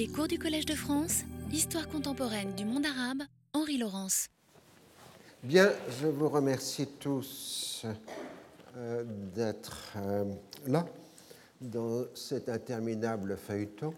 Les 0.00 0.08
cours 0.08 0.28
du 0.28 0.38
Collège 0.38 0.64
de 0.64 0.74
France, 0.74 1.24
Histoire 1.52 1.86
contemporaine 1.86 2.54
du 2.54 2.64
monde 2.64 2.86
arabe, 2.86 3.18
Henri 3.52 3.76
Laurence. 3.76 4.28
Bien, 5.42 5.70
je 6.00 6.06
vous 6.06 6.30
remercie 6.30 6.86
tous 6.98 7.84
euh, 8.78 9.04
d'être 9.34 9.92
euh, 9.98 10.24
là 10.66 10.86
dans 11.60 12.06
cet 12.14 12.48
interminable 12.48 13.36
feuilleton. 13.36 13.92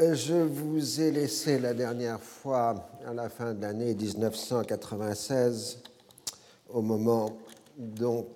Euh, 0.00 0.14
Je 0.14 0.32
vous 0.32 0.98
ai 1.02 1.10
laissé 1.10 1.58
la 1.58 1.74
dernière 1.74 2.22
fois, 2.22 2.88
à 3.06 3.12
la 3.12 3.28
fin 3.28 3.52
de 3.52 3.60
l'année 3.60 3.94
1996, 3.94 5.82
au 6.70 6.80
moment 6.80 7.36
donc 7.76 8.28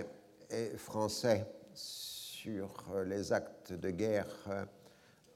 et, 0.50 0.78
français 0.78 1.46
sur 1.74 2.70
les 3.06 3.32
actes 3.34 3.74
de 3.74 3.90
guerre 3.90 4.28
euh, 4.50 4.66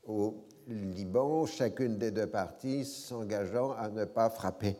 au 0.05 0.45
Liban, 0.67 1.45
chacune 1.45 1.97
des 1.97 2.11
deux 2.11 2.27
parties 2.27 2.85
s'engageant 2.85 3.71
à 3.73 3.89
ne 3.89 4.05
pas 4.05 4.29
frapper 4.29 4.75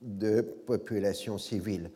de 0.00 0.40
populations 0.40 1.38
civiles. 1.38 1.90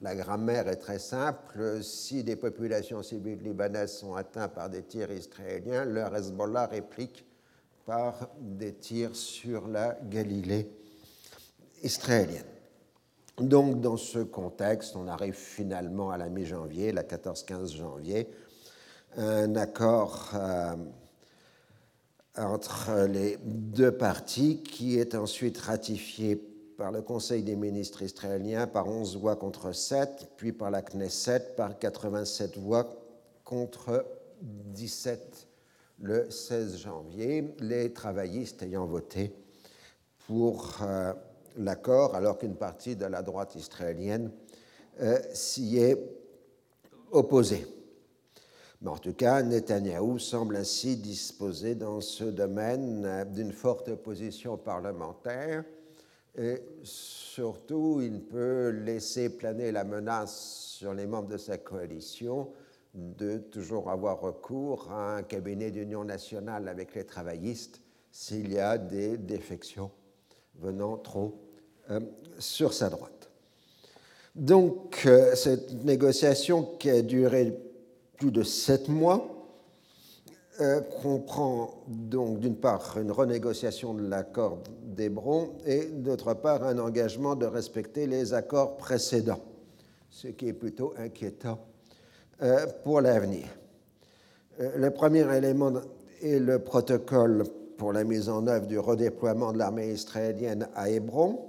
La 0.00 0.14
grammaire 0.14 0.68
est 0.68 0.76
très 0.76 0.98
simple. 0.98 1.82
Si 1.82 2.24
des 2.24 2.36
populations 2.36 3.02
civiles 3.02 3.40
libanaises 3.42 3.98
sont 3.98 4.14
atteintes 4.14 4.52
par 4.52 4.68
des 4.68 4.82
tirs 4.82 5.12
israéliens, 5.12 5.84
le 5.84 6.00
Hezbollah 6.00 6.66
réplique 6.66 7.24
par 7.86 8.28
des 8.40 8.74
tirs 8.74 9.14
sur 9.14 9.68
la 9.68 9.96
Galilée 10.04 10.70
israélienne. 11.82 12.44
Donc, 13.38 13.80
dans 13.80 13.96
ce 13.96 14.18
contexte, 14.18 14.94
on 14.96 15.08
arrive 15.08 15.34
finalement 15.34 16.10
à 16.10 16.18
la 16.18 16.28
mi-janvier, 16.28 16.92
la 16.92 17.02
14-15 17.02 17.76
janvier, 17.76 18.28
un 19.16 19.56
accord 19.56 20.30
euh, 20.34 20.74
entre 22.36 23.06
les 23.06 23.36
deux 23.44 23.92
parties 23.92 24.62
qui 24.62 24.98
est 24.98 25.14
ensuite 25.14 25.58
ratifié 25.58 26.36
par 26.76 26.90
le 26.90 27.02
Conseil 27.02 27.42
des 27.42 27.56
ministres 27.56 28.02
israélien 28.02 28.66
par 28.66 28.88
11 28.88 29.18
voix 29.18 29.36
contre 29.36 29.72
7, 29.72 30.30
puis 30.36 30.52
par 30.52 30.70
la 30.70 30.82
Knesset 30.82 31.54
par 31.56 31.78
87 31.78 32.58
voix 32.58 32.86
contre 33.44 34.04
17 34.40 35.48
le 36.00 36.30
16 36.30 36.78
janvier, 36.78 37.54
les 37.60 37.92
travaillistes 37.92 38.62
ayant 38.62 38.86
voté 38.86 39.32
pour 40.26 40.78
euh, 40.82 41.12
l'accord, 41.56 42.14
alors 42.14 42.38
qu'une 42.38 42.56
partie 42.56 42.96
de 42.96 43.04
la 43.06 43.22
droite 43.22 43.54
israélienne 43.54 44.32
euh, 45.00 45.18
s'y 45.32 45.78
est 45.78 45.98
opposée. 47.12 47.66
Mais 48.82 48.90
en 48.90 48.98
tout 48.98 49.14
cas, 49.14 49.42
Netanyahou 49.42 50.18
semble 50.18 50.56
ainsi 50.56 50.96
disposer 50.96 51.74
dans 51.74 52.00
ce 52.00 52.24
domaine 52.24 53.04
euh, 53.06 53.24
d'une 53.24 53.52
forte 53.52 53.88
opposition 53.88 54.58
parlementaire 54.58 55.64
et 56.36 56.62
surtout, 56.82 58.00
il 58.02 58.22
peut 58.22 58.70
laisser 58.70 59.28
planer 59.28 59.70
la 59.70 59.84
menace 59.84 60.74
sur 60.78 60.94
les 60.94 61.06
membres 61.06 61.28
de 61.28 61.36
sa 61.36 61.58
coalition 61.58 62.48
de 62.94 63.38
toujours 63.38 63.90
avoir 63.90 64.20
recours 64.20 64.90
à 64.90 65.16
un 65.16 65.22
cabinet 65.22 65.70
d'union 65.70 66.04
nationale 66.04 66.68
avec 66.68 66.94
les 66.94 67.04
travaillistes 67.04 67.80
s'il 68.10 68.52
y 68.52 68.58
a 68.58 68.78
des 68.78 69.18
défections 69.18 69.90
venant 70.58 70.96
trop 70.96 71.38
euh, 71.90 72.00
sur 72.38 72.72
sa 72.72 72.88
droite. 72.88 73.30
Donc, 74.34 75.02
euh, 75.04 75.34
cette 75.34 75.84
négociation 75.84 76.62
qui 76.78 76.88
a 76.88 77.02
duré 77.02 77.58
plus 78.16 78.30
de 78.30 78.42
sept 78.42 78.88
mois 78.88 79.42
euh, 80.60 80.82
comprend 81.02 81.82
donc 81.88 82.38
d'une 82.38 82.56
part 82.56 82.98
une 82.98 83.10
renégociation 83.10 83.94
de 83.94 84.06
l'accord 84.06 84.58
d'Hébron 84.82 85.54
et 85.64 85.86
d'autre 85.86 86.34
part 86.34 86.62
un 86.64 86.78
engagement 86.78 87.34
de 87.34 87.46
respecter 87.46 88.06
les 88.06 88.34
accords 88.34 88.76
précédents, 88.76 89.40
ce 90.10 90.28
qui 90.28 90.48
est 90.48 90.52
plutôt 90.52 90.92
inquiétant 90.98 91.58
euh, 92.42 92.66
pour 92.84 93.00
l'avenir. 93.00 93.46
Euh, 94.60 94.76
le 94.76 94.90
premier 94.90 95.24
élément 95.34 95.72
est 96.20 96.38
le 96.38 96.58
protocole 96.58 97.44
pour 97.78 97.94
la 97.94 98.04
mise 98.04 98.28
en 98.28 98.46
œuvre 98.46 98.66
du 98.66 98.78
redéploiement 98.78 99.52
de 99.52 99.58
l'armée 99.58 99.90
israélienne 99.90 100.68
à 100.74 100.90
Hébron. 100.90 101.48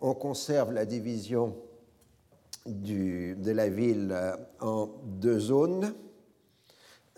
On 0.00 0.14
conserve 0.14 0.72
la 0.72 0.86
division 0.86 1.54
de 2.68 3.50
la 3.50 3.68
ville 3.68 4.10
euh, 4.12 4.36
en 4.60 4.88
deux 5.04 5.38
zones. 5.38 5.94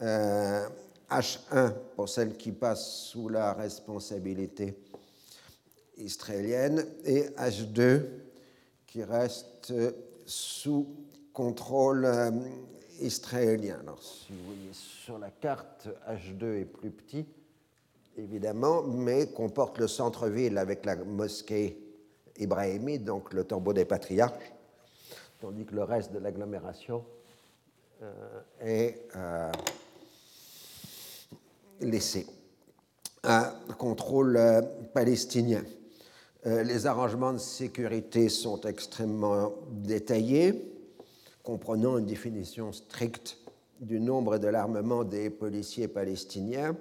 Euh, 0.03 0.69
H1 1.11 1.73
pour 1.97 2.09
celle 2.09 2.37
qui 2.37 2.53
passe 2.53 3.09
sous 3.11 3.29
la 3.29 3.53
responsabilité 3.53 4.75
israélienne 5.97 6.87
et 7.05 7.23
H2 7.31 8.03
qui 8.87 9.03
reste 9.03 9.71
euh, 9.73 9.93
sous 10.25 10.87
contrôle 11.33 12.05
euh, 12.05 12.31
israélien. 13.01 13.79
Alors, 13.81 14.03
si 14.03 14.33
vous 14.33 14.45
voyez 14.47 14.71
sur 14.73 15.19
la 15.19 15.31
carte, 15.31 15.89
H2 16.09 16.61
est 16.61 16.65
plus 16.65 16.91
petit, 16.91 17.27
évidemment, 18.17 18.83
mais 18.83 19.27
comporte 19.27 19.79
le 19.79 19.89
centre-ville 19.89 20.59
avec 20.59 20.85
la 20.85 20.97
mosquée 20.97 21.79
ibrahimite, 22.39 23.05
donc 23.05 23.33
le 23.33 23.45
tombeau 23.45 23.73
des 23.73 23.85
patriarches, 23.85 24.53
tandis 25.41 25.65
que 25.65 25.75
le 25.75 25.85
reste 25.85 26.13
de 26.13 26.19
l'agglomération 26.19 27.03
euh, 28.03 28.41
est 28.61 29.09
euh, 29.17 29.51
laissé 31.81 32.27
à 33.23 33.55
contrôle 33.79 34.37
euh, 34.37 34.63
palestinien. 34.93 35.63
Les 36.43 36.87
arrangements 36.87 37.35
de 37.35 37.39
sécurité 37.39 38.31
sont 38.31 38.63
extrêmement 38.63 39.53
détaillés, 39.73 40.73
comprenant 41.43 41.99
une 41.99 42.07
définition 42.07 42.73
stricte 42.73 43.37
du 43.79 44.01
nombre 44.01 44.37
et 44.37 44.39
de 44.39 44.49
l'armement 44.49 45.05
des 45.05 45.29
policiers 45.29 45.87
palestiniens. 45.87 46.75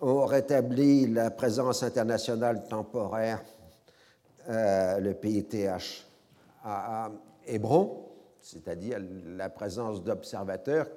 On 0.00 0.24
rétablit 0.26 1.08
la 1.08 1.32
présence 1.32 1.82
internationale 1.82 2.68
temporaire, 2.68 3.42
le 4.46 5.12
PITH, 5.12 6.06
à 6.62 7.10
Hébron, 7.48 8.04
c'est-à-dire 8.40 8.98
la 9.36 9.48
présence 9.48 10.02
d'observateurs 10.02 10.88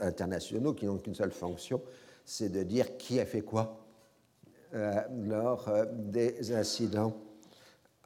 internationaux, 0.00 0.74
qui 0.74 0.86
n'ont 0.86 0.98
qu'une 0.98 1.14
seule 1.14 1.32
fonction, 1.32 1.82
c'est 2.24 2.48
de 2.48 2.62
dire 2.62 2.96
qui 2.96 3.20
a 3.20 3.26
fait 3.26 3.42
quoi 3.42 3.86
euh, 4.74 5.00
lors 5.24 5.68
euh, 5.68 5.84
des 5.90 6.52
incidents 6.52 7.14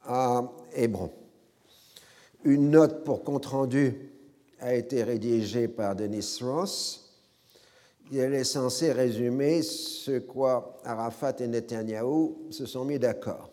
à 0.05 0.43
Hébron. 0.75 1.11
Une 2.45 2.71
note 2.71 3.05
pour 3.05 3.23
compte-rendu 3.23 4.13
a 4.61 4.75
été 4.75 5.03
rédigée 5.03 5.69
par 5.69 5.95
Denis 5.95 6.39
Ross. 6.43 7.07
Elle 8.13 8.35
est 8.35 8.45
censée 8.45 8.93
résumer 8.93 9.63
ce 9.63 10.19
quoi 10.19 10.79
Arafat 10.85 11.37
et 11.41 11.47
Netanyahou 11.47 12.49
se 12.51 12.67
sont 12.67 12.85
mis 12.85 12.99
d'accord. 12.99 13.50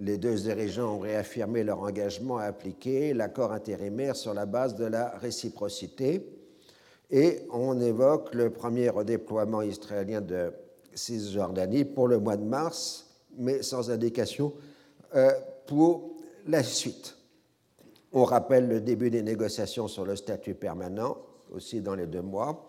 Les 0.00 0.16
deux 0.16 0.36
dirigeants 0.36 0.96
ont 0.96 0.98
réaffirmé 1.00 1.64
leur 1.64 1.80
engagement 1.80 2.38
à 2.38 2.44
appliquer 2.44 3.14
l'accord 3.14 3.52
intérimaire 3.52 4.14
sur 4.14 4.32
la 4.32 4.46
base 4.46 4.76
de 4.76 4.84
la 4.84 5.10
réciprocité 5.18 6.24
et 7.10 7.40
on 7.50 7.80
évoque 7.80 8.34
le 8.34 8.50
premier 8.50 8.90
redéploiement 8.90 9.62
israélien 9.62 10.20
de 10.20 10.52
Cisjordanie 10.94 11.84
pour 11.84 12.06
le 12.06 12.18
mois 12.18 12.36
de 12.36 12.44
mars, 12.44 13.10
mais 13.36 13.62
sans 13.62 13.90
indication 13.90 14.52
euh, 15.14 15.32
pour 15.66 16.16
la 16.46 16.62
suite. 16.62 17.16
On 18.12 18.24
rappelle 18.24 18.68
le 18.68 18.80
début 18.80 19.10
des 19.10 19.22
négociations 19.22 19.88
sur 19.88 20.04
le 20.04 20.16
statut 20.16 20.54
permanent, 20.54 21.18
aussi 21.50 21.80
dans 21.80 21.94
les 21.94 22.06
deux 22.06 22.22
mois. 22.22 22.67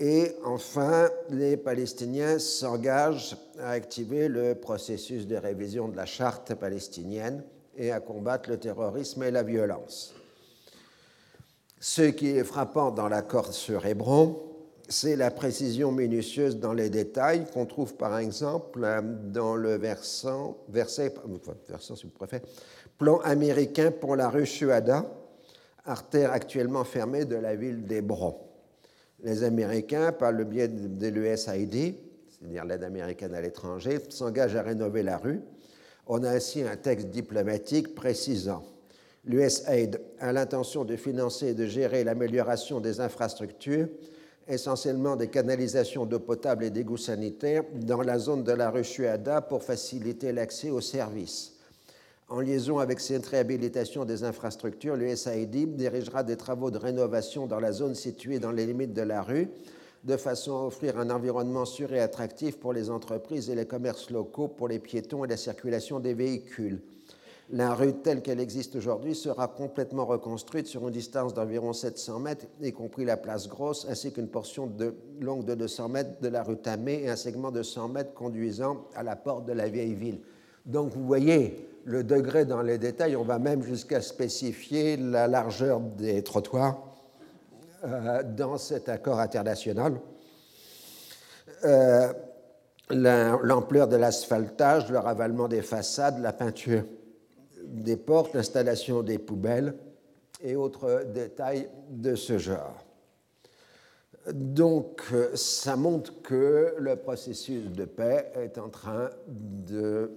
Et 0.00 0.36
enfin, 0.44 1.10
les 1.28 1.56
Palestiniens 1.56 2.38
s'engagent 2.38 3.36
à 3.58 3.70
activer 3.70 4.28
le 4.28 4.54
processus 4.54 5.26
de 5.26 5.34
révision 5.34 5.88
de 5.88 5.96
la 5.96 6.06
charte 6.06 6.54
palestinienne 6.54 7.42
et 7.76 7.90
à 7.90 7.98
combattre 7.98 8.48
le 8.48 8.58
terrorisme 8.58 9.24
et 9.24 9.32
la 9.32 9.42
violence. 9.42 10.14
Ce 11.80 12.02
qui 12.02 12.28
est 12.28 12.44
frappant 12.44 12.92
dans 12.92 13.08
l'accord 13.08 13.52
sur 13.52 13.86
Hébron, 13.86 14.40
c'est 14.88 15.16
la 15.16 15.32
précision 15.32 15.90
minutieuse 15.90 16.58
dans 16.58 16.72
les 16.72 16.90
détails 16.90 17.44
qu'on 17.52 17.66
trouve 17.66 17.94
par 17.94 18.18
exemple 18.18 18.88
dans 19.24 19.56
le 19.56 19.76
versant, 19.76 20.58
verset, 20.68 21.12
versant 21.68 21.96
si 21.96 22.06
vous 22.06 22.12
préférez, 22.12 22.42
plan 22.98 23.18
américain 23.18 23.90
pour 23.90 24.14
la 24.14 24.28
rue 24.28 24.46
Shuhada, 24.46 25.06
artère 25.84 26.32
actuellement 26.32 26.84
fermée 26.84 27.24
de 27.24 27.36
la 27.36 27.56
ville 27.56 27.84
d'Hébron. 27.84 28.47
Les 29.22 29.42
Américains, 29.42 30.12
par 30.12 30.32
le 30.32 30.44
biais 30.44 30.68
de 30.68 31.08
l'USAID, 31.08 31.94
c'est-à-dire 32.28 32.64
l'aide 32.64 32.84
américaine 32.84 33.34
à 33.34 33.40
l'étranger, 33.40 33.98
s'engagent 34.10 34.56
à 34.56 34.62
rénover 34.62 35.02
la 35.02 35.18
rue. 35.18 35.40
On 36.06 36.22
a 36.22 36.30
ainsi 36.30 36.62
un 36.62 36.76
texte 36.76 37.08
diplomatique 37.08 37.94
précisant 37.94 38.64
l'USAID 39.28 40.00
a 40.20 40.32
l'intention 40.32 40.84
de 40.84 40.96
financer 40.96 41.48
et 41.48 41.54
de 41.54 41.66
gérer 41.66 42.02
l'amélioration 42.02 42.80
des 42.80 43.00
infrastructures, 43.00 43.88
essentiellement 44.48 45.16
des 45.16 45.28
canalisations 45.28 46.06
d'eau 46.06 46.20
potable 46.20 46.64
et 46.64 46.70
d'égouts 46.70 46.96
sanitaires, 46.96 47.62
dans 47.74 48.00
la 48.00 48.18
zone 48.18 48.42
de 48.42 48.52
la 48.52 48.70
rue 48.70 48.84
Chuada 48.84 49.42
pour 49.42 49.62
faciliter 49.62 50.32
l'accès 50.32 50.70
aux 50.70 50.80
services. 50.80 51.57
En 52.30 52.40
liaison 52.40 52.78
avec 52.78 53.00
cette 53.00 53.24
réhabilitation 53.24 54.04
des 54.04 54.22
infrastructures, 54.22 54.96
l'USAID 54.96 55.76
dirigera 55.76 56.22
des 56.22 56.36
travaux 56.36 56.70
de 56.70 56.76
rénovation 56.76 57.46
dans 57.46 57.58
la 57.58 57.72
zone 57.72 57.94
située 57.94 58.38
dans 58.38 58.52
les 58.52 58.66
limites 58.66 58.92
de 58.92 59.00
la 59.00 59.22
rue, 59.22 59.48
de 60.04 60.16
façon 60.18 60.52
à 60.52 60.66
offrir 60.66 60.98
un 60.98 61.08
environnement 61.08 61.64
sûr 61.64 61.90
et 61.94 62.00
attractif 62.00 62.58
pour 62.58 62.74
les 62.74 62.90
entreprises 62.90 63.48
et 63.48 63.54
les 63.54 63.64
commerces 63.64 64.10
locaux, 64.10 64.46
pour 64.46 64.68
les 64.68 64.78
piétons 64.78 65.24
et 65.24 65.28
la 65.28 65.38
circulation 65.38 66.00
des 66.00 66.12
véhicules. 66.12 66.82
La 67.50 67.74
rue 67.74 67.94
telle 67.94 68.20
qu'elle 68.20 68.40
existe 68.40 68.76
aujourd'hui 68.76 69.14
sera 69.14 69.48
complètement 69.48 70.04
reconstruite 70.04 70.66
sur 70.66 70.86
une 70.86 70.92
distance 70.92 71.32
d'environ 71.32 71.72
700 71.72 72.20
mètres, 72.20 72.44
y 72.60 72.72
compris 72.72 73.06
la 73.06 73.16
place 73.16 73.48
Grosse, 73.48 73.86
ainsi 73.88 74.12
qu'une 74.12 74.28
portion 74.28 74.66
de, 74.66 74.94
longue 75.18 75.46
de 75.46 75.54
200 75.54 75.88
mètres 75.88 76.20
de 76.20 76.28
la 76.28 76.42
rue 76.42 76.58
Tamé 76.58 77.04
et 77.04 77.08
un 77.08 77.16
segment 77.16 77.50
de 77.50 77.62
100 77.62 77.88
mètres 77.88 78.12
conduisant 78.12 78.84
à 78.94 79.02
la 79.02 79.16
porte 79.16 79.46
de 79.46 79.54
la 79.54 79.66
vieille 79.66 79.94
ville. 79.94 80.20
Donc 80.66 80.92
vous 80.92 81.06
voyez 81.06 81.66
le 81.88 82.04
degré 82.04 82.44
dans 82.44 82.60
les 82.60 82.76
détails, 82.76 83.16
on 83.16 83.24
va 83.24 83.38
même 83.38 83.62
jusqu'à 83.62 84.02
spécifier 84.02 84.98
la 84.98 85.26
largeur 85.26 85.80
des 85.80 86.22
trottoirs 86.22 86.82
euh, 87.82 88.22
dans 88.22 88.58
cet 88.58 88.90
accord 88.90 89.18
international. 89.18 89.98
Euh, 91.64 92.12
l'ampleur 92.90 93.88
de 93.88 93.96
l'asphaltage, 93.96 94.90
le 94.90 94.98
ravalement 94.98 95.48
des 95.48 95.62
façades, 95.62 96.20
la 96.20 96.34
peinture 96.34 96.84
des 97.64 97.96
portes, 97.96 98.34
l'installation 98.34 99.02
des 99.02 99.18
poubelles 99.18 99.74
et 100.42 100.56
autres 100.56 101.04
détails 101.14 101.70
de 101.88 102.14
ce 102.14 102.36
genre. 102.36 102.84
Donc, 104.30 105.02
ça 105.34 105.74
montre 105.76 106.20
que 106.20 106.74
le 106.78 106.96
processus 106.96 107.70
de 107.70 107.86
paix 107.86 108.30
est 108.34 108.58
en 108.58 108.68
train 108.68 109.08
de 109.26 110.10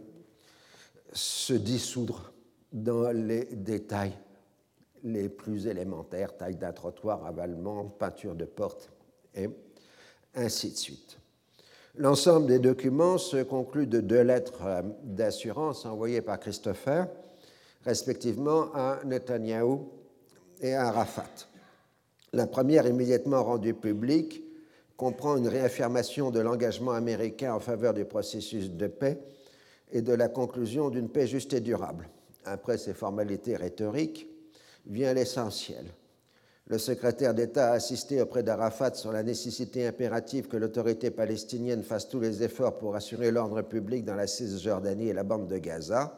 se 1.12 1.54
dissoudre 1.54 2.34
dans 2.72 3.12
les 3.12 3.46
détails 3.46 4.18
les 5.04 5.30
plus 5.30 5.68
élémentaires, 5.68 6.38
taille 6.38 6.56
d'un 6.56 6.72
trottoir, 6.72 7.26
avalement, 7.26 7.86
peinture 7.86 8.36
de 8.36 8.46
porte, 8.46 8.92
et 9.36 9.50
ainsi 10.36 10.72
de 10.72 10.78
suite. 10.78 11.18
L'ensemble 11.96 12.48
des 12.48 12.60
documents 12.60 13.18
se 13.18 13.44
conclut 13.44 13.88
de 13.88 14.00
deux 14.00 14.22
lettres 14.22 14.84
d'assurance 15.04 15.86
envoyées 15.86 16.22
par 16.22 16.40
Christopher 16.40 17.08
respectivement 17.84 18.74
à 18.74 19.00
Netanyahou 19.04 19.90
et 20.62 20.74
à 20.74 20.88
Arafat. 20.88 21.50
La 22.32 22.48
première, 22.48 22.88
immédiatement 22.88 23.44
rendue 23.44 23.74
publique, 23.74 24.44
comprend 24.96 25.36
une 25.36 25.48
réaffirmation 25.48 26.32
de 26.32 26.40
l'engagement 26.40 26.92
américain 26.92 27.56
en 27.56 27.60
faveur 27.60 27.94
du 27.94 28.06
processus 28.06 28.70
de 28.70 28.88
paix 28.88 29.20
et 29.92 30.02
de 30.02 30.14
la 30.14 30.30
conclusion 30.30 30.90
d'une 30.90 31.10
paix 31.10 31.28
juste 31.28 31.54
et 31.54 31.60
durable. 31.60 32.10
Après 32.46 32.78
ces 32.78 32.94
formalités 32.94 33.56
rhétoriques, 33.56 34.28
vient 34.86 35.14
l'essentiel. 35.14 35.86
Le 36.68 36.78
secrétaire 36.78 37.34
d'État 37.34 37.72
a 37.72 37.76
insisté 37.76 38.22
auprès 38.22 38.44
d'Arafat 38.44 38.94
sur 38.96 39.12
la 39.12 39.24
nécessité 39.24 39.86
impérative 39.86 40.48
que 40.48 40.58
l'autorité 40.58 41.12
palestinienne 41.12 41.84
fasse 41.84 42.08
tous 42.08 42.20
les 42.20 42.44
efforts 42.44 42.78
pour 42.78 42.96
assurer 42.96 43.30
l'ordre 43.30 43.62
public 43.62 44.06
dans 44.06 44.16
la 44.16 44.28
Cisjordanie 44.28 45.10
et 45.10 45.14
la 45.14 45.24
bande 45.24 45.48
de 45.48 45.58
Gaza 45.58 46.18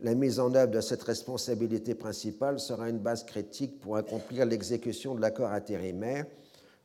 la 0.00 0.14
mise 0.14 0.40
en 0.40 0.54
œuvre 0.54 0.72
de 0.72 0.80
cette 0.80 1.02
responsabilité 1.02 1.94
principale 1.94 2.58
sera 2.58 2.88
une 2.88 2.98
base 2.98 3.24
critique 3.24 3.80
pour 3.80 3.96
accomplir 3.96 4.44
l'exécution 4.44 5.14
de 5.14 5.20
l'accord 5.20 5.50
intérimaire, 5.50 6.26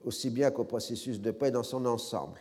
aussi 0.06 0.30
bien 0.30 0.52
qu'au 0.52 0.64
processus 0.64 1.20
de 1.20 1.32
paix 1.32 1.52
dans 1.52 1.64
son 1.64 1.86
ensemble. 1.86 2.40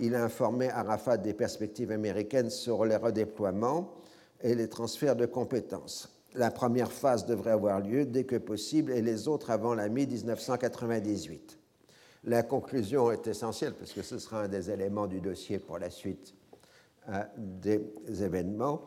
Il 0.00 0.14
a 0.14 0.24
informé 0.24 0.70
Arafat 0.70 1.18
des 1.18 1.34
perspectives 1.34 1.92
américaines 1.92 2.50
sur 2.50 2.84
les 2.84 2.96
redéploiements 2.96 3.94
et 4.42 4.54
les 4.54 4.68
transferts 4.68 5.16
de 5.16 5.26
compétences. 5.26 6.10
La 6.34 6.50
première 6.50 6.90
phase 6.90 7.26
devrait 7.26 7.52
avoir 7.52 7.80
lieu 7.80 8.04
dès 8.04 8.24
que 8.24 8.36
possible 8.36 8.90
et 8.92 9.02
les 9.02 9.28
autres 9.28 9.50
avant 9.50 9.74
la 9.74 9.88
mi-1998. 9.88 11.38
La 12.24 12.42
conclusion 12.42 13.12
est 13.12 13.26
essentielle 13.26 13.74
parce 13.74 13.92
que 13.92 14.02
ce 14.02 14.18
sera 14.18 14.42
un 14.42 14.48
des 14.48 14.70
éléments 14.70 15.06
du 15.06 15.20
dossier 15.20 15.58
pour 15.58 15.78
la 15.78 15.90
suite 15.90 16.34
euh, 17.08 17.22
des 17.36 17.80
événements. 18.22 18.82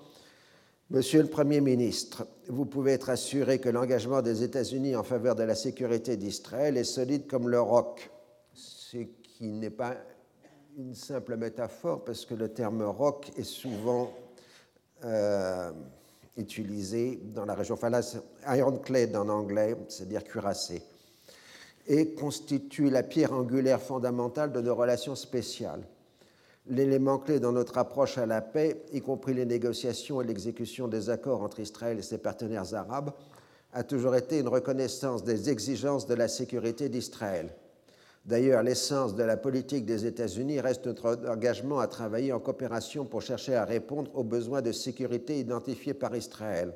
Monsieur 0.89 1.21
le 1.21 1.27
Premier 1.27 1.61
ministre, 1.61 2.27
vous 2.47 2.65
pouvez 2.65 2.93
être 2.93 3.09
assuré 3.09 3.59
que 3.59 3.69
l'engagement 3.69 4.21
des 4.21 4.43
États-Unis 4.43 4.95
en 4.95 5.03
faveur 5.03 5.35
de 5.35 5.43
la 5.43 5.55
sécurité 5.55 6.17
d'Israël 6.17 6.77
est 6.77 6.83
solide 6.83 7.27
comme 7.27 7.49
le 7.49 7.61
roc, 7.61 8.09
ce 8.53 8.97
qui 8.97 9.51
n'est 9.51 9.69
pas 9.69 9.95
une 10.77 10.93
simple 10.93 11.37
métaphore 11.37 12.03
parce 12.05 12.25
que 12.25 12.35
le 12.35 12.49
terme 12.49 12.83
roc 12.83 13.31
est 13.35 13.43
souvent 13.43 14.13
euh, 15.03 15.71
utilisé 16.37 17.19
dans 17.33 17.45
la 17.45 17.55
région, 17.55 17.73
enfin 17.73 17.89
là, 17.89 18.01
ironclad 18.55 19.15
en 19.15 19.27
anglais, 19.27 19.75
c'est-à-dire 19.87 20.23
cuirassé, 20.23 20.83
et 21.87 22.13
constitue 22.13 22.89
la 22.89 23.01
pierre 23.01 23.33
angulaire 23.33 23.81
fondamentale 23.81 24.51
de 24.51 24.61
nos 24.61 24.75
relations 24.75 25.15
spéciales 25.15 25.83
l'élément 26.69 27.17
clé 27.17 27.39
dans 27.39 27.51
notre 27.51 27.77
approche 27.77 28.17
à 28.17 28.25
la 28.25 28.41
paix, 28.41 28.83
y 28.91 29.01
compris 29.01 29.33
les 29.33 29.45
négociations 29.45 30.21
et 30.21 30.25
l'exécution 30.25 30.87
des 30.87 31.09
accords 31.09 31.41
entre 31.41 31.59
Israël 31.59 31.97
et 31.99 32.01
ses 32.01 32.17
partenaires 32.17 32.73
arabes, 32.73 33.11
a 33.73 33.83
toujours 33.83 34.15
été 34.15 34.39
une 34.39 34.47
reconnaissance 34.47 35.23
des 35.23 35.49
exigences 35.49 36.07
de 36.07 36.13
la 36.13 36.27
sécurité 36.27 36.89
d'Israël. 36.89 37.49
D'ailleurs, 38.27 38.61
l'essence 38.61 39.15
de 39.15 39.23
la 39.23 39.37
politique 39.37 39.85
des 39.85 40.05
États-Unis 40.05 40.59
reste 40.59 40.85
notre 40.85 41.17
engagement 41.29 41.79
à 41.79 41.87
travailler 41.87 42.33
en 42.33 42.41
coopération 42.41 43.05
pour 43.05 43.21
chercher 43.21 43.55
à 43.55 43.63
répondre 43.63 44.11
aux 44.15 44.25
besoins 44.25 44.61
de 44.61 44.73
sécurité 44.73 45.39
identifiés 45.39 45.93
par 45.93 46.13
Israël. 46.13 46.73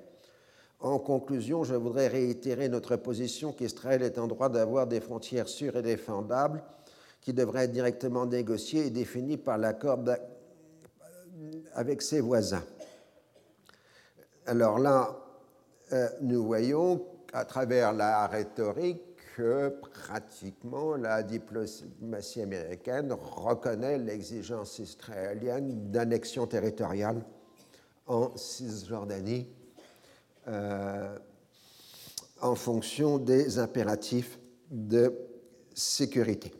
En 0.79 0.97
conclusion, 0.97 1.65
je 1.65 1.75
voudrais 1.75 2.07
réitérer 2.07 2.69
notre 2.69 2.95
position 2.95 3.51
qu'Israël 3.51 4.01
est 4.01 4.17
en 4.17 4.27
droit 4.27 4.47
d'avoir 4.47 4.87
des 4.87 5.01
frontières 5.01 5.49
sûres 5.49 5.75
et 5.75 5.81
défendables 5.81 6.63
qui 7.19 7.33
devraient 7.33 7.65
être 7.65 7.73
directement 7.73 8.25
négociées 8.25 8.87
et 8.87 8.89
définies 8.89 9.37
par 9.37 9.57
l'accord 9.57 9.99
avec 11.73 12.01
ses 12.01 12.21
voisins. 12.21 12.63
Alors 14.45 14.79
là, 14.79 15.17
euh, 15.91 16.07
nous 16.21 16.45
voyons 16.45 17.05
à 17.33 17.43
travers 17.43 17.91
la 17.91 18.25
rhétorique 18.27 19.10
que 19.41 19.69
pratiquement 19.69 20.95
la 20.95 21.23
diplomatie 21.23 22.41
américaine 22.41 23.11
reconnaît 23.11 23.97
l'exigence 23.97 24.77
israélienne 24.77 25.89
d'annexion 25.89 26.45
territoriale 26.45 27.25
en 28.05 28.37
Cisjordanie 28.37 29.47
euh, 30.47 31.17
en 32.39 32.53
fonction 32.53 33.17
des 33.17 33.57
impératifs 33.57 34.37
de 34.69 35.11
sécurité. 35.73 36.53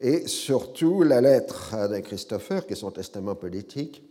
Et 0.00 0.28
surtout, 0.28 1.02
la 1.02 1.20
lettre 1.20 1.88
de 1.88 1.98
Christopher, 1.98 2.66
qui 2.66 2.74
est 2.74 2.76
son 2.76 2.92
testament 2.92 3.34
politique, 3.34 4.08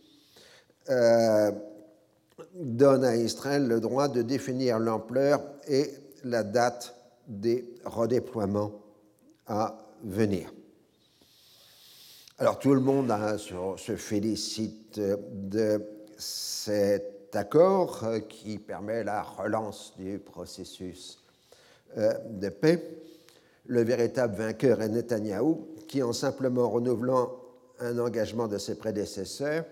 euh, 0.89 1.49
donne 2.55 3.05
à 3.05 3.15
Israël 3.15 3.65
le 3.65 3.79
droit 3.79 4.09
de 4.09 4.21
définir 4.21 4.79
l'ampleur 4.79 5.41
et 5.69 5.93
la 6.25 6.43
date 6.43 6.94
des 7.27 7.65
redéploiements 7.85 8.71
à 9.47 9.77
venir. 10.03 10.53
Alors 12.37 12.59
tout 12.59 12.73
le 12.73 12.81
monde 12.81 13.13
se 13.77 13.95
félicite 13.95 14.99
de 14.99 15.81
cet 16.17 17.35
accord 17.35 18.03
euh, 18.03 18.19
qui 18.19 18.59
permet 18.59 19.03
la 19.03 19.21
relance 19.21 19.93
du 19.97 20.19
processus 20.19 21.19
euh, 21.97 22.13
de 22.29 22.49
paix. 22.49 22.81
Le 23.65 23.83
véritable 23.83 24.35
vainqueur 24.35 24.81
est 24.81 24.89
Netanyahou, 24.89 25.67
qui 25.87 26.03
en 26.03 26.13
simplement 26.13 26.69
renouvelant 26.69 27.31
un 27.79 27.97
engagement 27.99 28.47
de 28.47 28.57
ses 28.57 28.75
prédécesseurs, 28.75 29.65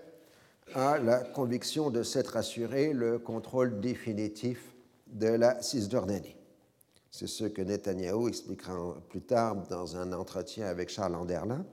a 0.74 0.98
la 0.98 1.18
conviction 1.18 1.90
de 1.90 2.02
s'être 2.02 2.36
assuré 2.36 2.92
le 2.92 3.18
contrôle 3.18 3.80
définitif 3.80 4.74
de 5.06 5.28
la 5.28 5.62
Cisjordanie. 5.62 6.36
C'est 7.16 7.28
ce 7.28 7.44
que 7.44 7.62
Netanyahou 7.62 8.26
expliquera 8.26 9.00
plus 9.08 9.20
tard 9.20 9.68
dans 9.70 9.96
un 9.96 10.12
entretien 10.12 10.66
avec 10.66 10.88
Charles 10.88 11.14
Anderlin. 11.14 11.64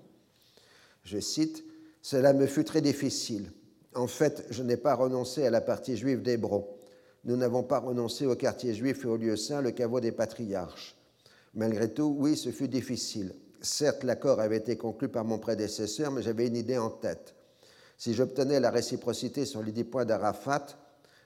Je 1.03 1.17
cite 1.17 1.63
Cela 2.03 2.33
me 2.33 2.45
fut 2.45 2.63
très 2.63 2.81
difficile. 2.81 3.51
En 3.95 4.05
fait, 4.05 4.45
je 4.51 4.61
n'ai 4.61 4.77
pas 4.77 4.93
renoncé 4.93 5.43
à 5.43 5.49
la 5.49 5.61
partie 5.61 5.97
juive 5.97 6.21
d'Hébron. 6.21 6.67
Nous 7.23 7.37
n'avons 7.37 7.63
pas 7.63 7.79
renoncé 7.79 8.27
au 8.27 8.35
quartier 8.35 8.75
juif 8.75 9.03
et 9.03 9.07
au 9.07 9.17
lieu 9.17 9.35
saint, 9.35 9.63
le 9.63 9.71
caveau 9.71 9.99
des 9.99 10.11
patriarches. 10.11 10.95
Malgré 11.55 11.91
tout, 11.91 12.15
oui, 12.19 12.37
ce 12.37 12.51
fut 12.51 12.67
difficile. 12.67 13.33
Certes, 13.61 14.03
l'accord 14.03 14.41
avait 14.41 14.57
été 14.57 14.77
conclu 14.77 15.09
par 15.09 15.25
mon 15.25 15.39
prédécesseur, 15.39 16.11
mais 16.11 16.21
j'avais 16.21 16.45
une 16.45 16.55
idée 16.55 16.77
en 16.77 16.91
tête. 16.91 17.33
Si 17.97 18.13
j'obtenais 18.13 18.59
la 18.59 18.69
réciprocité 18.69 19.45
sur 19.45 19.63
les 19.63 19.71
dix 19.71 19.85
points 19.85 20.05
d'Arafat, 20.05 20.67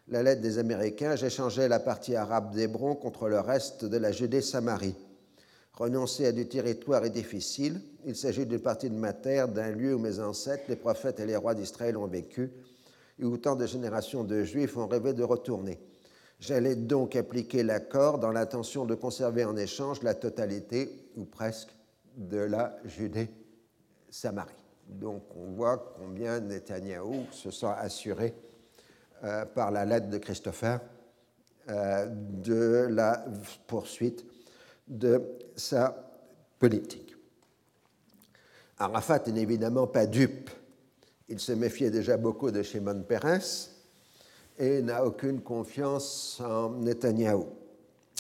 la 0.08 0.22
lettre 0.22 0.42
des 0.42 0.60
Américains, 0.60 1.16
j'échangeais 1.16 1.68
la 1.68 1.80
partie 1.80 2.16
arabe 2.16 2.54
d'Hébron 2.54 2.96
contre 2.96 3.28
le 3.28 3.40
reste 3.40 3.86
de 3.86 3.98
la 3.98 4.12
Judée-Samarie. 4.12 4.96
Renoncer 5.74 6.28
à 6.28 6.32
du 6.32 6.48
territoire 6.48 7.04
est 7.06 7.10
difficile. 7.10 7.82
Il 8.06 8.16
s'agit 8.16 8.46
d'une 8.46 8.60
partie 8.60 8.90
de 8.90 8.96
ma 8.96 9.14
terre, 9.14 9.48
d'un 9.48 9.72
lieu 9.72 9.96
où 9.96 10.00
mes 10.00 10.20
ancêtres, 10.20 10.66
les 10.70 10.76
prophètes 10.76 11.20
et 11.20 11.26
les 11.26 11.36
rois 11.36 11.56
d'Israël 11.56 11.98
ont 11.98 12.08
vécu, 12.08 12.52
et 13.20 13.26
où 13.26 13.38
tant 13.38 13.56
de 13.56 13.66
générations 13.66 14.24
de 14.24 14.44
Juifs 14.44 14.78
ont 14.78 14.88
rêvé 14.88 15.14
de 15.14 15.24
retourner. 15.24 15.80
J'allais 16.40 16.76
donc 16.76 17.16
appliquer 17.16 17.64
l'accord 17.64 18.20
dans 18.20 18.32
l'intention 18.32 18.86
de 18.86 18.94
conserver 18.94 19.44
en 19.44 19.58
échange 19.58 20.04
la 20.04 20.14
totalité, 20.14 21.10
ou 21.18 21.26
presque, 21.26 21.70
de 22.16 22.38
la 22.38 22.78
Judée-Samarie. 22.86 24.54
Donc 24.88 25.24
on 25.36 25.52
voit 25.52 25.94
combien 25.98 26.40
Netanyahou 26.40 27.26
se 27.32 27.50
sent 27.50 27.74
assuré 27.78 28.36
euh, 29.24 29.46
par 29.46 29.72
la 29.72 29.86
lettre 29.86 30.10
de 30.10 30.18
Christopher 30.18 30.80
euh, 31.70 32.06
de 32.08 32.88
la 32.90 33.26
poursuite 33.66 34.26
de 34.88 35.22
sa 35.56 35.96
politique. 36.60 37.16
Arafat 38.78 39.24
n'est 39.28 39.42
évidemment 39.42 39.88
pas 39.88 40.06
dupe. 40.06 40.50
Il 41.28 41.40
se 41.40 41.54
méfiait 41.54 41.90
déjà 41.90 42.18
beaucoup 42.18 42.52
de 42.52 42.62
Shimon 42.62 43.04
Peres 43.04 43.70
et 44.60 44.82
n'a 44.82 45.06
aucune 45.06 45.42
confiance 45.42 46.42
en 46.42 46.72
Netanyahou. 46.72 47.48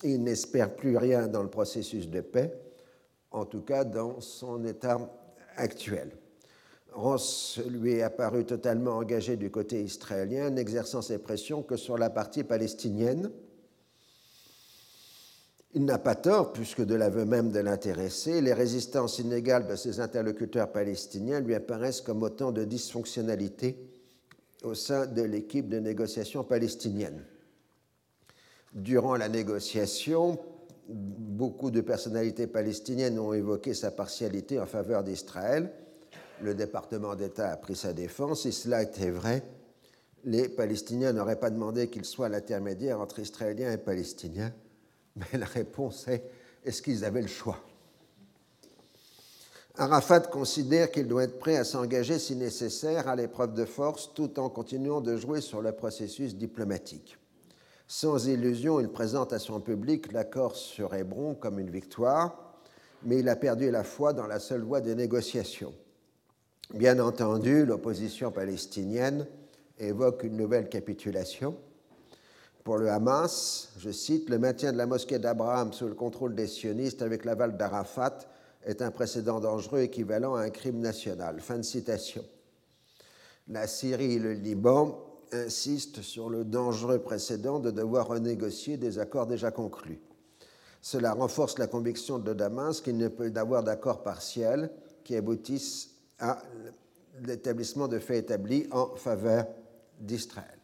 Il 0.03 0.23
n'espère 0.23 0.75
plus 0.75 0.97
rien 0.97 1.27
dans 1.27 1.43
le 1.43 1.49
processus 1.49 2.09
de 2.09 2.21
paix, 2.21 2.53
en 3.31 3.45
tout 3.45 3.61
cas 3.61 3.83
dans 3.83 4.21
son 4.21 4.63
état 4.65 4.99
actuel. 5.57 6.11
Ross 6.95 7.59
lui 7.69 7.95
est 7.95 8.03
apparu 8.03 8.45
totalement 8.45 8.93
engagé 8.93 9.35
du 9.35 9.51
côté 9.51 9.83
israélien, 9.83 10.49
n'exerçant 10.49 11.01
ses 11.01 11.17
pressions 11.17 11.61
que 11.61 11.75
sur 11.75 11.97
la 11.97 12.09
partie 12.09 12.45
palestinienne. 12.45 13.31
Il 15.73 15.83
n'a 15.83 15.99
pas 15.99 16.15
tort, 16.15 16.53
puisque 16.53 16.81
de 16.81 16.95
l'aveu 16.95 17.25
même 17.25 17.51
de 17.51 17.59
l'intéressé, 17.59 18.39
les 18.39 18.53
résistances 18.53 19.19
inégales 19.19 19.67
de 19.67 19.75
ses 19.75 19.99
interlocuteurs 19.99 20.71
palestiniens 20.71 21.41
lui 21.41 21.53
apparaissent 21.53 21.99
comme 21.99 22.23
autant 22.23 22.53
de 22.53 22.63
dysfonctionnalités 22.63 23.77
au 24.63 24.73
sein 24.73 25.05
de 25.05 25.21
l'équipe 25.21 25.67
de 25.67 25.79
négociation 25.79 26.45
palestinienne. 26.45 27.25
Durant 28.73 29.17
la 29.17 29.27
négociation, 29.27 30.39
beaucoup 30.87 31.71
de 31.71 31.81
personnalités 31.81 32.47
palestiniennes 32.47 33.19
ont 33.19 33.33
évoqué 33.33 33.73
sa 33.73 33.91
partialité 33.91 34.61
en 34.61 34.65
faveur 34.65 35.03
d'Israël 35.03 35.73
le 36.41 36.53
département 36.53 37.15
d'État 37.15 37.51
a 37.51 37.57
pris 37.57 37.75
sa 37.75 37.93
défense. 37.93 38.41
Si 38.41 38.51
cela 38.51 38.83
était 38.83 39.11
vrai, 39.11 39.43
les 40.23 40.49
Palestiniens 40.49 41.13
n'auraient 41.13 41.39
pas 41.39 41.49
demandé 41.49 41.89
qu'il 41.89 42.05
soit 42.05 42.29
l'intermédiaire 42.29 42.99
entre 42.99 43.19
Israéliens 43.19 43.71
et 43.71 43.77
Palestiniens. 43.77 44.53
Mais 45.15 45.37
la 45.37 45.45
réponse 45.45 46.07
est 46.07 46.23
est-ce 46.63 46.81
qu'ils 46.81 47.05
avaient 47.05 47.21
le 47.21 47.27
choix? 47.27 47.59
Arafat 49.77 50.21
considère 50.21 50.89
qu'il 50.89 51.07
doit 51.07 51.23
être 51.23 51.37
prêt 51.37 51.57
à 51.57 51.63
s'engager 51.63 52.17
si 52.17 52.35
nécessaire 52.35 53.07
à 53.07 53.15
l'épreuve 53.15 53.53
de 53.53 53.65
force 53.65 54.13
tout 54.13 54.39
en 54.39 54.49
continuant 54.49 55.01
de 55.01 55.17
jouer 55.17 55.41
sur 55.41 55.61
le 55.61 55.73
processus 55.73 56.35
diplomatique. 56.35 57.17
Sans 57.87 58.27
illusion, 58.27 58.79
il 58.79 58.89
présente 58.89 59.31
à 59.33 59.37
son 59.37 59.59
public 59.59 60.11
l'accord 60.11 60.55
sur 60.55 60.95
Hébron 60.95 61.35
comme 61.35 61.59
une 61.59 61.69
victoire, 61.69 62.55
mais 63.03 63.19
il 63.19 63.29
a 63.29 63.35
perdu 63.35 63.69
la 63.69 63.83
foi 63.83 64.13
dans 64.13 64.27
la 64.27 64.39
seule 64.39 64.63
voie 64.63 64.81
des 64.81 64.95
négociations. 64.95 65.73
Bien 66.73 66.97
entendu, 66.99 67.63
l'opposition 67.63 68.31
palestinienne 68.31 69.27
évoque 69.77 70.23
une 70.23 70.35
nouvelle 70.35 70.67
capitulation. 70.67 71.55
Pour 72.63 72.77
le 72.77 72.89
Hamas, 72.89 73.69
je 73.77 73.91
cite, 73.91 74.31
le 74.31 74.39
maintien 74.39 74.73
de 74.73 74.77
la 74.77 74.87
mosquée 74.87 75.19
d'Abraham 75.19 75.71
sous 75.73 75.87
le 75.87 75.93
contrôle 75.93 76.33
des 76.33 76.47
sionistes 76.47 77.03
avec 77.03 77.23
l'aval 77.23 77.55
d'Arafat 77.55 78.17
est 78.65 78.81
un 78.81 78.89
précédent 78.89 79.39
dangereux 79.39 79.81
équivalent 79.81 80.33
à 80.33 80.41
un 80.41 80.49
crime 80.49 80.79
national. 80.79 81.39
Fin 81.39 81.57
de 81.57 81.61
citation. 81.61 82.25
La 83.47 83.67
Syrie 83.67 84.13
et 84.13 84.19
le 84.19 84.33
Liban 84.33 85.05
insistent 85.31 86.01
sur 86.01 86.31
le 86.31 86.43
dangereux 86.43 86.99
précédent 86.99 87.59
de 87.59 87.69
devoir 87.69 88.07
renégocier 88.07 88.77
des 88.77 88.97
accords 88.97 89.27
déjà 89.27 89.51
conclus. 89.51 90.01
Cela 90.81 91.13
renforce 91.13 91.59
la 91.59 91.67
conviction 91.67 92.17
de 92.17 92.33
Damas 92.33 92.81
qu'il 92.81 92.97
ne 92.97 93.07
peut 93.07 93.29
y 93.29 93.37
avoir 93.37 93.63
d'accord 93.63 94.01
partiel 94.01 94.71
qui 95.03 95.15
aboutisse 95.15 95.94
à 96.19 96.41
l'établissement 97.23 97.87
de 97.87 97.99
faits 97.99 98.25
établis 98.25 98.67
en 98.71 98.95
faveur 98.95 99.47
d'Israël. 99.99 100.55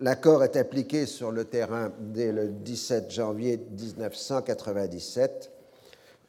L'accord 0.00 0.42
est 0.42 0.56
appliqué 0.56 1.06
sur 1.06 1.30
le 1.30 1.44
terrain 1.44 1.92
dès 2.00 2.32
le 2.32 2.48
17 2.48 3.10
janvier 3.10 3.56
1997 3.56 5.52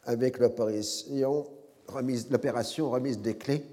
avec 0.05 0.37
l'opération 0.37 1.47
remise, 1.87 2.27
remise 2.29 3.19
des 3.19 3.35
clés 3.35 3.65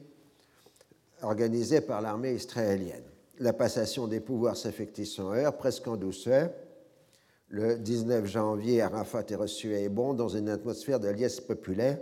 organisée 1.22 1.82
par 1.82 2.00
l'armée 2.00 2.32
israélienne. 2.32 3.04
La 3.40 3.52
passation 3.52 4.06
des 4.06 4.20
pouvoirs 4.20 4.56
s'effectue 4.56 5.04
sans 5.04 5.34
heure, 5.34 5.56
presque 5.56 5.86
en 5.86 5.96
douceur, 5.96 6.50
le 7.50 7.76
19 7.76 8.26
janvier, 8.26 8.80
Arafat 8.80 9.24
est 9.28 9.34
reçu 9.34 9.74
à 9.74 9.80
Hébron 9.80 10.14
dans 10.14 10.28
une 10.28 10.48
atmosphère 10.48 11.00
de 11.00 11.08
liesse 11.08 11.40
populaire. 11.40 11.98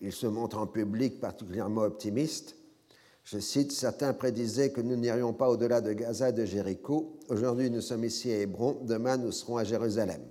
Il 0.00 0.10
se 0.10 0.26
montre 0.26 0.56
en 0.56 0.66
public 0.66 1.20
particulièrement 1.20 1.82
optimiste. 1.82 2.56
Je 3.24 3.38
cite, 3.38 3.72
Certains 3.72 4.14
prédisaient 4.14 4.72
que 4.72 4.80
nous 4.80 4.96
n'irions 4.96 5.34
pas 5.34 5.50
au-delà 5.50 5.82
de 5.82 5.92
Gaza 5.92 6.30
et 6.30 6.32
de 6.32 6.46
Jéricho. 6.46 7.18
Aujourd'hui, 7.28 7.70
nous 7.70 7.82
sommes 7.82 8.04
ici 8.04 8.32
à 8.32 8.38
Hébron. 8.38 8.78
Demain, 8.84 9.18
nous 9.18 9.32
serons 9.32 9.58
à 9.58 9.64
Jérusalem. 9.64 10.22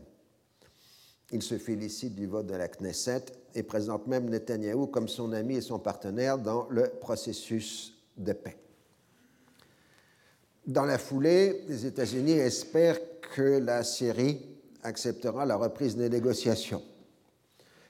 Il 1.31 1.43
se 1.43 1.59
félicite 1.59 2.15
du 2.15 2.25
vote 2.25 2.47
de 2.47 2.55
la 2.55 2.67
Knesset 2.67 3.25
et 3.53 3.61
présente 3.61 4.07
même 4.07 4.29
Netanyahou 4.31 4.87
comme 4.87 5.07
son 5.07 5.31
ami 5.31 5.57
et 5.57 5.61
son 5.61 5.77
partenaire 5.77 6.39
dans 6.39 6.67
le 6.69 6.89
processus 6.99 7.93
de 8.17 8.33
paix. 8.33 8.62
Dans 10.65 10.85
la 10.85 10.97
foulée, 10.97 11.65
les 11.67 11.85
États-Unis 11.85 12.31
espèrent 12.31 12.99
que 13.35 13.59
la 13.59 13.83
Syrie 13.83 14.39
acceptera 14.81 15.45
la 15.45 15.57
reprise 15.57 15.97
des 15.97 16.09
négociations. 16.09 16.81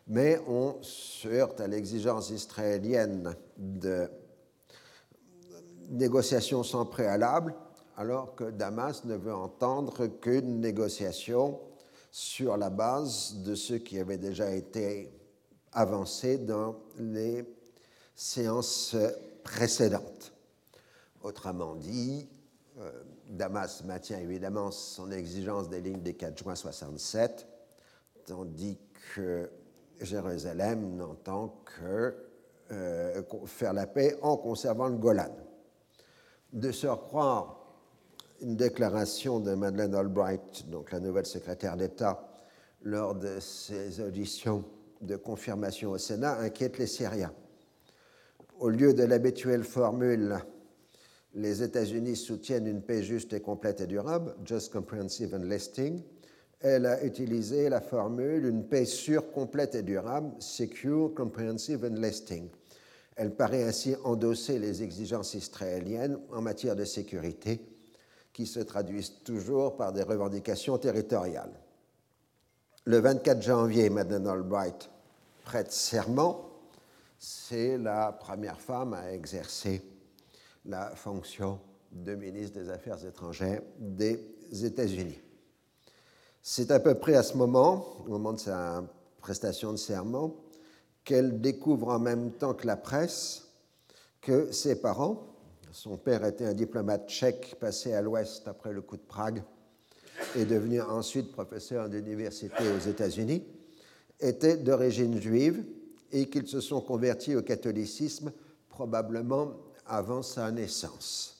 Mais 0.08 0.39
on 0.48 0.77
se 0.82 1.27
heurte 1.27 1.62
à 1.62 1.68
l'exigence 1.68 2.32
israélienne 2.32 3.36
de 3.58 4.10
négociations 5.89 6.63
sans 6.63 6.86
préalable, 6.86 7.53
alors 7.96 8.34
que 8.36 8.50
Damas 8.50 9.06
ne 9.06 9.15
veut 9.15 9.34
entendre 9.34 10.08
qu'une 10.08 10.60
négociation 10.60 11.60
sur 12.10 12.58
la 12.58 12.72
base 12.72 13.36
de 13.44 13.53
ce 13.53 13.75
qui 13.75 14.00
avait 14.00 14.18
déjà 14.18 14.50
été 14.50 15.12
avancé 15.72 16.39
dans 16.39 16.75
les 16.98 17.46
séances 18.15 18.96
précédentes. 19.44 20.34
Autrement 21.22 21.75
dit, 21.75 22.27
euh, 22.80 22.92
Damas 23.30 23.84
maintient 23.86 24.20
évidemment 24.20 24.72
son 24.72 25.12
exigence 25.12 25.70
des 25.70 25.82
lignes 25.82 26.01
des 26.01 26.15
4 26.15 26.38
juin 26.38 26.56
67, 26.56 27.48
tandis 28.25 28.80
que 29.13 29.50
Jérusalem 30.01 30.96
n'entend 30.96 31.62
que 31.65 32.15
euh, 32.72 33.22
faire 33.46 33.74
la 33.74 33.86
paix 33.86 34.18
en 34.22 34.38
conservant 34.38 34.88
le 34.88 34.98
Golan. 34.98 35.36
De 36.51 36.72
surcroît, 36.72 37.60
une 38.42 38.56
déclaration 38.56 39.39
de 39.39 39.53
Madeleine 39.53 39.94
Albright, 39.94 40.70
donc 40.70 40.92
la 40.92 41.00
nouvelle 41.00 41.25
secrétaire 41.25 41.77
d'État, 41.77 42.27
lors 42.82 43.15
de 43.15 43.39
ses 43.39 44.01
auditions 44.01 44.63
de 45.01 45.15
confirmation 45.15 45.92
au 45.92 45.98
Sénat, 45.98 46.39
inquiète 46.39 46.77
les 46.77 46.88
Syriens. 46.88 47.34
Au 48.60 48.70
lieu 48.70 48.94
de 48.94 49.03
l'habituelle 49.03 49.63
formule 49.63 50.39
les 51.36 51.63
États-Unis 51.63 52.16
soutiennent 52.16 52.68
une 52.68 52.82
paix 52.82 53.02
juste 53.02 53.34
et 53.34 53.42
complète 53.42 53.82
et 53.82 53.88
durable, 53.88 54.36
Just 54.46 54.72
Comprehensive 54.72 55.34
and 55.34 55.46
Lasting, 55.46 56.02
elle 56.60 56.86
a 56.86 57.04
utilisé 57.04 57.68
la 57.70 57.82
formule 57.82 58.46
une 58.46 58.66
paix 58.66 58.86
sûre, 58.86 59.32
complète 59.32 59.75
et 59.75 59.84
durable, 59.84 60.32
Secure, 60.40 61.13
Comprehensive 61.13 61.84
and 61.84 62.00
Lasting. 62.00 62.48
Elle 63.16 63.36
paraît 63.36 63.63
ainsi 63.63 63.96
endosser 64.04 64.60
les 64.60 64.82
exigences 64.82 65.34
israéliennes 65.34 66.20
en 66.32 66.42
matière 66.42 66.75
de 66.75 66.86
sécurité 66.86 67.60
qui 68.32 68.46
se 68.46 68.60
traduisent 68.60 69.22
toujours 69.24 69.75
par 69.75 69.92
des 69.92 70.04
revendications 70.04 70.78
territoriales. 70.78 71.54
Le 72.86 72.98
24 72.98 73.42
janvier, 73.42 73.90
Madeleine 73.90 74.28
Albright 74.28 74.90
prête 75.44 75.72
serment. 75.72 76.50
C'est 77.20 77.78
la 77.78 78.12
première 78.12 78.60
femme 78.60 78.94
à 78.94 79.12
exercer 79.12 79.82
la 80.65 80.96
fonction 80.96 81.60
de 81.91 82.15
ministre 82.15 82.60
des 82.60 82.70
Affaires 82.70 83.03
étrangères 83.05 83.62
des 83.79 84.20
États-Unis. 84.51 85.20
C'est 86.41 86.72
à 86.72 86.79
peu 86.79 86.96
près 86.96 87.15
à 87.15 87.24
ce 87.24 87.38
moment, 87.38 87.86
au 88.05 88.10
moment 88.10 88.34
de 88.34 88.39
sa 88.39 88.84
prestation 89.20 89.72
de 89.72 89.77
serment, 89.77 90.36
qu'elle 91.03 91.41
découvre 91.41 91.89
en 91.89 92.00
même 92.00 92.32
temps 92.32 92.53
que 92.53 92.67
la 92.67 92.77
presse 92.77 93.50
que 94.22 94.51
ses 94.51 94.79
parents, 94.79 95.27
son 95.72 95.98
père 95.98 96.24
était 96.24 96.46
un 96.46 96.53
diplomate 96.53 97.10
tchèque 97.10 97.55
passé 97.60 97.93
à 97.93 98.01
l'Ouest 98.01 98.48
après 98.48 98.72
le 98.72 98.82
coup 98.82 98.96
de 98.96 99.01
Prague 99.01 99.43
et 100.36 100.46
devenu 100.46 100.82
ensuite 100.82 101.32
professeur 101.32 101.89
d'université 101.89 102.63
aux 102.75 102.88
États-Unis, 102.89 103.43
étaient 104.20 104.58
d'origine 104.58 105.20
juive 105.20 105.65
et 106.12 106.29
qu'ils 106.29 106.48
se 106.48 106.62
sont 106.62 106.79
convertis 106.79 107.36
au 107.36 107.41
catholicisme 107.41 108.32
probablement 108.70 109.51
avant 109.86 110.22
sa 110.22 110.52
naissance. 110.52 111.34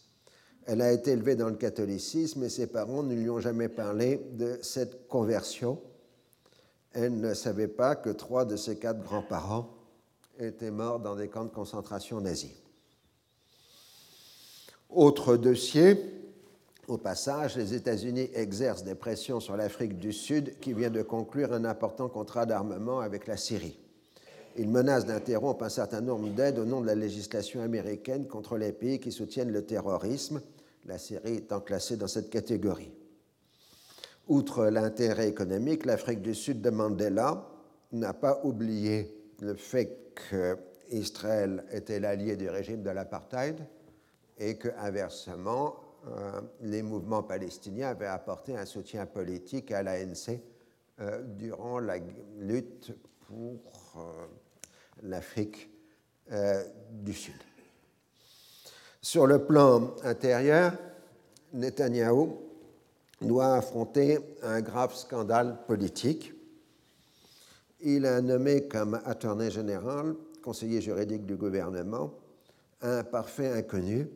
Elle 0.66 0.82
a 0.82 0.92
été 0.92 1.12
élevée 1.12 1.36
dans 1.36 1.50
le 1.50 1.56
catholicisme 1.56 2.44
et 2.44 2.50
ses 2.50 2.68
parents 2.68 3.04
ne 3.04 3.14
lui 3.14 3.30
ont 3.30 3.40
jamais 3.40 3.70
parlé 3.70 4.22
de 4.34 4.60
cette 4.62 5.08
conversion. 5.08 5.82
Elle 6.94 7.20
ne 7.20 7.34
savait 7.34 7.68
pas 7.68 7.96
que 7.96 8.10
trois 8.10 8.46
de 8.46 8.56
ses 8.56 8.78
quatre 8.78 9.02
grands-parents 9.02 9.70
étaient 10.40 10.72
morts 10.72 11.00
dans 11.00 11.16
des 11.16 11.28
camps 11.28 11.46
de 11.46 11.50
concentration 11.50 12.22
nazis. 12.22 12.56
Autre 14.90 15.38
dossier, 15.38 15.98
au 16.88 16.98
passage, 16.98 17.58
les 17.58 17.74
États-Unis 17.74 18.30
exercent 18.34 18.84
des 18.84 18.96
pressions 18.96 19.40
sur 19.40 19.58
l'Afrique 19.58 19.98
du 20.00 20.14
Sud 20.14 20.60
qui 20.60 20.74
vient 20.74 20.90
de 20.90 21.02
conclure 21.02 21.54
un 21.54 21.66
important 21.66 22.10
contrat 22.10 22.46
d'armement 22.46 23.00
avec 23.00 23.28
la 23.28 23.38
Syrie. 23.38 23.80
Ils 24.58 24.70
menacent 24.70 25.06
d'interrompre 25.06 25.64
un 25.64 25.70
certain 25.70 26.02
nombre 26.02 26.30
d'aides 26.30 26.60
au 26.60 26.66
nom 26.66 26.82
de 26.82 26.88
la 26.88 26.96
législation 26.96 27.62
américaine 27.62 28.28
contre 28.28 28.58
les 28.58 28.72
pays 28.72 29.00
qui 29.00 29.12
soutiennent 29.12 29.52
le 29.52 29.66
terrorisme, 29.66 30.42
la 30.86 30.98
Syrie 30.98 31.38
étant 31.38 31.62
classée 31.62 31.98
dans 31.98 32.08
cette 32.08 32.30
catégorie. 32.30 32.92
Outre 34.28 34.68
l'intérêt 34.68 35.28
économique, 35.28 35.86
l'Afrique 35.86 36.22
du 36.22 36.36
Sud 36.36 36.62
de 36.62 36.70
Mandela 36.70 37.50
n'a 37.92 38.14
pas 38.14 38.42
oublié 38.44 39.14
le 39.42 39.56
fait 39.56 40.14
qu'Israël 40.30 41.66
était 41.72 42.00
l'allié 42.00 42.36
du 42.36 42.48
régime 42.48 42.84
de 42.84 42.90
l'apartheid 42.90 43.58
et 44.38 44.58
que, 44.58 44.70
inversement, 44.78 45.76
euh, 46.08 46.42
les 46.62 46.84
mouvements 46.84 47.24
palestiniens 47.24 47.90
avaient 47.90 48.08
apporté 48.08 48.56
un 48.56 48.66
soutien 48.66 49.06
politique 49.06 49.72
à 49.72 49.84
l'ANC 49.84 50.40
euh, 51.00 51.24
durant 51.24 51.80
la 51.80 51.98
lutte 52.38 52.94
pour 53.28 53.98
euh, 53.98 54.26
l'Afrique 55.04 55.70
du 56.92 57.14
Sud. 57.14 57.36
Sur 59.02 59.28
le 59.28 59.46
plan 59.46 59.96
intérieur, 60.04 60.74
Netanyahou 61.54 62.40
doit 63.22 63.56
affronter 63.56 64.20
un 64.42 64.62
grave 64.62 64.96
scandale 64.96 65.60
politique. 65.68 66.34
Il 67.82 68.06
a 68.06 68.22
nommé 68.22 68.68
comme 68.68 69.00
attorney 69.06 69.52
général, 69.52 70.16
conseiller 70.42 70.82
juridique 70.82 71.26
du 71.26 71.36
gouvernement, 71.36 72.14
un 72.82 73.04
parfait 73.04 73.50
inconnu 73.50 74.08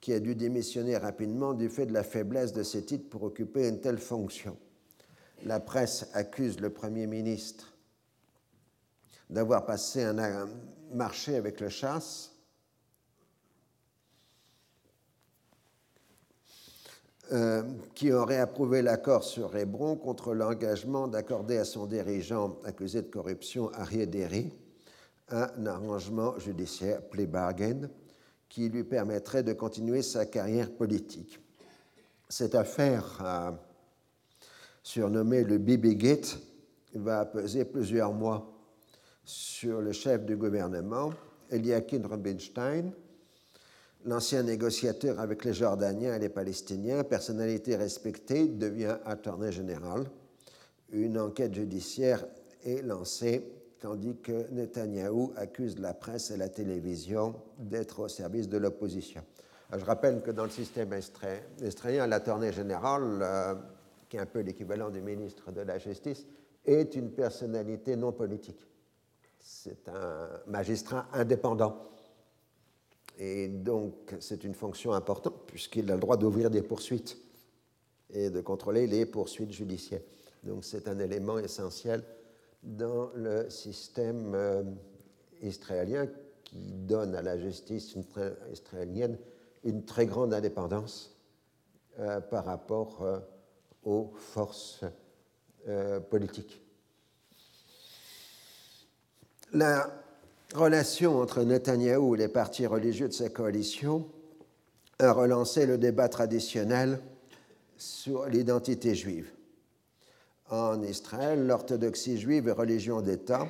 qui 0.00 0.12
a 0.12 0.20
dû 0.20 0.34
démissionner 0.34 0.96
rapidement 0.96 1.54
du 1.54 1.68
fait 1.68 1.86
de 1.86 1.92
la 1.92 2.02
faiblesse 2.02 2.52
de 2.52 2.62
ses 2.62 2.84
titres 2.84 3.08
pour 3.08 3.22
occuper 3.22 3.68
une 3.68 3.80
telle 3.80 3.98
fonction. 3.98 4.56
La 5.44 5.60
presse 5.60 6.08
accuse 6.14 6.60
le 6.60 6.70
Premier 6.70 7.06
ministre 7.06 7.73
d'avoir 9.30 9.64
passé 9.64 10.02
un 10.04 10.48
marché 10.92 11.36
avec 11.36 11.60
le 11.60 11.68
chasse 11.68 12.34
euh, 17.32 17.62
qui 17.94 18.12
aurait 18.12 18.38
approuvé 18.38 18.82
l'accord 18.82 19.24
sur 19.24 19.56
Hébron 19.56 19.96
contre 19.96 20.34
l'engagement 20.34 21.08
d'accorder 21.08 21.56
à 21.56 21.64
son 21.64 21.86
dirigeant 21.86 22.58
accusé 22.64 23.00
de 23.00 23.08
corruption, 23.08 23.72
Arié 23.72 24.06
Derry, 24.06 24.52
un 25.30 25.66
arrangement 25.66 26.38
judiciaire 26.38 27.00
plea 27.00 27.26
bargain 27.26 27.88
qui 28.50 28.68
lui 28.68 28.84
permettrait 28.84 29.42
de 29.42 29.54
continuer 29.54 30.02
sa 30.02 30.26
carrière 30.26 30.70
politique. 30.70 31.40
Cette 32.28 32.54
affaire, 32.54 33.18
euh, 33.24 33.50
surnommée 34.82 35.44
le 35.44 35.56
Bibi 35.56 35.96
Gate, 35.96 36.38
va 36.94 37.24
peser 37.24 37.64
plusieurs 37.64 38.12
mois 38.12 38.53
sur 39.24 39.80
le 39.80 39.92
chef 39.92 40.24
du 40.24 40.36
gouvernement, 40.36 41.12
Eliakim 41.50 42.06
Rubinstein, 42.06 42.92
l'ancien 44.04 44.42
négociateur 44.42 45.18
avec 45.18 45.44
les 45.44 45.54
Jordaniens 45.54 46.16
et 46.16 46.18
les 46.18 46.28
Palestiniens, 46.28 47.04
personnalité 47.04 47.76
respectée, 47.76 48.48
devient 48.48 48.96
attorney 49.04 49.50
général. 49.50 50.04
Une 50.92 51.18
enquête 51.18 51.54
judiciaire 51.54 52.24
est 52.64 52.82
lancée 52.82 53.42
tandis 53.80 54.16
que 54.22 54.50
Netanyahou 54.50 55.34
accuse 55.36 55.78
la 55.78 55.92
presse 55.92 56.30
et 56.30 56.38
la 56.38 56.48
télévision 56.48 57.34
d'être 57.58 58.00
au 58.00 58.08
service 58.08 58.48
de 58.48 58.56
l'opposition. 58.56 59.22
Je 59.76 59.84
rappelle 59.84 60.22
que 60.22 60.30
dans 60.30 60.44
le 60.44 60.50
système 60.50 60.90
israélien, 61.62 62.06
l'attorney 62.06 62.50
général, 62.52 63.18
euh, 63.20 63.54
qui 64.08 64.16
est 64.16 64.20
un 64.20 64.26
peu 64.26 64.40
l'équivalent 64.40 64.88
du 64.88 65.02
ministre 65.02 65.52
de 65.52 65.60
la 65.60 65.78
Justice, 65.78 66.26
est 66.64 66.94
une 66.94 67.10
personnalité 67.10 67.96
non 67.96 68.12
politique. 68.12 68.64
C'est 69.46 69.90
un 69.90 70.40
magistrat 70.46 71.06
indépendant. 71.12 71.76
Et 73.18 73.46
donc, 73.46 74.14
c'est 74.18 74.42
une 74.42 74.54
fonction 74.54 74.94
importante 74.94 75.46
puisqu'il 75.46 75.90
a 75.90 75.94
le 75.94 76.00
droit 76.00 76.16
d'ouvrir 76.16 76.48
des 76.48 76.62
poursuites 76.62 77.18
et 78.08 78.30
de 78.30 78.40
contrôler 78.40 78.86
les 78.86 79.04
poursuites 79.04 79.52
judiciaires. 79.52 80.00
Donc, 80.44 80.64
c'est 80.64 80.88
un 80.88 80.98
élément 80.98 81.38
essentiel 81.38 82.02
dans 82.62 83.10
le 83.14 83.50
système 83.50 84.34
euh, 84.34 84.62
israélien 85.42 86.08
qui 86.42 86.72
donne 86.72 87.14
à 87.14 87.20
la 87.20 87.38
justice 87.38 87.96
israélienne 88.50 89.18
une 89.62 89.84
très 89.84 90.06
grande 90.06 90.32
indépendance 90.32 91.18
euh, 91.98 92.18
par 92.22 92.46
rapport 92.46 93.02
euh, 93.02 93.18
aux 93.84 94.10
forces 94.16 94.84
politiques. 96.10 96.63
La 99.52 99.88
relation 100.54 101.20
entre 101.20 101.42
Netanyahou 101.42 102.14
et 102.14 102.18
les 102.18 102.28
partis 102.28 102.66
religieux 102.66 103.08
de 103.08 103.12
sa 103.12 103.28
coalition 103.28 104.06
a 104.98 105.12
relancé 105.12 105.66
le 105.66 105.78
débat 105.78 106.08
traditionnel 106.08 107.00
sur 107.76 108.26
l'identité 108.26 108.94
juive. 108.94 109.30
En 110.50 110.82
Israël, 110.82 111.46
l'orthodoxie 111.46 112.18
juive 112.18 112.48
est 112.48 112.52
religion 112.52 113.00
d'État 113.00 113.48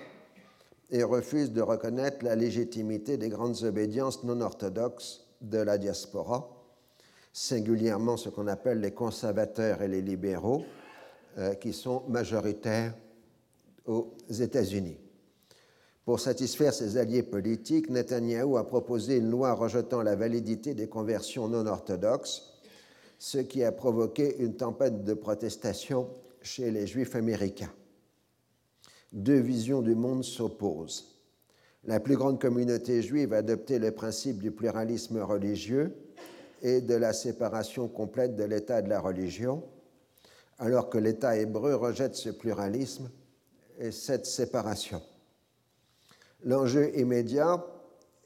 et 0.91 1.03
refuse 1.03 1.53
de 1.53 1.61
reconnaître 1.61 2.25
la 2.25 2.37
légitimité 2.37 3.17
des 3.17 3.29
grandes 3.29 3.63
obédiences 3.65 4.25
non 4.25 4.41
orthodoxes 4.41 5.27
de 5.41 5.59
la 5.59 5.77
diaspora, 5.77 6.49
singulièrement 7.33 8.17
ce 8.17 8.29
qu'on 8.29 8.47
appelle 8.47 8.81
les 8.81 8.93
conservateurs 8.93 9.83
et 9.83 9.89
les 9.89 10.03
libéraux, 10.03 10.65
euh, 11.39 11.55
qui 11.55 11.73
sont 11.73 12.05
majoritaires 12.09 12.95
aux 13.87 14.15
États-Unis. 14.31 14.97
Pour 16.05 16.21
satisfaire 16.21 16.75
ses 16.75 16.99
alliés 16.99 17.23
politiques, 17.23 17.89
Netanyahou 17.89 18.59
a 18.59 18.67
proposé 18.67 19.17
une 19.17 19.31
loi 19.31 19.55
rejetant 19.55 20.03
la 20.03 20.17
validité 20.17 20.75
des 20.75 20.87
conversions 20.87 21.49
non 21.49 21.67
orthodoxes, 21.67 22.61
ce 23.19 23.39
qui 23.39 23.65
a 23.65 23.73
provoqué 23.73 24.37
une 24.39 24.55
tempête 24.55 25.05
de 25.05 25.15
protestation 25.15 26.11
chez 26.43 26.71
les 26.71 26.87
Juifs 26.87 27.17
américains. 27.17 27.73
Deux 29.13 29.39
visions 29.39 29.81
du 29.81 29.95
monde 29.95 30.25
s'opposent. 30.25 31.23
La 31.85 32.01
plus 32.01 32.17
grande 32.17 32.41
communauté 32.41 33.01
juive 33.01 33.33
a 33.33 33.39
adopté 33.39 33.79
le 33.79 33.91
principe 33.91 34.43
du 34.43 34.51
pluralisme 34.51 35.21
religieux 35.21 35.95
et 36.61 36.83
de 36.83 36.95
la 36.95 37.15
séparation 37.15 37.89
complète 37.89 38.37
de 38.37 38.45
l'État 38.45 38.81
et 38.81 38.83
de 38.83 38.89
la 38.89 39.01
religion, 39.01 39.63
alors 40.59 40.91
que 40.91 40.99
l'État 40.99 41.37
hébreu 41.37 41.75
rejette 41.75 42.15
ce 42.15 42.31
pluralisme 42.31 43.11
et 43.79 43.91
cette 43.91 44.27
séparation. 44.27 45.01
L'enjeu 46.45 46.97
immédiat 46.99 47.65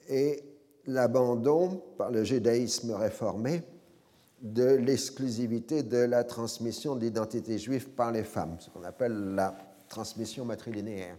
est 0.09 0.43
l'abandon 0.87 1.83
par 1.97 2.11
le 2.11 2.25
judaïsme 2.25 2.93
réformé 2.93 3.63
de 4.43 4.65
l'exclusivité 4.65 5.83
de 5.83 5.99
la 5.99 6.25
transmission 6.25 6.97
de 6.97 7.03
l'identité 7.03 7.59
juive 7.59 7.91
par 7.91 8.11
les 8.11 8.25
femmes, 8.25 8.57
ce 8.59 8.71
qu'on 8.71 8.85
appelle 8.85 9.35
la 9.35 9.57
transmission 9.89 10.45
matrilinéaire, 10.45 11.17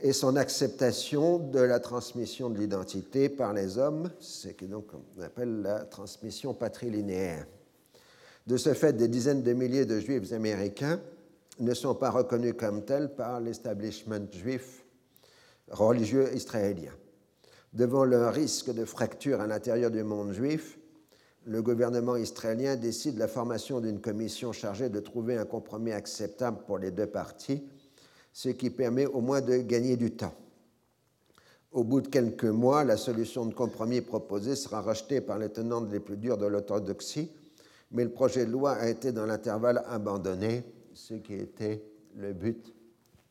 et 0.00 0.12
son 0.12 0.36
acceptation 0.36 1.38
de 1.38 1.60
la 1.60 1.80
transmission 1.80 2.50
de 2.50 2.58
l'identité 2.58 3.28
par 3.28 3.52
les 3.52 3.78
hommes, 3.78 4.10
ce 4.20 4.48
qu'on 4.48 5.22
appelle 5.22 5.62
la 5.62 5.80
transmission 5.80 6.54
patrilinéaire. 6.54 7.46
De 8.46 8.56
ce 8.56 8.74
fait, 8.74 8.92
des 8.92 9.08
dizaines 9.08 9.42
de 9.42 9.52
milliers 9.52 9.86
de 9.86 10.00
juifs 10.00 10.32
américains 10.32 11.00
ne 11.60 11.74
sont 11.74 11.94
pas 11.94 12.10
reconnus 12.10 12.54
comme 12.58 12.84
tels 12.84 13.14
par 13.14 13.40
l'establishment 13.40 14.26
juif 14.32 14.81
religieux 15.68 16.34
israélien. 16.34 16.92
Devant 17.72 18.04
le 18.04 18.28
risque 18.28 18.72
de 18.72 18.84
fracture 18.84 19.40
à 19.40 19.46
l'intérieur 19.46 19.90
du 19.90 20.02
monde 20.02 20.32
juif, 20.32 20.78
le 21.44 21.62
gouvernement 21.62 22.16
israélien 22.16 22.76
décide 22.76 23.18
la 23.18 23.28
formation 23.28 23.80
d'une 23.80 24.00
commission 24.00 24.52
chargée 24.52 24.88
de 24.88 25.00
trouver 25.00 25.36
un 25.36 25.44
compromis 25.44 25.92
acceptable 25.92 26.58
pour 26.66 26.78
les 26.78 26.90
deux 26.90 27.06
parties, 27.06 27.66
ce 28.32 28.50
qui 28.50 28.70
permet 28.70 29.06
au 29.06 29.20
moins 29.20 29.40
de 29.40 29.56
gagner 29.58 29.96
du 29.96 30.12
temps. 30.12 30.34
Au 31.72 31.84
bout 31.84 32.02
de 32.02 32.08
quelques 32.08 32.44
mois, 32.44 32.84
la 32.84 32.96
solution 32.96 33.46
de 33.46 33.54
compromis 33.54 34.02
proposée 34.02 34.54
sera 34.54 34.82
rejetée 34.82 35.22
par 35.22 35.38
les 35.38 35.48
tenants 35.48 35.84
les 35.84 36.00
plus 36.00 36.18
durs 36.18 36.36
de 36.36 36.46
l'orthodoxie, 36.46 37.32
mais 37.90 38.04
le 38.04 38.10
projet 38.10 38.44
de 38.44 38.50
loi 38.50 38.72
a 38.72 38.88
été 38.88 39.12
dans 39.12 39.26
l'intervalle 39.26 39.82
abandonné, 39.86 40.64
ce 40.92 41.14
qui 41.14 41.34
était 41.34 41.82
le 42.16 42.34
but 42.34 42.74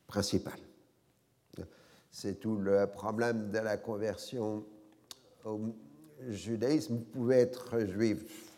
principal. 0.07 0.57
C'est 2.11 2.39
tout 2.39 2.57
le 2.57 2.87
problème 2.87 3.51
de 3.51 3.59
la 3.59 3.77
conversion 3.77 4.65
au 5.45 5.59
judaïsme. 6.27 6.95
Vous 6.95 7.01
pouvez 7.01 7.37
être 7.37 7.79
juif 7.85 8.51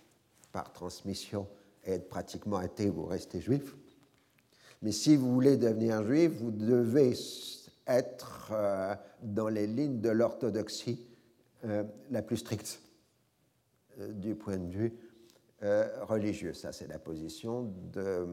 par 0.51 0.73
transmission 0.73 1.47
et 1.85 1.93
être 1.93 2.09
pratiquement 2.09 2.57
athée 2.57 2.89
ou 2.89 3.05
rester 3.05 3.39
juif. 3.41 3.75
Mais 4.81 4.91
si 4.91 5.15
vous 5.15 5.31
voulez 5.33 5.55
devenir 5.55 6.03
juif, 6.03 6.31
vous 6.39 6.51
devez 6.51 7.13
être 7.87 8.51
euh, 8.53 8.95
dans 9.21 9.49
les 9.49 9.67
lignes 9.67 10.01
de 10.01 10.09
l'orthodoxie 10.09 11.05
euh, 11.65 11.83
la 12.09 12.21
plus 12.21 12.37
stricte 12.37 12.81
euh, 13.99 14.11
du 14.11 14.35
point 14.35 14.57
de 14.57 14.69
vue 14.69 14.93
religieux. 16.01 16.53
Ça, 16.53 16.73
c'est 16.73 16.89
la 16.89 16.99
position 16.99 17.71
de 17.93 18.27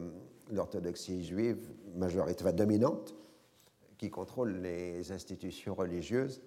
l'orthodoxie 0.51 1.23
juive 1.23 1.69
majoritaire, 1.95 2.53
dominante 2.53 3.15
qui 4.01 4.09
contrôle 4.09 4.61
les 4.63 5.11
institutions 5.11 5.75
religieuses 5.75 6.41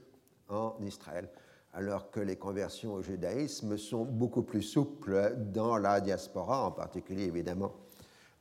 en 0.48 0.74
Israël, 0.84 1.28
alors 1.72 2.10
que 2.10 2.18
les 2.18 2.34
conversions 2.34 2.94
au 2.94 3.00
judaïsme 3.00 3.78
sont 3.78 4.04
beaucoup 4.04 4.42
plus 4.42 4.62
souples 4.62 5.36
dans 5.52 5.76
la 5.76 6.00
diaspora, 6.00 6.66
en 6.66 6.72
particulier 6.72 7.22
évidemment 7.22 7.72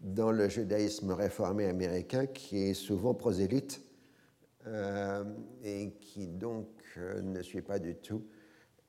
dans 0.01 0.31
le 0.31 0.49
judaïsme 0.49 1.11
réformé 1.11 1.67
américain, 1.67 2.25
qui 2.25 2.57
est 2.57 2.73
souvent 2.73 3.13
prosélyte 3.13 3.83
euh, 4.65 5.23
et 5.63 5.91
qui 6.01 6.25
donc 6.25 6.67
euh, 6.97 7.21
ne 7.21 7.43
suit 7.43 7.61
pas 7.61 7.77
du 7.77 7.95
tout 7.95 8.25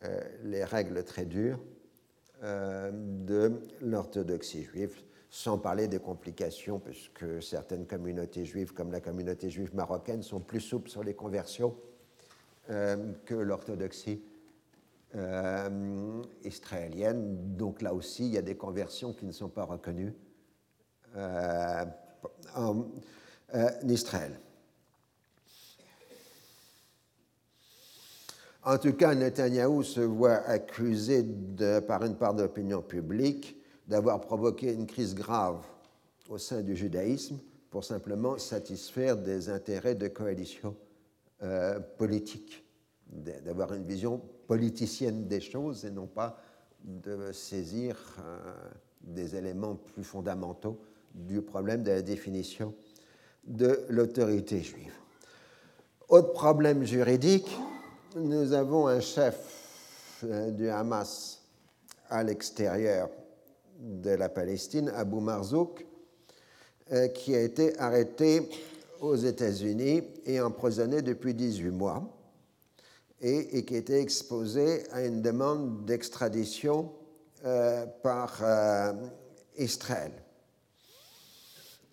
euh, 0.04 0.20
les 0.42 0.64
règles 0.64 1.04
très 1.04 1.26
dures 1.26 1.60
de 2.42 3.52
l'orthodoxie 3.80 4.64
juive 4.64 4.96
sans 5.34 5.58
parler 5.58 5.88
des 5.88 5.98
complications, 5.98 6.78
puisque 6.78 7.42
certaines 7.42 7.86
communautés 7.86 8.44
juives, 8.44 8.72
comme 8.72 8.92
la 8.92 9.00
communauté 9.00 9.50
juive 9.50 9.74
marocaine, 9.74 10.22
sont 10.22 10.38
plus 10.38 10.60
souples 10.60 10.88
sur 10.88 11.02
les 11.02 11.14
conversions 11.14 11.74
euh, 12.70 13.12
que 13.24 13.34
l'orthodoxie 13.34 14.22
euh, 15.16 16.22
israélienne. 16.44 17.56
Donc 17.56 17.82
là 17.82 17.94
aussi, 17.94 18.26
il 18.26 18.34
y 18.34 18.38
a 18.38 18.42
des 18.42 18.56
conversions 18.56 19.12
qui 19.12 19.26
ne 19.26 19.32
sont 19.32 19.48
pas 19.48 19.64
reconnues 19.64 20.14
euh, 21.16 21.84
en 22.54 22.84
Israël. 23.88 24.38
En 28.62 28.78
tout 28.78 28.92
cas, 28.92 29.16
Netanyahou 29.16 29.82
se 29.82 30.00
voit 30.00 30.46
accusé 30.46 31.26
par 31.88 32.04
une 32.04 32.14
part 32.14 32.34
de 32.34 32.42
l'opinion 32.42 32.82
publique 32.82 33.60
d'avoir 33.86 34.20
provoqué 34.20 34.72
une 34.72 34.86
crise 34.86 35.14
grave 35.14 35.64
au 36.28 36.38
sein 36.38 36.62
du 36.62 36.74
judaïsme 36.74 37.38
pour 37.70 37.84
simplement 37.84 38.38
satisfaire 38.38 39.16
des 39.16 39.48
intérêts 39.48 39.94
de 39.94 40.08
coalition 40.08 40.76
euh, 41.42 41.80
politique, 41.98 42.64
d'avoir 43.08 43.74
une 43.74 43.84
vision 43.84 44.20
politicienne 44.46 45.26
des 45.26 45.40
choses 45.40 45.84
et 45.84 45.90
non 45.90 46.06
pas 46.06 46.38
de 46.84 47.32
saisir 47.32 47.96
euh, 48.20 48.38
des 49.02 49.36
éléments 49.36 49.74
plus 49.74 50.04
fondamentaux 50.04 50.78
du 51.14 51.42
problème 51.42 51.82
de 51.82 51.90
la 51.90 52.02
définition 52.02 52.74
de 53.44 53.84
l'autorité 53.88 54.62
juive. 54.62 54.94
Autre 56.08 56.32
problème 56.32 56.84
juridique, 56.84 57.50
nous 58.16 58.52
avons 58.52 58.86
un 58.86 59.00
chef 59.00 60.22
euh, 60.24 60.50
du 60.50 60.68
Hamas 60.68 61.42
à 62.08 62.22
l'extérieur 62.22 63.08
de 63.84 64.10
la 64.10 64.28
Palestine, 64.28 64.90
Abu 64.94 65.20
Marzouk, 65.20 65.86
euh, 66.92 67.08
qui 67.08 67.34
a 67.34 67.40
été 67.40 67.78
arrêté 67.78 68.48
aux 69.00 69.16
États-Unis 69.16 70.02
et 70.24 70.40
emprisonné 70.40 71.02
depuis 71.02 71.34
18 71.34 71.70
mois 71.70 72.02
et, 73.20 73.64
qui 73.64 73.76
été 73.76 74.00
exposé 74.00 74.82
à 74.90 75.04
une 75.04 75.22
demande 75.22 75.84
d'extradition 75.84 76.92
euh, 77.44 77.86
par 78.02 78.38
euh, 78.42 78.92
Israël. 79.58 80.12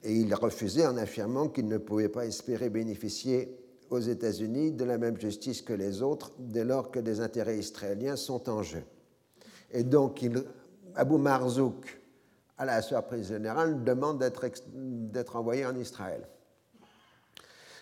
Et 0.04 0.16
il 0.16 0.34
a 0.34 0.38
refusé 0.38 0.86
en 0.86 0.98
affirmant 0.98 1.48
qu'il 1.48 1.68
ne 1.68 1.78
pouvait 1.78 2.10
pas 2.10 2.26
espérer 2.26 2.70
bénéficier 2.70 3.58
aux 3.90 4.00
États-Unis 4.00 4.72
de 4.72 4.84
la 4.84 4.98
même 4.98 5.20
justice 5.20 5.62
que 5.62 5.74
les 5.74 6.02
autres 6.02 6.32
dès 6.40 6.64
lors 6.64 6.92
que 6.92 7.00
des 7.00 7.20
intérêts 7.20 7.60
israéliens 7.60 8.16
sont 8.16 8.50
en 8.50 8.64
jeu. 8.64 8.84
Et 9.72 9.84
donc 9.84 10.22
il 10.22 10.44
Abu 10.96 11.18
Marzouk, 11.18 12.00
à 12.58 12.66
la 12.66 12.82
surprise 12.82 13.28
générale, 13.28 13.84
demande 13.84 14.20
d'être 14.20 15.36
envoyé 15.36 15.66
en 15.66 15.76
Israël. 15.76 16.28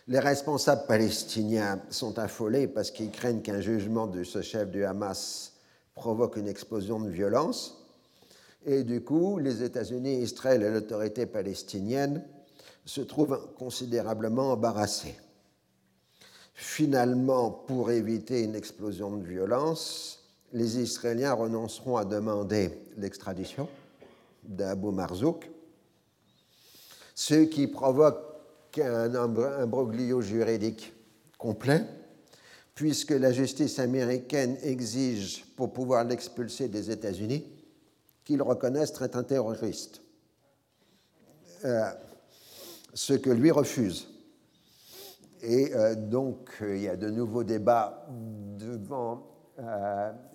Les 0.07 0.19
responsables 0.19 0.87
palestiniens 0.87 1.81
sont 1.89 2.17
affolés 2.17 2.67
parce 2.67 2.89
qu'ils 2.89 3.11
craignent 3.11 3.41
qu'un 3.41 3.61
jugement 3.61 4.07
de 4.07 4.23
ce 4.23 4.41
chef 4.41 4.69
du 4.69 4.83
Hamas 4.83 5.53
provoque 5.93 6.37
une 6.37 6.47
explosion 6.47 6.99
de 6.99 7.09
violence. 7.09 7.85
Et 8.65 8.83
du 8.83 9.03
coup, 9.03 9.37
les 9.37 9.61
États-Unis, 9.63 10.21
Israël 10.21 10.63
et 10.63 10.71
l'autorité 10.71 11.25
palestinienne 11.25 12.23
se 12.85 13.01
trouvent 13.01 13.53
considérablement 13.57 14.53
embarrassés. 14.53 15.15
Finalement, 16.55 17.51
pour 17.51 17.91
éviter 17.91 18.43
une 18.43 18.55
explosion 18.55 19.15
de 19.15 19.23
violence, 19.23 20.18
les 20.53 20.79
Israéliens 20.79 21.33
renonceront 21.33 21.97
à 21.97 22.05
demander 22.05 22.71
l'extradition 22.97 23.67
d'Abu 24.43 24.91
Marzouk, 24.91 25.49
ce 27.13 27.43
qui 27.45 27.67
provoque 27.67 28.17
un 28.77 29.13
imbroglio 29.15 30.21
juridique 30.21 30.93
complet, 31.37 31.85
puisque 32.75 33.11
la 33.11 33.31
justice 33.31 33.79
américaine 33.79 34.57
exige, 34.61 35.45
pour 35.55 35.73
pouvoir 35.73 36.05
l'expulser 36.05 36.69
des 36.69 36.89
États-Unis, 36.91 37.45
qu'il 38.23 38.41
reconnaisse 38.41 38.93
être 39.01 39.17
un 39.17 39.23
terroriste, 39.23 40.01
euh, 41.65 41.91
ce 42.93 43.13
que 43.13 43.29
lui 43.29 43.51
refuse. 43.51 44.07
Et 45.41 45.73
euh, 45.73 45.95
donc, 45.95 46.51
il 46.61 46.81
y 46.81 46.87
a 46.87 46.95
de 46.95 47.09
nouveaux 47.09 47.43
débats 47.43 48.07
devant 48.57 49.38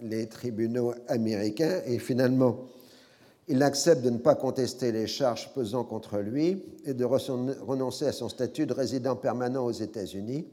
les 0.00 0.26
tribunaux 0.28 0.94
américains, 1.08 1.80
et 1.86 1.98
finalement, 1.98 2.58
il 3.48 3.62
accepte 3.62 4.02
de 4.02 4.10
ne 4.10 4.18
pas 4.18 4.34
contester 4.34 4.90
les 4.90 5.06
charges 5.06 5.52
pesant 5.52 5.84
contre 5.84 6.18
lui 6.18 6.62
et 6.84 6.94
de 6.94 7.04
renoncer 7.04 8.06
à 8.06 8.12
son 8.12 8.28
statut 8.28 8.66
de 8.66 8.72
résident 8.72 9.16
permanent 9.16 9.64
aux 9.64 9.72
États-Unis. 9.72 10.46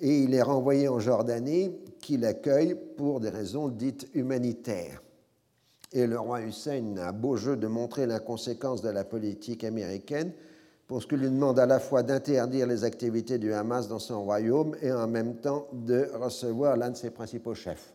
Et 0.00 0.20
il 0.20 0.34
est 0.34 0.42
renvoyé 0.42 0.88
en 0.88 1.00
Jordanie, 1.00 1.72
qui 2.00 2.16
l'accueille 2.16 2.76
pour 2.96 3.18
des 3.20 3.30
raisons 3.30 3.68
dites 3.68 4.08
humanitaires. 4.14 5.02
Et 5.92 6.06
le 6.06 6.18
roi 6.18 6.42
Hussein 6.42 6.96
a 6.98 7.12
beau 7.12 7.36
jeu 7.36 7.56
de 7.56 7.66
montrer 7.66 8.06
l'inconséquence 8.06 8.82
de 8.82 8.90
la 8.90 9.04
politique 9.04 9.64
américaine 9.64 10.32
pour 10.86 11.02
ce 11.02 11.06
qu'il 11.06 11.18
lui 11.18 11.30
demande 11.30 11.58
à 11.58 11.66
la 11.66 11.80
fois 11.80 12.02
d'interdire 12.02 12.66
les 12.66 12.84
activités 12.84 13.38
du 13.38 13.52
Hamas 13.52 13.88
dans 13.88 13.98
son 13.98 14.22
royaume 14.22 14.76
et 14.80 14.92
en 14.92 15.08
même 15.08 15.36
temps 15.36 15.66
de 15.72 16.08
recevoir 16.14 16.76
l'un 16.76 16.90
de 16.90 16.96
ses 16.96 17.10
principaux 17.10 17.54
chefs. 17.54 17.92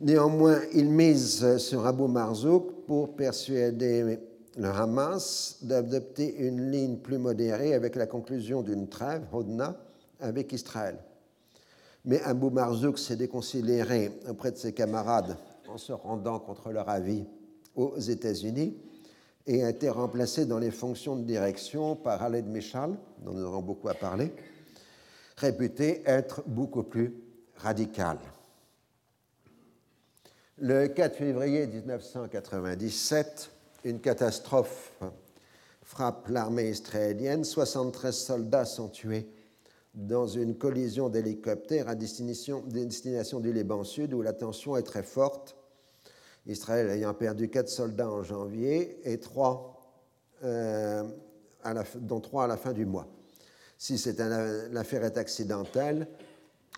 Néanmoins, 0.00 0.60
il 0.74 0.90
mise 0.90 1.56
sur 1.58 1.86
Abu 1.86 2.08
Marzouk 2.08 2.84
pour 2.86 3.14
persuader 3.14 4.18
le 4.58 4.68
Hamas 4.68 5.58
d'adopter 5.62 6.36
une 6.46 6.70
ligne 6.70 6.96
plus 6.96 7.18
modérée 7.18 7.72
avec 7.72 7.96
la 7.96 8.06
conclusion 8.06 8.62
d'une 8.62 8.88
trêve, 8.88 9.22
Hodna, 9.32 9.76
avec 10.20 10.52
Israël. 10.52 10.98
Mais 12.04 12.20
Abu 12.22 12.50
Marzouk 12.50 12.98
s'est 12.98 13.16
déconsidéré 13.16 14.10
auprès 14.28 14.50
de 14.50 14.56
ses 14.56 14.72
camarades 14.72 15.36
en 15.68 15.78
se 15.78 15.92
rendant 15.92 16.40
contre 16.40 16.70
leur 16.70 16.88
avis 16.88 17.24
aux 17.76 17.96
États-Unis 17.96 18.76
et 19.46 19.64
a 19.64 19.70
été 19.70 19.88
remplacé 19.88 20.46
dans 20.46 20.58
les 20.58 20.70
fonctions 20.70 21.16
de 21.16 21.24
direction 21.24 21.96
par 21.96 22.18
Khaled 22.18 22.46
Mishal, 22.46 22.96
dont 23.18 23.32
nous 23.32 23.42
aurons 23.42 23.62
beaucoup 23.62 23.88
à 23.88 23.94
parler, 23.94 24.32
réputé 25.36 26.02
être 26.06 26.42
beaucoup 26.46 26.84
plus 26.84 27.14
radical. 27.56 28.18
Le 30.58 30.86
4 30.86 31.16
février 31.16 31.66
1997, 31.66 33.50
une 33.84 34.00
catastrophe 34.00 34.92
frappe 35.82 36.28
l'armée 36.28 36.68
israélienne. 36.70 37.44
73 37.44 38.16
soldats 38.16 38.64
sont 38.64 38.88
tués 38.88 39.28
dans 39.94 40.26
une 40.26 40.56
collision 40.56 41.08
d'hélicoptères 41.08 41.88
à 41.88 41.94
destination, 41.94 42.62
destination, 42.66 43.40
du 43.40 43.52
Liban 43.52 43.84
Sud 43.84 44.14
où 44.14 44.22
la 44.22 44.32
tension 44.32 44.76
est 44.76 44.82
très 44.82 45.02
forte. 45.02 45.56
Israël 46.46 46.88
ayant 46.90 47.14
perdu 47.14 47.48
quatre 47.48 47.68
soldats 47.68 48.10
en 48.10 48.22
janvier 48.22 48.98
et 49.04 49.18
trois, 49.18 49.80
euh, 50.42 51.04
dont 51.96 52.20
trois 52.20 52.44
à 52.44 52.46
la 52.46 52.56
fin 52.56 52.72
du 52.72 52.84
mois. 52.84 53.06
Si 53.78 54.00
l'affaire 54.70 55.04
est 55.04 55.16
accidentelle, 55.16 56.08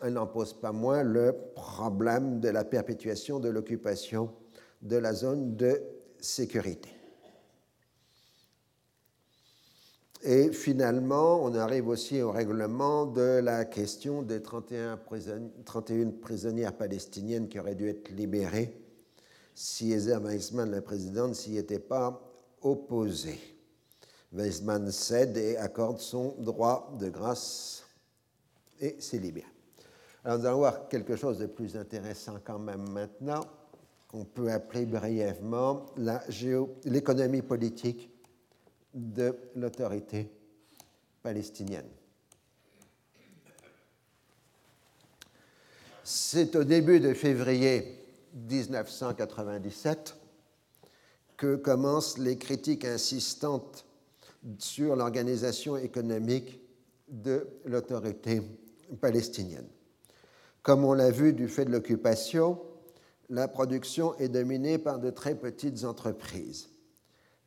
elle 0.03 0.15
n'en 0.15 0.27
pose 0.27 0.55
pas 0.55 0.73
moins 0.73 1.03
le 1.03 1.35
problème 1.55 2.41
de 2.41 2.49
la 2.49 2.65
perpétuation 2.65 3.41
de 3.41 3.49
l'occupation 3.49 4.31
de 4.83 4.97
la 4.97 5.13
zone 5.15 5.57
de 5.57 5.81
sécurité. 6.19 6.91
Et 10.23 10.53
finalement, 10.53 11.43
on 11.43 11.55
arrive 11.55 11.89
aussi 11.89 12.23
au 12.23 12.33
règlement 12.33 13.05
de 13.05 13.41
la 13.43 13.67
question 13.67 14.23
des 14.23 14.43
31, 14.43 14.99
31 15.67 16.11
prisonnières 16.23 16.77
palestiniennes 16.77 17.49
qui 17.49 17.59
auraient 17.59 17.75
dû 17.75 17.89
être 17.89 18.09
libérées 18.11 18.84
si 19.55 19.93
Ezer 19.93 20.21
Weizmann, 20.21 20.71
la 20.71 20.83
présidente, 20.83 21.35
s'y 21.35 21.57
était 21.57 21.79
pas 21.79 22.21
opposé. 22.61 23.39
Weizmann 24.33 24.91
cède 24.91 25.37
et 25.37 25.57
accorde 25.57 26.01
son 26.01 26.35
droit 26.39 26.93
de 26.99 27.09
grâce 27.09 27.85
et 28.81 28.97
c'est 28.99 29.19
libéré. 29.19 29.47
Alors 30.25 30.39
nous 30.39 30.47
allons 30.47 30.59
voir 30.59 30.89
quelque 30.89 31.17
chose 31.17 31.39
de 31.39 31.47
plus 31.47 31.77
intéressant 31.77 32.41
quand 32.45 32.59
même 32.59 32.89
maintenant, 32.91 33.45
qu'on 34.09 34.25
peut 34.25 34.51
appeler 34.51 34.87
brièvement 34.87 35.87
l'économie 36.85 37.43
politique 37.43 38.11
de 38.93 39.37
l'autorité 39.57 40.31
palestinienne. 41.23 41.89
C'est 46.03 46.55
au 46.55 46.65
début 46.65 47.01
de 47.01 47.15
février 47.15 48.04
1997 48.35 50.17
que 51.37 51.57
commencent 51.57 52.19
les 52.19 52.37
critiques 52.39 52.85
insistantes 52.85 53.87
sur 54.59 54.97
l'organisation 54.97 55.77
économique 55.77 56.61
de 57.09 57.47
l'autorité 57.65 58.43
palestinienne. 59.01 59.69
Comme 60.63 60.85
on 60.85 60.93
l'a 60.93 61.11
vu 61.11 61.33
du 61.33 61.49
fait 61.49 61.65
de 61.65 61.71
l'occupation, 61.71 62.61
la 63.31 63.49
production 63.49 64.15
est 64.17 64.29
dominée 64.29 64.79
par 64.79 64.99
de 64.99 65.11
très 65.11 65.35
petites 65.35 65.85
entreprises. 65.85 66.71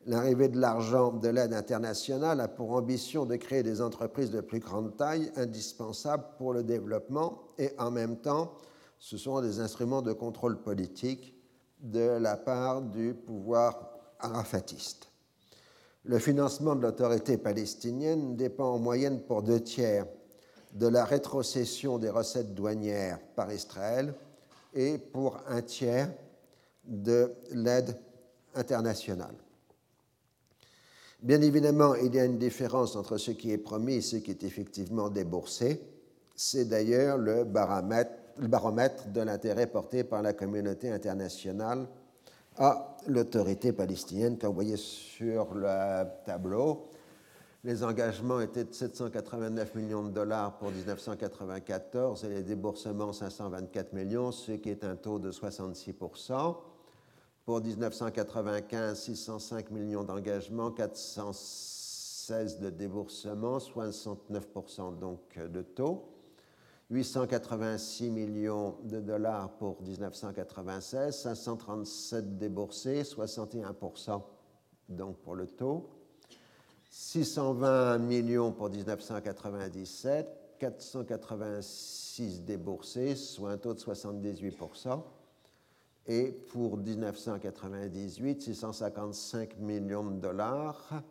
L'arrivée 0.06 0.48
de 0.48 0.58
l'argent 0.58 1.12
de 1.12 1.28
l'aide 1.28 1.52
internationale 1.52 2.40
a 2.40 2.48
pour 2.48 2.72
ambition 2.72 3.26
de 3.26 3.36
créer 3.36 3.62
des 3.62 3.80
entreprises 3.80 4.30
de 4.30 4.40
plus 4.40 4.60
grande 4.60 4.96
taille 4.96 5.30
indispensables 5.36 6.24
pour 6.38 6.52
le 6.52 6.62
développement 6.62 7.42
et 7.58 7.72
en 7.78 7.90
même 7.90 8.16
temps, 8.16 8.56
ce 8.98 9.16
sont 9.16 9.40
des 9.40 9.60
instruments 9.60 10.02
de 10.02 10.12
contrôle 10.12 10.60
politique 10.60 11.34
de 11.80 12.18
la 12.18 12.36
part 12.36 12.82
du 12.82 13.14
pouvoir 13.14 13.90
arafatiste. 14.18 15.08
Le 16.04 16.18
financement 16.18 16.74
de 16.74 16.82
l'autorité 16.82 17.36
palestinienne 17.36 18.36
dépend 18.36 18.74
en 18.74 18.78
moyenne 18.78 19.20
pour 19.20 19.42
deux 19.42 19.60
tiers 19.60 20.06
de 20.72 20.86
la 20.86 21.04
rétrocession 21.04 21.98
des 21.98 22.10
recettes 22.10 22.54
douanières 22.54 23.20
par 23.36 23.52
Israël 23.52 24.14
et 24.74 24.98
pour 24.98 25.38
un 25.46 25.62
tiers 25.62 26.12
de 26.84 27.32
l'aide 27.52 27.96
internationale. 28.54 29.34
Bien 31.20 31.42
évidemment, 31.42 31.94
il 31.96 32.14
y 32.14 32.20
a 32.20 32.24
une 32.24 32.38
différence 32.38 32.94
entre 32.94 33.18
ce 33.18 33.32
qui 33.32 33.50
est 33.50 33.58
promis 33.58 33.94
et 33.94 34.00
ce 34.00 34.16
qui 34.16 34.30
est 34.30 34.44
effectivement 34.44 35.08
déboursé. 35.08 35.82
C'est 36.36 36.66
d'ailleurs 36.66 37.18
le 37.18 37.42
baromètre, 37.44 38.12
le 38.38 38.48
baromètre 38.48 39.08
de 39.08 39.20
l'intérêt 39.20 39.66
porté 39.66 40.04
par 40.04 40.22
la 40.22 40.32
communauté 40.32 40.90
internationale 40.90 41.86
à 42.56 42.96
l'autorité 43.06 43.72
palestinienne, 43.72 44.38
comme 44.38 44.50
vous 44.50 44.54
voyez 44.54 44.76
sur 44.76 45.54
le 45.54 46.04
tableau. 46.24 46.88
Les 47.64 47.82
engagements 47.82 48.40
étaient 48.40 48.64
de 48.64 48.72
789 48.72 49.74
millions 49.74 50.04
de 50.04 50.10
dollars 50.10 50.56
pour 50.58 50.70
1994 50.70 52.24
et 52.24 52.28
les 52.28 52.42
déboursements 52.42 53.12
524 53.12 53.92
millions, 53.92 54.30
ce 54.30 54.52
qui 54.52 54.70
est 54.70 54.84
un 54.84 54.94
taux 54.94 55.18
de 55.18 55.32
66% 55.32 56.56
Pour 57.44 57.60
1995, 57.60 58.98
605 58.98 59.70
millions 59.70 60.04
d'engagements, 60.04 60.70
416 60.70 62.60
de 62.60 62.70
déboursements, 62.70 63.58
69% 63.58 64.98
donc 64.98 65.20
de 65.36 65.62
taux. 65.62 66.17
886 66.90 68.10
millions 68.10 68.76
de 68.84 69.00
dollars 69.00 69.50
pour 69.58 69.82
1996, 69.82 71.14
537 71.14 72.38
déboursés, 72.38 73.02
61% 73.02 74.22
donc 74.88 75.18
pour 75.18 75.34
le 75.34 75.46
taux. 75.46 75.90
620 76.90 77.98
millions 77.98 78.52
pour 78.52 78.70
1997, 78.70 80.56
486 80.58 82.42
déboursés, 82.42 83.14
soit 83.16 83.50
un 83.52 83.58
taux 83.58 83.74
de 83.74 83.80
78%. 83.80 85.02
Et 86.06 86.32
pour 86.32 86.78
1998, 86.78 88.40
655 88.42 89.58
millions 89.58 90.10
de 90.10 90.16
dollars 90.18 91.02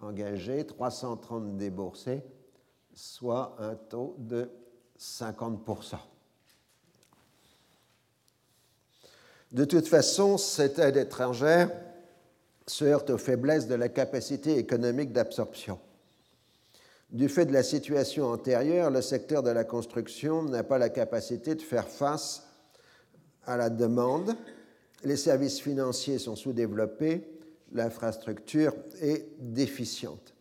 engagés, 0.00 0.66
330 0.66 1.56
déboursés, 1.56 2.24
soit 2.92 3.54
un 3.60 3.76
taux 3.76 4.16
de 4.18 4.50
50%. 5.00 5.96
De 9.52 9.64
toute 9.64 9.88
façon, 9.88 10.38
cette 10.38 10.78
aide 10.78 10.96
étrangère 10.96 11.70
se 12.66 12.84
heurte 12.84 13.10
aux 13.10 13.18
faiblesses 13.18 13.66
de 13.66 13.74
la 13.74 13.88
capacité 13.88 14.58
économique 14.58 15.12
d'absorption. 15.12 15.78
Du 17.10 17.28
fait 17.28 17.46
de 17.46 17.52
la 17.52 17.64
situation 17.64 18.30
antérieure, 18.30 18.90
le 18.90 19.02
secteur 19.02 19.42
de 19.42 19.50
la 19.50 19.64
construction 19.64 20.44
n'a 20.44 20.62
pas 20.62 20.78
la 20.78 20.90
capacité 20.90 21.56
de 21.56 21.62
faire 21.62 21.88
face 21.88 22.46
à 23.44 23.56
la 23.56 23.70
demande. 23.70 24.36
Les 25.02 25.16
services 25.16 25.60
financiers 25.60 26.18
sont 26.18 26.36
sous-développés, 26.36 27.26
l'infrastructure 27.72 28.74
est 29.00 29.26
déficiente. 29.40 30.34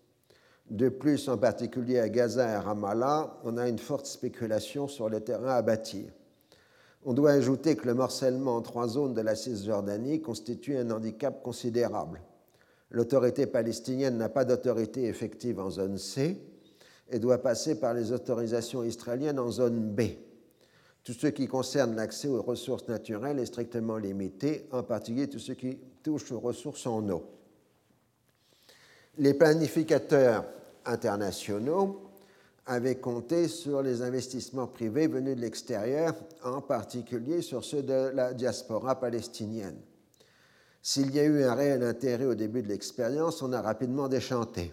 De 0.69 0.89
plus, 0.89 1.27
en 1.29 1.37
particulier 1.37 1.97
à 1.99 2.09
Gaza 2.09 2.47
et 2.47 2.53
à 2.53 2.61
Ramallah, 2.61 3.39
on 3.43 3.57
a 3.57 3.67
une 3.67 3.79
forte 3.79 4.05
spéculation 4.05 4.87
sur 4.87 5.09
le 5.09 5.19
terrain 5.19 5.55
à 5.55 5.61
bâtir. 5.63 6.05
On 7.05 7.13
doit 7.13 7.31
ajouter 7.31 7.75
que 7.75 7.87
le 7.87 7.95
morcellement 7.95 8.57
en 8.57 8.61
trois 8.61 8.87
zones 8.87 9.15
de 9.15 9.21
la 9.21 9.35
Cisjordanie 9.35 10.21
constitue 10.21 10.77
un 10.77 10.91
handicap 10.91 11.41
considérable. 11.41 12.21
L'autorité 12.91 13.47
palestinienne 13.47 14.17
n'a 14.17 14.29
pas 14.29 14.45
d'autorité 14.45 15.05
effective 15.05 15.59
en 15.59 15.71
zone 15.71 15.97
C 15.97 16.39
et 17.09 17.17
doit 17.17 17.39
passer 17.39 17.79
par 17.79 17.95
les 17.95 18.11
autorisations 18.11 18.83
israéliennes 18.83 19.39
en 19.39 19.49
zone 19.49 19.79
B. 19.79 20.01
Tout 21.03 21.13
ce 21.13 21.27
qui 21.27 21.47
concerne 21.47 21.95
l'accès 21.95 22.27
aux 22.27 22.43
ressources 22.43 22.87
naturelles 22.87 23.39
est 23.39 23.45
strictement 23.45 23.97
limité, 23.97 24.67
en 24.71 24.83
particulier 24.83 25.27
tout 25.27 25.39
ce 25.39 25.53
qui 25.53 25.79
touche 26.03 26.31
aux 26.31 26.39
ressources 26.39 26.85
en 26.85 27.07
eau. 27.09 27.23
Les 29.17 29.33
planificateurs 29.33 30.45
internationaux 30.85 32.01
avaient 32.65 32.99
compté 32.99 33.47
sur 33.47 33.81
les 33.81 34.01
investissements 34.03 34.67
privés 34.67 35.07
venus 35.07 35.35
de 35.35 35.41
l'extérieur, 35.41 36.13
en 36.43 36.61
particulier 36.61 37.41
sur 37.41 37.63
ceux 37.63 37.81
de 37.81 38.11
la 38.13 38.33
diaspora 38.33 38.99
palestinienne. 38.99 39.79
S'il 40.81 41.13
y 41.13 41.19
a 41.19 41.23
eu 41.23 41.43
un 41.43 41.55
réel 41.55 41.83
intérêt 41.83 42.25
au 42.25 42.35
début 42.35 42.61
de 42.61 42.67
l'expérience, 42.67 43.41
on 43.41 43.53
a 43.53 43.61
rapidement 43.61 44.07
déchanté. 44.07 44.71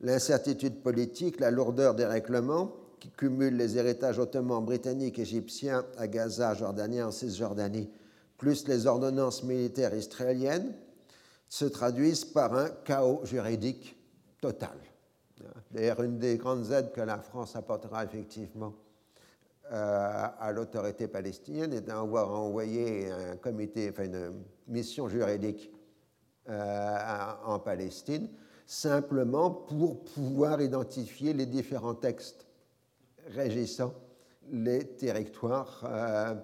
L'incertitude 0.00 0.82
politique, 0.82 1.40
la 1.40 1.50
lourdeur 1.50 1.94
des 1.94 2.06
règlements, 2.06 2.72
qui 2.98 3.10
cumulent 3.10 3.56
les 3.56 3.76
héritages 3.76 4.18
ottomans, 4.18 4.64
britanniques, 4.64 5.18
égyptiens 5.18 5.84
à 5.98 6.08
Gaza, 6.08 6.54
jordanien, 6.54 7.08
en 7.08 7.10
Cisjordanie, 7.10 7.90
plus 8.38 8.66
les 8.66 8.86
ordonnances 8.86 9.44
militaires 9.44 9.94
israéliennes, 9.94 10.74
se 11.48 11.66
traduisent 11.66 12.24
par 12.24 12.54
un 12.54 12.70
chaos 12.84 13.20
juridique 13.24 13.94
total. 14.40 14.76
D'ailleurs, 15.70 16.02
une 16.02 16.18
des 16.18 16.36
grandes 16.36 16.70
aides 16.70 16.92
que 16.92 17.00
la 17.00 17.18
France 17.18 17.56
apportera 17.56 18.04
effectivement 18.04 18.74
euh, 19.72 20.26
à 20.38 20.52
l'autorité 20.52 21.08
palestinienne 21.08 21.72
est 21.72 21.80
d'avoir 21.80 22.30
envoyé 22.30 23.08
une 23.08 24.44
mission 24.68 25.08
juridique 25.08 25.72
euh, 26.50 27.32
en 27.46 27.58
Palestine, 27.58 28.28
simplement 28.66 29.50
pour 29.50 30.04
pouvoir 30.04 30.60
identifier 30.60 31.32
les 31.32 31.46
différents 31.46 31.94
textes 31.94 32.46
régissant 33.28 33.94
les 34.50 34.84
territoires 34.84 35.82
euh, 35.86 36.34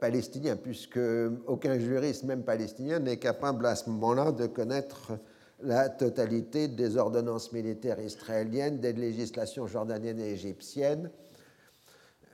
palestiniens, 0.00 0.56
puisque 0.56 1.00
aucun 1.46 1.78
juriste, 1.78 2.24
même 2.24 2.42
palestinien, 2.42 2.98
n'est 2.98 3.18
capable 3.18 3.64
à 3.64 3.74
ce 3.74 3.88
moment-là 3.88 4.32
de 4.32 4.46
connaître 4.46 5.12
la 5.60 5.88
totalité 5.88 6.68
des 6.68 6.96
ordonnances 6.96 7.52
militaires 7.52 8.00
israéliennes, 8.00 8.78
des 8.78 8.92
législations 8.92 9.66
jordaniennes 9.66 10.20
et 10.20 10.30
égyptiennes, 10.30 11.10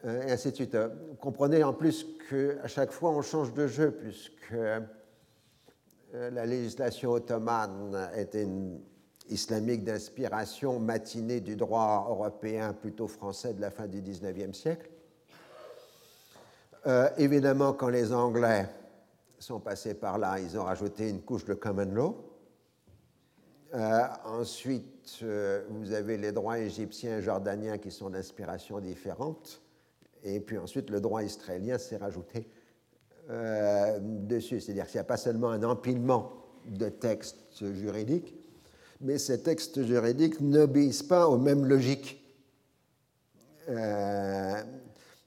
euh, 0.04 0.26
et 0.26 0.32
ainsi 0.32 0.50
de 0.50 0.56
suite. 0.56 0.76
Comprenez 1.20 1.62
en 1.62 1.72
plus 1.72 2.06
qu'à 2.28 2.66
chaque 2.66 2.90
fois 2.90 3.10
on 3.10 3.22
change 3.22 3.54
de 3.54 3.66
jeu, 3.66 3.92
puisque 3.92 4.52
euh, 4.52 4.80
la 6.12 6.46
législation 6.46 7.12
ottomane 7.12 8.10
était 8.16 8.42
une 8.42 8.80
islamique 9.28 9.84
d'inspiration 9.84 10.78
matinée 10.78 11.40
du 11.40 11.56
droit 11.56 12.06
européen 12.08 12.72
plutôt 12.72 13.06
français 13.06 13.54
de 13.54 13.60
la 13.60 13.70
fin 13.70 13.86
du 13.86 14.02
XIXe 14.02 14.56
siècle. 14.56 14.90
Euh, 16.86 17.08
évidemment, 17.16 17.72
quand 17.72 17.88
les 17.88 18.12
Anglais 18.12 18.68
sont 19.38 19.60
passés 19.60 19.94
par 19.94 20.18
là, 20.18 20.38
ils 20.40 20.58
ont 20.58 20.64
rajouté 20.64 21.08
une 21.08 21.22
couche 21.22 21.44
de 21.44 21.54
common 21.54 21.92
law. 21.92 22.31
Euh, 23.74 24.02
ensuite, 24.26 25.20
euh, 25.22 25.62
vous 25.70 25.92
avez 25.92 26.18
les 26.18 26.32
droits 26.32 26.58
égyptiens 26.58 27.18
et 27.18 27.22
jordaniens 27.22 27.78
qui 27.78 27.90
sont 27.90 28.10
d'inspiration 28.10 28.80
différente. 28.80 29.62
Et 30.24 30.40
puis 30.40 30.58
ensuite, 30.58 30.90
le 30.90 31.00
droit 31.00 31.22
israélien 31.22 31.78
s'est 31.78 31.96
rajouté 31.96 32.46
euh, 33.30 33.98
dessus. 34.00 34.60
C'est-à-dire 34.60 34.86
qu'il 34.86 34.96
n'y 34.96 35.00
a 35.00 35.04
pas 35.04 35.16
seulement 35.16 35.50
un 35.50 35.62
empilement 35.62 36.32
de 36.66 36.90
textes 36.90 37.72
juridiques, 37.74 38.34
mais 39.00 39.18
ces 39.18 39.42
textes 39.42 39.82
juridiques 39.84 40.40
n'obéissent 40.40 41.02
pas 41.02 41.26
aux 41.28 41.38
mêmes 41.38 41.64
logiques. 41.64 42.18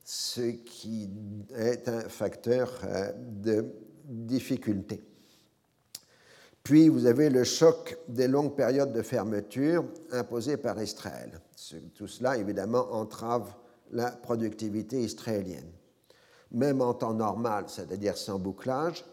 ce 0.07 0.41
qui 0.41 1.09
est 1.57 1.89
un 1.89 2.01
facteur 2.01 2.79
de 3.17 3.65
difficulté. 4.05 5.01
Puis 6.65 6.89
vous 6.89 7.05
avez 7.05 7.29
le 7.29 7.43
choc 7.43 7.95
des 8.07 8.27
longues 8.27 8.55
périodes 8.55 8.91
de 8.91 9.03
fermeture 9.03 9.85
imposées 10.11 10.57
par 10.57 10.81
Israël. 10.81 11.39
Tout 11.93 12.07
cela, 12.07 12.37
évidemment, 12.37 12.91
entrave 12.91 13.53
la 13.91 14.09
productivité 14.09 14.99
israélienne. 14.99 15.69
Même 16.51 16.81
en 16.81 16.95
temps 16.95 17.13
normal, 17.13 17.65
c'est-à-dire 17.67 18.17
sans 18.17 18.39
bouclage, 18.39 19.05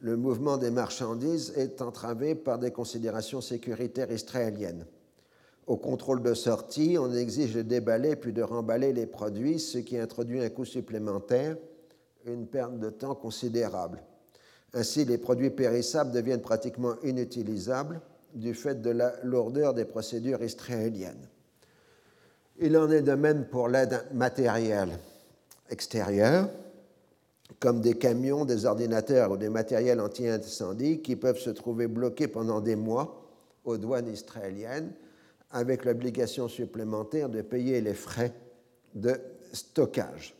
le 0.00 0.16
mouvement 0.16 0.58
des 0.58 0.70
marchandises 0.70 1.52
est 1.56 1.82
entravé 1.82 2.36
par 2.36 2.60
des 2.60 2.70
considérations 2.70 3.40
sécuritaires 3.40 4.12
israéliennes. 4.12 4.86
Au 5.66 5.76
contrôle 5.76 6.22
de 6.22 6.34
sortie, 6.34 6.98
on 7.00 7.12
exige 7.12 7.54
de 7.54 7.62
déballer 7.62 8.14
puis 8.14 8.32
de 8.32 8.42
remballer 8.42 8.92
les 8.92 9.06
produits, 9.06 9.58
ce 9.58 9.78
qui 9.78 9.98
introduit 9.98 10.40
un 10.40 10.50
coût 10.50 10.64
supplémentaire, 10.64 11.56
une 12.26 12.46
perte 12.46 12.78
de 12.78 12.90
temps 12.90 13.16
considérable. 13.16 14.04
Ainsi, 14.76 15.06
les 15.06 15.16
produits 15.16 15.48
périssables 15.48 16.12
deviennent 16.12 16.42
pratiquement 16.42 16.96
inutilisables 17.02 17.98
du 18.34 18.52
fait 18.52 18.82
de 18.82 18.90
la 18.90 19.14
lourdeur 19.24 19.72
des 19.72 19.86
procédures 19.86 20.42
israéliennes. 20.42 21.26
Il 22.58 22.76
en 22.76 22.90
est 22.90 23.00
de 23.00 23.14
même 23.14 23.46
pour 23.46 23.68
l'aide 23.68 24.04
matérielle 24.12 24.98
extérieure, 25.70 26.50
comme 27.58 27.80
des 27.80 27.94
camions, 27.94 28.44
des 28.44 28.66
ordinateurs 28.66 29.30
ou 29.30 29.38
des 29.38 29.48
matériels 29.48 29.98
anti-incendie 29.98 31.00
qui 31.00 31.16
peuvent 31.16 31.38
se 31.38 31.50
trouver 31.50 31.86
bloqués 31.86 32.28
pendant 32.28 32.60
des 32.60 32.76
mois 32.76 33.24
aux 33.64 33.78
douanes 33.78 34.08
israéliennes 34.08 34.92
avec 35.52 35.86
l'obligation 35.86 36.48
supplémentaire 36.48 37.30
de 37.30 37.40
payer 37.40 37.80
les 37.80 37.94
frais 37.94 38.34
de 38.94 39.18
stockage 39.54 40.34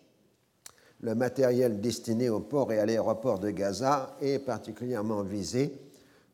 le 1.00 1.14
matériel 1.14 1.80
destiné 1.80 2.28
au 2.28 2.40
port 2.40 2.72
et 2.72 2.78
à 2.78 2.86
l'aéroport 2.86 3.38
de 3.38 3.50
Gaza 3.50 4.16
est 4.20 4.38
particulièrement 4.38 5.22
visé 5.22 5.72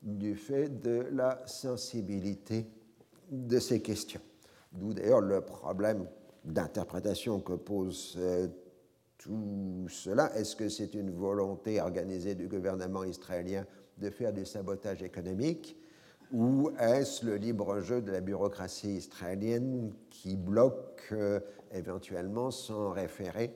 du 0.03 0.35
fait 0.35 0.81
de 0.81 1.07
la 1.13 1.43
sensibilité 1.47 2.67
de 3.31 3.59
ces 3.59 3.81
questions. 3.81 4.21
D'où 4.73 4.93
d'ailleurs 4.93 5.21
le 5.21 5.41
problème 5.41 6.07
d'interprétation 6.45 7.41
que 7.41 7.53
pose 7.55 8.17
euh, 8.19 8.49
tout 9.19 9.87
cela. 9.89 10.35
Est-ce 10.37 10.57
que 10.57 10.69
c'est 10.69 10.95
une 10.95 11.11
volonté 11.11 11.81
organisée 11.81 12.35
du 12.35 12.49
gouvernement 12.49 13.05
israélien 13.05 13.65
de 13.99 14.11
faire 14.11 14.33
du 14.33 14.45
sabotage 14.45 15.03
économique 15.03 15.77
ou 16.33 16.71
est-ce 16.81 17.27
le 17.27 17.37
libre 17.37 17.81
jeu 17.81 18.01
de 18.01 18.11
la 18.11 18.21
bureaucratie 18.21 18.95
israélienne 18.97 19.93
qui 20.09 20.35
bloque 20.35 21.03
euh, 21.13 21.41
éventuellement 21.73 22.51
son 22.51 22.91
référé 22.91 23.55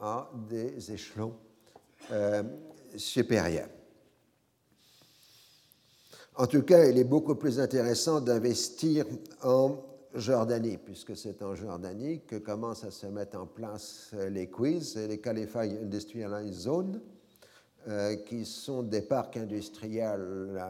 à 0.00 0.30
des 0.48 0.90
échelons 0.90 1.34
euh, 2.10 2.42
supérieurs. 2.96 3.68
En 6.34 6.46
tout 6.46 6.62
cas, 6.62 6.86
il 6.86 6.98
est 6.98 7.04
beaucoup 7.04 7.36
plus 7.36 7.60
intéressant 7.60 8.20
d'investir 8.20 9.06
en 9.42 9.76
Jordanie, 10.14 10.78
puisque 10.78 11.16
c'est 11.16 11.42
en 11.42 11.54
Jordanie 11.54 12.22
que 12.26 12.36
commencent 12.36 12.84
à 12.84 12.90
se 12.90 13.06
mettre 13.06 13.38
en 13.38 13.46
place 13.46 14.14
les 14.30 14.48
quiz 14.48 14.96
les 14.96 15.18
Qualified 15.18 15.78
Industrialized 15.82 16.52
Zones, 16.54 17.00
euh, 17.88 18.16
qui 18.16 18.44
sont 18.44 18.82
des 18.82 19.02
parcs 19.02 19.36
industriels 19.36 20.60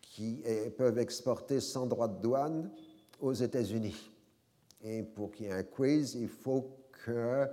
qui 0.00 0.42
peuvent 0.76 0.98
exporter 0.98 1.60
sans 1.60 1.86
droit 1.86 2.08
de 2.08 2.20
douane 2.20 2.70
aux 3.20 3.32
États-Unis. 3.32 4.10
Et 4.82 5.02
pour 5.02 5.30
qu'il 5.30 5.46
y 5.46 5.48
ait 5.50 5.52
un 5.52 5.62
quiz, 5.62 6.14
il 6.14 6.28
faut 6.28 6.70
que 7.04 7.46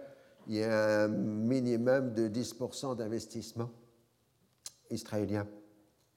il 0.47 0.55
y 0.55 0.63
a 0.63 1.03
un 1.03 1.07
minimum 1.09 2.13
de 2.13 2.29
10% 2.29 2.95
d'investissement 2.95 3.69
israélien 4.89 5.45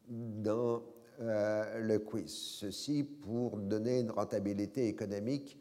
dans 0.09 0.83
euh, 1.21 1.81
le 1.81 1.99
quiz. 1.99 2.33
Ceci 2.61 3.05
pour 3.05 3.57
donner 3.57 4.01
une 4.01 4.11
rentabilité 4.11 4.87
économique 4.87 5.59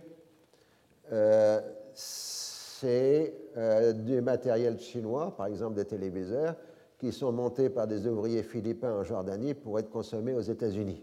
euh, 1.12 1.60
c'est 1.92 3.34
euh, 3.56 3.92
du 3.92 4.20
matériel 4.20 4.78
chinois, 4.78 5.36
par 5.36 5.46
exemple 5.46 5.74
des 5.74 5.86
téléviseurs, 5.86 6.54
qui 7.00 7.12
sont 7.12 7.32
montés 7.32 7.70
par 7.70 7.86
des 7.86 8.06
ouvriers 8.06 8.42
philippins 8.42 8.92
en 8.92 9.02
Jordanie 9.02 9.54
pour 9.54 9.78
être 9.78 9.90
consommés 9.90 10.34
aux 10.34 10.40
États-Unis. 10.40 11.02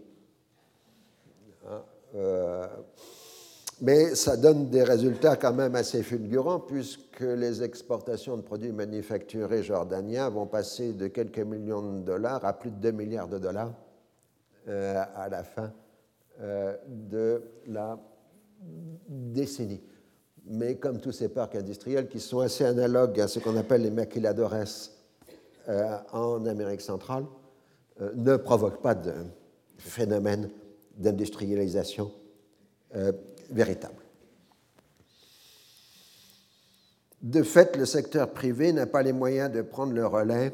Hein, 1.68 1.82
euh, 2.14 2.66
mais 3.80 4.14
ça 4.14 4.36
donne 4.36 4.70
des 4.70 4.82
résultats 4.82 5.36
quand 5.36 5.52
même 5.52 5.74
assez 5.74 6.02
fulgurants 6.02 6.60
puisque 6.60 7.20
les 7.20 7.62
exportations 7.62 8.36
de 8.36 8.42
produits 8.42 8.72
manufacturés 8.72 9.62
jordaniens 9.62 10.28
vont 10.30 10.46
passer 10.46 10.92
de 10.92 11.08
quelques 11.08 11.38
millions 11.38 11.82
de 11.82 12.00
dollars 12.00 12.44
à 12.44 12.52
plus 12.52 12.70
de 12.70 12.76
2 12.76 12.90
milliards 12.92 13.28
de 13.28 13.38
dollars 13.38 13.72
euh, 14.68 15.02
à 15.14 15.28
la 15.28 15.42
fin 15.42 15.72
euh, 16.40 16.76
de 16.86 17.42
la 17.66 17.98
décennie. 19.08 19.82
Mais 20.46 20.76
comme 20.76 21.00
tous 21.00 21.12
ces 21.12 21.28
parcs 21.28 21.54
industriels 21.54 22.08
qui 22.08 22.20
sont 22.20 22.40
assez 22.40 22.64
analogues 22.64 23.20
à 23.20 23.28
ce 23.28 23.38
qu'on 23.38 23.56
appelle 23.56 23.82
les 23.82 23.90
maquiladores 23.90 24.54
en 26.12 26.46
Amérique 26.46 26.80
centrale, 26.80 27.24
ne 28.14 28.36
provoquent 28.36 28.82
pas 28.82 28.94
de 28.94 29.12
phénomène 29.76 30.50
d'industrialisation 30.96 32.10
véritable. 33.50 34.02
De 37.22 37.42
fait, 37.42 37.76
le 37.76 37.84
secteur 37.84 38.30
privé 38.30 38.72
n'a 38.72 38.86
pas 38.86 39.02
les 39.02 39.12
moyens 39.12 39.50
de 39.50 39.62
prendre 39.62 39.92
le 39.92 40.06
relais 40.06 40.52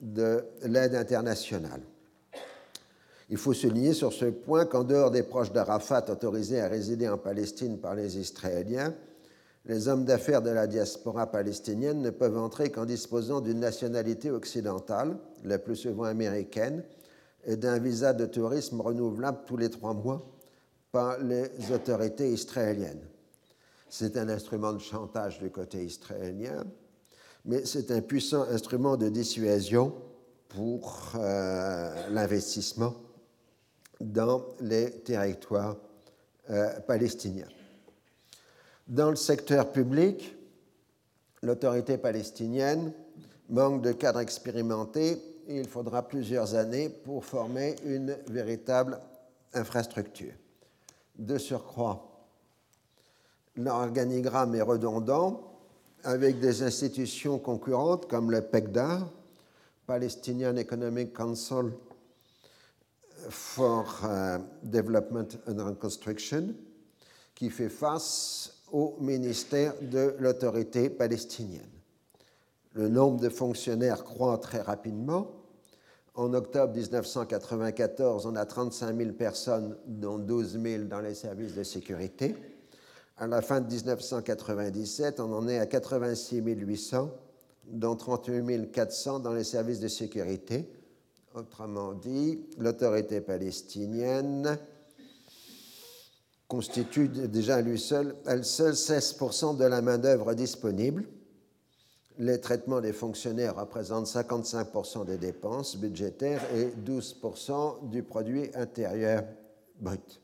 de 0.00 0.44
l'aide 0.62 0.94
internationale. 0.94 1.80
Il 3.30 3.36
faut 3.36 3.54
souligner 3.54 3.94
sur 3.94 4.12
ce 4.12 4.26
point 4.26 4.66
qu'en 4.66 4.84
dehors 4.84 5.10
des 5.10 5.22
proches 5.22 5.52
d'Arafat 5.52 6.04
autorisés 6.10 6.60
à 6.60 6.68
résider 6.68 7.08
en 7.08 7.18
Palestine 7.18 7.78
par 7.78 7.94
les 7.94 8.18
Israéliens, 8.18 8.94
les 9.66 9.88
hommes 9.88 10.04
d'affaires 10.04 10.42
de 10.42 10.50
la 10.50 10.66
diaspora 10.66 11.30
palestinienne 11.30 12.02
ne 12.02 12.10
peuvent 12.10 12.36
entrer 12.36 12.70
qu'en 12.70 12.84
disposant 12.84 13.40
d'une 13.40 13.60
nationalité 13.60 14.30
occidentale, 14.30 15.16
la 15.42 15.58
plus 15.58 15.76
souvent 15.76 16.04
américaine, 16.04 16.84
et 17.46 17.56
d'un 17.56 17.78
visa 17.78 18.12
de 18.12 18.26
tourisme 18.26 18.80
renouvelable 18.80 19.38
tous 19.46 19.56
les 19.56 19.70
trois 19.70 19.94
mois 19.94 20.26
par 20.92 21.18
les 21.18 21.50
autorités 21.72 22.30
israéliennes. 22.30 23.06
C'est 23.88 24.16
un 24.16 24.28
instrument 24.28 24.72
de 24.72 24.78
chantage 24.78 25.38
du 25.40 25.50
côté 25.50 25.84
israélien, 25.84 26.64
mais 27.44 27.64
c'est 27.64 27.90
un 27.90 28.00
puissant 28.00 28.42
instrument 28.44 28.96
de 28.96 29.08
dissuasion 29.08 29.94
pour 30.48 31.12
euh, 31.16 32.08
l'investissement 32.10 32.94
dans 34.00 34.44
les 34.60 34.90
territoires 34.90 35.76
euh, 36.50 36.80
palestiniens. 36.80 37.48
Dans 38.86 39.08
le 39.08 39.16
secteur 39.16 39.72
public, 39.72 40.36
l'autorité 41.42 41.96
palestinienne 41.96 42.92
manque 43.48 43.80
de 43.80 43.92
cadres 43.92 44.20
expérimentés 44.20 45.12
et 45.46 45.58
il 45.58 45.68
faudra 45.68 46.06
plusieurs 46.06 46.54
années 46.54 46.90
pour 46.90 47.24
former 47.24 47.76
une 47.84 48.16
véritable 48.28 49.00
infrastructure. 49.54 50.32
De 51.16 51.38
surcroît, 51.38 52.26
l'organigramme 53.56 54.54
est 54.54 54.62
redondant 54.62 55.54
avec 56.02 56.38
des 56.40 56.62
institutions 56.62 57.38
concurrentes 57.38 58.06
comme 58.06 58.30
le 58.30 58.42
PECDA, 58.42 59.08
Palestinian 59.86 60.56
Economic 60.56 61.14
Council 61.14 61.70
for 63.30 63.86
uh, 64.04 64.38
Development 64.62 65.38
and 65.48 65.64
Reconstruction, 65.64 66.54
qui 67.34 67.48
fait 67.48 67.70
face 67.70 68.53
au 68.72 68.96
ministère 69.00 69.74
de 69.80 70.14
l'autorité 70.18 70.90
palestinienne. 70.90 71.62
Le 72.72 72.88
nombre 72.88 73.20
de 73.20 73.28
fonctionnaires 73.28 74.04
croît 74.04 74.38
très 74.38 74.60
rapidement 74.60 75.30
en 76.16 76.32
octobre 76.32 76.72
1994, 76.72 78.26
on 78.26 78.36
a 78.36 78.46
35 78.46 78.96
000 78.96 79.12
personnes, 79.12 79.76
dont 79.84 80.16
12 80.16 80.60
000 80.62 80.84
dans 80.84 81.00
les 81.00 81.14
services 81.14 81.54
de 81.54 81.64
sécurité. 81.64 82.36
À 83.16 83.26
la 83.26 83.42
fin 83.42 83.60
de 83.60 83.66
1997, 83.66 85.18
on 85.18 85.32
en 85.32 85.48
est 85.48 85.58
à 85.58 85.66
86 85.66 86.40
800, 86.40 87.10
dont 87.66 87.96
38 87.96 88.70
400 88.70 89.20
dans 89.20 89.32
les 89.32 89.42
services 89.42 89.80
de 89.80 89.88
sécurité. 89.88 90.68
Autrement 91.34 91.94
dit, 91.94 92.38
l'autorité 92.58 93.20
palestinienne 93.20 94.56
constitue 96.54 97.08
déjà 97.08 97.60
lui 97.60 97.78
seul, 97.78 98.14
elle 98.26 98.44
seule 98.44 98.74
16% 98.74 99.56
de 99.56 99.64
la 99.64 99.82
main-d'œuvre 99.82 100.34
disponible 100.34 101.04
les 102.18 102.40
traitements 102.40 102.80
des 102.80 102.92
fonctionnaires 102.92 103.56
représentent 103.56 104.06
55% 104.06 105.04
des 105.04 105.16
dépenses 105.16 105.76
budgétaires 105.76 106.42
et 106.54 106.66
12% 106.88 107.88
du 107.90 108.02
produit 108.02 108.50
intérieur 108.54 109.24
brut. 109.80 110.20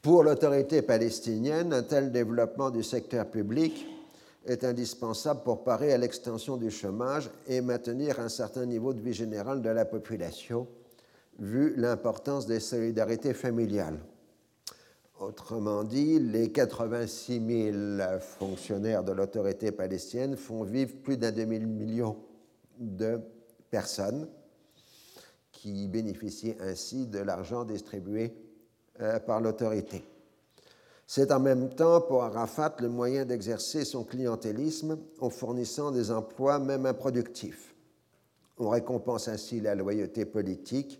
Pour 0.00 0.24
l'autorité 0.24 0.80
palestinienne, 0.80 1.74
un 1.74 1.82
tel 1.82 2.10
développement 2.10 2.70
du 2.70 2.82
secteur 2.82 3.26
public 3.26 3.86
est 4.46 4.64
indispensable 4.64 5.42
pour 5.42 5.64
parer 5.64 5.92
à 5.92 5.98
l'extension 5.98 6.56
du 6.56 6.70
chômage 6.70 7.28
et 7.46 7.60
maintenir 7.60 8.20
un 8.20 8.30
certain 8.30 8.64
niveau 8.64 8.94
de 8.94 9.00
vie 9.00 9.12
générale 9.12 9.60
de 9.60 9.68
la 9.68 9.84
population, 9.84 10.66
vu 11.38 11.74
l'importance 11.76 12.46
des 12.46 12.60
solidarités 12.60 13.34
familiales. 13.34 13.98
Autrement 15.20 15.84
dit, 15.84 16.18
les 16.18 16.50
86 16.50 17.72
000 17.72 18.18
fonctionnaires 18.20 19.04
de 19.04 19.12
l'autorité 19.12 19.70
palestinienne 19.70 20.34
font 20.34 20.62
vivre 20.62 20.94
plus 21.02 21.18
d'un 21.18 21.30
demi-million 21.30 22.16
de 22.78 23.20
personnes 23.70 24.26
qui 25.52 25.88
bénéficient 25.88 26.56
ainsi 26.58 27.06
de 27.06 27.18
l'argent 27.18 27.66
distribué 27.66 28.32
euh, 29.02 29.18
par 29.20 29.42
l'autorité. 29.42 30.02
C'est 31.06 31.32
en 31.32 31.40
même 31.40 31.68
temps 31.68 32.00
pour 32.00 32.22
Arafat 32.22 32.76
le 32.80 32.88
moyen 32.88 33.26
d'exercer 33.26 33.84
son 33.84 34.04
clientélisme 34.04 34.96
en 35.20 35.28
fournissant 35.28 35.90
des 35.90 36.10
emplois 36.10 36.58
même 36.58 36.86
improductifs. 36.86 37.74
On 38.56 38.70
récompense 38.70 39.28
ainsi 39.28 39.60
la 39.60 39.74
loyauté 39.74 40.24
politique 40.24 40.98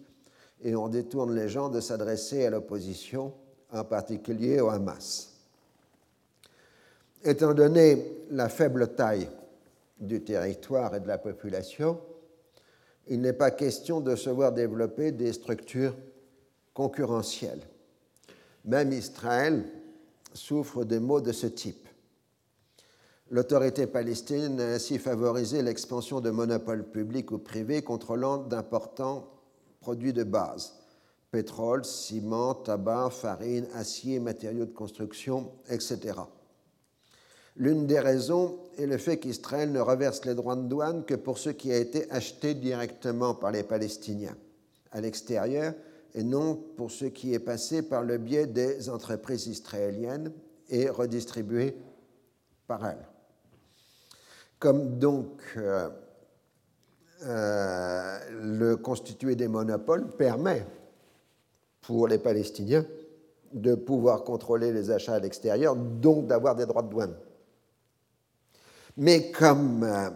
et 0.62 0.76
on 0.76 0.88
détourne 0.88 1.34
les 1.34 1.48
gens 1.48 1.70
de 1.70 1.80
s'adresser 1.80 2.44
à 2.44 2.50
l'opposition 2.50 3.32
en 3.72 3.84
particulier 3.84 4.60
au 4.60 4.68
Hamas. 4.68 5.30
Étant 7.22 7.54
donné 7.54 8.24
la 8.30 8.48
faible 8.48 8.94
taille 8.94 9.28
du 9.98 10.22
territoire 10.22 10.94
et 10.94 11.00
de 11.00 11.08
la 11.08 11.18
population, 11.18 12.00
il 13.08 13.20
n'est 13.20 13.34
pas 13.34 13.50
question 13.50 14.00
de 14.00 14.16
se 14.16 14.30
voir 14.30 14.52
développer 14.52 15.12
des 15.12 15.32
structures 15.32 15.94
concurrentielles. 16.72 17.62
Même 18.64 18.92
Israël 18.92 19.64
souffre 20.32 20.84
de 20.84 20.98
maux 20.98 21.20
de 21.20 21.32
ce 21.32 21.46
type. 21.46 21.88
L'autorité 23.30 23.86
palestinienne 23.86 24.60
a 24.60 24.74
ainsi 24.74 24.98
favorisé 24.98 25.62
l'expansion 25.62 26.20
de 26.20 26.30
monopoles 26.30 26.84
publics 26.84 27.30
ou 27.30 27.38
privés 27.38 27.82
contrôlant 27.82 28.38
d'importants 28.38 29.28
produits 29.80 30.12
de 30.12 30.24
base 30.24 30.79
pétrole, 31.30 31.84
ciment, 31.84 32.54
tabac, 32.54 33.10
farine, 33.10 33.66
acier, 33.74 34.18
matériaux 34.18 34.66
de 34.66 34.72
construction, 34.72 35.52
etc. 35.68 36.14
L'une 37.56 37.86
des 37.86 38.00
raisons 38.00 38.58
est 38.78 38.86
le 38.86 38.96
fait 38.96 39.18
qu'Israël 39.18 39.70
ne 39.70 39.80
reverse 39.80 40.24
les 40.24 40.34
droits 40.34 40.56
de 40.56 40.66
douane 40.66 41.04
que 41.04 41.14
pour 41.14 41.38
ce 41.38 41.50
qui 41.50 41.72
a 41.72 41.76
été 41.78 42.10
acheté 42.10 42.54
directement 42.54 43.34
par 43.34 43.50
les 43.50 43.62
Palestiniens 43.62 44.36
à 44.92 45.00
l'extérieur 45.00 45.74
et 46.14 46.22
non 46.22 46.56
pour 46.76 46.90
ce 46.90 47.04
qui 47.04 47.34
est 47.34 47.40
passé 47.40 47.82
par 47.82 48.02
le 48.02 48.18
biais 48.18 48.46
des 48.46 48.88
entreprises 48.88 49.46
israéliennes 49.46 50.32
et 50.68 50.88
redistribué 50.88 51.76
par 52.66 52.86
elles. 52.86 53.06
Comme 54.58 54.98
donc 54.98 55.42
euh, 55.56 55.88
euh, 57.24 58.18
le 58.42 58.76
constitué 58.76 59.36
des 59.36 59.48
monopoles 59.48 60.08
permet 60.16 60.66
pour 61.90 62.06
les 62.06 62.18
Palestiniens 62.18 62.84
de 63.52 63.74
pouvoir 63.74 64.22
contrôler 64.22 64.72
les 64.72 64.92
achats 64.92 65.14
à 65.14 65.18
l'extérieur, 65.18 65.74
donc 65.74 66.28
d'avoir 66.28 66.54
des 66.54 66.64
droits 66.64 66.82
de 66.82 66.88
douane. 66.88 67.16
Mais 68.96 69.32
comme 69.32 69.82
euh, 69.82 70.08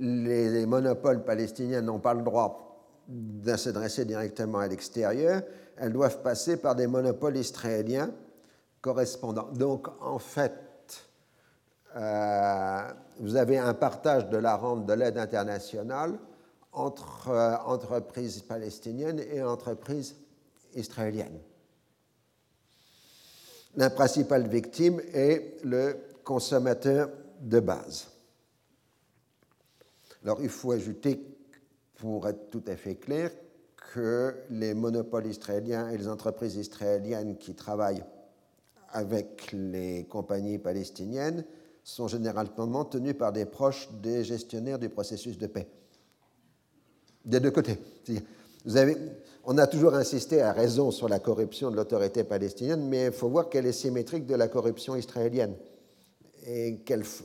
les, 0.00 0.66
monopoles 0.66 1.24
palestiniens 1.24 1.80
n'ont 1.80 1.98
pas 1.98 2.12
le 2.12 2.20
droit 2.20 2.78
de 3.08 3.56
s'adresser 3.56 4.04
directement 4.04 4.58
à 4.58 4.68
l'extérieur, 4.68 5.40
elles 5.78 5.94
doivent 5.94 6.20
passer 6.20 6.58
par 6.58 6.74
des 6.74 6.88
monopoles 6.88 7.38
israéliens 7.38 8.10
correspondants. 8.82 9.48
Donc 9.50 9.88
en 10.02 10.18
fait, 10.18 11.08
euh, 11.96 12.82
vous 13.18 13.36
avez 13.36 13.56
un 13.56 13.72
partage 13.72 14.28
de 14.28 14.36
la 14.36 14.56
rente 14.56 14.84
de 14.84 14.92
l'aide 14.92 15.16
internationale 15.16 16.18
entre 16.74 17.30
euh, 17.30 17.56
entreprises 17.64 18.42
palestiniennes 18.42 19.20
et 19.32 19.42
entreprises 19.42 20.16
israélienne. 20.74 21.38
La 23.76 23.90
principale 23.90 24.48
victime 24.48 25.00
est 25.12 25.56
le 25.64 25.96
consommateur 26.22 27.10
de 27.40 27.60
base. 27.60 28.08
Alors 30.22 30.40
il 30.40 30.48
faut 30.48 30.72
ajouter, 30.72 31.20
pour 31.96 32.28
être 32.28 32.50
tout 32.50 32.62
à 32.66 32.76
fait 32.76 32.94
clair, 32.94 33.30
que 33.92 34.34
les 34.50 34.74
monopoles 34.74 35.26
israéliens 35.26 35.90
et 35.90 35.98
les 35.98 36.08
entreprises 36.08 36.56
israéliennes 36.56 37.36
qui 37.36 37.54
travaillent 37.54 38.04
avec 38.90 39.50
les 39.52 40.06
compagnies 40.06 40.58
palestiniennes 40.58 41.44
sont 41.82 42.08
généralement 42.08 42.84
tenus 42.84 43.16
par 43.16 43.32
des 43.32 43.44
proches 43.44 43.88
des 44.00 44.24
gestionnaires 44.24 44.78
du 44.78 44.88
processus 44.88 45.36
de 45.36 45.46
paix. 45.46 45.68
Des 47.24 47.40
deux 47.40 47.50
côtés. 47.50 47.78
On 48.66 49.58
a 49.58 49.66
toujours 49.66 49.94
insisté 49.94 50.40
à 50.40 50.52
raison 50.52 50.90
sur 50.90 51.08
la 51.08 51.18
corruption 51.18 51.70
de 51.70 51.76
l'autorité 51.76 52.24
palestinienne, 52.24 52.88
mais 52.88 53.06
il 53.06 53.12
faut 53.12 53.28
voir 53.28 53.50
qu'elle 53.50 53.66
est 53.66 53.72
symétrique 53.72 54.26
de 54.26 54.34
la 54.34 54.48
corruption 54.48 54.96
israélienne 54.96 55.54
et, 56.46 56.78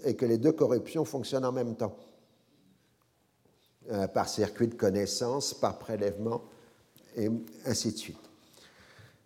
et 0.04 0.16
que 0.16 0.26
les 0.26 0.38
deux 0.38 0.52
corruptions 0.52 1.06
fonctionnent 1.06 1.46
en 1.46 1.52
même 1.52 1.76
temps, 1.76 1.96
euh, 3.92 4.08
par 4.08 4.28
circuit 4.28 4.68
de 4.68 4.76
connaissance, 4.76 5.54
par 5.54 5.80
prélèvement, 5.80 6.44
et 7.16 7.30
ainsi 7.66 7.94
de 7.94 7.98
suite. 7.98 8.18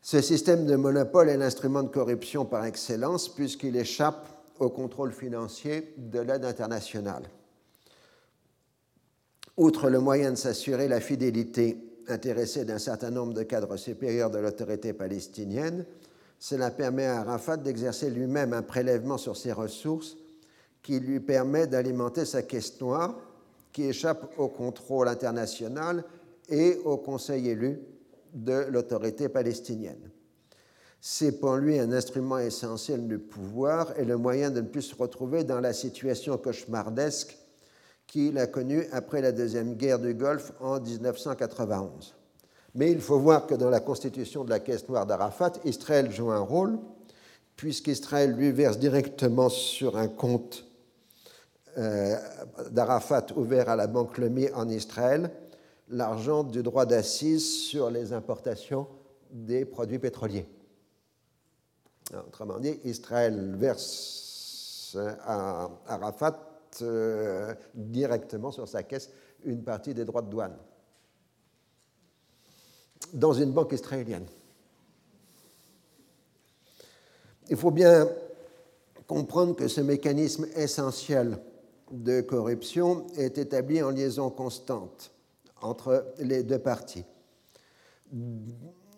Ce 0.01 0.21
système 0.21 0.65
de 0.65 0.75
monopole 0.75 1.29
est 1.29 1.37
l'instrument 1.37 1.81
de 1.81 1.87
corruption 1.87 2.45
par 2.45 2.65
excellence 2.65 3.29
puisqu'il 3.29 3.75
échappe 3.75 4.27
au 4.59 4.69
contrôle 4.69 5.13
financier 5.13 5.93
de 5.97 6.19
l'aide 6.19 6.45
internationale. 6.45 7.23
Outre 9.57 9.89
le 9.89 9.99
moyen 9.99 10.31
de 10.31 10.35
s'assurer 10.35 10.87
la 10.87 10.99
fidélité 10.99 11.77
intéressée 12.07 12.65
d'un 12.65 12.79
certain 12.79 13.11
nombre 13.11 13.33
de 13.33 13.43
cadres 13.43 13.77
supérieurs 13.77 14.31
de 14.31 14.39
l'autorité 14.39 14.93
palestinienne, 14.93 15.85
cela 16.39 16.71
permet 16.71 17.05
à 17.05 17.21
Arafat 17.21 17.57
d'exercer 17.57 18.09
lui-même 18.09 18.53
un 18.53 18.63
prélèvement 18.63 19.17
sur 19.17 19.37
ses 19.37 19.51
ressources 19.51 20.17
qui 20.81 20.99
lui 20.99 21.19
permet 21.19 21.67
d'alimenter 21.67 22.25
sa 22.25 22.43
caisse 22.43 22.79
noire 22.81 23.15
qui 23.71 23.83
échappe 23.83 24.37
au 24.37 24.49
contrôle 24.49 25.07
international 25.07 26.03
et 26.49 26.77
au 26.85 26.97
conseil 26.97 27.49
élu 27.49 27.79
de 28.33 28.65
l'autorité 28.69 29.29
palestinienne. 29.29 30.11
C'est 31.01 31.39
pour 31.39 31.55
lui 31.55 31.79
un 31.79 31.91
instrument 31.91 32.37
essentiel 32.37 33.07
du 33.07 33.19
pouvoir 33.19 33.97
et 33.99 34.05
le 34.05 34.15
moyen 34.15 34.51
de 34.51 34.61
ne 34.61 34.67
plus 34.67 34.83
se 34.83 34.95
retrouver 34.95 35.43
dans 35.43 35.59
la 35.59 35.73
situation 35.73 36.37
cauchemardesque 36.37 37.37
qu'il 38.13 38.37
a 38.37 38.45
connue 38.45 38.85
après 38.91 39.21
la 39.21 39.31
Deuxième 39.31 39.73
Guerre 39.73 39.97
du 39.97 40.13
Golfe 40.13 40.51
en 40.59 40.79
1991. 40.79 42.13
Mais 42.75 42.91
il 42.91 43.01
faut 43.01 43.17
voir 43.17 43.47
que 43.47 43.55
dans 43.55 43.71
la 43.71 43.79
constitution 43.79 44.43
de 44.43 44.51
la 44.51 44.59
Caisse 44.59 44.87
noire 44.87 45.07
d'Arafat, 45.07 45.53
Israël 45.65 46.11
joue 46.11 46.29
un 46.29 46.41
rôle, 46.41 46.77
puisqu'Israël 47.55 48.33
lui 48.33 48.51
verse 48.51 48.77
directement 48.77 49.49
sur 49.49 49.97
un 49.97 50.07
compte 50.07 50.63
euh, 51.79 52.15
d'Arafat 52.69 53.25
ouvert 53.35 53.67
à 53.67 53.75
la 53.75 53.87
Banque 53.87 54.19
Lemi 54.19 54.47
en 54.53 54.69
Israël 54.69 55.31
l'argent 55.89 56.43
du 56.43 56.61
droit 56.61 56.85
d'assise 56.85 57.63
sur 57.63 57.89
les 57.89 58.13
importations 58.13 58.85
des 59.31 59.65
produits 59.65 59.97
pétroliers. 59.97 60.45
Autrement 62.27 62.59
dit, 62.59 62.79
Israël 62.83 63.55
verse 63.57 64.95
à 65.25 65.67
Arafat 65.87 66.52
euh, 66.81 67.53
directement 67.73 68.51
sur 68.51 68.67
sa 68.67 68.83
caisse 68.83 69.09
une 69.45 69.63
partie 69.63 69.93
des 69.93 70.05
droits 70.05 70.21
de 70.21 70.29
douane 70.29 70.57
dans 73.13 73.33
une 73.33 73.51
banque 73.51 73.73
israélienne. 73.73 74.25
Il 77.49 77.57
faut 77.57 77.71
bien 77.71 78.07
comprendre 79.07 79.55
que 79.55 79.67
ce 79.67 79.81
mécanisme 79.81 80.47
essentiel 80.55 81.37
de 81.91 82.21
corruption 82.21 83.05
est 83.17 83.37
établi 83.37 83.81
en 83.83 83.91
liaison 83.91 84.29
constante 84.29 85.11
entre 85.61 86.13
les 86.19 86.43
deux 86.43 86.59
parties. 86.59 87.05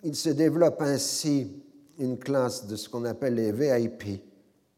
Il 0.04 0.16
se 0.16 0.30
développe 0.30 0.82
ainsi 0.82 1.64
une 1.98 2.18
classe 2.18 2.68
de 2.68 2.76
ce 2.76 2.88
qu'on 2.90 3.06
appelle 3.06 3.36
les 3.36 3.52
VIP, 3.52 4.22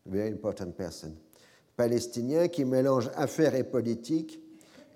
Very 0.06 0.32
Important 0.32 0.72
Person, 0.72 1.14
palestiniens 1.78 2.50
qui 2.50 2.66
mélangent 2.66 3.12
affaires 3.16 3.56
et 3.56 3.64
politique 3.64 4.42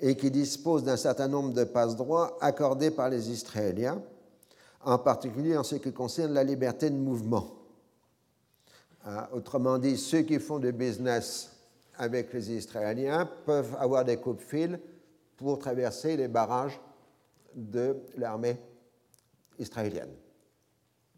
et 0.01 0.17
qui 0.17 0.31
disposent 0.31 0.83
d'un 0.83 0.97
certain 0.97 1.27
nombre 1.27 1.53
de 1.53 1.63
passe-droits 1.63 2.37
accordés 2.41 2.91
par 2.91 3.09
les 3.09 3.29
Israéliens, 3.29 4.01
en 4.83 4.97
particulier 4.97 5.55
en 5.55 5.63
ce 5.63 5.75
qui 5.75 5.93
concerne 5.93 6.33
la 6.33 6.43
liberté 6.43 6.89
de 6.89 6.95
mouvement. 6.95 7.55
Ah, 9.05 9.29
autrement 9.31 9.77
dit, 9.77 9.95
ceux 9.95 10.23
qui 10.23 10.39
font 10.39 10.57
du 10.59 10.71
business 10.71 11.51
avec 11.97 12.33
les 12.33 12.51
Israéliens 12.51 13.29
peuvent 13.45 13.75
avoir 13.79 14.03
des 14.03 14.17
coups 14.17 14.37
de 14.37 14.43
fil 14.43 14.79
pour 15.37 15.59
traverser 15.59 16.17
les 16.17 16.27
barrages 16.27 16.79
de 17.53 17.95
l'armée 18.17 18.59
israélienne. 19.59 20.13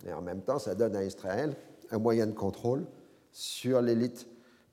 Et 0.06 0.12
en 0.12 0.22
même 0.22 0.42
temps, 0.42 0.60
ça 0.60 0.76
donne 0.76 0.96
à 0.96 1.04
Israël 1.04 1.56
un 1.92 2.00
moyen 2.00 2.28
de 2.28 2.34
contrôle 2.34 2.86
sur 3.32 3.82
l'élite 3.82 4.28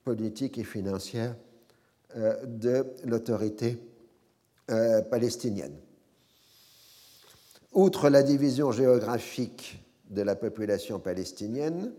politique 0.05 0.59
et 0.59 0.65
financière 0.65 1.37
euh, 2.17 2.45
de 2.45 2.87
l'autorité 3.05 3.79
euh, 4.71 5.03
palestinienne. 5.03 5.77
Outre 7.73 8.09
la 8.09 8.23
division 8.23 8.73
géographique 8.73 9.85
de 10.11 10.23
la 10.23 10.35
population 10.35 10.99
palestinienne, 10.99 11.93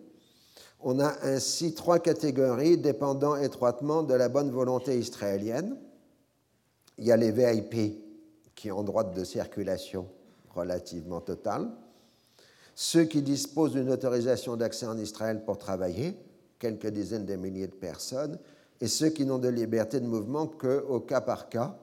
on 0.82 0.99
a 0.99 1.14
ainsi 1.24 1.74
trois 1.74 1.99
catégories 1.99 2.78
dépendant 2.78 3.36
étroitement 3.36 4.04
de 4.04 4.14
la 4.14 4.30
bonne 4.30 4.52
volonté 4.52 4.97
israélienne. 4.97 5.78
Il 6.97 7.06
y 7.06 7.12
a 7.12 7.18
les 7.18 7.32
VIP 7.32 8.02
qui 8.56 8.72
ont 8.72 8.84
droit 8.84 9.04
de 9.04 9.24
circulation 9.24 10.08
relativement 10.49 11.22
totale, 11.22 11.72
ceux 12.76 13.06
qui 13.06 13.22
disposent 13.22 13.74
d'une 13.74 13.89
autorisation 13.89 14.58
d'accès 14.58 14.86
en 14.86 14.97
Israël 14.97 15.43
pour 15.45 15.58
travailler, 15.58 16.18
quelques 16.62 16.88
dizaines 16.88 17.26
de 17.26 17.36
milliers 17.36 17.68
de 17.68 17.74
personnes, 17.74 18.38
et 18.80 18.88
ceux 18.88 19.09
qui 19.09 19.26
n'ont 19.26 19.39
de 19.39 19.49
liberté 19.49 19.99
de 19.99 20.05
mouvement 20.05 20.45
qu'au 20.45 20.99
cas 21.01 21.22
par 21.22 21.49
cas, 21.49 21.76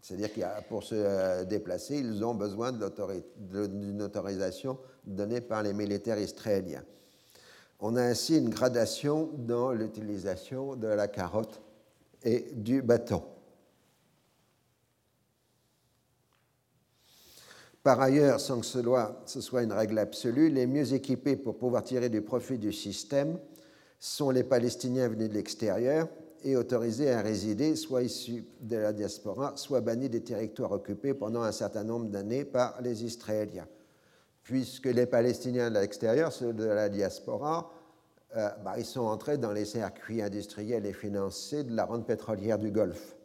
c'est-à-dire 0.00 0.32
que 0.32 0.68
pour 0.68 0.82
se 0.82 0.94
euh, 0.96 1.44
déplacer, 1.44 1.98
ils 1.98 2.24
ont 2.24 2.34
besoin 2.34 2.72
d'une 2.72 4.02
autorisation 4.02 4.78
donnée 5.04 5.40
par 5.40 5.62
les 5.62 5.74
militaires 5.74 6.18
israéliens. 6.18 6.84
On 7.80 7.96
a 7.96 8.02
ainsi 8.02 8.38
une 8.38 8.50
gradation 8.50 9.30
dans 9.36 9.72
l'utilisation 9.72 10.76
de 10.76 10.86
la 10.86 11.08
carotte 11.08 11.60
et 12.22 12.52
du 12.52 12.82
bâton. 12.82 13.22
Par 17.82 18.00
ailleurs, 18.00 18.40
sans 18.40 18.60
que 18.60 18.66
ce 18.66 19.40
soit 19.40 19.62
une 19.62 19.72
règle 19.72 19.98
absolue, 19.98 20.50
les 20.50 20.66
mieux 20.66 20.92
équipés 20.92 21.36
pour 21.36 21.56
pouvoir 21.56 21.82
tirer 21.82 22.10
du 22.10 22.20
profit 22.20 22.58
du 22.58 22.72
système 22.72 23.38
sont 24.00 24.30
les 24.30 24.42
Palestiniens 24.42 25.08
venus 25.08 25.28
de 25.28 25.34
l'extérieur 25.34 26.08
et 26.42 26.56
autorisés 26.56 27.10
à 27.10 27.20
résider, 27.20 27.76
soit 27.76 28.02
issus 28.02 28.46
de 28.62 28.76
la 28.76 28.94
diaspora, 28.94 29.52
soit 29.56 29.82
bannis 29.82 30.08
des 30.08 30.22
territoires 30.22 30.72
occupés 30.72 31.12
pendant 31.12 31.42
un 31.42 31.52
certain 31.52 31.84
nombre 31.84 32.06
d'années 32.06 32.46
par 32.46 32.80
les 32.80 33.04
Israéliens. 33.04 33.68
Puisque 34.42 34.86
les 34.86 35.04
Palestiniens 35.04 35.70
de 35.70 35.78
l'extérieur, 35.78 36.32
ceux 36.32 36.54
de 36.54 36.64
la 36.64 36.88
diaspora, 36.88 37.70
euh, 38.36 38.48
bah, 38.64 38.74
ils 38.78 38.86
sont 38.86 39.02
entrés 39.02 39.36
dans 39.36 39.52
les 39.52 39.66
circuits 39.66 40.22
industriels 40.22 40.86
et 40.86 40.94
financiers 40.94 41.62
de 41.62 41.76
la 41.76 41.84
rente 41.84 42.06
pétrolière 42.06 42.58
du 42.58 42.70
Golfe. 42.70 43.16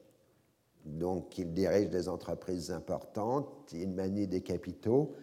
Donc, 0.84 1.38
ils 1.38 1.54
dirigent 1.54 1.90
des 1.90 2.10
entreprises 2.10 2.70
importantes, 2.70 3.72
ils 3.72 3.90
manient 3.90 4.28
des 4.28 4.42
capitaux, 4.42 5.16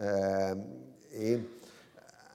euh, 0.00 0.54
et 1.14 1.38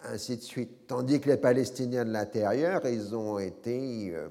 ainsi 0.04 0.38
de 0.38 0.42
suite. 0.42 0.88
Tandis 0.88 1.20
que 1.20 1.30
les 1.30 1.38
Palestiniens 1.38 2.06
de 2.06 2.12
l'intérieur, 2.12 2.86
ils 2.88 3.16
ont 3.16 3.40
été 3.40 4.12
euh, 4.14 4.28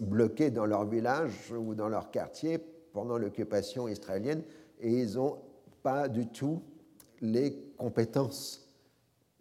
bloqués 0.00 0.50
dans 0.50 0.66
leur 0.66 0.84
village 0.84 1.52
ou 1.52 1.74
dans 1.74 1.88
leur 1.88 2.10
quartier 2.10 2.58
pendant 2.92 3.18
l'occupation 3.18 3.88
israélienne, 3.88 4.42
et 4.80 4.90
ils 4.90 5.14
n'ont 5.14 5.38
pas 5.82 6.08
du 6.08 6.26
tout 6.26 6.62
les 7.20 7.56
compétences 7.76 8.68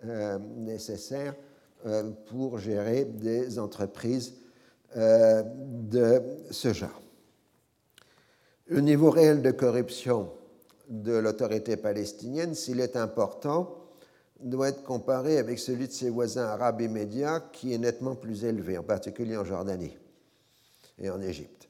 euh, 0.06 0.38
nécessaires 0.58 1.36
pour 2.28 2.60
gérer 2.60 3.06
des 3.06 3.58
entreprises 3.58 4.36
de 4.96 6.22
ce 6.52 6.74
genre. 6.74 7.02
Le 8.68 8.82
niveau 8.82 9.10
réel 9.10 9.42
de 9.42 9.50
corruption 9.50 10.32
de 10.88 11.14
l'autorité 11.14 11.76
palestinienne, 11.76 12.54
s'il 12.54 12.80
est 12.80 12.96
important, 12.96 13.81
doit 14.44 14.70
être 14.70 14.84
comparé 14.84 15.38
avec 15.38 15.60
celui 15.60 15.88
de 15.88 15.94
ses 15.94 16.10
voisins 16.10 16.46
arabes 16.46 16.82
immédiats, 16.82 17.40
qui 17.52 17.74
est 17.74 17.78
nettement 17.78 18.16
plus 18.16 18.44
élevé, 18.44 18.78
en 18.78 18.84
particulier 18.84 19.38
en 19.38 19.46
Jordanie 19.46 19.98
et 21.00 21.10
en 21.10 21.22
Égypte. 21.22 21.70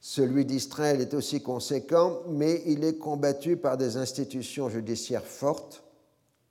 Celui 0.00 0.46
d'Israël 0.46 1.00
est 1.00 1.12
aussi 1.12 1.42
conséquent, 1.42 2.22
mais 2.28 2.62
il 2.66 2.84
est 2.84 2.96
combattu 2.96 3.56
par 3.56 3.76
des 3.76 3.98
institutions 3.98 4.70
judiciaires 4.70 5.26
fortes 5.26 5.82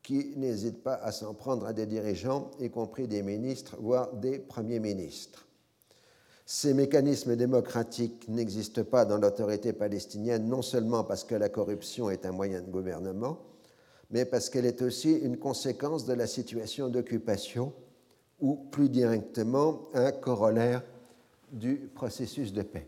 qui 0.03 0.33
n'hésite 0.37 0.83
pas 0.83 0.95
à 0.95 1.11
s'en 1.11 1.33
prendre 1.33 1.65
à 1.65 1.73
des 1.73 1.85
dirigeants, 1.85 2.51
y 2.59 2.69
compris 2.69 3.07
des 3.07 3.23
ministres, 3.23 3.75
voire 3.79 4.13
des 4.13 4.39
premiers 4.39 4.79
ministres. 4.79 5.45
Ces 6.45 6.73
mécanismes 6.73 7.35
démocratiques 7.35 8.27
n'existent 8.27 8.83
pas 8.83 9.05
dans 9.05 9.17
l'autorité 9.17 9.71
palestinienne, 9.71 10.47
non 10.47 10.63
seulement 10.63 11.03
parce 11.03 11.23
que 11.23 11.35
la 11.35 11.49
corruption 11.49 12.09
est 12.09 12.25
un 12.25 12.31
moyen 12.31 12.61
de 12.61 12.71
gouvernement, 12.71 13.37
mais 14.09 14.25
parce 14.25 14.49
qu'elle 14.49 14.65
est 14.65 14.81
aussi 14.81 15.13
une 15.13 15.37
conséquence 15.37 16.05
de 16.05 16.13
la 16.13 16.27
situation 16.27 16.89
d'occupation 16.89 17.73
ou 18.39 18.55
plus 18.55 18.89
directement 18.89 19.89
un 19.93 20.11
corollaire 20.11 20.83
du 21.51 21.89
processus 21.93 22.53
de 22.53 22.61
paix. 22.61 22.87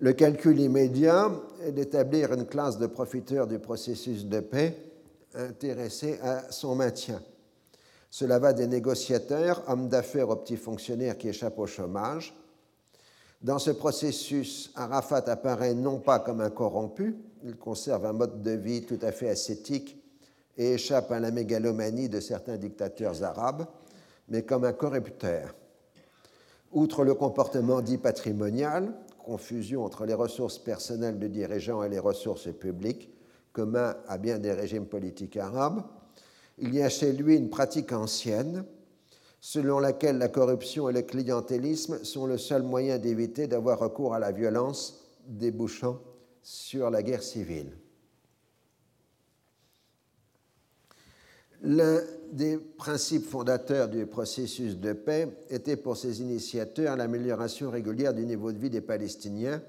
Le 0.00 0.12
calcul 0.12 0.60
immédiat 0.60 1.30
est 1.62 1.72
d'établir 1.72 2.32
une 2.32 2.46
classe 2.46 2.78
de 2.78 2.86
profiteurs 2.86 3.46
du 3.46 3.58
processus 3.58 4.26
de 4.26 4.40
paix 4.40 4.76
intéressés 5.34 6.18
à 6.22 6.50
son 6.50 6.74
maintien. 6.74 7.22
Cela 8.10 8.38
va 8.38 8.52
des 8.52 8.66
négociateurs, 8.66 9.64
hommes 9.68 9.88
d'affaires 9.88 10.28
aux 10.28 10.36
petits 10.36 10.56
fonctionnaires 10.56 11.18
qui 11.18 11.28
échappent 11.28 11.58
au 11.58 11.66
chômage. 11.66 12.34
Dans 13.44 13.58
ce 13.58 13.72
processus, 13.72 14.72
Arafat 14.74 15.24
apparaît 15.26 15.74
non 15.74 15.98
pas 15.98 16.18
comme 16.18 16.40
un 16.40 16.48
corrompu, 16.48 17.14
il 17.44 17.56
conserve 17.56 18.06
un 18.06 18.14
mode 18.14 18.40
de 18.40 18.52
vie 18.52 18.86
tout 18.86 18.98
à 19.02 19.12
fait 19.12 19.28
ascétique 19.28 20.02
et 20.56 20.72
échappe 20.72 21.12
à 21.12 21.20
la 21.20 21.30
mégalomanie 21.30 22.08
de 22.08 22.20
certains 22.20 22.56
dictateurs 22.56 23.22
arabes, 23.22 23.66
mais 24.30 24.44
comme 24.44 24.64
un 24.64 24.72
corrupteur. 24.72 25.54
Outre 26.72 27.04
le 27.04 27.12
comportement 27.12 27.82
dit 27.82 27.98
patrimonial, 27.98 28.94
confusion 29.18 29.84
entre 29.84 30.06
les 30.06 30.14
ressources 30.14 30.58
personnelles 30.58 31.18
du 31.18 31.28
dirigeant 31.28 31.82
et 31.82 31.90
les 31.90 31.98
ressources 31.98 32.50
publiques, 32.50 33.10
commun 33.52 33.94
à 34.08 34.16
bien 34.16 34.38
des 34.38 34.54
régimes 34.54 34.86
politiques 34.86 35.36
arabes, 35.36 35.82
il 36.56 36.74
y 36.74 36.80
a 36.80 36.88
chez 36.88 37.12
lui 37.12 37.36
une 37.36 37.50
pratique 37.50 37.92
ancienne 37.92 38.64
selon 39.46 39.78
laquelle 39.78 40.16
la 40.16 40.28
corruption 40.28 40.88
et 40.88 40.94
le 40.94 41.02
clientélisme 41.02 42.02
sont 42.02 42.24
le 42.24 42.38
seul 42.38 42.62
moyen 42.62 42.96
d'éviter 42.96 43.46
d'avoir 43.46 43.78
recours 43.78 44.14
à 44.14 44.18
la 44.18 44.32
violence 44.32 45.04
débouchant 45.26 46.00
sur 46.42 46.88
la 46.88 47.02
guerre 47.02 47.22
civile. 47.22 47.76
L'un 51.60 52.00
des 52.32 52.56
principes 52.56 53.26
fondateurs 53.26 53.90
du 53.90 54.06
processus 54.06 54.78
de 54.78 54.94
paix 54.94 55.28
était 55.50 55.76
pour 55.76 55.98
ses 55.98 56.22
initiateurs 56.22 56.96
l'amélioration 56.96 57.70
régulière 57.70 58.14
du 58.14 58.24
niveau 58.24 58.50
de 58.50 58.58
vie 58.58 58.70
des 58.70 58.80
Palestiniens, 58.80 59.62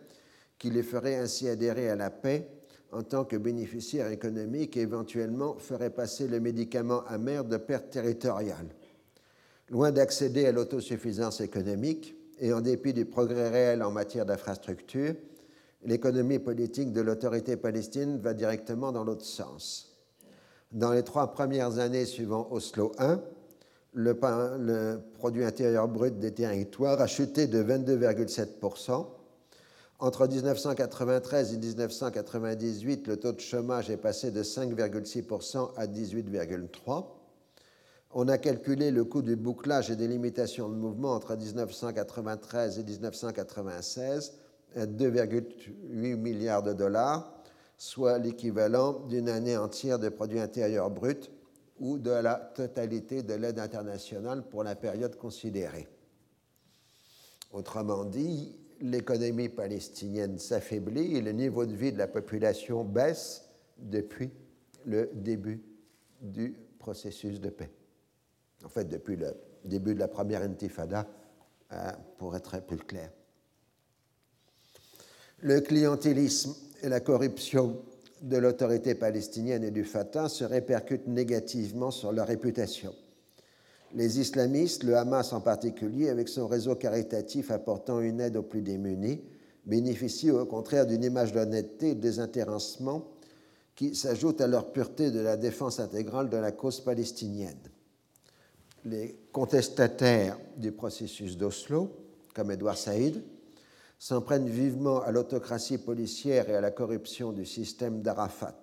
qui 0.57 0.69
les 0.69 0.84
ferait 0.84 1.17
ainsi 1.17 1.49
adhérer 1.49 1.89
à 1.89 1.97
la 1.97 2.11
paix 2.11 2.47
en 2.93 3.03
tant 3.03 3.26
que 3.26 3.36
bénéficiaires 3.36 4.09
économiques 4.09 4.78
et 4.78 4.82
éventuellement 4.82 5.57
ferait 5.57 5.89
passer 5.89 6.30
le 6.30 6.39
médicament 6.39 7.03
amer 7.07 7.43
de 7.43 7.57
perte 7.57 7.89
territoriale. 7.89 8.67
Loin 9.70 9.91
d'accéder 9.91 10.45
à 10.45 10.51
l'autosuffisance 10.51 11.41
économique 11.41 12.16
et 12.39 12.53
en 12.53 12.61
dépit 12.61 12.93
du 12.93 13.05
progrès 13.05 13.49
réel 13.49 13.82
en 13.82 13.89
matière 13.89 14.26
d'infrastructure, 14.26 15.16
l'économie 15.84 16.39
politique 16.39 16.91
de 16.91 17.01
l'autorité 17.01 17.57
palestinienne 17.57 18.20
va 18.20 18.34
directement 18.34 18.91
dans 18.91 19.03
l'autre 19.03 19.26
sens. 19.26 19.97
Dans 20.72 20.91
les 20.91 21.03
trois 21.03 21.32
premières 21.32 21.80
années 21.80 22.05
suivant 22.05 22.47
Oslo 22.51 22.91
I, 22.99 23.16
le, 23.93 24.99
produit 25.13 25.45
intérieur 25.45 25.88
brut 25.88 26.20
des 26.20 26.32
territoires 26.34 27.01
a 27.01 27.07
chuté 27.07 27.47
de 27.47 27.63
22,7%. 27.63 29.05
Entre 29.99 30.28
1993 30.28 31.53
et 31.53 31.57
1998, 31.57 33.07
le 33.07 33.18
taux 33.18 33.32
de 33.32 33.39
chômage 33.39 33.89
est 33.89 33.97
passé 33.97 34.30
de 34.30 34.43
5,6% 34.43 35.72
à 35.78 35.88
18,3%. 35.88 37.14
On 38.18 38.30
a 38.30 38.38
calculé 38.38 38.91
le 38.91 39.03
coût 39.03 39.22
du 39.22 39.36
bouclage 39.36 39.91
et 39.91 39.97
des 39.97 40.07
limitations 40.07 40.70
de 40.70 40.74
mouvement 40.74 41.11
entre 41.11 41.36
1993 41.36 42.80
et 42.80 42.84
1996 42.86 44.38
à 44.74 44.86
2,8 44.86 46.16
milliards 46.16 46.63
de 46.63 46.72
dollars, 46.72 47.43
soit 47.78 48.18
l'équivalent 48.18 49.01
d'une 49.09 49.28
année 49.28 49.57
entière 49.57 49.99
de 49.99 50.07
produit 50.07 50.39
intérieur 50.39 50.89
brut 50.89 51.30
ou 51.78 51.97
de 51.97 52.11
la 52.11 52.36
totalité 52.36 53.22
de 53.22 53.34
l'aide 53.34 53.59
internationale 53.59 54.47
pour 54.47 54.63
la 54.63 54.78
période 54.78 55.18
considérée. 55.18 55.89
Autrement 57.51 58.05
dit, 58.05 58.55
l'économie 58.80 59.49
palestinienne 59.49 60.39
s'affaiblit 60.39 61.18
et 61.18 61.22
le 61.22 61.34
niveau 61.34 61.66
de 61.66 61.76
vie 61.76 61.91
de 61.91 61.97
la 61.97 62.07
population 62.07 62.86
baisse 62.86 63.49
depuis 63.78 64.32
le 64.86 65.11
début 65.13 65.61
du 66.22 66.55
processus 66.80 67.41
de 67.41 67.49
paix. 67.49 67.72
En 68.66 68.70
fait, 68.70 68.86
depuis 68.86 69.16
le 69.16 69.34
début 69.63 69.93
de 69.93 69.99
la 69.99 70.07
première 70.07 70.41
intifada, 70.41 71.07
euh, 71.72 71.91
pour 72.20 72.36
être 72.36 72.61
plus 72.61 72.78
clair. 72.78 73.09
Le 75.39 75.61
clientélisme 75.61 76.55
et 76.84 76.89
la 76.89 76.99
corruption 76.99 77.82
de 78.22 78.38
l'autorité 78.38 78.95
palestinienne 78.95 79.63
et 79.63 79.72
du 79.72 79.84
Fatah 79.84 80.30
se 80.30 80.43
répercutent 80.43 81.07
négativement 81.07 81.91
sur 81.91 82.11
leur 82.11 82.28
réputation. 82.28 82.93
Les 83.93 84.20
islamistes, 84.20 84.84
le 84.84 84.95
Hamas 84.95 85.34
en 85.34 85.41
particulier, 85.41 86.09
avec 86.09 86.30
son 86.30 86.47
réseau 86.47 86.76
caritatif 86.76 87.49
apportant 87.49 87.99
une 87.99 88.22
aide 88.22 88.38
aux 88.38 88.43
plus 88.43 88.61
démunis, 88.61 89.24
bénéficient 89.66 90.32
au 90.32 90.45
contraire 90.45 90.86
d'une 90.86 91.03
image 91.03 91.34
d'honnêteté 91.34 91.89
et 91.89 91.95
de 91.95 92.01
désintéressement 92.01 93.07
qui 93.76 93.95
s'ajoute 93.95 94.39
à 94.39 94.47
leur 94.47 94.72
pureté 94.72 95.11
de 95.11 95.20
la 95.20 95.36
défense 95.36 95.80
intégrale 95.80 96.30
de 96.30 96.38
la 96.38 96.51
cause 96.51 96.80
palestinienne. 96.80 97.57
Les 98.86 99.17
contestataires 99.31 100.38
du 100.57 100.71
processus 100.71 101.38
d'Oslo, 101.38 101.89
comme 102.36 102.51
Edouard 102.51 102.77
Saïd, 102.77 103.23
s'en 103.97 104.21
prennent 104.21 104.47
vivement 104.47 105.01
à 105.01 105.11
l'autocratie 105.11 105.79
policière 105.79 106.47
et 106.49 106.55
à 106.55 106.61
la 106.61 106.69
corruption 106.69 107.31
du 107.31 107.47
système 107.47 108.03
d'Arafat. 108.03 108.61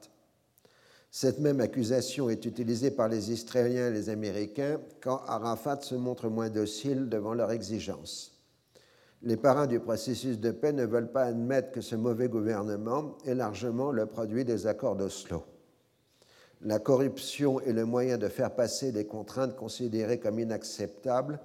Cette 1.11 1.41
même 1.41 1.61
accusation 1.61 2.31
est 2.31 2.47
utilisée 2.47 2.93
par 2.93 3.09
les 3.09 3.33
Israéliens 3.33 3.89
et 3.89 3.93
les 3.93 4.11
Américains 4.11 4.81
quand 5.03 5.23
Arafat 5.27 5.81
se 5.81 5.97
montre 5.97 6.29
moins 6.29 6.51
docile 6.51 7.09
devant 7.09 7.35
leurs 7.35 7.51
exigences. 7.51 8.41
Les 9.23 9.37
parrains 9.37 9.67
du 9.67 9.81
processus 9.81 10.39
de 10.39 10.53
paix 10.53 10.73
ne 10.73 10.87
veulent 10.87 11.11
pas 11.11 11.25
admettre 11.25 11.73
que 11.73 11.81
ce 11.81 11.97
mauvais 11.97 12.29
gouvernement 12.29 13.19
est 13.27 13.35
largement 13.35 13.91
le 13.91 14.07
produit 14.07 14.45
des 14.45 14.69
accords 14.69 14.97
d'Oslo. 14.97 15.45
La 16.65 16.79
corruption 16.79 17.59
est 17.61 17.73
le 17.73 17.85
moyen 17.85 18.19
de 18.19 18.29
faire 18.29 18.55
passer 18.55 18.93
des 18.93 19.05
contraintes 19.05 19.57
considérées 19.57 20.21
comme 20.21 20.39
inacceptables 20.39 21.41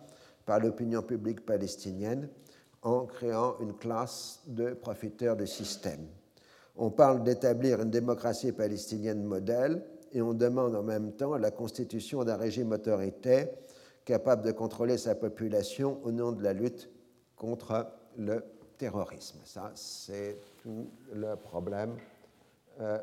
par 0.45 0.59
l'opinion 0.59 1.01
publique 1.01 1.43
palestinienne 1.43 2.29
en 2.83 3.05
créant 3.05 3.57
une 3.59 3.73
classe 3.73 4.41
de 4.45 4.73
profiteurs 4.73 5.35
de 5.35 5.45
système. 5.45 6.05
On 6.75 6.91
parle 6.91 7.23
d'établir 7.23 7.81
une 7.81 7.89
démocratie 7.89 8.51
palestinienne 8.51 9.23
modèle 9.23 9.83
et 10.13 10.21
on 10.21 10.35
demande 10.35 10.75
en 10.75 10.83
même 10.83 11.11
temps 11.13 11.35
la 11.35 11.49
constitution 11.49 12.23
d'un 12.23 12.37
régime 12.37 12.71
autoritaire 12.71 13.47
capable 14.05 14.43
de 14.43 14.51
contrôler 14.51 14.99
sa 14.99 15.15
population 15.15 15.99
au 16.03 16.11
nom 16.11 16.31
de 16.31 16.43
la 16.43 16.53
lutte 16.53 16.91
contre 17.35 17.87
le 18.17 18.43
terrorisme. 18.77 19.39
Ça, 19.45 19.71
c'est 19.73 20.37
tout 20.61 20.91
le 21.11 21.35
problème 21.35 21.95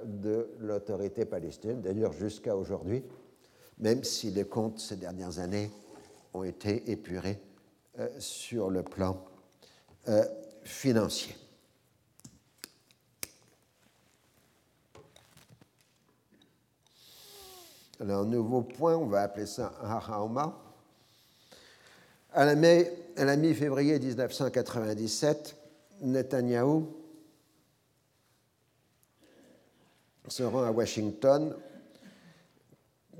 de 0.05 0.51
l'autorité 0.61 1.25
palestinienne, 1.25 1.83
d'ailleurs 1.83 2.12
jusqu'à 2.12 2.57
aujourd'hui, 2.57 3.03
même 3.79 4.05
si 4.05 4.31
les 4.31 4.45
comptes 4.45 4.79
ces 4.79 4.97
dernières 4.97 5.39
années 5.39 5.70
ont 6.33 6.45
été 6.45 6.91
épurés 6.91 7.41
euh, 7.99 8.09
sur 8.18 8.70
le 8.70 8.83
plan 8.83 9.25
euh, 10.09 10.25
financier. 10.64 11.35
Alors, 18.01 18.25
nouveau 18.25 18.62
point, 18.62 18.97
on 18.97 19.07
va 19.07 19.22
appeler 19.22 19.47
ça 19.47 19.72
Hahaoma. 19.83 20.61
À 22.33 22.45
la 22.45 23.37
mi-février 23.37 23.99
1997, 24.01 25.57
Netanyahou 26.03 27.04
se 30.29 30.43
rend 30.43 30.62
à 30.62 30.70
Washington. 30.70 31.55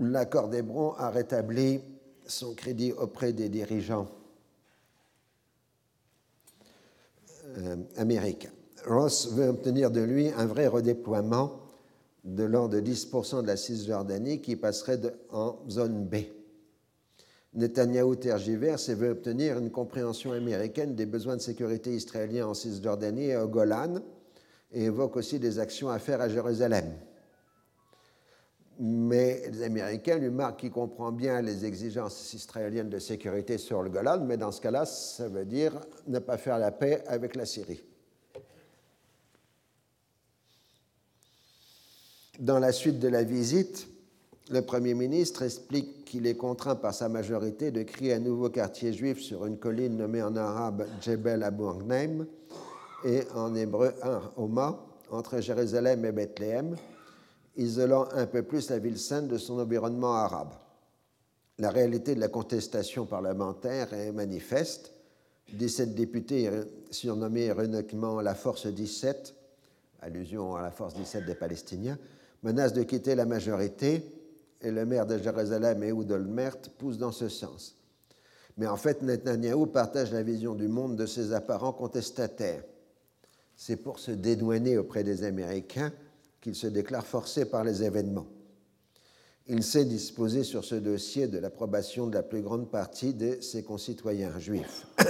L'accord 0.01 0.49
d'Hébron 0.49 0.93
a 0.95 1.11
rétabli 1.11 1.81
son 2.27 2.55
crédit 2.55 2.93
auprès 2.93 3.33
des 3.33 3.49
dirigeants 3.49 4.09
euh, 7.59 7.77
américains. 7.97 8.51
Ross 8.87 9.33
veut 9.33 9.49
obtenir 9.49 9.91
de 9.91 10.01
lui 10.01 10.29
un 10.31 10.47
vrai 10.47 10.67
redéploiement 10.67 11.61
de 12.25 12.45
l'ordre 12.45 12.81
de 12.81 12.81
10% 12.81 13.43
de 13.43 13.47
la 13.47 13.57
Cisjordanie 13.57 14.41
qui 14.41 14.57
passerait 14.57 15.01
en 15.31 15.59
zone 15.69 16.07
B. 16.07 16.17
Netanyahou 17.55 18.17
tergiverse 18.17 18.89
et 18.89 18.95
veut 18.95 19.11
obtenir 19.11 19.59
une 19.59 19.71
compréhension 19.71 20.33
américaine 20.33 20.95
des 20.95 21.07
besoins 21.07 21.37
de 21.37 21.43
sécurité 21.43 21.95
israéliens 21.95 22.49
en 22.49 22.55
Cisjordanie 22.55 23.27
et 23.27 23.37
au 23.37 23.47
Golan 23.47 24.01
et 24.75 24.85
évoque 24.85 25.17
aussi 25.17 25.39
des 25.39 25.59
actions 25.59 25.89
à 25.89 25.99
faire 25.99 26.21
à 26.21 26.29
Jérusalem. 26.29 26.93
mais 28.81 29.49
les 29.53 29.63
Américains 29.63 30.19
lui 30.19 30.31
marquent 30.31 30.61
qu'il 30.61 30.73
comprend 30.73 31.13
bien 31.13 31.41
les 31.41 31.65
exigences 31.65 32.35
israéliennes 32.35 32.91
de 32.91 32.99
sécurité 32.99 33.57
sur 33.57 33.83
le 33.83 33.89
Golan, 33.89 34.25
mais 34.25 34.37
dans 34.37 34.51
ce 34.51 34.61
cas-là, 34.61 34.85
ça 34.85 35.29
veut 35.29 35.45
dire 35.45 35.79
ne 36.09 36.19
pas 36.19 36.37
faire 36.37 36.59
la 36.59 36.73
paix 36.73 37.05
avec 37.07 37.37
la 37.37 37.47
Syrie. 37.47 37.81
Dans 42.41 42.59
la 42.59 42.73
suite 42.73 42.99
de 42.99 43.07
la 43.07 43.23
visite, 43.23 43.87
le 44.51 44.61
Premier 44.61 44.95
ministre 44.95 45.43
explique 45.43 46.05
qu'il 46.05 46.27
est 46.27 46.37
contraint 46.37 46.75
par 46.75 46.93
sa 46.93 47.09
majorité 47.09 47.71
de 47.71 47.85
créer 47.85 48.15
un 48.15 48.19
nouveau 48.19 48.51
quartier 48.51 48.93
juif 48.93 49.21
sur 49.21 49.47
une 49.47 49.57
colline 49.57 49.97
nommée 49.97 50.23
en 50.23 50.35
arabe 50.35 50.85
Jebel 51.01 51.45
Abu 51.45 51.63
Angnaim 51.63 52.27
et 53.05 53.23
en 53.35 53.55
hébreu 53.55 53.93
Homa, 54.37 54.85
entre 55.11 55.41
Jérusalem 55.41 56.05
et 56.05 56.13
Bethléem, 56.13 56.75
isolant 57.57 58.09
un 58.13 58.27
peu 58.27 58.43
plus 58.43 58.71
la 58.71 58.79
ville 58.79 58.99
sainte 58.99 59.29
de 59.29 59.39
son 59.39 59.59
environnement 59.59 60.15
arabe. 60.15 60.55
La 61.59 61.71
réalité 61.71 62.15
de 62.15 62.21
la 62.21 62.29
contestation 62.29 63.07
parlementaire 63.07 63.93
est 63.93 64.11
manifeste. 64.11 64.93
17 65.53 65.95
députés 65.95 66.51
surnommés 66.91 67.47
ironiquement 67.47 68.21
la 68.21 68.35
Force 68.35 68.67
17, 68.67 69.35
allusion 70.01 70.57
à 70.57 70.63
la 70.63 70.71
Force 70.71 70.95
17 70.95 71.27
des 71.27 71.35
Palestiniens, 71.35 71.99
menacent 72.43 72.73
de 72.73 72.83
quitter 72.83 73.15
la 73.15 73.27
majorité 73.27 74.03
et 74.61 74.71
le 74.71 74.87
maire 74.87 75.07
de 75.07 75.19
Jérusalem, 75.19 75.83
Ehud 75.83 76.11
Olmert, 76.11 76.57
pousse 76.79 76.99
dans 76.99 77.13
ce 77.13 77.29
sens. 77.29 77.77
Mais 78.57 78.67
en 78.67 78.77
fait, 78.77 79.03
Netanyahou 79.03 79.67
partage 79.67 80.13
la 80.13 80.23
vision 80.23 80.55
du 80.55 80.69
monde 80.69 80.97
de 80.97 81.07
ses 81.07 81.33
apparents 81.33 81.73
contestataires. 81.73 82.65
C'est 83.57 83.77
pour 83.77 83.99
se 83.99 84.11
dédouaner 84.11 84.79
auprès 84.79 85.05
des 85.05 85.25
Américains 85.25 85.93
qu'il 86.41 86.55
se 86.55 86.67
déclare 86.67 87.07
forcé 87.07 87.45
par 87.47 87.65
les 87.65 87.83
événements. 87.83 88.27
Il 89.47 89.63
s'est 89.63 89.85
disposé 89.85 90.43
sur 90.43 90.65
ce 90.65 90.75
dossier 90.75 91.29
de 91.29 91.39
l'approbation 91.39 92.07
de 92.07 92.15
la 92.15 92.23
plus 92.23 92.41
grande 92.41 92.71
partie 92.71 93.13
de 93.13 93.41
ses 93.41 93.63
concitoyens 93.63 94.39
juifs. 94.39 94.87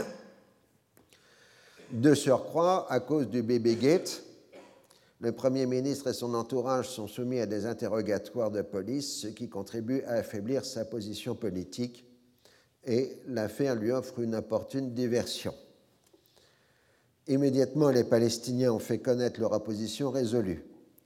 De 1.92 2.14
surcroît, 2.14 2.90
à 2.90 2.99
cause 2.99 3.28
du 3.28 3.42
bébé 3.42 3.76
Gate, 3.76 4.24
le 5.20 5.32
Premier 5.32 5.66
ministre 5.66 6.09
et 6.09 6.12
son 6.12 6.34
entourage 6.34 6.88
sont 6.88 7.07
soumis 7.07 7.38
à 7.38 7.47
des 7.47 7.66
interrogatoires 7.66 8.51
de 8.51 8.62
police, 8.62 9.20
ce 9.20 9.28
qui 9.28 9.49
contribue 9.49 10.03
à 10.03 10.14
affaiblir 10.14 10.64
sa 10.64 10.84
position 10.84 11.36
politique, 11.36 12.05
et 12.84 13.16
l'affaire 13.26 13.76
lui 13.76 13.92
offre 13.92 14.18
une 14.18 14.34
opportune 14.34 14.92
diversion. 14.92 15.55
Immédiatement, 17.27 17.91
les 17.91 18.05
Palestiniens 18.05 18.72
ont 18.72 18.79
fait 18.79 18.99
connaître 18.99 19.41
leur 19.41 19.53
opposition 19.53 20.11
résolue 20.11 20.64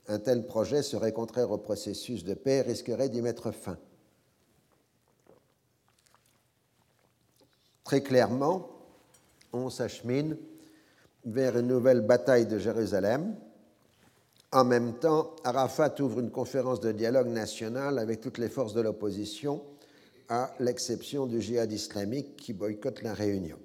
un 0.08 0.18
tel 0.18 0.46
projet 0.46 0.82
serait 0.82 1.12
contraire 1.12 1.50
au 1.50 1.58
processus 1.58 2.24
de 2.24 2.34
paix 2.34 2.56
et 2.56 2.62
risquerait 2.62 3.10
d'y 3.10 3.20
mettre 3.20 3.50
fin. 3.50 3.78
Très 7.84 8.02
clairement, 8.02 8.70
on 9.52 9.70
s'achemine 9.70 10.36
vers 11.24 11.58
une 11.58 11.68
nouvelle 11.68 12.00
bataille 12.00 12.46
de 12.46 12.58
Jérusalem. 12.58 13.36
En 14.50 14.64
même 14.64 14.94
temps, 14.94 15.36
Arafat 15.44 15.94
ouvre 16.00 16.20
une 16.20 16.30
conférence 16.30 16.80
de 16.80 16.92
dialogue 16.92 17.28
national 17.28 17.98
avec 17.98 18.22
toutes 18.22 18.38
les 18.38 18.48
forces 18.48 18.72
de 18.72 18.80
l'opposition, 18.80 19.62
à 20.30 20.54
l'exception 20.58 21.26
du 21.26 21.40
djihad 21.40 21.70
islamique 21.70 22.36
qui 22.36 22.54
boycotte 22.54 23.02
la 23.02 23.12
réunion. 23.12 23.58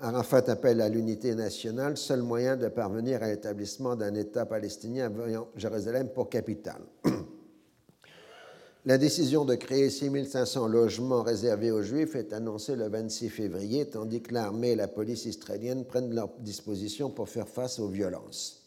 Arafat 0.00 0.44
appelle 0.48 0.80
à 0.80 0.88
l'unité 0.88 1.34
nationale, 1.34 1.96
seul 1.96 2.22
moyen 2.22 2.56
de 2.56 2.68
parvenir 2.68 3.22
à 3.22 3.28
l'établissement 3.28 3.94
d'un 3.94 4.14
État 4.14 4.44
palestinien 4.44 5.08
voyant 5.08 5.48
Jérusalem 5.56 6.08
pour 6.08 6.28
capitale. 6.28 6.82
La 8.86 8.98
décision 8.98 9.44
de 9.46 9.54
créer 9.54 9.88
6500 9.88 10.68
logements 10.68 11.22
réservés 11.22 11.70
aux 11.70 11.82
Juifs 11.82 12.16
est 12.16 12.34
annoncée 12.34 12.76
le 12.76 12.88
26 12.88 13.30
février, 13.30 13.86
tandis 13.86 14.20
que 14.20 14.34
l'armée 14.34 14.72
et 14.72 14.76
la 14.76 14.88
police 14.88 15.24
israélienne 15.24 15.86
prennent 15.86 16.14
leurs 16.14 16.34
dispositions 16.40 17.08
pour 17.08 17.30
faire 17.30 17.48
face 17.48 17.78
aux 17.78 17.88
violences. 17.88 18.64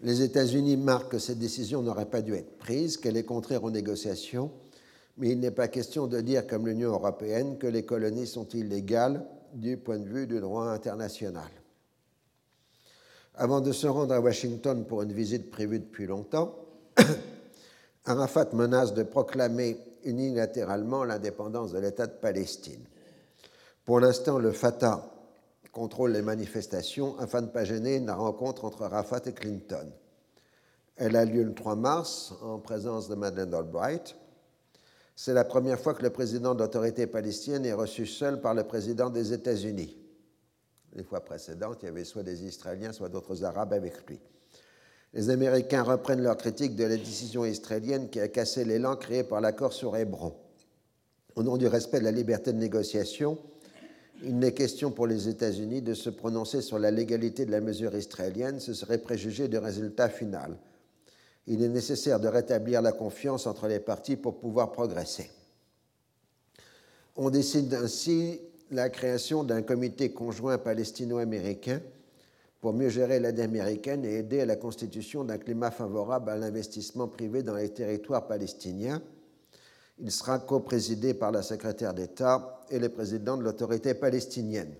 Les 0.00 0.22
États-Unis 0.22 0.76
marquent 0.76 1.12
que 1.12 1.18
cette 1.20 1.38
décision 1.38 1.82
n'aurait 1.82 2.10
pas 2.10 2.22
dû 2.22 2.34
être 2.34 2.58
prise, 2.58 2.96
qu'elle 2.96 3.16
est 3.16 3.22
contraire 3.22 3.62
aux 3.62 3.70
négociations, 3.70 4.50
mais 5.18 5.28
il 5.28 5.38
n'est 5.38 5.52
pas 5.52 5.68
question 5.68 6.08
de 6.08 6.20
dire, 6.20 6.46
comme 6.46 6.66
l'Union 6.66 6.90
européenne, 6.90 7.58
que 7.58 7.68
les 7.68 7.84
colonies 7.84 8.26
sont 8.26 8.48
illégales 8.48 9.24
du 9.52 9.76
point 9.76 9.98
de 9.98 10.08
vue 10.08 10.26
du 10.26 10.40
droit 10.40 10.66
international. 10.66 11.50
Avant 13.34 13.60
de 13.60 13.72
se 13.72 13.86
rendre 13.86 14.14
à 14.14 14.20
Washington 14.20 14.84
pour 14.86 15.02
une 15.02 15.12
visite 15.12 15.50
prévue 15.50 15.78
depuis 15.78 16.06
longtemps, 16.06 16.54
Arafat 18.04 18.48
menace 18.52 18.94
de 18.94 19.02
proclamer 19.02 19.78
unilatéralement 20.04 21.04
l'indépendance 21.04 21.72
de 21.72 21.78
l'État 21.78 22.06
de 22.06 22.12
Palestine. 22.12 22.84
Pour 23.84 24.00
l'instant, 24.00 24.38
le 24.38 24.52
Fatah 24.52 25.08
contrôle 25.72 26.12
les 26.12 26.22
manifestations 26.22 27.18
afin 27.18 27.40
de 27.40 27.46
ne 27.46 27.50
pas 27.50 27.64
gêner 27.64 27.98
la 28.00 28.14
rencontre 28.14 28.64
entre 28.64 28.82
Arafat 28.82 29.22
et 29.26 29.32
Clinton. 29.32 29.90
Elle 30.96 31.16
a 31.16 31.24
lieu 31.24 31.42
le 31.42 31.54
3 31.54 31.76
mars 31.76 32.34
en 32.42 32.58
présence 32.58 33.08
de 33.08 33.14
Madeleine 33.14 33.54
Albright 33.54 34.14
c'est 35.14 35.34
la 35.34 35.44
première 35.44 35.78
fois 35.78 35.94
que 35.94 36.02
le 36.02 36.10
président 36.10 36.54
de 36.54 36.60
l'autorité 36.60 37.06
palestinienne 37.06 37.66
est 37.66 37.72
reçu 37.72 38.06
seul 38.06 38.40
par 38.40 38.54
le 38.54 38.64
président 38.64 39.10
des 39.10 39.32
États-Unis. 39.32 39.96
Les 40.94 41.04
fois 41.04 41.20
précédentes, 41.24 41.78
il 41.82 41.86
y 41.86 41.88
avait 41.88 42.04
soit 42.04 42.22
des 42.22 42.44
Israéliens, 42.44 42.92
soit 42.92 43.08
d'autres 43.08 43.44
Arabes 43.44 43.72
avec 43.72 44.06
lui. 44.08 44.20
Les 45.14 45.30
Américains 45.30 45.82
reprennent 45.82 46.22
leur 46.22 46.36
critique 46.36 46.74
de 46.74 46.84
la 46.84 46.96
décision 46.96 47.44
israélienne 47.44 48.08
qui 48.08 48.20
a 48.20 48.28
cassé 48.28 48.64
l'élan 48.64 48.96
créé 48.96 49.24
par 49.24 49.40
l'accord 49.40 49.72
sur 49.72 49.96
Hébron. 49.96 50.34
Au 51.36 51.42
nom 51.42 51.56
du 51.56 51.66
respect 51.66 52.00
de 52.00 52.04
la 52.04 52.10
liberté 52.10 52.52
de 52.52 52.58
négociation, 52.58 53.38
il 54.22 54.38
n'est 54.38 54.52
question 54.52 54.90
pour 54.90 55.06
les 55.06 55.28
États-Unis 55.28 55.82
de 55.82 55.94
se 55.94 56.08
prononcer 56.08 56.62
sur 56.62 56.78
la 56.78 56.90
légalité 56.90 57.44
de 57.44 57.50
la 57.50 57.60
mesure 57.60 57.94
israélienne, 57.94 58.60
ce 58.60 58.72
serait 58.72 58.98
préjuger 58.98 59.48
du 59.48 59.58
résultat 59.58 60.08
final 60.08 60.56
il 61.46 61.62
est 61.62 61.68
nécessaire 61.68 62.20
de 62.20 62.28
rétablir 62.28 62.82
la 62.82 62.92
confiance 62.92 63.46
entre 63.46 63.66
les 63.66 63.80
parties 63.80 64.16
pour 64.16 64.38
pouvoir 64.38 64.72
progresser. 64.72 65.30
On 67.16 67.30
décide 67.30 67.74
ainsi 67.74 68.40
la 68.70 68.88
création 68.88 69.44
d'un 69.44 69.62
comité 69.62 70.12
conjoint 70.12 70.58
palestino-américain 70.58 71.80
pour 72.60 72.72
mieux 72.72 72.88
gérer 72.88 73.18
l'aide 73.18 73.40
américaine 73.40 74.04
et 74.04 74.18
aider 74.18 74.40
à 74.40 74.46
la 74.46 74.56
constitution 74.56 75.24
d'un 75.24 75.36
climat 75.36 75.72
favorable 75.72 76.30
à 76.30 76.36
l'investissement 76.36 77.08
privé 77.08 77.42
dans 77.42 77.56
les 77.56 77.70
territoires 77.70 78.28
palestiniens. 78.28 79.02
Il 79.98 80.10
sera 80.10 80.38
coprésidé 80.38 81.12
par 81.12 81.32
la 81.32 81.42
secrétaire 81.42 81.92
d'État 81.92 82.60
et 82.70 82.78
le 82.78 82.88
président 82.88 83.36
de 83.36 83.42
l'autorité 83.42 83.94
palestinienne. 83.94 84.72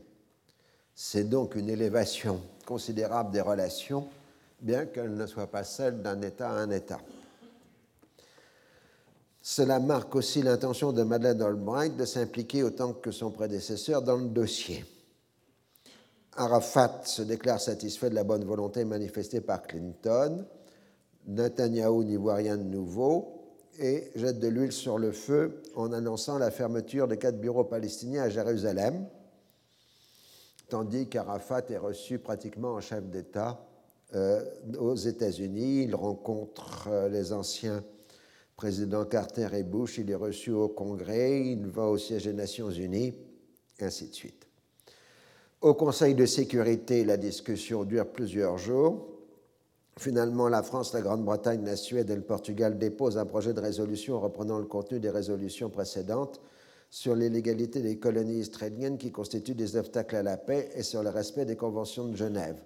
C'est 0.94 1.28
donc 1.28 1.56
une 1.56 1.68
élévation 1.68 2.40
considérable 2.64 3.32
des 3.32 3.40
relations 3.40 4.08
bien 4.62 4.86
qu'elle 4.86 5.14
ne 5.14 5.26
soit 5.26 5.48
pas 5.48 5.64
celle 5.64 6.00
d'un 6.00 6.22
État 6.22 6.50
à 6.50 6.54
un 6.54 6.70
État. 6.70 7.00
Cela 9.42 9.80
marque 9.80 10.14
aussi 10.14 10.40
l'intention 10.40 10.92
de 10.92 11.02
Madeleine 11.02 11.42
Albright 11.42 11.96
de 11.96 12.04
s'impliquer 12.04 12.62
autant 12.62 12.92
que 12.92 13.10
son 13.10 13.32
prédécesseur 13.32 14.00
dans 14.00 14.16
le 14.16 14.28
dossier. 14.28 14.84
Arafat 16.36 17.02
se 17.04 17.22
déclare 17.22 17.60
satisfait 17.60 18.08
de 18.08 18.14
la 18.14 18.22
bonne 18.22 18.44
volonté 18.44 18.84
manifestée 18.84 19.40
par 19.40 19.62
Clinton. 19.64 20.46
Netanyahu 21.26 22.04
n'y 22.04 22.16
voit 22.16 22.36
rien 22.36 22.56
de 22.56 22.62
nouveau 22.62 23.42
et 23.78 24.12
jette 24.14 24.38
de 24.38 24.48
l'huile 24.48 24.72
sur 24.72 24.96
le 24.96 25.10
feu 25.10 25.60
en 25.74 25.92
annonçant 25.92 26.38
la 26.38 26.52
fermeture 26.52 27.08
de 27.08 27.16
quatre 27.16 27.40
bureaux 27.40 27.64
palestiniens 27.64 28.22
à 28.22 28.28
Jérusalem, 28.28 29.06
tandis 30.68 31.08
qu'Arafat 31.08 31.64
est 31.70 31.78
reçu 31.78 32.18
pratiquement 32.18 32.74
en 32.74 32.80
chef 32.80 33.04
d'État 33.04 33.58
euh, 34.14 34.44
aux 34.78 34.94
États-Unis. 34.94 35.84
Il 35.84 35.94
rencontre 35.94 36.88
euh, 36.90 37.08
les 37.08 37.32
anciens 37.32 37.82
présidents 38.56 39.04
Carter 39.04 39.48
et 39.54 39.62
Bush. 39.62 39.98
Il 39.98 40.10
est 40.10 40.14
reçu 40.14 40.50
au 40.50 40.68
Congrès. 40.68 41.46
Il 41.46 41.66
va 41.66 41.86
au 41.86 41.98
siège 41.98 42.24
des 42.24 42.32
Nations 42.32 42.70
Unies, 42.70 43.14
ainsi 43.80 44.08
de 44.08 44.14
suite. 44.14 44.46
Au 45.60 45.74
Conseil 45.74 46.14
de 46.14 46.26
sécurité, 46.26 47.04
la 47.04 47.16
discussion 47.16 47.84
dure 47.84 48.06
plusieurs 48.06 48.58
jours. 48.58 49.08
Finalement, 49.98 50.48
la 50.48 50.62
France, 50.62 50.92
la 50.92 51.02
Grande-Bretagne, 51.02 51.64
la 51.64 51.76
Suède 51.76 52.10
et 52.10 52.16
le 52.16 52.22
Portugal 52.22 52.78
déposent 52.78 53.18
un 53.18 53.26
projet 53.26 53.52
de 53.52 53.60
résolution 53.60 54.18
reprenant 54.20 54.58
le 54.58 54.64
contenu 54.64 55.00
des 55.00 55.10
résolutions 55.10 55.70
précédentes 55.70 56.40
sur 56.90 57.14
l'illégalité 57.14 57.80
des 57.80 57.98
colonies 57.98 58.40
israéliennes 58.40 58.98
qui 58.98 59.10
constituent 59.10 59.54
des 59.54 59.76
obstacles 59.76 60.16
à 60.16 60.22
la 60.22 60.36
paix 60.36 60.70
et 60.74 60.82
sur 60.82 61.02
le 61.02 61.08
respect 61.10 61.44
des 61.44 61.56
conventions 61.56 62.08
de 62.08 62.16
Genève. 62.16 62.60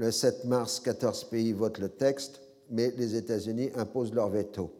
Le 0.00 0.10
7 0.10 0.46
mars, 0.46 0.80
14 0.80 1.24
pays 1.24 1.52
votent 1.52 1.78
le 1.78 1.90
texte, 1.90 2.40
mais 2.70 2.90
les 2.96 3.16
États-Unis 3.16 3.68
imposent 3.74 4.14
leur 4.14 4.30
veto. 4.30 4.72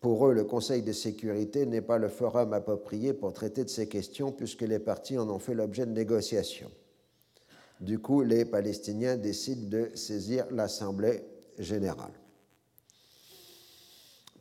Pour 0.00 0.26
eux, 0.26 0.34
le 0.34 0.42
Conseil 0.42 0.82
de 0.82 0.90
sécurité 0.90 1.64
n'est 1.64 1.80
pas 1.80 1.96
le 1.96 2.08
forum 2.08 2.52
approprié 2.52 3.12
pour 3.12 3.32
traiter 3.32 3.62
de 3.62 3.68
ces 3.68 3.86
questions 3.86 4.32
puisque 4.32 4.62
les 4.62 4.80
partis 4.80 5.16
en 5.16 5.30
ont 5.30 5.38
fait 5.38 5.54
l'objet 5.54 5.86
de 5.86 5.92
négociations. 5.92 6.72
Du 7.80 8.00
coup, 8.00 8.22
les 8.22 8.44
Palestiniens 8.44 9.16
décident 9.16 9.68
de 9.68 9.90
saisir 9.94 10.44
l'Assemblée 10.50 11.22
générale. 11.60 12.10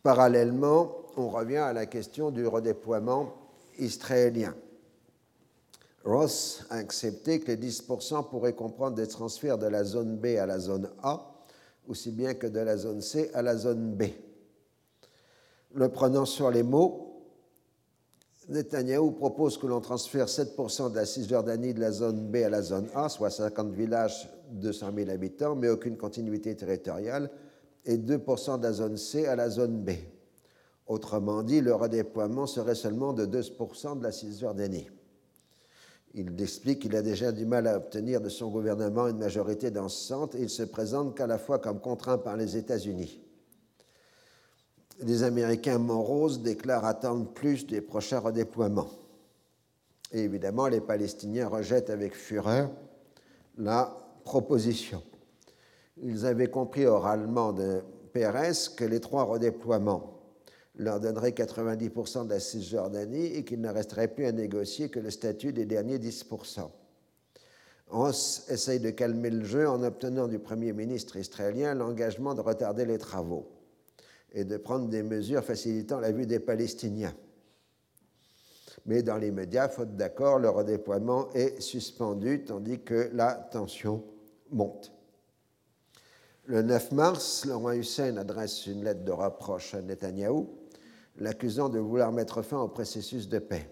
Parallèlement, 0.02 0.97
on 1.16 1.30
revient 1.30 1.58
à 1.58 1.74
la 1.74 1.86
question 1.86 2.32
du 2.32 2.47
redéploiement 2.47 3.36
israélien. 3.78 4.56
Ross 6.04 6.66
a 6.70 6.76
accepté 6.76 7.39
que 7.39 7.52
les 7.52 7.58
10% 7.58 8.30
pourraient 8.30 8.54
comprendre 8.54 8.95
des 8.95 9.08
transferts 9.08 9.58
de 9.58 9.68
la 9.68 9.84
zone 9.84 10.18
B 10.18 10.38
à 10.38 10.45
la 10.45 10.60
zone 10.60 10.89
A, 11.04 11.43
aussi 11.88 12.12
bien 12.12 12.34
que 12.34 12.47
de 12.47 12.60
la 12.60 12.78
zone 12.78 13.02
C 13.02 13.30
à 13.34 13.41
la 13.41 13.56
zone 13.56 13.93
B. 13.93 14.04
Le 15.74 15.89
prenant 15.89 16.26
sur 16.26 16.49
les 16.49 16.64
mots, 16.64 17.08
Netanyahou 18.49 19.12
propose 19.12 19.58
que 19.58 19.68
l'on 19.68 19.80
transfère 19.80 20.26
7% 20.26 20.91
de 20.91 20.95
la 20.95 21.06
Cisjordanie 21.06 21.74
de 21.74 21.80
la 21.80 21.91
zone 21.91 22.28
B 22.28 22.38
à 22.38 22.49
la 22.49 22.62
zone 22.62 22.88
A, 22.95 23.08
soit 23.08 23.30
50 23.30 23.72
villages, 23.72 24.30
200 24.52 24.91
000 24.95 25.10
habitants, 25.10 25.56
mais 25.56 25.70
aucune 25.70 25.95
continuité 25.95 26.56
territoriale, 26.56 27.30
et 27.86 27.97
2% 27.97 28.58
de 28.58 28.64
la 28.64 28.74
zone 28.74 28.97
C 28.97 29.28
à 29.28 29.36
la 29.36 29.49
zone 29.49 29.84
B. 29.84 29.91
Autrement 30.88 31.43
dit, 31.43 31.62
le 31.62 31.74
redéploiement 31.74 32.47
serait 32.47 32.76
seulement 32.76 33.14
de 33.14 33.26
2% 33.26 33.99
de 33.99 34.04
la 34.04 34.12
Cisjordanie. 34.12 34.89
Il 36.14 36.41
explique 36.41 36.80
qu'il 36.80 36.95
a 36.95 37.01
déjà 37.01 37.32
du 37.32 37.45
mal 37.45 37.68
à 37.68 37.78
obtenir 37.78 38.20
de 38.20 38.28
son 38.28 38.49
gouvernement 38.49 39.07
une 39.07 39.18
majorité 39.18 39.72
dans 39.72 39.88
ce 39.88 40.07
centre 40.07 40.36
et 40.36 40.41
il 40.41 40.49
se 40.49 40.64
présente 40.64 41.16
qu'à 41.16 41.28
la 41.28 41.38
fois 41.38 41.59
comme 41.59 41.80
contraint 41.80 42.18
par 42.18 42.36
les 42.36 42.57
États-Unis. 42.57 43.22
Les 44.99 45.24
Américains 45.24 45.78
moroses 45.78 46.41
déclarent 46.41 46.86
attendre 46.86 47.32
plus 47.32 47.66
des 47.66 47.82
prochains 47.82 48.20
redéploiements. 48.20 48.89
Et 50.12 50.24
évidemment, 50.24 50.68
les 50.68 50.82
Palestiniens 50.82 51.47
rejettent 51.47 51.89
avec 51.89 52.14
fureur 52.14 52.70
la 53.57 53.97
proposition. 54.26 55.01
Ils 56.03 56.26
avaient 56.26 56.49
compris 56.49 56.86
oralement 56.86 57.53
de 57.53 57.82
Pérez 58.12 58.51
que 58.76 58.84
les 58.84 58.99
trois 58.99 59.24
redéploiements 59.24 60.11
leur 60.82 60.99
donneraient 60.99 61.32
90% 61.32 62.25
de 62.25 62.29
la 62.29 62.39
Cisjordanie 62.39 63.27
et 63.27 63.45
qu'il 63.45 63.61
ne 63.61 63.69
resterait 63.69 64.07
plus 64.07 64.25
à 64.25 64.32
négocier 64.32 64.89
que 64.89 64.99
le 64.99 65.11
statut 65.11 65.53
des 65.53 65.65
derniers 65.65 65.99
10%. 65.99 66.69
Ross 67.88 68.45
essaye 68.49 68.79
de 68.79 68.89
calmer 68.89 69.29
le 69.29 69.43
jeu 69.43 69.67
en 69.69 69.84
obtenant 69.84 70.27
du 70.27 70.39
Premier 70.39 70.73
ministre 70.73 71.17
israélien 71.17 71.75
l'engagement 71.75 72.34
de 72.34 72.41
retarder 72.41 72.86
les 72.86 72.97
travaux 72.97 73.51
et 74.34 74.45
de 74.45 74.57
prendre 74.57 74.88
des 74.88 75.03
mesures 75.03 75.43
facilitant 75.43 75.99
la 75.99 76.11
vue 76.11 76.25
des 76.25 76.39
Palestiniens. 76.39 77.13
Mais 78.86 79.03
dans 79.03 79.17
les 79.17 79.29
médias, 79.29 79.69
faute 79.69 79.95
d'accord, 79.95 80.39
le 80.39 80.49
redéploiement 80.49 81.29
est 81.34 81.59
suspendu 81.61 82.43
tandis 82.43 82.79
que 82.79 83.09
la 83.13 83.34
tension 83.34 84.03
monte. 84.49 84.91
Le 86.45 86.63
9 86.63 86.93
mars, 86.93 87.47
roi 87.47 87.75
Hussein 87.75 88.17
adresse 88.17 88.65
une 88.65 88.84
lettre 88.84 89.03
de 89.03 89.11
reproche 89.11 89.75
à 89.75 89.82
Netanyahou, 89.82 90.49
l'accusant 91.22 91.69
de 91.69 91.80
vouloir 91.80 92.11
mettre 92.11 92.41
fin 92.41 92.59
au 92.59 92.67
processus 92.67 93.30
de 93.30 93.39
paix. 93.39 93.69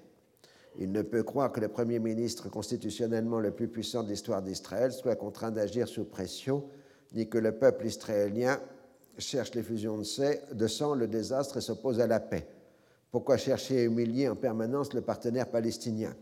Il 0.78 0.92
ne 0.92 1.02
peut 1.02 1.24
croire 1.24 1.52
que 1.52 1.60
le 1.60 1.68
Premier 1.68 2.00
ministre 2.00 2.50
constitutionnellement 2.50 3.40
le 3.40 3.52
plus 3.52 3.68
puissant 3.68 4.04
de 4.04 4.10
l'histoire 4.10 4.42
d'Israël 4.42 4.92
soit 4.92 5.16
contraint 5.16 5.52
d'agir 5.52 5.88
sous 5.88 6.06
pression, 6.06 6.64
ni 7.14 7.28
que 7.28 7.40
le 7.40 7.52
peuple 7.52 7.88
israélien 7.88 8.62
cherche 9.18 9.56
l'effusion 9.56 9.98
de 9.98 10.68
sang, 10.68 10.94
le 10.94 11.08
désastre 11.08 11.58
et 11.58 11.62
s'oppose 11.62 12.00
à 12.00 12.08
la 12.08 12.20
paix. 12.20 12.48
Pourquoi 13.12 13.38
chercher 13.38 13.80
à 13.80 13.84
humilier 13.84 14.30
en 14.30 14.36
permanence 14.36 14.94
le 14.94 15.02
partenaire 15.02 15.50
palestinien? 15.50 16.16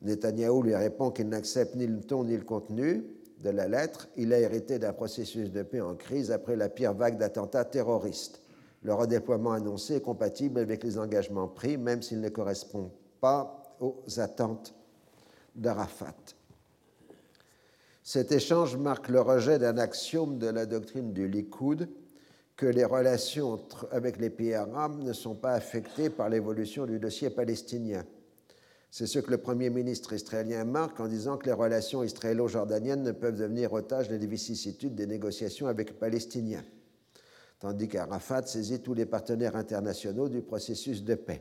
Netanyahou 0.00 0.62
lui 0.62 0.76
répond 0.76 1.10
qu'il 1.10 1.28
n'accepte 1.28 1.74
ni 1.74 1.88
le 1.88 2.00
ton 2.00 2.24
ni 2.24 2.36
le 2.36 2.44
contenu 2.44 3.04
de 3.42 3.50
la 3.50 3.66
lettre. 3.66 4.08
Il 4.16 4.32
a 4.32 4.38
hérité 4.38 4.78
d'un 4.78 4.92
processus 4.92 5.50
de 5.50 5.62
paix 5.64 5.80
en 5.80 5.96
crise 5.96 6.30
après 6.30 6.54
la 6.54 6.68
pire 6.68 6.94
vague 6.94 7.18
d'attentats 7.18 7.64
terroristes. 7.64 8.43
Le 8.84 8.92
redéploiement 8.92 9.52
annoncé 9.52 9.96
est 9.96 10.00
compatible 10.02 10.60
avec 10.60 10.84
les 10.84 10.98
engagements 10.98 11.48
pris, 11.48 11.76
même 11.78 12.02
s'il 12.02 12.20
ne 12.20 12.28
correspond 12.28 12.90
pas 13.20 13.76
aux 13.80 14.02
attentes 14.18 14.74
d'Arafat. 15.56 16.14
Cet 18.02 18.32
échange 18.32 18.76
marque 18.76 19.08
le 19.08 19.22
rejet 19.22 19.58
d'un 19.58 19.78
axiome 19.78 20.38
de 20.38 20.48
la 20.48 20.66
doctrine 20.66 21.14
du 21.14 21.26
Likoud 21.26 21.88
que 22.56 22.66
les 22.66 22.84
relations 22.84 23.58
avec 23.90 24.18
les 24.18 24.28
pays 24.28 24.52
arabes 24.52 25.02
ne 25.02 25.14
sont 25.14 25.34
pas 25.34 25.52
affectées 25.52 26.10
par 26.10 26.28
l'évolution 26.28 26.84
du 26.84 26.98
dossier 26.98 27.30
palestinien. 27.30 28.04
C'est 28.90 29.06
ce 29.06 29.18
que 29.18 29.30
le 29.30 29.38
Premier 29.38 29.70
ministre 29.70 30.12
israélien 30.12 30.64
marque 30.64 31.00
en 31.00 31.08
disant 31.08 31.38
que 31.38 31.46
les 31.46 31.52
relations 31.52 32.04
israélo-jordaniennes 32.04 33.02
ne 33.02 33.12
peuvent 33.12 33.38
devenir 33.38 33.72
otages 33.72 34.08
des 34.08 34.24
vicissitudes 34.26 34.94
des 34.94 35.06
négociations 35.06 35.66
avec 35.66 35.88
les 35.88 35.96
Palestiniens, 35.96 36.62
tandis 37.64 37.88
qu'Arafat 37.88 38.42
saisit 38.42 38.80
tous 38.80 38.92
les 38.92 39.06
partenaires 39.06 39.56
internationaux 39.56 40.28
du 40.28 40.42
processus 40.42 41.02
de 41.02 41.14
paix. 41.14 41.40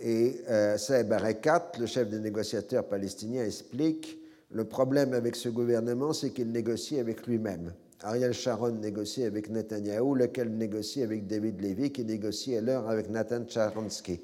Et 0.00 0.40
euh, 0.48 0.78
Saeb 0.78 1.12
Arekat, 1.12 1.72
le 1.80 1.86
chef 1.86 2.08
des 2.08 2.20
négociateurs 2.20 2.86
palestiniens, 2.86 3.44
explique 3.44 4.20
le 4.50 4.66
problème 4.66 5.14
avec 5.14 5.34
ce 5.34 5.48
gouvernement, 5.48 6.12
c'est 6.12 6.30
qu'il 6.30 6.52
négocie 6.52 7.00
avec 7.00 7.26
lui-même. 7.26 7.74
Ariel 8.04 8.32
Sharon 8.32 8.70
négocie 8.70 9.24
avec 9.24 9.50
Netanyahou, 9.50 10.14
lequel 10.14 10.56
négocie 10.56 11.02
avec 11.02 11.26
David 11.26 11.60
Levy, 11.60 11.90
qui 11.90 12.04
négocie 12.04 12.54
alors 12.54 12.88
avec 12.88 13.10
Nathan 13.10 13.42
Charonsky. 13.48 14.20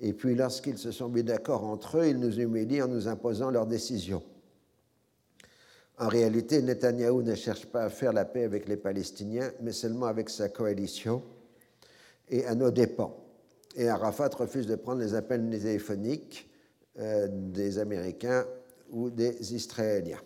Et 0.00 0.12
puis, 0.12 0.36
lorsqu'ils 0.36 0.78
se 0.78 0.92
sont 0.92 1.08
mis 1.08 1.24
d'accord 1.24 1.64
entre 1.64 1.98
eux, 1.98 2.06
ils 2.06 2.20
nous 2.20 2.38
humilient 2.38 2.82
en 2.82 2.88
nous 2.88 3.08
imposant 3.08 3.50
leurs 3.50 3.66
décisions. 3.66 4.22
En 6.02 6.08
réalité, 6.08 6.60
Netanyahou 6.60 7.22
ne 7.22 7.34
cherche 7.36 7.66
pas 7.66 7.84
à 7.84 7.88
faire 7.88 8.12
la 8.12 8.24
paix 8.24 8.42
avec 8.42 8.66
les 8.66 8.76
Palestiniens, 8.76 9.52
mais 9.60 9.72
seulement 9.72 10.06
avec 10.06 10.30
sa 10.30 10.48
coalition 10.48 11.22
et 12.28 12.44
à 12.44 12.54
nos 12.54 12.70
dépens 12.70 13.16
et 13.76 13.88
Arafat 13.88 14.28
refuse 14.28 14.66
de 14.66 14.76
prendre 14.76 15.00
les 15.00 15.14
appels 15.14 15.48
téléphoniques 15.48 16.48
euh, 16.98 17.28
des 17.30 17.78
Américains 17.78 18.44
ou 18.90 19.10
des 19.10 19.54
Israéliens. 19.54 20.20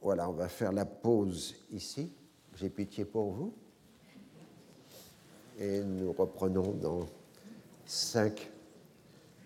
Voilà, 0.00 0.28
on 0.28 0.32
va 0.32 0.48
faire 0.48 0.72
la 0.72 0.84
pause 0.84 1.54
ici. 1.70 2.12
J'ai 2.56 2.70
pitié 2.70 3.04
pour 3.04 3.30
vous. 3.30 3.54
Et 5.58 5.80
nous 5.80 6.12
reprenons 6.12 6.72
dans 6.72 7.06
cinq 7.86 8.50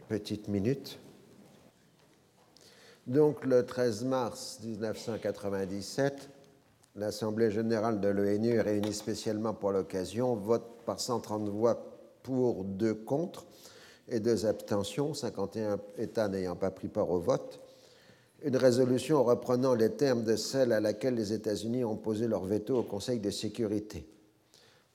petites 0.09 0.49
minutes. 0.49 0.99
Donc 3.07 3.45
le 3.45 3.65
13 3.65 4.05
mars 4.05 4.59
1997, 4.65 6.29
l'Assemblée 6.97 7.53
générale 7.53 8.01
de 8.01 8.09
l'ONU, 8.09 8.59
réunie 8.61 8.93
spécialement 8.93 9.55
pour 9.55 9.71
l'occasion, 9.71 10.35
vote 10.35 10.83
par 10.85 10.99
130 10.99 11.49
voix 11.49 11.81
pour, 12.25 12.65
deux 12.65 12.95
contre 12.95 13.47
et 14.09 14.19
deux 14.19 14.45
abstentions, 14.45 15.15
51 15.15 15.79
États 15.99 16.27
n'ayant 16.27 16.57
pas 16.57 16.73
pris 16.73 16.89
part 16.89 17.09
au 17.11 17.21
vote, 17.21 17.61
une 18.43 18.57
résolution 18.57 19.23
reprenant 19.23 19.75
les 19.75 19.93
termes 19.93 20.25
de 20.25 20.35
celle 20.35 20.73
à 20.73 20.81
laquelle 20.81 21.15
les 21.15 21.33
États-Unis 21.33 21.85
ont 21.85 21.97
posé 21.97 22.27
leur 22.27 22.45
veto 22.45 22.77
au 22.77 22.83
Conseil 22.83 23.21
de 23.21 23.31
sécurité. 23.31 24.05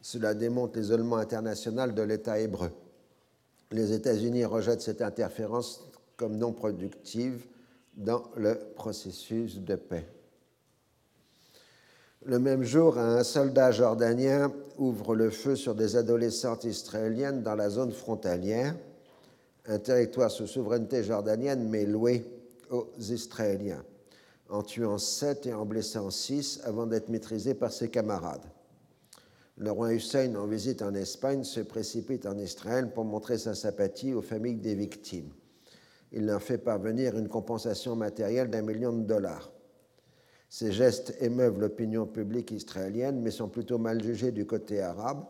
Cela 0.01 0.33
démontre 0.33 0.77
l'isolement 0.77 1.15
international 1.15 1.95
de 1.95 2.01
l'État 2.01 2.39
hébreu. 2.39 2.71
Les 3.71 3.93
États-Unis 3.93 4.43
rejettent 4.43 4.81
cette 4.81 5.01
interférence 5.01 5.87
comme 6.17 6.37
non 6.37 6.51
productive 6.51 7.45
dans 7.95 8.23
le 8.35 8.57
processus 8.75 9.59
de 9.59 9.75
paix. 9.75 10.07
Le 12.23 12.37
même 12.37 12.63
jour, 12.63 12.99
un 12.99 13.23
soldat 13.23 13.71
jordanien 13.71 14.53
ouvre 14.77 15.15
le 15.15 15.31
feu 15.31 15.55
sur 15.55 15.73
des 15.73 15.95
adolescentes 15.95 16.65
israéliennes 16.65 17.41
dans 17.41 17.55
la 17.55 17.69
zone 17.69 17.91
frontalière, 17.91 18.75
un 19.65 19.79
territoire 19.79 20.29
sous 20.29 20.45
souveraineté 20.45 21.03
jordanienne 21.03 21.67
mais 21.67 21.85
loué 21.85 22.25
aux 22.69 22.87
Israéliens, 22.99 23.83
en 24.49 24.61
tuant 24.61 24.99
sept 24.99 25.47
et 25.47 25.53
en 25.53 25.65
blessant 25.65 26.11
six 26.11 26.61
avant 26.63 26.85
d'être 26.85 27.09
maîtrisé 27.09 27.55
par 27.55 27.71
ses 27.71 27.89
camarades. 27.89 28.45
Le 29.57 29.71
roi 29.71 29.93
Hussein, 29.93 30.35
en 30.35 30.47
visite 30.47 30.81
en 30.81 30.93
Espagne, 30.93 31.43
se 31.43 31.59
précipite 31.59 32.25
en 32.25 32.37
Israël 32.37 32.91
pour 32.93 33.03
montrer 33.03 33.37
sa 33.37 33.55
sympathie 33.55 34.13
aux 34.13 34.21
familles 34.21 34.55
des 34.55 34.75
victimes. 34.75 35.31
Il 36.11 36.25
leur 36.25 36.41
fait 36.41 36.57
parvenir 36.57 37.17
une 37.17 37.29
compensation 37.29 37.95
matérielle 37.95 38.49
d'un 38.49 38.61
million 38.61 38.91
de 38.91 39.03
dollars. 39.03 39.51
Ces 40.49 40.73
gestes 40.73 41.15
émeuvent 41.21 41.59
l'opinion 41.59 42.05
publique 42.05 42.51
israélienne, 42.51 43.21
mais 43.21 43.31
sont 43.31 43.47
plutôt 43.47 43.77
mal 43.77 44.03
jugés 44.03 44.33
du 44.33 44.45
côté 44.45 44.81
arabe, 44.81 45.23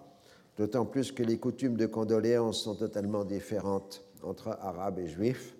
d'autant 0.57 0.85
plus 0.85 1.11
que 1.11 1.21
les 1.21 1.37
coutumes 1.37 1.77
de 1.77 1.85
condoléances 1.85 2.63
sont 2.63 2.75
totalement 2.75 3.23
différentes 3.23 4.03
entre 4.23 4.57
arabes 4.59 4.97
et 4.97 5.07
juifs. 5.07 5.55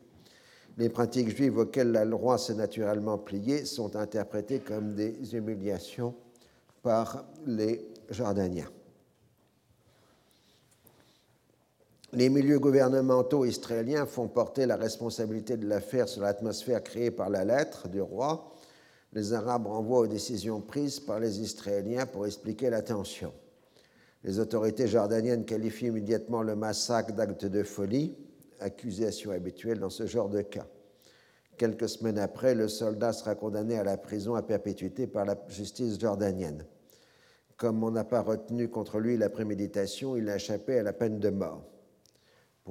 Les 0.78 0.90
pratiques 0.90 1.36
juives 1.36 1.58
auxquelles 1.58 1.92
la 1.92 2.06
loi 2.06 2.40
s'est 2.40 2.56
naturellement 2.56 3.20
pliée 3.20 3.66
sont 3.66 3.96
interprétées 3.96 4.62
comme 4.62 4.96
des 4.96 5.36
humiliations 5.36 6.16
par 6.82 7.26
les 7.46 7.88
Jordaniens. 8.10 8.70
Les 12.14 12.30
milieux 12.30 12.60
gouvernementaux 12.60 13.46
israéliens 13.46 14.06
font 14.06 14.28
porter 14.28 14.66
la 14.66 14.76
responsabilité 14.76 15.58
de 15.58 15.68
l'affaire 15.68 16.10
sur 16.10 16.22
l'atmosphère 16.22 16.84
créée 16.84 17.12
par 17.12 17.30
la 17.30 17.46
lettre 17.46 17.88
du 17.88 18.02
roi 18.02 18.52
les 19.14 19.34
Arabes 19.34 19.68
renvoient 19.68 20.00
aux 20.00 20.08
décisions 20.08 20.62
prises 20.62 21.00
par 21.00 21.20
les 21.20 21.42
Israéliens 21.42 22.06
pour 22.06 22.26
expliquer 22.26 22.70
la 22.70 22.82
tension. 22.82 23.34
Les 24.24 24.40
autorités 24.40 24.88
jordaniennes 24.88 25.46
qualifient 25.46 25.88
immédiatement 25.88 26.44
le 26.44 26.56
massacre 26.56 27.14
d'acte 27.14 27.46
de 27.46 27.64
folie, 27.64 28.16
accusation 28.60 29.32
habituelle 29.32 29.80
dans 29.80 29.90
ce 29.90 30.06
genre 30.06 30.30
de 30.30 30.42
cas. 30.42 30.68
Quelques 31.58 31.90
semaines 31.90 32.20
après, 32.20 32.56
le 32.56 32.68
soldat 32.68 33.12
sera 33.12 33.36
condamné 33.36 33.78
à 33.78 33.84
la 33.84 33.98
prison 33.98 34.36
à 34.36 34.42
perpétuité 34.42 35.08
par 35.08 35.26
la 35.26 35.36
justice 35.50 36.00
jordanienne. 36.00 36.66
Comme 37.58 37.84
on 37.84 37.92
n'a 37.92 38.04
pas 38.04 38.22
retenu 38.22 38.70
contre 38.70 39.00
lui 39.00 39.18
la 39.18 39.30
préméditation, 39.30 40.16
il 40.16 40.30
a 40.30 40.38
échappé 40.38 40.80
à 40.80 40.84
la 40.84 40.94
peine 40.94 41.20
de 41.20 41.30
mort. 41.30 41.71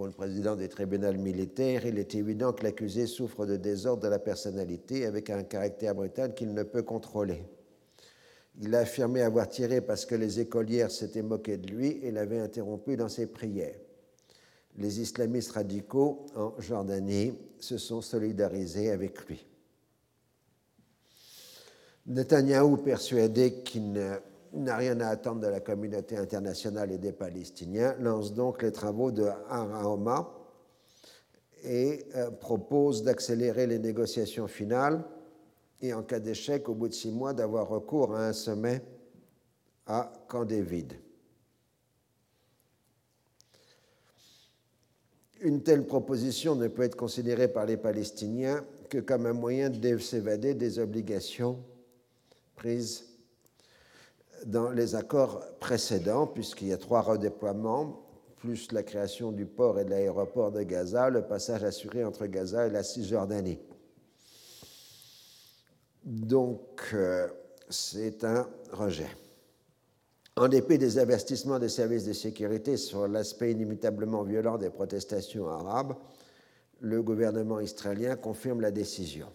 Pour 0.01 0.07
le 0.07 0.15
président 0.15 0.57
des 0.57 0.71
tribunaux 0.71 1.13
militaires, 1.13 1.85
il 1.85 1.99
est 1.99 2.15
évident 2.15 2.55
que 2.55 2.65
l'accusé 2.65 3.07
souffre 3.07 3.45
de 3.45 3.57
désordre 3.57 4.03
de 4.05 4.09
la 4.09 4.19
personnalité 4.19 5.05
avec 5.05 5.29
un 5.29 5.43
caractère 5.43 5.95
brutal 5.95 6.33
qu'il 6.33 6.55
ne 6.55 6.63
peut 6.63 6.83
contrôler. 6.83 7.45
Il 8.63 8.75
a 8.75 8.79
affirmé 8.79 9.21
avoir 9.21 9.47
tiré 9.47 9.83
parce 9.83 10.07
que 10.07 10.15
les 10.15 10.41
écolières 10.41 10.91
s'étaient 10.91 11.21
moquées 11.21 11.59
de 11.59 11.69
lui 11.69 11.99
et 12.03 12.13
l'avaient 12.13 12.39
interrompu 12.39 12.97
dans 12.97 13.11
ses 13.11 13.27
prières. 13.27 13.77
Les 14.79 15.03
islamistes 15.03 15.51
radicaux 15.51 16.25
en 16.35 16.55
Jordanie 16.59 17.35
se 17.59 17.77
sont 17.77 18.01
solidarisés 18.01 18.91
avec 18.91 19.27
lui. 19.27 19.45
Netanyahou, 22.07 22.79
persuadé 22.79 23.53
qu'il 23.53 24.01
n'a 24.53 24.77
rien 24.77 25.01
à 25.01 25.09
attendre 25.09 25.41
de 25.41 25.47
la 25.47 25.61
communauté 25.61 26.17
internationale 26.17 26.93
et 26.93 26.99
des 26.99 27.13
Palestiniens, 27.13 27.95
lance 28.01 28.35
donc 28.35 28.63
les 28.63 28.73
travaux 28.73 29.13
de 29.13 29.25
Haraoma 29.49 30.37
et 31.63 32.07
euh, 32.17 32.31
propose 32.31 33.03
d'accélérer 33.03 33.67
les 33.67 33.79
négociations 33.79 34.49
finales 34.49 35.05
et, 35.83 35.95
en 35.95 36.03
cas 36.03 36.19
d'échec, 36.19 36.69
au 36.69 36.75
bout 36.75 36.89
de 36.89 36.95
six 36.95 37.11
mois, 37.11 37.33
d'avoir 37.33 37.69
recours 37.69 38.15
à 38.15 38.27
un 38.27 38.33
sommet 38.33 38.83
à 39.87 40.13
Camp 40.29 40.45
David. 40.45 40.95
Une 45.41 45.63
telle 45.63 45.87
proposition 45.87 46.55
ne 46.55 46.69
peut 46.69 46.83
être 46.83 46.97
considérée 46.97 47.49
par 47.49 47.65
les 47.65 47.79
Palestiniens 47.79 48.63
que 48.91 48.99
comme 48.99 49.25
un 49.25 49.33
moyen 49.33 49.71
de 49.71 49.99
s'évader 49.99 50.55
des 50.55 50.79
obligations 50.79 51.59
prises 52.57 53.10
dans 54.47 54.71
les 54.71 54.95
accords 54.95 55.45
précédents, 55.59 56.27
puisqu'il 56.27 56.69
y 56.69 56.73
a 56.73 56.79
trois 56.79 57.03
redéploiements, 57.03 58.03
plus 58.37 58.73
la 58.73 58.83
création 58.83 59.33
du 59.33 59.45
port 59.45 59.79
et 59.79 59.85
de 59.85 59.91
l'aéroport 59.91 60.51
de 60.51 60.63
Gaza, 60.63 61.11
le 61.11 61.23
passage 61.23 61.63
assuré 61.63 62.05
entre 62.05 62.27
Gaza 62.27 62.67
et 62.67 62.71
la 62.71 62.83
Cisjordanie. 62.83 63.59
Donc, 66.05 66.89
euh, 66.95 67.29
c'est 67.69 68.25
un 68.25 68.49
rejet. 68.73 69.11
En 70.37 70.49
dépit 70.49 70.79
des 70.79 70.99
investissements 70.99 71.59
des 71.59 71.69
services 71.69 72.05
de 72.05 72.15
sécurité 72.15 72.79
sur 72.79 73.07
l'aspect 73.07 73.53
inimitablement 73.53 74.23
violent 74.23 74.57
des 74.57 74.71
protestations 74.71 75.49
arabes, 75.49 75.95
le 76.81 77.03
gouvernement 77.03 77.61
israélien 77.61 78.17
confirme 78.17 78.63
la 78.63 78.71
décision 78.71 79.27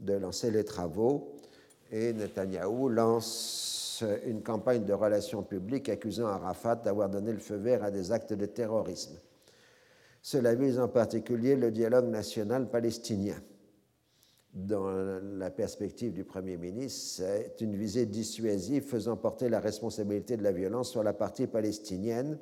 de 0.00 0.14
lancer 0.14 0.50
les 0.50 0.64
travaux 0.64 1.34
et 1.92 2.14
Netanyahou 2.14 2.88
lance 2.88 3.83
une 4.02 4.42
campagne 4.42 4.84
de 4.84 4.92
relations 4.92 5.42
publiques 5.42 5.88
accusant 5.88 6.26
Arafat 6.26 6.76
d'avoir 6.76 7.08
donné 7.08 7.32
le 7.32 7.38
feu 7.38 7.56
vert 7.56 7.84
à 7.84 7.90
des 7.90 8.12
actes 8.12 8.32
de 8.32 8.46
terrorisme. 8.46 9.18
Cela 10.22 10.54
vise 10.54 10.78
en 10.78 10.88
particulier 10.88 11.54
le 11.54 11.70
dialogue 11.70 12.08
national 12.08 12.70
palestinien. 12.70 13.36
Dans 14.54 14.88
la 15.36 15.50
perspective 15.50 16.12
du 16.12 16.24
Premier 16.24 16.56
ministre, 16.56 17.24
c'est 17.24 17.60
une 17.60 17.76
visée 17.76 18.06
dissuasive 18.06 18.84
faisant 18.84 19.16
porter 19.16 19.48
la 19.48 19.60
responsabilité 19.60 20.36
de 20.36 20.42
la 20.42 20.52
violence 20.52 20.90
sur 20.90 21.02
la 21.02 21.12
partie 21.12 21.46
palestinienne. 21.46 22.38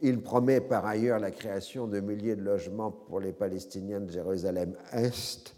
Il 0.00 0.20
promet 0.20 0.60
par 0.60 0.84
ailleurs 0.84 1.20
la 1.20 1.30
création 1.30 1.86
de 1.86 2.00
milliers 2.00 2.36
de 2.36 2.42
logements 2.42 2.90
pour 2.90 3.20
les 3.20 3.32
Palestiniens 3.32 4.00
de 4.00 4.10
Jérusalem-Est 4.10 5.54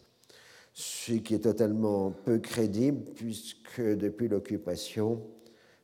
ce 0.79 1.13
qui 1.13 1.35
est 1.35 1.45
totalement 1.45 2.11
peu 2.11 2.39
crédible 2.39 3.03
puisque 3.15 3.81
depuis 3.81 4.29
l'occupation 4.29 5.23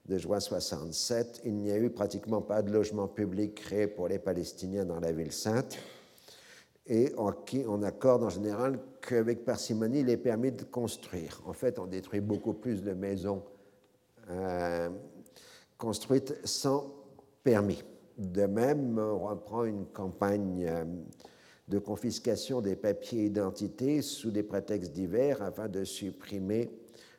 de 0.07 0.19
juin 0.19 0.39
67, 0.39 1.41
il 1.47 1.55
n'y 1.55 1.73
a 1.73 1.79
eu 1.79 1.89
pratiquement 1.89 2.43
pas 2.43 2.61
de 2.61 2.71
logement 2.71 3.09
public 3.09 3.55
créé 3.55 3.87
pour 3.87 4.07
les 4.07 4.19
Palestiniens 4.19 4.85
dans 4.85 5.01
la 5.01 5.11
ville 5.11 5.33
sainte 5.33 5.79
et 6.87 7.15
on 7.17 7.83
accorde 7.83 8.23
en 8.23 8.29
général 8.29 8.81
qu'avec 9.01 9.47
parcimonie 9.47 10.05
les 10.05 10.19
permis 10.19 10.53
de 10.53 10.65
construire. 10.65 11.41
En 11.47 11.55
fait, 11.55 11.79
on 11.79 11.87
détruit 11.87 12.21
beaucoup 12.21 12.53
plus 12.53 12.83
de 12.83 12.93
maisons 12.93 13.43
euh, 14.29 14.91
construites 15.79 16.37
sans 16.45 16.93
permis. 17.43 17.83
De 18.19 18.45
même, 18.45 18.99
on 18.99 19.21
reprend 19.21 19.65
une 19.65 19.87
campagne 19.87 20.67
euh, 20.69 20.85
de 21.73 21.79
confiscation 21.79 22.61
des 22.61 22.77
papiers 22.77 23.25
identités 23.25 24.03
sous 24.03 24.31
des 24.31 24.43
prétextes 24.43 24.93
divers 24.93 25.41
afin 25.41 25.69
de 25.69 25.85
supprimer 25.85 26.71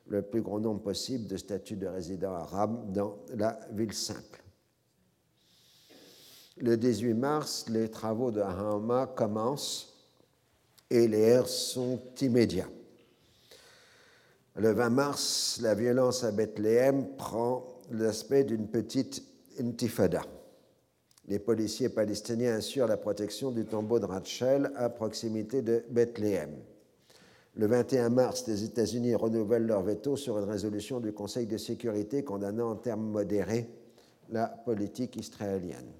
le 0.08 0.22
plus 0.22 0.44
grand 0.44 0.60
nombre 0.60 0.82
possible 0.82 1.28
de 1.28 1.38
statuts 1.38 1.76
de 1.76 1.88
résidents 1.88 2.36
arabes 2.36 2.92
dans 2.92 3.18
la 3.36 3.60
ville 3.72 3.94
simple. 3.94 4.44
Le 6.58 6.78
18 6.78 7.16
mars, 7.16 7.66
les 7.68 7.90
travaux 7.90 8.30
de 8.30 8.42
Hama 8.42 9.08
commencent 9.08 9.98
et 10.92 11.08
les 11.08 11.22
airs 11.22 11.48
sont 11.48 12.00
immédiats. 12.22 12.70
Le 14.56 14.72
20 14.72 14.90
mars, 14.92 15.60
la 15.64 15.74
violence 15.74 16.24
à 16.24 16.32
Bethléem 16.32 17.16
prend 17.16 17.82
l'aspect 17.90 18.44
d'une 18.44 18.68
petite 18.68 19.24
intifada 19.60 20.22
les 21.28 21.40
policiers 21.40 21.90
palestiniens 21.90 22.56
assurent 22.56 22.88
la 22.88 22.98
protection 22.98 23.52
du 23.52 23.66
tombeau 23.66 24.00
de 24.00 24.06
Rachel 24.06 24.72
à 24.76 24.90
proximité 24.90 25.62
de 25.62 25.84
Bethléem. 25.90 26.52
Le 27.56 27.68
21 27.68 28.10
mars, 28.10 28.48
les 28.48 28.64
États-Unis 28.64 29.16
renouvellent 29.16 29.68
leur 29.68 29.84
veto 29.84 30.18
sur 30.18 30.40
une 30.40 30.50
résolution 30.50 31.00
du 31.00 31.14
Conseil 31.14 31.46
de 31.46 31.58
sécurité 31.58 32.24
condamnant 32.24 32.72
en 32.72 32.76
termes 32.76 33.06
modérés 33.06 33.70
la 34.32 34.48
politique 34.48 35.16
israélienne. 35.16 35.92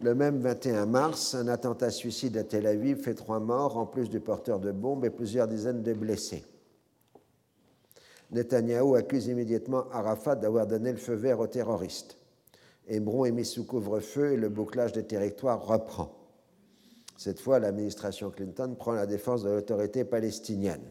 Le 0.00 0.14
même 0.14 0.38
21 0.38 0.86
mars, 0.86 1.34
un 1.34 1.46
attentat 1.46 1.90
suicide 1.90 2.36
à 2.36 2.44
Tel 2.44 2.66
Aviv 2.66 3.02
fait 3.02 3.14
trois 3.14 3.38
morts, 3.38 3.76
en 3.76 3.86
plus 3.86 4.08
du 4.10 4.18
porteur 4.18 4.58
de 4.58 4.72
bombes 4.72 5.04
et 5.04 5.10
plusieurs 5.10 5.46
dizaines 5.46 5.82
de 5.82 5.92
blessés. 5.92 6.44
Netanyahou 8.32 8.96
accuse 8.96 9.28
immédiatement 9.28 9.84
Arafat 9.92 10.36
d'avoir 10.36 10.66
donné 10.66 10.90
le 10.90 10.98
feu 10.98 11.14
vert 11.14 11.38
aux 11.38 11.46
terroristes. 11.46 12.18
Hébron 12.86 13.24
est 13.24 13.32
mis 13.32 13.44
sous 13.44 13.64
couvre-feu 13.64 14.32
et 14.32 14.36
le 14.36 14.48
bouclage 14.48 14.92
des 14.92 15.04
territoires 15.04 15.64
reprend. 15.64 16.14
Cette 17.16 17.40
fois, 17.40 17.58
l'administration 17.58 18.30
Clinton 18.30 18.74
prend 18.78 18.92
la 18.92 19.06
défense 19.06 19.42
de 19.42 19.50
l'autorité 19.50 20.04
palestinienne. 20.04 20.84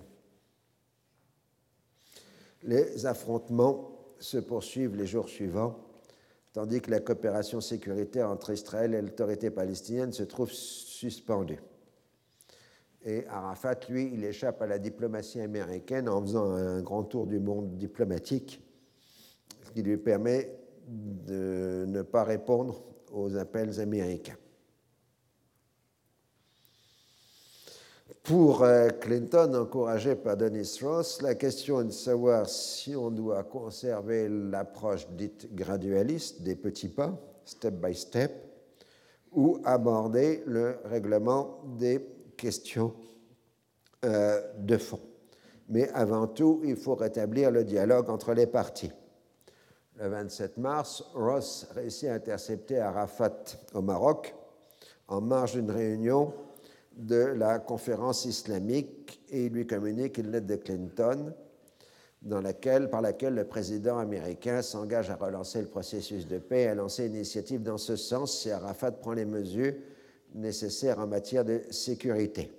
Les 2.63 3.05
affrontements 3.05 3.91
se 4.19 4.37
poursuivent 4.37 4.95
les 4.95 5.05
jours 5.05 5.27
suivants, 5.27 5.77
tandis 6.53 6.81
que 6.81 6.91
la 6.91 7.01
coopération 7.01 7.59
sécuritaire 7.59 8.29
entre 8.29 8.51
Israël 8.51 8.93
et 8.93 9.01
l'autorité 9.01 9.51
palestinienne 9.51 10.13
se 10.13 10.23
trouve 10.23 10.51
suspendue. 10.51 11.61
Et 13.05 13.27
Arafat, 13.27 13.75
lui, 13.89 14.11
il 14.13 14.23
échappe 14.23 14.61
à 14.61 14.67
la 14.67 14.79
diplomatie 14.79 15.41
américaine 15.41 16.07
en 16.07 16.21
faisant 16.21 16.53
un 16.53 16.81
grand 16.81 17.03
tour 17.03 17.27
du 17.27 17.39
monde 17.39 17.77
diplomatique, 17.77 18.61
ce 19.65 19.71
qui 19.71 19.83
lui 19.83 19.97
permet 19.97 20.62
de 20.87 21.85
ne 21.87 22.01
pas 22.01 22.23
répondre 22.23 22.83
aux 23.11 23.35
appels 23.37 23.79
américains. 23.79 24.37
Pour 28.23 28.63
euh, 28.63 28.87
Clinton, 28.87 29.53
encouragé 29.53 30.15
par 30.15 30.37
Dennis 30.37 30.79
Ross, 30.81 31.21
la 31.21 31.35
question 31.35 31.81
est 31.81 31.85
de 31.85 31.89
savoir 31.89 32.47
si 32.47 32.95
on 32.95 33.11
doit 33.11 33.43
conserver 33.43 34.29
l'approche 34.29 35.07
dite 35.09 35.53
gradualiste 35.53 36.41
des 36.41 36.55
petits 36.55 36.87
pas, 36.87 37.19
step 37.43 37.73
by 37.73 37.93
step, 37.93 38.31
ou 39.33 39.59
aborder 39.65 40.41
le 40.45 40.77
règlement 40.85 41.59
des 41.77 42.07
questions 42.37 42.93
euh, 44.05 44.41
de 44.57 44.77
fond. 44.77 45.01
Mais 45.67 45.89
avant 45.89 46.27
tout, 46.27 46.61
il 46.63 46.77
faut 46.77 46.95
rétablir 46.95 47.51
le 47.51 47.65
dialogue 47.65 48.09
entre 48.09 48.33
les 48.33 48.47
parties 48.47 48.91
27 50.09 50.57
mars, 50.57 51.03
Ross 51.13 51.67
réussit 51.73 52.09
à 52.09 52.13
intercepter 52.15 52.79
Arafat 52.79 53.43
au 53.73 53.81
Maroc 53.81 54.35
en 55.07 55.21
marge 55.21 55.53
d'une 55.53 55.71
réunion 55.71 56.33
de 56.95 57.15
la 57.15 57.59
conférence 57.59 58.25
islamique 58.25 59.21
et 59.29 59.45
il 59.45 59.53
lui 59.53 59.65
communique 59.65 60.17
une 60.17 60.31
lettre 60.31 60.47
de 60.47 60.55
Clinton 60.55 61.33
dans 62.21 62.41
laquelle, 62.41 62.89
par 62.89 63.01
laquelle 63.01 63.35
le 63.35 63.45
président 63.45 63.97
américain 63.97 64.61
s'engage 64.61 65.09
à 65.09 65.15
relancer 65.15 65.61
le 65.61 65.67
processus 65.67 66.27
de 66.27 66.37
paix 66.37 66.63
et 66.63 66.67
à 66.67 66.75
lancer 66.75 67.07
une 67.07 67.15
initiative 67.15 67.63
dans 67.63 67.77
ce 67.77 67.95
sens 67.95 68.39
si 68.39 68.51
Arafat 68.51 68.91
prend 68.91 69.13
les 69.13 69.25
mesures 69.25 69.73
nécessaires 70.33 70.99
en 70.99 71.07
matière 71.07 71.43
de 71.43 71.61
sécurité. 71.69 72.51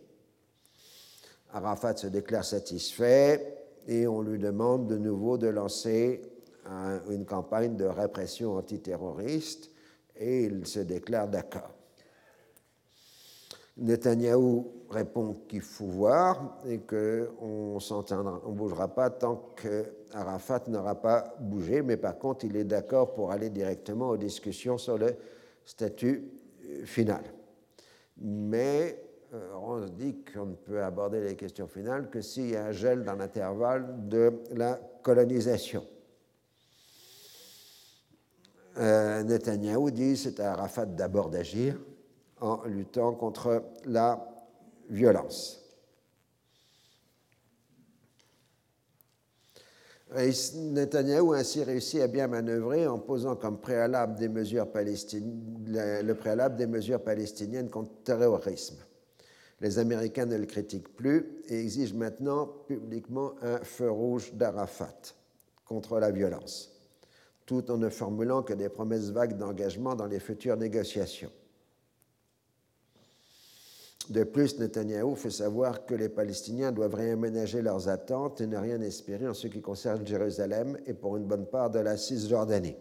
Arafat 1.52 1.96
se 1.96 2.08
déclare 2.08 2.44
satisfait 2.44 3.56
et 3.86 4.06
on 4.06 4.20
lui 4.20 4.38
demande 4.38 4.86
de 4.86 4.98
nouveau 4.98 5.38
de 5.38 5.46
lancer 5.46 6.22
une 7.10 7.24
campagne 7.24 7.76
de 7.76 7.84
répression 7.84 8.56
antiterroriste 8.56 9.70
et 10.16 10.44
il 10.44 10.66
se 10.66 10.80
déclare 10.80 11.28
d'accord. 11.28 11.74
Netanyahou 13.76 14.84
répond 14.88 15.34
qu'il 15.48 15.60
faut 15.60 15.86
voir 15.86 16.58
et 16.64 16.78
qu'on 16.78 17.78
ne 17.78 18.52
bougera 18.52 18.88
pas 18.88 19.10
tant 19.10 19.52
qu'Arafat 19.56 20.62
n'aura 20.68 20.94
pas 20.94 21.34
bougé, 21.40 21.82
mais 21.82 21.96
par 21.96 22.16
contre, 22.18 22.44
il 22.44 22.56
est 22.56 22.64
d'accord 22.64 23.14
pour 23.14 23.32
aller 23.32 23.50
directement 23.50 24.10
aux 24.10 24.16
discussions 24.16 24.78
sur 24.78 24.96
le 24.96 25.16
statut 25.64 26.30
euh, 26.64 26.84
final. 26.84 27.24
Mais 28.18 29.02
euh, 29.32 29.54
on 29.60 29.84
se 29.84 29.90
dit 29.90 30.22
qu'on 30.22 30.46
ne 30.46 30.54
peut 30.54 30.80
aborder 30.80 31.20
les 31.20 31.34
questions 31.34 31.66
finales 31.66 32.08
que 32.10 32.20
s'il 32.20 32.50
y 32.50 32.56
a 32.56 32.66
un 32.66 32.72
gel 32.72 33.02
dans 33.02 33.14
l'intervalle 33.16 34.08
de 34.08 34.34
la 34.52 34.78
colonisation. 35.02 35.84
Euh, 38.76 39.22
Netanyahou 39.22 39.90
dit 39.90 40.16
c'est 40.16 40.40
à 40.40 40.52
Arafat 40.52 40.86
d'abord 40.86 41.30
d'agir 41.30 41.78
en 42.40 42.64
luttant 42.64 43.14
contre 43.14 43.62
la 43.84 44.26
violence. 44.90 45.60
Netanyahou 50.54 51.32
a 51.32 51.38
ainsi 51.38 51.64
réussi 51.64 52.00
à 52.00 52.06
bien 52.06 52.28
manœuvrer 52.28 52.86
en 52.86 52.98
posant 52.98 53.34
comme 53.34 53.58
préalable 53.58 54.14
préalable 56.14 56.56
des 56.56 56.66
mesures 56.66 57.02
palestiniennes 57.02 57.68
contre 57.68 57.90
le 57.90 58.04
terrorisme. 58.04 58.76
Les 59.60 59.78
Américains 59.78 60.26
ne 60.26 60.36
le 60.36 60.46
critiquent 60.46 60.94
plus 60.94 61.42
et 61.48 61.60
exigent 61.60 61.96
maintenant 61.96 62.46
publiquement 62.46 63.32
un 63.42 63.58
feu 63.58 63.90
rouge 63.90 64.32
d'Arafat 64.34 65.14
contre 65.64 65.98
la 65.98 66.10
violence, 66.10 66.73
tout 67.46 67.70
en 67.70 67.76
ne 67.76 67.88
formulant 67.88 68.42
que 68.42 68.54
des 68.54 68.68
promesses 68.68 69.10
vagues 69.10 69.36
d'engagement 69.36 69.94
dans 69.94 70.06
les 70.06 70.20
futures 70.20 70.56
négociations. 70.56 71.30
De 74.10 74.22
plus, 74.24 74.58
Netanyahou 74.58 75.14
fait 75.14 75.30
savoir 75.30 75.86
que 75.86 75.94
les 75.94 76.10
Palestiniens 76.10 76.72
doivent 76.72 76.94
réaménager 76.94 77.62
leurs 77.62 77.88
attentes 77.88 78.40
et 78.42 78.46
ne 78.46 78.58
rien 78.58 78.80
espérer 78.82 79.26
en 79.26 79.32
ce 79.32 79.46
qui 79.46 79.62
concerne 79.62 80.06
Jérusalem 80.06 80.78
et 80.86 80.92
pour 80.92 81.16
une 81.16 81.24
bonne 81.24 81.46
part 81.46 81.70
de 81.70 81.78
la 81.78 81.96
Cisjordanie. 81.96 82.76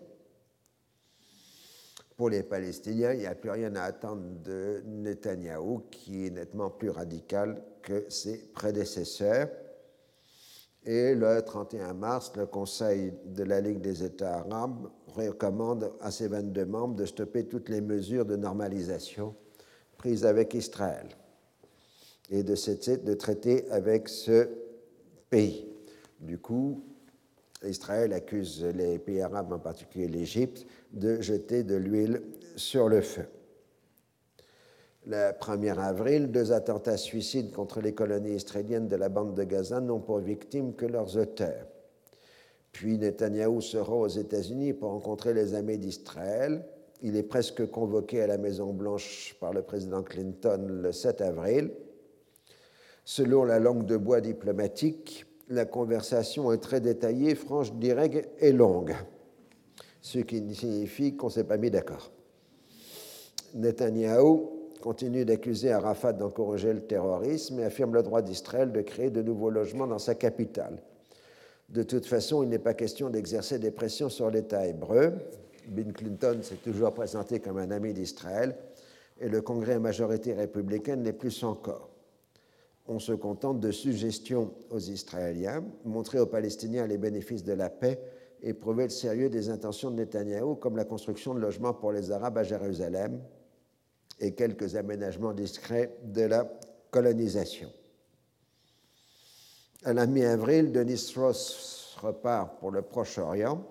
Pour 2.18 2.30
les 2.30 2.44
Palestiniens, 2.44 3.14
il 3.14 3.20
n'y 3.20 3.26
a 3.26 3.36
plus 3.36 3.50
rien 3.50 3.74
à 3.76 3.84
attendre 3.84 4.24
de 4.44 4.84
Netanyahou, 4.86 5.84
qui 5.90 6.28
est 6.28 6.30
nettement 6.30 6.70
plus 6.70 6.90
radical 6.90 7.64
que 7.82 8.06
ses 8.10 8.38
prédécesseurs. 8.54 9.50
Et 10.86 11.16
le 11.16 11.42
31 11.42 11.94
mars, 11.94 12.34
le 12.36 12.46
Conseil 12.46 13.14
de 13.26 13.44
la 13.44 13.62
Ligue 13.62 13.80
des 13.80 14.04
États 14.04 14.40
arabes 14.40 14.90
recommande 15.08 15.94
à 16.02 16.12
ses 16.12 16.28
22 16.28 16.66
membres 16.66 16.96
de 16.96 17.06
stopper 17.06 17.46
toutes 17.46 17.70
les 17.70 17.80
mesures 17.80 18.26
de 18.26 18.36
normalisation 18.36 19.36
prise 19.98 20.26
avec 20.26 20.54
Israël 20.54 21.08
et 22.30 22.44
de 22.44 22.56
cesser 22.56 22.98
de 22.98 23.14
traiter 23.14 23.70
avec 23.72 24.10
ce 24.10 24.50
pays. 25.30 25.68
Du 26.20 26.38
coup, 26.38 26.84
Israël 27.64 28.12
accuse 28.12 28.66
les 28.76 29.00
pays 29.00 29.22
arabes, 29.22 29.54
en 29.54 29.60
particulier 29.60 30.08
l'Égypte, 30.08 30.66
de 30.92 31.22
jeter 31.22 31.64
de 31.64 31.76
l'huile 31.76 32.22
sur 32.58 32.90
le 32.90 33.02
feu. 33.02 33.26
Le 35.06 35.32
1er 35.32 35.78
avril, 35.80 36.32
deux 36.32 36.52
attentats 36.52 36.98
suicides 36.98 37.52
contre 37.52 37.82
les 37.82 37.94
colonies 37.94 38.36
israéliennes 38.36 38.88
de 38.88 38.96
la 38.96 39.10
bande 39.10 39.36
de 39.36 39.44
Gaza 39.44 39.82
n'ont 39.82 40.00
pour 40.00 40.20
victime 40.20 40.74
que 40.76 40.86
leurs 40.86 41.18
auteurs. 41.18 41.68
Puis 42.72 42.98
Netanyahou 42.98 43.62
sera 43.62 43.94
aux 43.94 44.08
États-Unis 44.08 44.74
pour 44.74 44.92
rencontrer 44.92 45.34
les 45.34 45.56
amis 45.56 45.78
d'Israël 45.78 46.64
il 47.04 47.18
est 47.18 47.24
presque 47.24 47.70
convoqué 47.70 48.22
à 48.22 48.28
la 48.28 48.38
Maison-Blanche 48.38 49.36
par 49.42 49.52
le 49.52 49.62
président 49.62 50.02
Clinton 50.04 50.66
le 50.70 50.92
7 50.94 51.20
avril. 51.20 51.72
Selon 53.04 53.44
la 53.44 53.60
langue 53.60 53.86
de 53.86 53.98
bois 53.98 54.22
diplomatique, 54.22 55.26
la 55.50 55.66
conversation 55.66 56.54
est 56.54 56.60
très 56.60 56.80
détaillée, 56.80 57.36
franche, 57.36 57.74
directe 57.74 58.30
et 58.40 58.54
longue, 58.54 58.96
ce 60.00 60.20
qui 60.20 60.56
signifie 60.56 61.18
qu'on 61.18 61.28
ne 61.28 61.32
s'est 61.34 61.44
pas 61.44 61.58
mis 61.58 61.70
d'accord. 61.70 62.10
Netanyahou 63.54 64.53
continue 64.84 65.24
d'accuser 65.24 65.72
Arafat 65.72 66.12
d'encourager 66.12 66.74
le 66.74 66.82
terrorisme 66.82 67.58
et 67.62 67.64
affirme 67.64 67.94
le 67.94 68.04
droit 68.04 68.22
d'Israël 68.22 68.74
de 68.74 68.82
créer 68.82 69.10
de 69.10 69.22
nouveaux 69.22 69.50
logements 69.50 69.88
dans 69.88 69.98
sa 69.98 70.14
capitale. 70.14 70.84
De 71.70 71.84
toute 71.84 72.06
façon, 72.06 72.44
il 72.44 72.50
n'est 72.50 72.60
pas 72.60 72.74
question 72.74 73.10
d'exercer 73.10 73.60
des 73.60 73.72
pressions 73.72 74.10
sur 74.10 74.30
l'État 74.30 74.68
hébreu. 74.68 75.14
Bill 75.70 75.94
Clinton 75.94 76.40
s'est 76.42 76.58
toujours 76.58 76.94
présenté 76.94 77.40
comme 77.40 77.60
un 77.60 77.72
ami 77.72 77.94
d'Israël 77.94 78.58
et 79.22 79.30
le 79.30 79.42
Congrès 79.42 79.76
à 79.76 79.80
majorité 79.80 80.34
républicaine 80.34 81.02
n'est 81.02 81.14
plus 81.14 81.46
encore. 81.46 81.88
On 82.86 83.00
se 83.00 83.14
contente 83.14 83.62
de 83.62 83.72
suggestions 83.72 84.52
aux 84.70 84.80
Israéliens, 84.80 85.64
montrer 85.86 86.20
aux 86.20 86.26
Palestiniens 86.26 86.88
les 86.88 86.98
bénéfices 86.98 87.46
de 87.46 87.54
la 87.54 87.70
paix 87.70 88.02
et 88.42 88.54
prouver 88.54 88.84
le 88.84 88.90
sérieux 88.90 89.30
des 89.30 89.50
intentions 89.50 89.92
de 89.92 89.96
Netanyahou, 89.96 90.56
comme 90.56 90.76
la 90.76 90.84
construction 90.84 91.34
de 91.34 91.40
logements 91.40 91.74
pour 91.74 91.94
les 91.94 92.12
Arabes 92.12 92.40
à 92.40 92.44
Jérusalem 92.44 93.22
et 94.20 94.34
quelques 94.34 94.76
aménagements 94.76 95.34
discrets 95.34 95.98
de 96.04 96.24
la 96.24 96.50
colonisation. 96.92 97.72
À 99.84 99.94
la 99.94 100.06
mi-avril, 100.06 100.72
Denis 100.72 101.14
Ross 101.16 101.98
repart 102.02 102.60
pour 102.60 102.72
le 102.72 102.82
Proche-Orient 102.82 103.66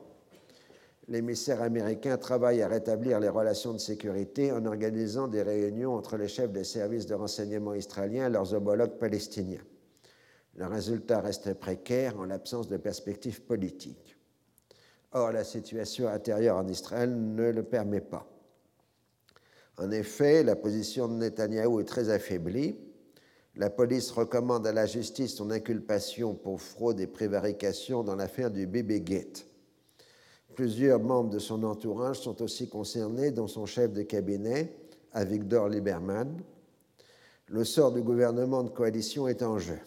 l'émissaire 1.09 1.63
américain 1.63 2.17
travaille 2.17 2.63
à 2.63 2.69
rétablir 2.69 3.21
les 3.21 3.29
relations 3.29 3.73
de 3.73 3.79
sécurité 3.79 4.53
en 4.53 4.65
organisant 4.65 5.29
des 5.29 5.43
réunions 5.43 5.95
entre 5.95 6.17
les 6.17 6.29
chefs 6.29 6.53
des 6.53 6.65
services 6.65 7.07
de 7.07 7.15
renseignement 7.15 7.75
israéliens 7.75 8.29
et 8.29 8.31
leurs 8.31 8.55
homologues 8.55 8.99
palestiniens. 8.99 9.63
Le 10.55 10.67
résultat 10.67 11.21
reste 11.21 11.55
précaire 11.55 12.19
en 12.19 12.25
l'absence 12.25 12.69
de 12.69 12.77
perspectives 12.77 13.43
politiques. 13.43 14.17
Or, 15.13 15.33
la 15.33 15.45
situation 15.45 16.09
intérieure 16.09 16.57
en 16.57 16.67
Israël 16.69 17.15
ne 17.15 17.51
le 17.51 17.63
permet 17.63 18.01
pas. 18.01 18.27
En 19.83 19.91
effet, 19.91 20.45
la 20.45 20.55
position 20.55 21.09
de 21.09 21.15
Netanyahou 21.15 21.81
est 21.81 21.85
très 21.85 22.09
affaiblie. 22.09 22.77
La 23.57 23.69
police 23.69 24.13
recommande 24.13 24.65
à 24.65 24.73
la 24.73 24.87
justice 24.87 25.35
son 25.35 25.51
inculpation 25.51 26.35
pour 26.35 26.61
fraude 26.61 27.01
et 27.01 27.09
prévarication 27.09 28.05
dans 28.05 28.15
l'affaire 28.15 28.53
du 28.53 28.69
bébé 28.69 29.01
Gate 29.01 29.45
Plusieurs 30.55 31.01
membres 31.01 31.31
de 31.31 31.41
son 31.41 31.65
entourage 31.65 32.21
sont 32.21 32.43
aussi 32.43 32.69
concernés, 32.69 33.33
dont 33.33 33.49
son 33.49 33.67
chef 33.67 33.93
de 33.93 34.03
cabinet, 34.03 34.73
Avigdor 35.13 35.69
Lieberman. 35.69 36.41
Le 37.49 37.65
sort 37.65 37.91
du 37.91 38.03
gouvernement 38.03 38.63
de 38.63 38.71
coalition 38.71 39.27
est 39.27 39.43
en 39.43 39.59
jeu. 39.59 39.81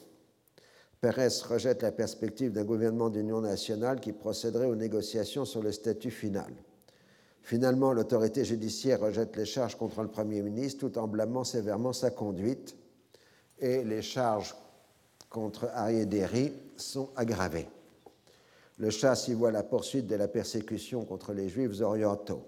Pérez 0.99 1.29
rejette 1.47 1.83
la 1.83 1.93
perspective 1.93 2.51
d'un 2.51 2.65
gouvernement 2.65 3.09
d'union 3.09 3.39
nationale 3.39 4.01
qui 4.01 4.11
procéderait 4.11 4.67
aux 4.67 4.75
négociations 4.75 5.45
sur 5.45 5.63
le 5.63 5.71
statut 5.71 6.11
final. 6.11 6.51
Finalement, 7.45 7.93
l'autorité 7.93 8.43
judiciaire 8.43 8.99
rejette 8.99 9.37
les 9.37 9.45
charges 9.45 9.77
contre 9.77 10.01
le 10.01 10.09
Premier 10.09 10.41
ministre 10.41 10.89
tout 10.89 10.97
en 10.97 11.07
blâmant 11.07 11.45
sévèrement 11.45 11.93
sa 11.93 12.11
conduite 12.11 12.75
et 13.59 13.85
les 13.85 14.01
charges 14.01 14.53
contre 15.29 15.69
Arié 15.73 16.05
Derry 16.05 16.51
sont 16.75 17.09
aggravées 17.15 17.69
le 18.77 18.89
chasse 18.89 19.27
y 19.27 19.33
voit 19.33 19.51
la 19.51 19.63
poursuite 19.63 20.07
de 20.07 20.15
la 20.15 20.27
persécution 20.27 21.05
contre 21.05 21.33
les 21.33 21.49
Juifs 21.49 21.81
orientaux. 21.81 22.43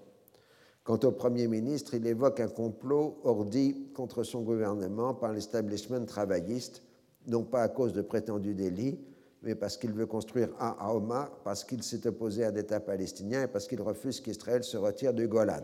Quant 0.84 0.98
au 1.04 1.12
Premier 1.12 1.48
ministre, 1.48 1.94
il 1.94 2.06
évoque 2.06 2.40
un 2.40 2.48
complot 2.48 3.18
ordi 3.24 3.90
contre 3.94 4.22
son 4.22 4.42
gouvernement 4.42 5.14
par 5.14 5.32
l'establishment 5.32 6.04
travailliste, 6.06 6.82
non 7.26 7.44
pas 7.44 7.62
à 7.62 7.68
cause 7.68 7.92
de 7.92 8.02
prétendus 8.02 8.54
délits, 8.54 8.98
mais 9.42 9.54
parce 9.54 9.76
qu'il 9.76 9.92
veut 9.92 10.06
construire 10.06 10.48
un 10.60 10.76
Haoma, 10.80 11.30
parce 11.44 11.64
qu'il 11.64 11.82
s'est 11.82 12.06
opposé 12.06 12.44
à 12.44 12.50
l'État 12.50 12.80
palestinien 12.80 13.44
et 13.44 13.48
parce 13.48 13.68
qu'il 13.68 13.80
refuse 13.80 14.20
qu'Israël 14.20 14.64
se 14.64 14.76
retire 14.76 15.14
du 15.14 15.28
Golan. 15.28 15.62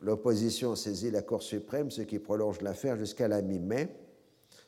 L'opposition 0.00 0.74
saisit 0.74 1.10
la 1.10 1.22
Cour 1.22 1.42
suprême, 1.42 1.90
ce 1.90 2.02
qui 2.02 2.18
prolonge 2.18 2.60
l'affaire 2.60 2.96
jusqu'à 2.96 3.28
la 3.28 3.40
mi-mai. 3.40 3.88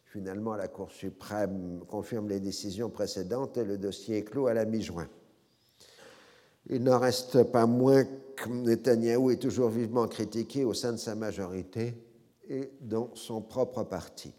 Finalement, 0.06 0.54
la 0.54 0.68
Cour 0.68 0.90
suprême 0.90 1.80
confirme 1.86 2.28
les 2.28 2.40
décisions 2.40 2.88
précédentes 2.88 3.58
et 3.58 3.64
le 3.64 3.76
dossier 3.76 4.18
est 4.18 4.24
clos 4.24 4.46
à 4.46 4.54
la 4.54 4.64
mi-juin. 4.64 5.08
Il 6.70 6.82
n'en 6.82 6.98
reste 6.98 7.44
pas 7.44 7.66
moins 7.66 8.04
que 8.36 8.48
Netanyahou 8.48 9.30
est 9.30 9.36
toujours 9.36 9.70
vivement 9.70 10.06
critiqué 10.06 10.64
au 10.64 10.74
sein 10.74 10.92
de 10.92 10.98
sa 10.98 11.14
majorité 11.14 11.94
et 12.48 12.70
dans 12.80 13.10
son 13.14 13.40
propre 13.40 13.82
parti. 13.84 14.32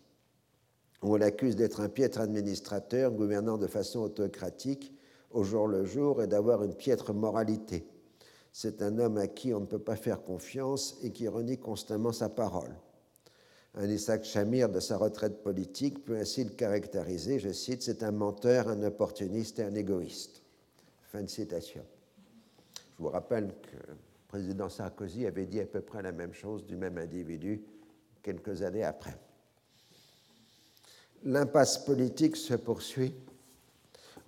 On 1.01 1.15
l'accuse 1.15 1.55
d'être 1.55 1.79
un 1.79 1.89
piètre 1.89 2.19
administrateur 2.19 3.11
gouvernant 3.11 3.57
de 3.57 3.67
façon 3.67 3.99
autocratique 3.99 4.93
au 5.31 5.43
jour 5.43 5.67
le 5.67 5.85
jour 5.85 6.21
et 6.21 6.27
d'avoir 6.27 6.63
une 6.63 6.73
piètre 6.73 7.13
moralité. 7.13 7.87
C'est 8.51 8.81
un 8.81 8.97
homme 8.97 9.17
à 9.17 9.27
qui 9.27 9.53
on 9.53 9.61
ne 9.61 9.65
peut 9.65 9.79
pas 9.79 9.95
faire 9.95 10.21
confiance 10.23 10.97
et 11.03 11.11
qui 11.11 11.27
renie 11.27 11.57
constamment 11.57 12.11
sa 12.11 12.29
parole. 12.29 12.75
Un 13.75 13.87
Isaac 13.87 14.25
Shamir, 14.25 14.67
de 14.67 14.79
sa 14.79 14.97
retraite 14.97 15.43
politique, 15.43 16.03
peut 16.03 16.17
ainsi 16.17 16.43
le 16.43 16.49
caractériser, 16.49 17.39
je 17.39 17.51
cite, 17.51 17.83
c'est 17.83 18.03
un 18.03 18.11
menteur, 18.11 18.67
un 18.67 18.81
opportuniste 18.83 19.59
et 19.59 19.63
un 19.63 19.75
égoïste. 19.75 20.41
Fin 21.11 21.21
de 21.21 21.29
citation. 21.29 21.85
Je 22.97 23.03
vous 23.03 23.09
rappelle 23.09 23.53
que 23.61 23.77
le 23.91 23.97
président 24.27 24.69
Sarkozy 24.69 25.25
avait 25.25 25.45
dit 25.45 25.61
à 25.61 25.65
peu 25.65 25.81
près 25.81 26.01
la 26.01 26.11
même 26.11 26.33
chose 26.33 26.65
du 26.65 26.75
même 26.75 26.97
individu 26.97 27.63
quelques 28.21 28.63
années 28.63 28.83
après. 28.83 29.17
L'impasse 31.25 31.79
politique 31.79 32.37
se 32.37 32.53
poursuit 32.53 33.13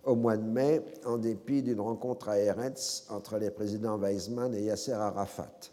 au 0.04 0.16
mois 0.16 0.36
de 0.36 0.44
mai 0.44 0.82
en 1.06 1.18
dépit 1.18 1.64
d'une 1.64 1.80
rencontre 1.80 2.28
à 2.28 2.38
Eretz 2.38 3.06
entre 3.10 3.38
les 3.38 3.50
présidents 3.50 3.98
Weizmann 3.98 4.54
et 4.54 4.64
Yasser 4.64 4.92
Arafat. 4.92 5.72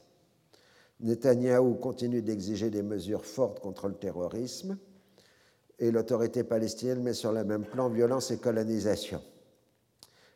Netanyahou 1.01 1.75
continue 1.75 2.23
d'exiger 2.23 2.71
des 2.71 2.83
mesures 2.83 3.25
fortes 3.25 3.59
contre 3.59 3.89
le 3.89 3.95
terrorisme 3.95 4.79
et 5.81 5.91
l'autorité 5.91 6.45
palestinienne 6.45 7.03
met 7.03 7.15
sur 7.15 7.33
le 7.33 7.43
même 7.45 7.65
plan 7.65 7.89
violence 7.89 8.31
et 8.31 8.39
colonisation. 8.39 9.21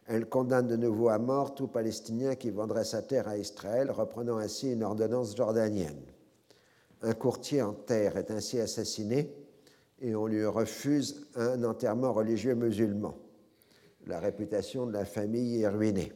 Elle 0.06 0.28
condamne 0.28 0.66
de 0.66 0.76
nouveau 0.76 1.10
à 1.10 1.18
mort 1.18 1.54
tout 1.54 1.68
Palestinien 1.68 2.34
qui 2.34 2.50
vendrait 2.50 2.84
sa 2.84 3.02
terre 3.02 3.28
à 3.28 3.36
Israël, 3.36 3.90
reprenant 3.90 4.38
ainsi 4.38 4.72
une 4.72 4.82
ordonnance 4.82 5.36
jordanienne. 5.36 6.02
Un 7.02 7.14
courtier 7.14 7.62
en 7.62 7.72
terre 7.72 8.16
est 8.16 8.30
ainsi 8.32 8.58
assassiné 8.58 9.41
et 10.02 10.16
on 10.16 10.26
lui 10.26 10.44
refuse 10.44 11.26
un 11.36 11.62
enterrement 11.62 12.12
religieux 12.12 12.54
musulman. 12.54 13.16
La 14.06 14.18
réputation 14.18 14.84
de 14.84 14.92
la 14.92 15.04
famille 15.04 15.62
est 15.62 15.68
ruinée. 15.68 16.12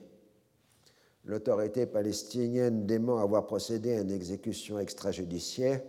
L'autorité 1.25 1.87
palestinienne 1.87 2.85
dément 2.85 3.19
avoir 3.19 3.47
procédé 3.47 3.95
à 3.95 4.01
une 4.01 4.11
exécution 4.11 4.79
extrajudiciaire 4.81 5.81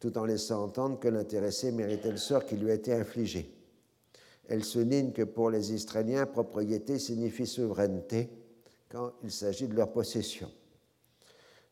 tout 0.00 0.16
en 0.18 0.24
laissant 0.24 0.64
entendre 0.64 0.98
que 0.98 1.08
l'intéressé 1.08 1.70
méritait 1.70 2.10
le 2.10 2.16
sort 2.16 2.44
qui 2.44 2.56
lui 2.56 2.70
a 2.70 2.74
été 2.74 2.92
infligé. 2.92 3.54
Elle 4.48 4.64
souligne 4.64 5.12
que 5.12 5.22
pour 5.22 5.50
les 5.50 5.72
Israéliens, 5.72 6.26
propriété 6.26 6.98
signifie 6.98 7.46
souveraineté 7.46 8.30
quand 8.90 9.12
il 9.22 9.30
s'agit 9.30 9.68
de 9.68 9.74
leur 9.74 9.92
possession. 9.92 10.50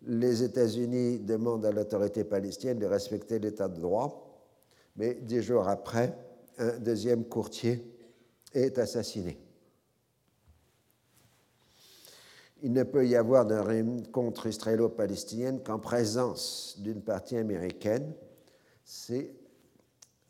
Les 0.03 0.43
États-Unis 0.43 1.19
demandent 1.20 1.66
à 1.66 1.73
l'autorité 1.73 2.24
palestinienne 2.24 2.78
de 2.78 2.86
respecter 2.86 3.39
l'état 3.39 3.69
de 3.69 3.81
droit, 3.81 4.31
mais 4.97 5.14
dix 5.14 5.43
jours 5.43 5.69
après, 5.69 6.16
un 6.59 6.78
deuxième 6.78 7.24
courtier 7.24 7.85
est 8.52 8.78
assassiné. 8.78 9.39
Il 12.62 12.73
ne 12.73 12.85
peut 12.85 13.06
y 13.06 13.16
avoir 13.16 13.44
de 13.44 13.56
rencontre 13.56 14.47
israélo-palestinienne 14.47 15.62
qu'en 15.64 15.81
présence 15.81 16.77
d'une 16.78 17.02
partie 17.02 17.36
américaine. 17.36 18.12
C'est 18.85 19.35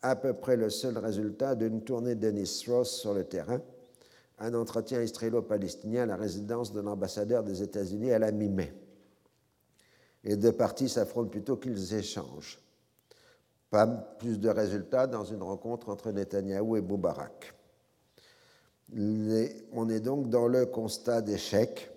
à 0.00 0.16
peu 0.16 0.32
près 0.32 0.56
le 0.56 0.70
seul 0.70 0.96
résultat 0.96 1.54
d'une 1.54 1.82
tournée 1.82 2.14
de 2.14 2.20
Dennis 2.20 2.64
Ross 2.68 3.00
sur 3.00 3.12
le 3.12 3.24
terrain, 3.24 3.60
un 4.38 4.54
entretien 4.54 5.02
israélo-palestinien 5.02 6.04
à 6.04 6.06
la 6.06 6.16
résidence 6.16 6.72
de 6.72 6.80
l'ambassadeur 6.80 7.44
des 7.44 7.62
États-Unis 7.62 8.12
à 8.12 8.18
la 8.18 8.32
mi-mai. 8.32 8.72
Les 10.24 10.36
deux 10.36 10.52
parties 10.52 10.88
s'affrontent 10.88 11.30
plutôt 11.30 11.56
qu'ils 11.56 11.94
échangent. 11.94 12.61
Pas 13.72 13.86
plus 13.86 14.38
de 14.38 14.50
résultats 14.50 15.06
dans 15.06 15.24
une 15.24 15.42
rencontre 15.42 15.88
entre 15.88 16.12
Netanyahou 16.12 16.76
et 16.76 16.82
Moubarak. 16.82 17.54
on 18.92 19.88
est 19.88 20.00
donc 20.00 20.28
dans 20.28 20.46
le 20.46 20.66
constat 20.66 21.22
d'échec 21.22 21.90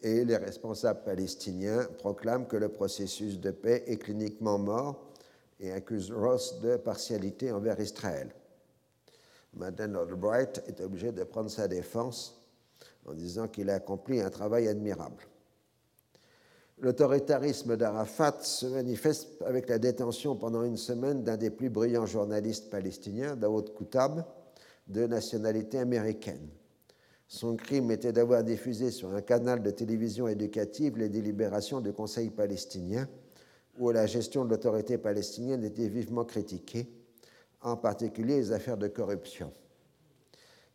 et 0.00 0.24
les 0.24 0.36
responsables 0.36 1.02
palestiniens 1.02 1.88
proclament 1.98 2.46
que 2.46 2.56
le 2.56 2.68
processus 2.68 3.40
de 3.40 3.50
paix 3.50 3.82
est 3.88 3.96
cliniquement 3.96 4.60
mort 4.60 5.10
et 5.58 5.72
accusent 5.72 6.12
Ross 6.12 6.60
de 6.60 6.76
partialité 6.76 7.50
envers 7.50 7.80
Israël. 7.80 8.32
Madeleine 9.54 9.96
Albright 9.96 10.62
est 10.68 10.80
obligé 10.80 11.10
de 11.10 11.24
prendre 11.24 11.50
sa 11.50 11.66
défense 11.66 12.40
en 13.06 13.12
disant 13.12 13.48
qu'il 13.48 13.70
a 13.70 13.74
accompli 13.74 14.20
un 14.20 14.30
travail 14.30 14.68
admirable. 14.68 15.24
L'autoritarisme 16.80 17.76
d'Arafat 17.76 18.38
se 18.42 18.66
manifeste 18.66 19.42
avec 19.44 19.68
la 19.68 19.80
détention 19.80 20.36
pendant 20.36 20.62
une 20.62 20.76
semaine 20.76 21.24
d'un 21.24 21.36
des 21.36 21.50
plus 21.50 21.70
brillants 21.70 22.06
journalistes 22.06 22.70
palestiniens, 22.70 23.34
Daoud 23.34 23.74
Koutab, 23.74 24.24
de 24.86 25.06
nationalité 25.08 25.78
américaine. 25.78 26.48
Son 27.26 27.56
crime 27.56 27.90
était 27.90 28.12
d'avoir 28.12 28.44
diffusé 28.44 28.92
sur 28.92 29.12
un 29.12 29.22
canal 29.22 29.60
de 29.60 29.70
télévision 29.70 30.28
éducative 30.28 30.96
les 30.96 31.08
délibérations 31.08 31.80
du 31.80 31.92
Conseil 31.92 32.30
palestinien, 32.30 33.08
où 33.78 33.90
la 33.90 34.06
gestion 34.06 34.44
de 34.44 34.50
l'autorité 34.50 34.98
palestinienne 34.98 35.64
était 35.64 35.88
vivement 35.88 36.24
critiquée, 36.24 36.88
en 37.60 37.76
particulier 37.76 38.36
les 38.36 38.52
affaires 38.52 38.78
de 38.78 38.86
corruption. 38.86 39.52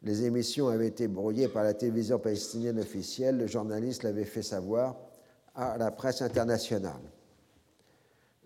Les 0.02 0.26
émissions 0.26 0.68
avaient 0.68 0.88
été 0.88 1.08
brouillées 1.08 1.48
par 1.48 1.64
la 1.64 1.74
télévision 1.74 2.20
palestinienne 2.20 2.80
officielle, 2.80 3.38
le 3.38 3.48
journaliste 3.48 4.04
l'avait 4.04 4.26
fait 4.26 4.44
savoir 4.44 4.98
à 5.56 5.78
la 5.78 5.92
presse 5.92 6.22
internationale. 6.22 7.02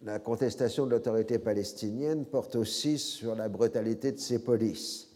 La 0.03 0.19
contestation 0.19 0.85
de 0.85 0.91
l'autorité 0.91 1.39
palestinienne 1.39 2.25
porte 2.25 2.55
aussi 2.55 2.97
sur 2.97 3.35
la 3.35 3.49
brutalité 3.49 4.11
de 4.11 4.19
ses 4.19 4.39
polices 4.39 5.07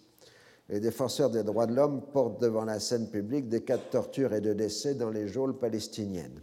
les 0.71 0.79
défenseurs 0.79 1.29
des 1.29 1.43
droits 1.43 1.67
de 1.67 1.75
l'homme 1.75 2.01
portent 2.13 2.41
devant 2.41 2.63
la 2.63 2.79
scène 2.79 3.09
publique 3.09 3.49
des 3.49 3.61
cas 3.61 3.75
de 3.75 3.83
torture 3.91 4.33
et 4.33 4.39
de 4.39 4.53
décès 4.53 4.95
dans 4.95 5.09
les 5.09 5.27
geôles 5.27 5.59
palestiniennes. 5.59 6.41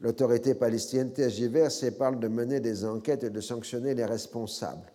L'autorité 0.00 0.54
palestinienne 0.54 1.12
tergiverse 1.12 1.82
et 1.82 1.90
parle 1.90 2.20
de 2.20 2.28
mener 2.28 2.60
des 2.60 2.84
enquêtes 2.84 3.24
et 3.24 3.30
de 3.30 3.40
sanctionner 3.40 3.94
les 3.94 4.04
responsables. 4.04 4.92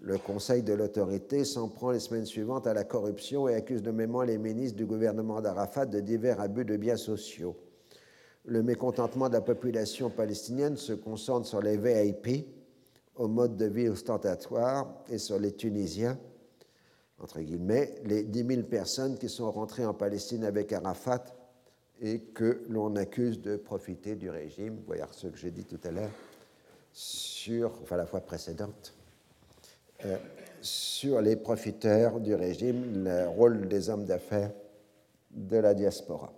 Le 0.00 0.18
Conseil 0.18 0.62
de 0.62 0.72
l'autorité 0.72 1.44
s'en 1.44 1.68
prend 1.68 1.90
les 1.90 1.98
semaines 1.98 2.26
suivantes 2.26 2.68
à 2.68 2.74
la 2.74 2.84
corruption 2.84 3.48
et 3.48 3.56
accuse 3.56 3.82
nommément 3.82 4.22
les 4.22 4.38
ministres 4.38 4.76
du 4.76 4.86
gouvernement 4.86 5.40
d'Arafat 5.40 5.86
de 5.86 5.98
divers 5.98 6.40
abus 6.40 6.64
de 6.64 6.76
biens 6.76 6.96
sociaux. 6.96 7.56
Le 8.46 8.62
mécontentement 8.62 9.28
de 9.28 9.34
la 9.34 9.40
population 9.40 10.10
palestinienne 10.10 10.76
se 10.76 10.92
concentre 10.92 11.46
sur 11.46 11.62
les 11.62 11.78
VIP, 11.78 12.46
au 13.16 13.28
mode 13.28 13.56
de 13.56 13.64
vie 13.64 13.88
ostentatoire, 13.88 15.02
et 15.08 15.18
sur 15.18 15.38
les 15.38 15.52
Tunisiens, 15.52 16.18
entre 17.20 17.40
guillemets, 17.40 17.94
les 18.04 18.24
10 18.24 18.46
000 18.46 18.62
personnes 18.64 19.16
qui 19.16 19.28
sont 19.28 19.50
rentrées 19.50 19.86
en 19.86 19.94
Palestine 19.94 20.44
avec 20.44 20.72
Arafat 20.72 21.24
et 22.02 22.20
que 22.20 22.62
l'on 22.68 22.96
accuse 22.96 23.40
de 23.40 23.56
profiter 23.56 24.14
du 24.16 24.28
régime, 24.28 24.78
voyez 24.86 25.04
ce 25.12 25.28
que 25.28 25.38
j'ai 25.38 25.50
dit 25.50 25.64
tout 25.64 25.80
à 25.84 25.90
l'heure, 25.90 26.10
sur, 26.92 27.72
enfin 27.82 27.96
la 27.96 28.04
fois 28.04 28.20
précédente, 28.20 28.94
euh, 30.04 30.18
sur 30.60 31.22
les 31.22 31.36
profiteurs 31.36 32.20
du 32.20 32.34
régime, 32.34 33.04
le 33.04 33.28
rôle 33.28 33.68
des 33.68 33.88
hommes 33.88 34.04
d'affaires 34.04 34.52
de 35.30 35.56
la 35.56 35.72
diaspora. 35.72 36.32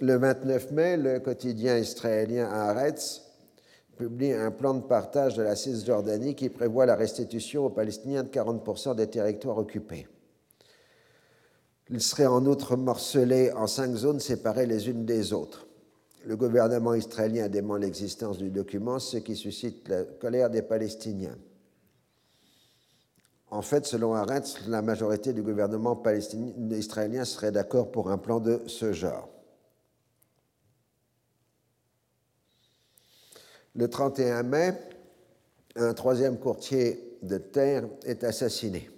Le 0.00 0.16
29 0.16 0.70
mai, 0.70 0.96
le 0.96 1.18
quotidien 1.18 1.76
israélien 1.76 2.48
Haaretz 2.48 3.20
publie 3.96 4.32
un 4.32 4.52
plan 4.52 4.74
de 4.74 4.82
partage 4.82 5.34
de 5.34 5.42
la 5.42 5.56
Cisjordanie 5.56 6.36
qui 6.36 6.50
prévoit 6.50 6.86
la 6.86 6.94
restitution 6.94 7.66
aux 7.66 7.70
Palestiniens 7.70 8.22
de 8.22 8.28
40% 8.28 8.94
des 8.94 9.08
territoires 9.08 9.58
occupés. 9.58 10.06
Il 11.90 12.00
serait 12.00 12.26
en 12.26 12.46
outre 12.46 12.76
morcelé 12.76 13.50
en 13.50 13.66
cinq 13.66 13.96
zones 13.96 14.20
séparées 14.20 14.66
les 14.66 14.88
unes 14.88 15.04
des 15.04 15.32
autres. 15.32 15.66
Le 16.24 16.36
gouvernement 16.36 16.94
israélien 16.94 17.48
dément 17.48 17.76
l'existence 17.76 18.38
du 18.38 18.50
document, 18.50 19.00
ce 19.00 19.16
qui 19.16 19.34
suscite 19.34 19.88
la 19.88 20.04
colère 20.04 20.48
des 20.48 20.62
Palestiniens. 20.62 21.38
En 23.50 23.62
fait, 23.62 23.84
selon 23.84 24.14
Arendt, 24.14 24.60
la 24.68 24.82
majorité 24.82 25.32
du 25.32 25.42
gouvernement 25.42 26.00
israélien 26.70 27.24
serait 27.24 27.50
d'accord 27.50 27.90
pour 27.90 28.12
un 28.12 28.18
plan 28.18 28.38
de 28.38 28.60
ce 28.68 28.92
genre. 28.92 29.28
Le 33.78 33.86
31 33.86 34.42
mai, 34.42 34.74
un 35.76 35.94
troisième 35.94 36.36
courtier 36.36 37.16
de 37.22 37.38
terre 37.38 37.88
est 38.04 38.24
assassiné. 38.24 38.90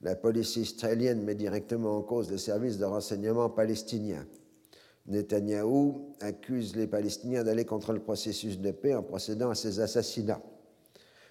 La 0.00 0.16
police 0.16 0.56
israélienne 0.56 1.22
met 1.22 1.36
directement 1.36 1.96
en 1.96 2.02
cause 2.02 2.28
les 2.28 2.38
services 2.38 2.76
de 2.76 2.84
renseignement 2.84 3.48
palestiniens. 3.48 4.26
Netanyahou 5.06 6.16
accuse 6.18 6.74
les 6.74 6.88
Palestiniens 6.88 7.44
d'aller 7.44 7.64
contre 7.64 7.92
le 7.92 8.00
processus 8.00 8.58
de 8.58 8.72
paix 8.72 8.96
en 8.96 9.04
procédant 9.04 9.50
à 9.50 9.54
ces 9.54 9.78
assassinats. 9.78 10.42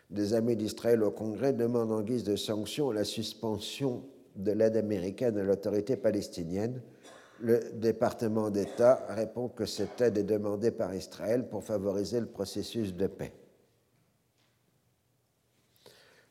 Des 0.10 0.34
amis 0.34 0.56
d'Israël 0.56 1.04
au 1.04 1.12
Congrès 1.12 1.52
demandent 1.52 1.92
en 1.92 2.02
guise 2.02 2.24
de 2.24 2.38
sanction 2.38 2.92
la 2.92 3.04
suspension 3.04 4.06
de 4.38 4.54
l'aide 4.54 4.78
américaine 4.78 5.38
à 5.38 5.44
l'autorité 5.44 5.98
palestinienne 5.98 6.82
le 7.40 7.72
département 7.74 8.50
d'État 8.50 9.06
répond 9.10 9.50
que 9.50 9.66
cette 9.66 10.00
aide 10.02 10.18
est 10.18 10.24
demandée 10.24 10.72
par 10.72 10.94
Israël 10.94 11.48
pour 11.48 11.64
favoriser 11.64 12.20
le 12.20 12.28
processus 12.28 12.94
de 12.94 13.08
paix. 13.08 13.34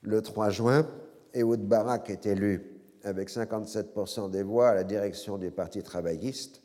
Le 0.03 0.21
3 0.23 0.51
juin, 0.51 0.89
Ehud 1.35 1.67
Barak 1.67 2.11
est 2.11 2.27
élu 2.27 2.75
avec 3.03 3.31
57% 3.31 4.31
des 4.31 4.43
voix 4.43 4.71
à 4.71 4.75
la 4.75 4.85
direction 4.85 5.39
du 5.39 5.51
Parti 5.51 5.83
travailliste. 5.83 6.63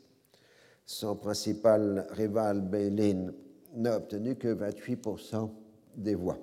Son 0.86 1.16
principal 1.16 2.06
rival, 2.10 2.62
Beilin, 2.62 3.32
n'a 3.74 3.96
obtenu 3.96 4.36
que 4.36 4.48
28% 4.48 5.50
des 5.96 6.14
voix. 6.14 6.38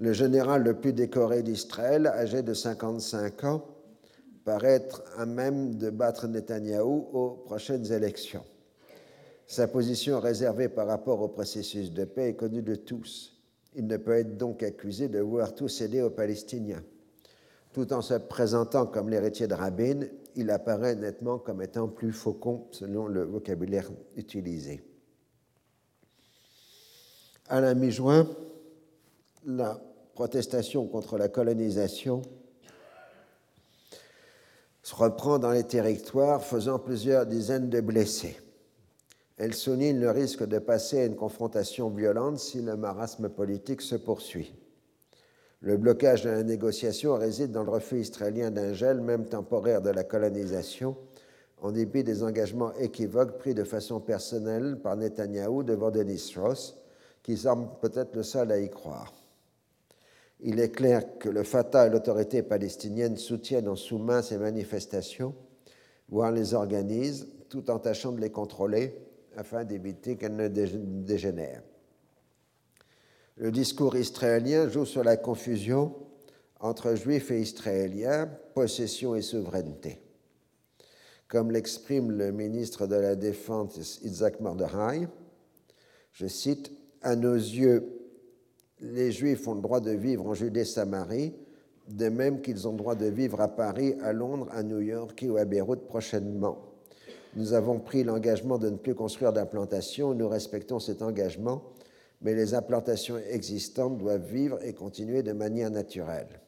Le 0.00 0.12
général 0.12 0.62
le 0.62 0.74
plus 0.74 0.92
décoré 0.92 1.42
d'Israël, 1.42 2.06
âgé 2.06 2.42
de 2.42 2.54
55 2.54 3.44
ans, 3.44 3.64
paraît 4.48 4.76
être 4.76 5.02
à 5.18 5.26
même 5.26 5.74
de 5.74 5.90
battre 5.90 6.26
Netanyahou 6.26 7.10
aux 7.12 7.30
prochaines 7.44 7.92
élections. 7.92 8.46
Sa 9.46 9.68
position 9.68 10.20
réservée 10.20 10.70
par 10.70 10.86
rapport 10.86 11.20
au 11.20 11.28
processus 11.28 11.92
de 11.92 12.06
paix 12.06 12.30
est 12.30 12.34
connue 12.34 12.62
de 12.62 12.74
tous. 12.74 13.38
Il 13.74 13.86
ne 13.86 13.98
peut 13.98 14.14
être 14.14 14.38
donc 14.38 14.62
accusé 14.62 15.08
de 15.08 15.20
vouloir 15.20 15.54
tout 15.54 15.68
céder 15.68 16.00
aux 16.00 16.08
Palestiniens. 16.08 16.82
Tout 17.74 17.92
en 17.92 18.00
se 18.00 18.14
présentant 18.14 18.86
comme 18.86 19.10
l'héritier 19.10 19.46
de 19.46 19.52
Rabin, 19.52 20.06
il 20.34 20.50
apparaît 20.50 20.94
nettement 20.94 21.38
comme 21.38 21.60
étant 21.60 21.86
plus 21.86 22.12
faucon 22.12 22.68
selon 22.70 23.06
le 23.06 23.24
vocabulaire 23.24 23.90
utilisé. 24.16 24.82
À 27.48 27.60
la 27.60 27.74
mi-juin, 27.74 28.26
la 29.44 29.78
protestation 30.14 30.86
contre 30.86 31.18
la 31.18 31.28
colonisation 31.28 32.22
se 34.82 34.94
reprend 34.94 35.38
dans 35.38 35.50
les 35.50 35.64
territoires, 35.64 36.44
faisant 36.44 36.78
plusieurs 36.78 37.26
dizaines 37.26 37.68
de 37.68 37.80
blessés. 37.80 38.36
Elle 39.36 39.54
souligne 39.54 40.00
le 40.00 40.10
risque 40.10 40.44
de 40.44 40.58
passer 40.58 41.00
à 41.00 41.04
une 41.04 41.16
confrontation 41.16 41.90
violente 41.90 42.38
si 42.38 42.60
le 42.60 42.76
marasme 42.76 43.28
politique 43.28 43.82
se 43.82 43.94
poursuit. 43.94 44.54
Le 45.60 45.76
blocage 45.76 46.22
de 46.22 46.30
la 46.30 46.42
négociation 46.42 47.14
réside 47.14 47.50
dans 47.50 47.64
le 47.64 47.70
refus 47.70 48.00
israélien 48.00 48.50
d'un 48.50 48.72
gel, 48.72 49.00
même 49.00 49.26
temporaire, 49.26 49.82
de 49.82 49.90
la 49.90 50.04
colonisation, 50.04 50.96
en 51.60 51.72
dépit 51.72 52.04
des 52.04 52.22
engagements 52.22 52.72
équivoques 52.74 53.38
pris 53.38 53.54
de 53.54 53.64
façon 53.64 54.00
personnelle 54.00 54.78
par 54.80 54.96
Netanyahou 54.96 55.64
devant 55.64 55.90
Denis 55.90 56.18
Strauss, 56.18 56.76
qui 57.22 57.36
semble 57.36 57.68
peut-être 57.80 58.14
le 58.14 58.22
seul 58.22 58.52
à 58.52 58.58
y 58.58 58.70
croire. 58.70 59.12
Il 60.40 60.60
est 60.60 60.70
clair 60.70 61.18
que 61.18 61.28
le 61.28 61.42
Fatah 61.42 61.86
et 61.86 61.90
l'autorité 61.90 62.42
palestinienne 62.42 63.16
soutiennent 63.16 63.68
en 63.68 63.76
sous-main 63.76 64.22
ces 64.22 64.38
manifestations, 64.38 65.34
voire 66.08 66.30
les 66.30 66.54
organisent, 66.54 67.26
tout 67.48 67.70
en 67.70 67.78
tâchant 67.78 68.12
de 68.12 68.20
les 68.20 68.30
contrôler 68.30 68.94
afin 69.36 69.64
d'éviter 69.64 70.16
qu'elles 70.16 70.36
ne 70.36 70.48
dégénèrent. 70.48 71.62
Le 73.36 73.50
discours 73.50 73.96
israélien 73.96 74.68
joue 74.68 74.84
sur 74.84 75.04
la 75.04 75.16
confusion 75.16 75.94
entre 76.60 76.94
juifs 76.94 77.30
et 77.30 77.40
israéliens, 77.40 78.28
possession 78.54 79.14
et 79.14 79.22
souveraineté. 79.22 80.00
Comme 81.28 81.52
l'exprime 81.52 82.10
le 82.10 82.32
ministre 82.32 82.86
de 82.86 82.96
la 82.96 83.14
Défense 83.14 84.00
Isaac 84.02 84.40
Mordechai, 84.40 85.06
je 86.12 86.26
cite, 86.26 86.72
À 87.00 87.14
nos 87.14 87.34
yeux, 87.34 87.97
les 88.80 89.12
juifs 89.12 89.46
ont 89.48 89.54
le 89.54 89.60
droit 89.60 89.80
de 89.80 89.90
vivre 89.90 90.26
en 90.26 90.34
Judée-Samarie, 90.34 91.34
de 91.88 92.08
même 92.08 92.40
qu'ils 92.40 92.68
ont 92.68 92.72
le 92.72 92.78
droit 92.78 92.94
de 92.94 93.06
vivre 93.06 93.40
à 93.40 93.48
Paris, 93.48 93.94
à 94.02 94.12
Londres, 94.12 94.48
à 94.52 94.62
New 94.62 94.80
York 94.80 95.24
ou 95.28 95.36
à 95.36 95.44
Beyrouth 95.44 95.86
prochainement. 95.86 96.58
Nous 97.36 97.52
avons 97.52 97.78
pris 97.78 98.04
l'engagement 98.04 98.58
de 98.58 98.70
ne 98.70 98.76
plus 98.76 98.94
construire 98.94 99.32
d'implantations. 99.32 100.14
Nous 100.14 100.28
respectons 100.28 100.78
cet 100.78 101.02
engagement, 101.02 101.62
mais 102.22 102.34
les 102.34 102.54
implantations 102.54 103.18
existantes 103.30 103.98
doivent 103.98 104.26
vivre 104.26 104.58
et 104.62 104.72
continuer 104.72 105.22
de 105.22 105.32
manière 105.32 105.70
naturelle. 105.70 106.40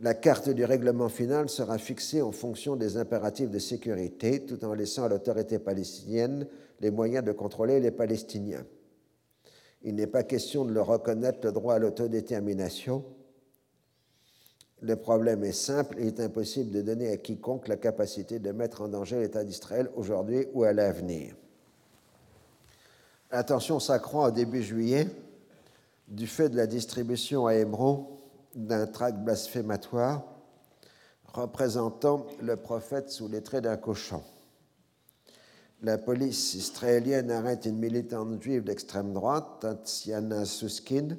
La 0.00 0.14
carte 0.14 0.48
du 0.48 0.64
règlement 0.64 1.08
final 1.08 1.48
sera 1.48 1.78
fixée 1.78 2.22
en 2.22 2.32
fonction 2.32 2.76
des 2.76 2.96
impératifs 2.96 3.50
de 3.50 3.58
sécurité, 3.58 4.44
tout 4.44 4.64
en 4.64 4.74
laissant 4.74 5.04
à 5.04 5.08
l'autorité 5.08 5.58
palestinienne 5.58 6.46
les 6.80 6.90
moyens 6.90 7.24
de 7.24 7.32
contrôler 7.32 7.78
les 7.78 7.92
Palestiniens. 7.92 8.64
Il 9.84 9.96
n'est 9.96 10.06
pas 10.06 10.22
question 10.22 10.64
de 10.64 10.72
leur 10.72 10.86
reconnaître 10.86 11.40
le 11.42 11.52
droit 11.52 11.74
à 11.74 11.78
l'autodétermination, 11.78 13.04
le 14.82 14.96
problème 14.96 15.44
est 15.44 15.52
simple 15.52 15.96
il 16.00 16.08
est 16.08 16.20
impossible 16.20 16.72
de 16.72 16.82
donner 16.82 17.08
à 17.12 17.16
quiconque 17.16 17.68
la 17.68 17.76
capacité 17.76 18.40
de 18.40 18.50
mettre 18.50 18.82
en 18.82 18.88
danger 18.88 19.20
l'État 19.20 19.44
d'Israël 19.44 19.88
aujourd'hui 19.94 20.48
ou 20.54 20.64
à 20.64 20.72
l'avenir. 20.72 21.36
La 23.30 23.44
tension 23.44 23.78
s'accroît 23.78 24.28
au 24.28 24.30
début 24.32 24.62
juillet 24.62 25.06
du 26.08 26.26
fait 26.26 26.48
de 26.48 26.56
la 26.56 26.66
distribution 26.66 27.46
à 27.46 27.54
Hébron 27.54 28.08
d'un 28.56 28.86
tract 28.86 29.18
blasphématoire 29.18 30.24
représentant 31.32 32.26
le 32.42 32.56
prophète 32.56 33.08
sous 33.08 33.28
les 33.28 33.40
traits 33.40 33.64
d'un 33.64 33.76
cochon. 33.76 34.22
La 35.84 35.98
police 35.98 36.54
israélienne 36.54 37.32
arrête 37.32 37.66
une 37.66 37.78
militante 37.78 38.40
juive 38.40 38.62
d'extrême 38.62 39.12
droite, 39.12 39.58
Tatiana 39.62 40.44
Suskin, 40.44 41.16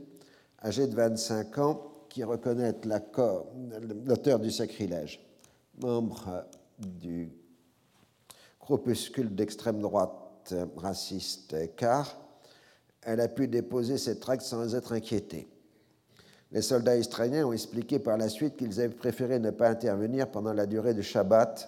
âgée 0.63 0.87
de 0.87 0.95
25 0.95 1.57
ans, 1.57 1.91
qui 2.07 2.23
reconnaît 2.23 2.73
l'auteur 4.05 4.39
du 4.39 4.49
sacrilège, 4.51 5.19
membre 5.81 6.45
du 6.79 7.29
groupuscule 8.61 9.35
d'extrême 9.35 9.81
droite 9.81 10.53
raciste 10.77 11.75
car 11.75 12.15
elle 13.01 13.19
a 13.19 13.27
pu 13.27 13.49
déposer 13.49 13.97
cette 13.97 14.21
tracts 14.21 14.43
sans 14.43 14.75
être 14.75 14.93
inquiétée. 14.93 15.49
Les 16.53 16.61
soldats 16.61 16.95
israéliens 16.95 17.47
ont 17.47 17.51
expliqué 17.51 17.99
par 17.99 18.15
la 18.15 18.29
suite 18.29 18.55
qu'ils 18.55 18.79
avaient 18.79 18.95
préféré 18.95 19.39
ne 19.39 19.51
pas 19.51 19.67
intervenir 19.67 20.31
pendant 20.31 20.53
la 20.53 20.67
durée 20.67 20.93
du 20.93 21.03
Shabbat, 21.03 21.67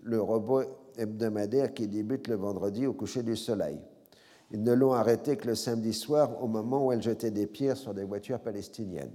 le 0.00 0.20
robot 0.20 0.83
hebdomadaire 0.98 1.74
qui 1.74 1.88
débute 1.88 2.28
le 2.28 2.36
vendredi 2.36 2.86
au 2.86 2.92
coucher 2.92 3.22
du 3.22 3.36
soleil. 3.36 3.78
Ils 4.50 4.62
ne 4.62 4.72
l'ont 4.72 4.92
arrêté 4.92 5.36
que 5.36 5.48
le 5.48 5.54
samedi 5.54 5.92
soir 5.92 6.42
au 6.42 6.46
moment 6.46 6.86
où 6.86 6.92
elle 6.92 7.02
jetait 7.02 7.30
des 7.30 7.46
pierres 7.46 7.76
sur 7.76 7.94
des 7.94 8.04
voitures 8.04 8.40
palestiniennes. 8.40 9.12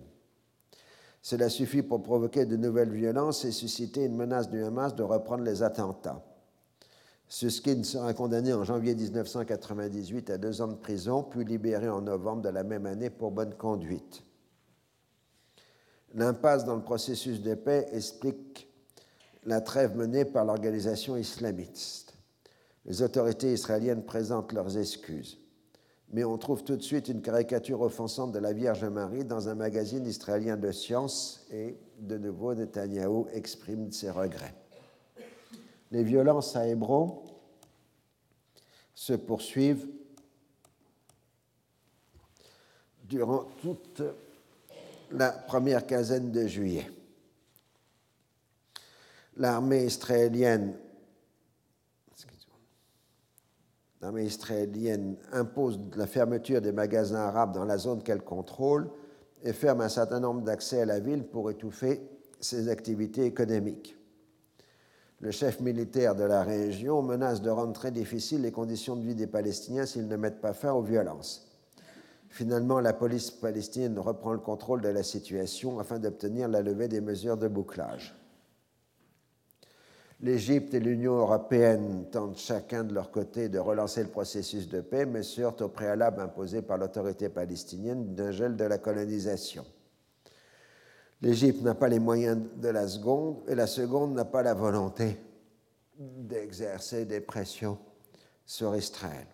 Cela 1.21 1.49
suffit 1.49 1.81
pour 1.81 2.01
provoquer 2.01 2.45
de 2.45 2.55
nouvelles 2.55 2.91
violences 2.91 3.45
et 3.45 3.51
susciter 3.51 4.05
une 4.05 4.15
menace 4.15 4.49
du 4.49 4.63
Hamas 4.63 4.95
de 4.95 5.03
reprendre 5.03 5.43
les 5.43 5.63
attentats. 5.63 6.23
Suskin 7.27 7.83
sera 7.83 8.13
condamné 8.13 8.53
en 8.53 8.63
janvier 8.63 8.95
1998 8.95 10.31
à 10.31 10.37
deux 10.37 10.61
ans 10.61 10.67
de 10.67 10.75
prison, 10.75 11.23
puis 11.23 11.45
libéré 11.45 11.87
en 11.87 12.01
novembre 12.01 12.41
de 12.41 12.49
la 12.49 12.63
même 12.63 12.85
année 12.85 13.09
pour 13.09 13.31
bonne 13.31 13.53
conduite. 13.53 14.23
L'impasse 16.15 16.65
dans 16.65 16.75
le 16.75 16.81
processus 16.81 17.41
de 17.41 17.53
paix 17.53 17.87
explique 17.91 18.68
la 19.49 19.61
trêve 19.61 19.97
menée 19.97 20.25
par 20.25 20.45
l'organisation 20.45 21.17
islamiste. 21.17 22.13
Les 22.85 23.01
autorités 23.01 23.51
israéliennes 23.51 24.03
présentent 24.03 24.53
leurs 24.53 24.77
excuses 24.77 25.39
mais 26.11 26.23
on 26.23 26.37
trouve 26.37 26.63
tout 26.63 26.75
de 26.75 26.81
suite 26.81 27.07
une 27.07 27.21
caricature 27.21 27.81
offensante 27.81 28.31
de 28.31 28.39
la 28.39 28.53
Vierge 28.53 28.85
Marie 28.85 29.25
dans 29.25 29.47
un 29.47 29.55
magazine 29.55 30.05
israélien 30.07 30.57
de 30.57 30.71
science 30.71 31.45
et 31.51 31.77
de 31.99 32.17
nouveau 32.17 32.55
Netanyahou 32.55 33.27
exprime 33.33 33.91
ses 33.91 34.09
regrets. 34.09 34.55
Les 35.91 36.03
violences 36.03 36.55
à 36.55 36.67
Hébron 36.67 37.21
se 38.95 39.13
poursuivent 39.13 39.87
durant 43.03 43.45
toute 43.61 44.01
la 45.11 45.31
première 45.31 45.85
quinzaine 45.85 46.31
de 46.31 46.47
juillet. 46.47 46.89
L'armée 49.39 49.85
israélienne 49.85 50.75
impose 55.31 55.79
la 55.95 56.07
fermeture 56.07 56.61
des 56.61 56.73
magasins 56.73 57.21
arabes 57.21 57.53
dans 57.53 57.63
la 57.63 57.77
zone 57.77 58.03
qu'elle 58.03 58.21
contrôle 58.21 58.89
et 59.43 59.53
ferme 59.53 59.79
un 59.79 59.87
certain 59.87 60.19
nombre 60.19 60.41
d'accès 60.41 60.81
à 60.81 60.85
la 60.85 60.99
ville 60.99 61.23
pour 61.23 61.49
étouffer 61.49 62.01
ses 62.41 62.67
activités 62.67 63.23
économiques. 63.23 63.95
Le 65.21 65.31
chef 65.31 65.61
militaire 65.61 66.15
de 66.15 66.25
la 66.25 66.43
région 66.43 67.01
menace 67.01 67.41
de 67.41 67.49
rendre 67.49 67.71
très 67.73 67.91
difficiles 67.91 68.41
les 68.41 68.51
conditions 68.51 68.97
de 68.97 69.05
vie 69.05 69.15
des 69.15 69.27
Palestiniens 69.27 69.85
s'ils 69.85 70.09
ne 70.09 70.17
mettent 70.17 70.41
pas 70.41 70.53
fin 70.53 70.73
aux 70.73 70.81
violences. 70.81 71.49
Finalement, 72.27 72.81
la 72.81 72.93
police 72.93 73.31
palestinienne 73.31 73.97
reprend 73.99 74.33
le 74.33 74.39
contrôle 74.39 74.81
de 74.81 74.89
la 74.89 75.03
situation 75.03 75.79
afin 75.79 75.97
d'obtenir 75.97 76.49
la 76.49 76.61
levée 76.61 76.89
des 76.89 77.01
mesures 77.01 77.37
de 77.37 77.47
bouclage. 77.47 78.18
L'Égypte 80.21 80.73
et 80.73 80.81
l'Union 80.81 81.15
européenne 81.15 82.05
tentent 82.11 82.37
chacun 82.37 82.83
de 82.83 82.93
leur 82.93 83.09
côté 83.09 83.47
de 83.47 83.57
relancer 83.57 84.03
le 84.03 84.09
processus 84.09 84.67
de 84.67 84.81
paix, 84.81 85.05
mais 85.05 85.23
se 85.23 85.39
heurtent 85.39 85.61
au 85.61 85.69
préalable 85.69 86.21
imposé 86.21 86.61
par 86.61 86.77
l'autorité 86.77 87.29
palestinienne 87.29 88.15
d'un 88.15 88.31
gel 88.31 88.57
de 88.57 88.65
la 88.65 88.77
colonisation. 88.77 89.65
L'Égypte 91.21 91.61
n'a 91.61 91.75
pas 91.75 91.87
les 91.87 91.99
moyens 91.99 92.37
de 92.57 92.67
la 92.67 92.87
seconde 92.87 93.43
et 93.47 93.55
la 93.55 93.67
seconde 93.67 94.13
n'a 94.13 94.25
pas 94.25 94.43
la 94.43 94.53
volonté 94.53 95.17
d'exercer 95.97 97.05
des 97.05 97.21
pressions 97.21 97.77
sur 98.45 98.75
Israël 98.75 99.27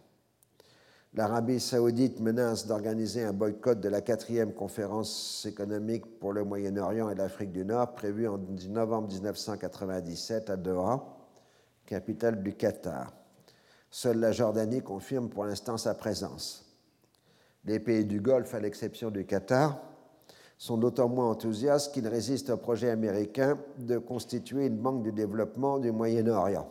l'Arabie 1.16 1.62
saoudite 1.62 2.20
menace 2.20 2.68
d'organiser 2.68 3.24
un 3.24 3.32
boycott 3.32 3.80
de 3.80 3.88
la 3.88 4.02
quatrième 4.02 4.54
conférence 4.54 5.46
économique 5.46 6.20
pour 6.20 6.34
le 6.34 6.44
Moyen-Orient 6.44 7.10
et 7.10 7.16
l'Afrique 7.16 7.54
du 7.54 7.64
Nord 7.64 7.94
prévue 7.94 8.28
en 8.28 8.38
novembre 8.70 9.08
1997 9.08 10.50
à 10.50 10.58
Doha, 10.58 11.18
capitale 11.86 12.44
du 12.44 12.54
Qatar. 12.54 13.14
Seule 13.90 14.20
la 14.20 14.34
Jordanie 14.34 14.82
confirme 14.82 15.30
pour 15.30 15.46
l'instant 15.46 15.78
sa 15.78 15.94
présence. 15.94 16.66
Les 17.64 17.80
pays 17.80 18.04
du 18.04 18.20
Golfe, 18.20 18.54
à 18.54 18.60
l'exception 18.60 19.10
du 19.10 19.26
Qatar, 19.26 19.80
sont 20.58 20.78
d'autant 20.78 21.08
moins 21.08 21.30
enthousiastes 21.30 21.94
qu'ils 21.94 22.10
résistent 22.10 22.50
au 22.50 22.58
projet 22.58 22.90
américain 22.90 23.58
de 23.78 23.98
constituer 23.98 24.66
une 24.66 24.78
banque 24.78 25.04
du 25.04 25.14
développement 25.14 25.80
du 25.80 25.94
Moyen-Orient. 25.94 26.70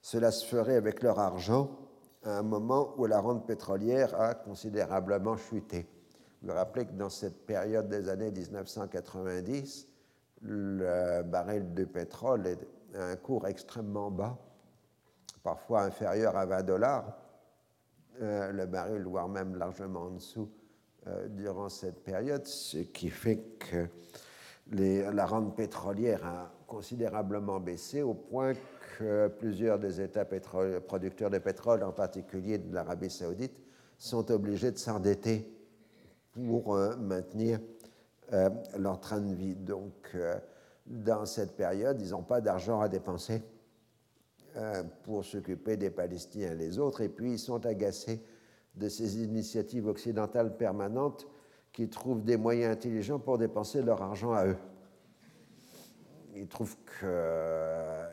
Cela 0.00 0.30
se 0.30 0.46
ferait 0.46 0.76
avec 0.76 1.02
leur 1.02 1.18
argent 1.18 1.87
à 2.28 2.38
un 2.38 2.42
moment 2.42 2.94
où 2.98 3.06
la 3.06 3.20
rente 3.20 3.46
pétrolière 3.46 4.18
a 4.20 4.34
considérablement 4.34 5.36
chuté. 5.36 5.86
Vous 6.42 6.48
vous 6.48 6.54
rappelez 6.54 6.86
que 6.86 6.92
dans 6.92 7.08
cette 7.08 7.46
période 7.46 7.88
des 7.88 8.08
années 8.08 8.30
1990, 8.30 9.88
le 10.42 11.22
baril 11.22 11.74
de 11.74 11.84
pétrole 11.84 12.46
est 12.46 12.58
à 12.94 13.06
un 13.06 13.16
cours 13.16 13.46
extrêmement 13.46 14.10
bas, 14.10 14.38
parfois 15.42 15.82
inférieur 15.82 16.36
à 16.36 16.46
20 16.46 16.62
dollars, 16.62 17.18
euh, 18.20 18.52
le 18.52 18.66
baril, 18.66 19.02
voire 19.04 19.28
même 19.28 19.56
largement 19.56 20.02
en 20.02 20.10
dessous 20.10 20.50
euh, 21.06 21.28
durant 21.28 21.68
cette 21.68 22.02
période, 22.04 22.44
ce 22.46 22.78
qui 22.78 23.10
fait 23.10 23.42
que 23.58 23.88
la 24.70 25.24
rente 25.24 25.56
pétrolière 25.56 26.26
a 26.26 26.52
considérablement 26.66 27.58
baissé 27.58 28.02
au 28.02 28.12
point 28.12 28.52
que 28.98 29.28
plusieurs 29.28 29.78
des 29.78 30.00
États 30.00 30.24
producteurs 30.24 31.30
de 31.30 31.38
pétrole, 31.38 31.84
en 31.84 31.92
particulier 31.92 32.58
de 32.58 32.74
l'Arabie 32.74 33.10
saoudite, 33.10 33.56
sont 33.96 34.30
obligés 34.32 34.72
de 34.72 34.78
s'endetter 34.78 35.48
pour 36.32 36.74
euh, 36.74 36.96
maintenir 36.96 37.60
leur 38.76 39.00
train 39.00 39.20
de 39.20 39.34
vie. 39.34 39.54
Donc, 39.54 40.14
dans 40.84 41.24
cette 41.24 41.56
période, 41.56 42.00
ils 42.00 42.10
n'ont 42.10 42.22
pas 42.22 42.42
d'argent 42.42 42.80
à 42.80 42.88
dépenser 42.88 43.42
euh, 44.56 44.82
pour 45.04 45.24
s'occuper 45.24 45.76
des 45.76 45.90
Palestiniens 45.90 46.52
et 46.52 46.56
les 46.56 46.78
autres, 46.78 47.02
et 47.02 47.08
puis 47.08 47.32
ils 47.32 47.38
sont 47.38 47.64
agacés 47.64 48.20
de 48.74 48.88
ces 48.88 49.22
initiatives 49.22 49.86
occidentales 49.86 50.56
permanentes 50.56 51.28
qui 51.72 51.88
trouvent 51.88 52.24
des 52.24 52.36
moyens 52.36 52.72
intelligents 52.72 53.18
pour 53.18 53.38
dépenser 53.38 53.82
leur 53.82 54.02
argent 54.02 54.32
à 54.32 54.46
eux. 54.46 54.56
Ils 56.34 56.48
trouvent 56.48 56.76
qu'eux 56.86 58.06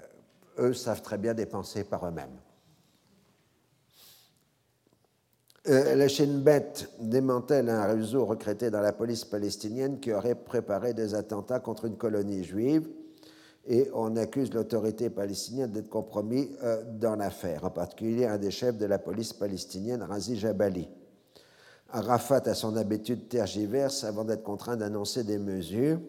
euh, 0.60 0.73
savent 0.73 1.02
très 1.02 1.18
bien 1.18 1.34
dépenser 1.34 1.84
par 1.84 2.07
eux-mêmes. 2.07 2.38
Euh, 5.68 5.95
la 5.95 6.07
Shin 6.07 6.44
démantèle 6.99 7.69
un 7.69 7.86
réseau 7.86 8.26
recruté 8.26 8.69
dans 8.69 8.82
la 8.82 8.94
police 8.94 9.26
palestinienne 9.26 9.99
qui 9.99 10.14
aurait 10.14 10.36
préparé 10.36 10.94
des 10.94 11.15
attentats 11.15 11.60
contre 11.60 11.86
une 11.86 11.98
colonie 11.98 12.44
juive 12.44 12.88
et 13.68 13.90
on 13.94 14.15
accuse 14.15 14.53
l'autorité 14.53 15.10
palestinienne 15.10 15.72
d'être 15.72 15.90
compromis 15.90 16.52
euh, 16.64 16.84
dans 16.99 17.15
l'affaire, 17.15 17.65
en 17.65 17.72
particulier 17.72 18.26
un 18.26 18.38
des 18.38 18.52
chefs 18.52 18.77
de 18.77 18.86
la 18.86 18.99
police 18.99 19.34
palestinienne, 19.34 20.03
Razi 20.03 20.38
Jabali. 20.38 20.88
Arafat 21.90 22.44
a 22.45 22.53
son 22.53 22.77
habitude 22.77 23.27
tergiverse 23.27 24.03
avant 24.03 24.23
d'être 24.23 24.44
contraint 24.44 24.77
d'annoncer 24.77 25.23
des 25.23 25.40
mesures, 25.40 25.99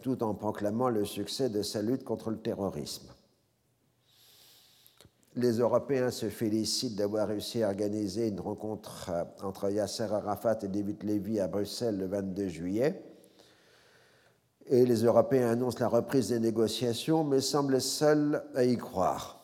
tout 0.00 0.22
en 0.22 0.32
proclamant 0.32 0.88
le 0.88 1.04
succès 1.04 1.50
de 1.50 1.60
sa 1.60 1.82
lutte 1.82 2.04
contre 2.04 2.30
le 2.30 2.38
terrorisme. 2.38 3.11
Les 5.34 5.58
Européens 5.58 6.10
se 6.10 6.28
félicitent 6.28 6.96
d'avoir 6.96 7.28
réussi 7.28 7.62
à 7.62 7.68
organiser 7.68 8.28
une 8.28 8.40
rencontre 8.40 9.10
euh, 9.10 9.24
entre 9.42 9.70
Yasser 9.70 10.04
Arafat 10.04 10.58
et 10.62 10.68
David 10.68 11.02
Levy 11.02 11.40
à 11.40 11.48
Bruxelles 11.48 11.96
le 11.96 12.06
22 12.06 12.48
juillet 12.48 13.02
et 14.66 14.86
les 14.86 15.04
Européens 15.04 15.50
annoncent 15.50 15.80
la 15.80 15.88
reprise 15.88 16.28
des 16.28 16.40
négociations, 16.40 17.24
mais 17.24 17.40
semblent 17.40 17.80
seuls 17.80 18.42
à 18.54 18.64
y 18.64 18.76
croire. 18.76 19.40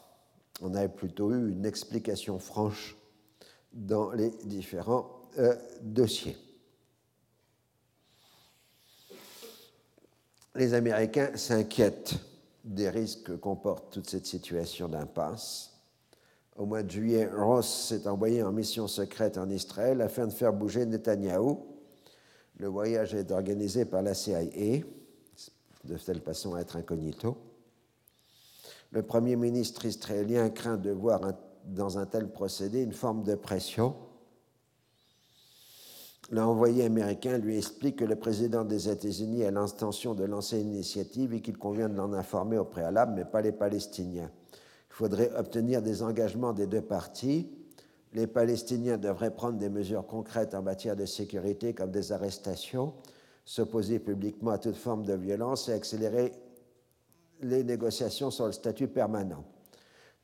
On 0.63 0.75
avait 0.75 0.89
plutôt 0.89 1.33
eu 1.33 1.51
une 1.51 1.67
explication 1.67 2.39
franche 2.39 2.97
dans 3.73 4.11
les 4.13 4.31
différents 4.45 5.23
euh, 5.39 5.55
dossiers. 5.83 6.37
Les 10.55 10.75
Américains 10.75 11.37
s'inquiètent 11.37 12.15
des 12.65 12.91
risques 12.91 13.25
que 13.25 13.33
comporte 13.33 13.93
toute 13.93 14.11
cette 14.11 14.27
situation 14.27 14.89
d'impasse. 14.89 15.78
Au 16.59 16.67
mois 16.67 16.83
de 16.83 16.91
juillet, 16.91 17.31
Ross 17.33 17.87
s'est 17.89 18.09
envoyé 18.09 18.43
en 18.43 18.51
mission 18.51 18.89
secrète 18.89 19.39
en 19.39 19.49
Israël 19.49 20.01
afin 20.01 20.27
de 20.27 20.33
faire 20.33 20.53
bouger 20.53 20.85
Netanyahou. 20.87 21.65
Le 22.57 22.67
voyage 22.67 23.15
est 23.15 23.31
organisé 23.31 23.85
par 23.85 24.03
la 24.03 24.13
CIA 24.13 24.81
de 25.85 25.97
telle 26.05 26.21
façon 26.21 26.57
à 26.57 26.61
être 26.61 26.75
incognito. 26.75 27.39
Le 28.91 29.05
Premier 29.05 29.37
ministre 29.37 29.85
israélien 29.85 30.51
craint 30.51 30.77
de 30.77 30.91
voir 30.91 31.21
dans 31.65 31.97
un 31.99 32.07
tel 32.07 32.29
procédé 32.29 32.83
une 32.83 32.93
forme 32.93 33.23
de 33.23 33.37
pression. 33.37 33.95
L'envoyé 36.31 36.85
américain 36.85 37.39
lui 37.39 37.57
explique 37.57 37.97
que 37.97 38.05
le 38.05 38.17
président 38.17 38.65
des 38.65 38.89
États-Unis 38.89 39.45
a 39.45 39.53
l'intention 39.53 40.13
de 40.13 40.25
lancer 40.25 40.61
une 40.61 40.73
initiative 40.73 41.35
et 41.35 41.41
qu'il 41.41 41.57
convient 41.57 41.89
de 41.89 41.97
l'en 41.97 42.13
informer 42.15 42.59
au 42.59 42.65
préalable, 42.65 43.13
mais 43.15 43.25
pas 43.25 43.43
les 43.43 43.53
Palestiniens. 43.53 44.33
Il 44.99 45.05
faudrait 45.05 45.31
obtenir 45.37 45.81
des 45.81 46.03
engagements 46.03 46.53
des 46.53 46.67
deux 46.67 46.81
parties. 46.81 47.49
Les 48.15 48.27
Palestiniens 48.27 48.99
devraient 48.99 49.33
prendre 49.33 49.57
des 49.57 49.69
mesures 49.69 50.05
concrètes 50.05 50.55
en 50.55 50.63
matière 50.63 50.97
de 50.97 51.05
sécurité, 51.07 51.73
comme 51.73 51.93
des 51.93 52.11
arrestations, 52.11 52.95
s'opposer 53.45 54.01
publiquement 54.01 54.51
à 54.51 54.59
toute 54.59 54.75
forme 54.75 55.05
de 55.05 55.15
violence 55.15 55.69
et 55.69 55.73
accélérer 55.73 56.33
les 57.43 57.63
négociations 57.63 58.33
sur 58.33 58.47
le 58.47 58.53
statut 58.53 58.89
permanent. 58.89 59.45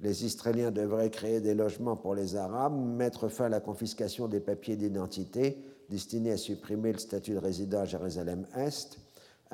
Les 0.01 0.25
Israéliens 0.25 0.73
devraient 0.73 1.11
créer 1.11 1.41
des 1.41 1.55
logements 1.55 1.95
pour 1.95 2.17
les 2.17 2.35
Arabes, 2.35 2.75
mettre 2.75 3.29
fin 3.29 3.45
à 3.45 3.51
la 3.51 3.61
confiscation 3.61 4.27
des 4.27 4.41
papiers 4.41 4.75
d'identité 4.75 5.57
destinés 5.89 6.33
à 6.33 6.37
supprimer 6.37 6.93
le 6.93 6.99
statut 6.99 7.35
de 7.35 7.39
résident 7.39 7.83
à 7.83 7.85
Jérusalem-Est, 7.85 8.99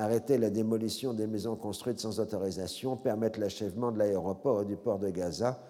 arrêter 0.00 0.38
la 0.38 0.50
démolition 0.50 1.12
des 1.12 1.26
maisons 1.26 1.56
construites 1.56 2.00
sans 2.00 2.20
autorisation, 2.20 2.96
permettre 2.96 3.38
l'achèvement 3.38 3.92
de 3.92 3.98
l'aéroport 3.98 4.62
et 4.62 4.64
du 4.64 4.76
port 4.76 4.98
de 4.98 5.10
Gaza 5.10 5.62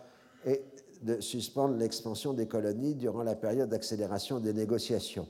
et 0.47 0.63
de 1.03 1.21
suspendre 1.21 1.77
l'expansion 1.77 2.33
des 2.33 2.47
colonies 2.47 2.95
durant 2.95 3.23
la 3.23 3.35
période 3.35 3.69
d'accélération 3.69 4.39
des 4.39 4.53
négociations. 4.53 5.27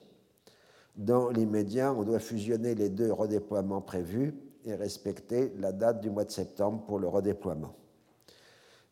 Dans 0.97 1.31
l'immédiat, 1.31 1.95
on 1.95 2.03
doit 2.03 2.19
fusionner 2.19 2.75
les 2.75 2.91
deux 2.91 3.13
redéploiements 3.13 3.81
prévus 3.81 4.35
et 4.65 4.75
respecter 4.75 5.53
la 5.59 5.73
date 5.73 6.01
du 6.01 6.11
mois 6.11 6.25
de 6.25 6.31
septembre 6.31 6.85
pour 6.87 6.99
le 6.99 7.09
redéploiement. 7.09 7.75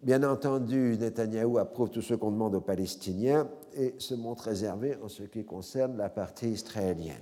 Bien 0.02 0.22
entendu, 0.22 0.96
Netanyahou 0.98 1.58
approuve 1.58 1.90
tout 1.90 2.02
ce 2.02 2.14
qu'on 2.14 2.30
demande 2.30 2.54
aux 2.54 2.60
Palestiniens 2.60 3.50
et 3.74 3.94
se 3.98 4.14
montre 4.14 4.44
réservé 4.44 4.96
en 5.02 5.08
ce 5.08 5.24
qui 5.24 5.44
concerne 5.44 5.96
la 5.96 6.08
partie 6.08 6.50
israélienne. 6.50 7.16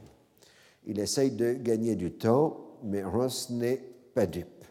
Il 0.85 1.01
essaye 1.01 1.33
de 1.33 1.55
gagner 1.55 1.97
du 1.97 2.13
temps, 2.13 2.66
mais 2.83 3.05
Ross 3.05 3.51
n'est 3.51 3.83
pas 4.15 4.27
dupe. 4.27 4.65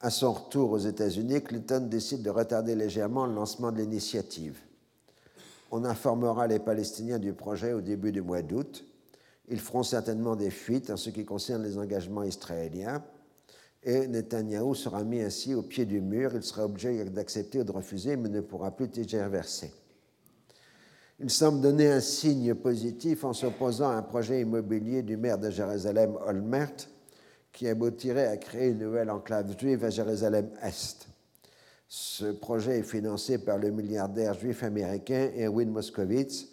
À 0.00 0.10
son 0.10 0.32
retour 0.32 0.72
aux 0.72 0.78
États-Unis, 0.78 1.42
Clinton 1.42 1.86
décide 1.88 2.22
de 2.22 2.30
retarder 2.30 2.74
légèrement 2.74 3.26
le 3.26 3.34
lancement 3.34 3.70
de 3.70 3.78
l'initiative. 3.78 4.58
On 5.70 5.84
informera 5.84 6.46
les 6.48 6.58
Palestiniens 6.58 7.18
du 7.18 7.32
projet 7.32 7.72
au 7.72 7.80
début 7.80 8.10
du 8.10 8.20
mois 8.20 8.42
d'août. 8.42 8.84
Ils 9.48 9.60
feront 9.60 9.84
certainement 9.84 10.34
des 10.34 10.50
fuites 10.50 10.90
en 10.90 10.96
ce 10.96 11.10
qui 11.10 11.24
concerne 11.24 11.62
les 11.62 11.78
engagements 11.78 12.24
israéliens. 12.24 13.02
Et 13.82 14.06
Netanyahou 14.06 14.74
sera 14.74 15.02
mis 15.04 15.20
ainsi 15.20 15.54
au 15.54 15.62
pied 15.62 15.86
du 15.86 16.00
mur. 16.00 16.32
Il 16.34 16.42
sera 16.42 16.64
obligé 16.64 17.04
d'accepter 17.04 17.60
ou 17.60 17.64
de 17.64 17.72
refuser, 17.72 18.16
mais 18.16 18.28
ne 18.28 18.40
pourra 18.40 18.70
plus 18.70 18.88
tergiverser. 18.88 19.72
Il 21.20 21.30
semble 21.30 21.60
donner 21.60 21.90
un 21.90 22.00
signe 22.00 22.54
positif 22.54 23.24
en 23.24 23.32
s'opposant 23.32 23.90
à 23.90 23.94
un 23.94 24.02
projet 24.02 24.40
immobilier 24.40 25.02
du 25.02 25.16
maire 25.16 25.38
de 25.38 25.50
Jérusalem, 25.50 26.16
Olmert, 26.26 26.88
qui 27.52 27.68
aboutirait 27.68 28.26
à 28.26 28.36
créer 28.36 28.70
une 28.70 28.78
nouvelle 28.78 29.10
enclave 29.10 29.56
juive 29.58 29.84
à 29.84 29.90
Jérusalem-Est. 29.90 31.06
Ce 31.86 32.24
projet 32.24 32.78
est 32.78 32.84
financé 32.84 33.38
par 33.38 33.58
le 33.58 33.70
milliardaire 33.70 34.34
juif 34.34 34.62
américain 34.62 35.30
Erwin 35.36 35.70
Moskowitz, 35.70 36.48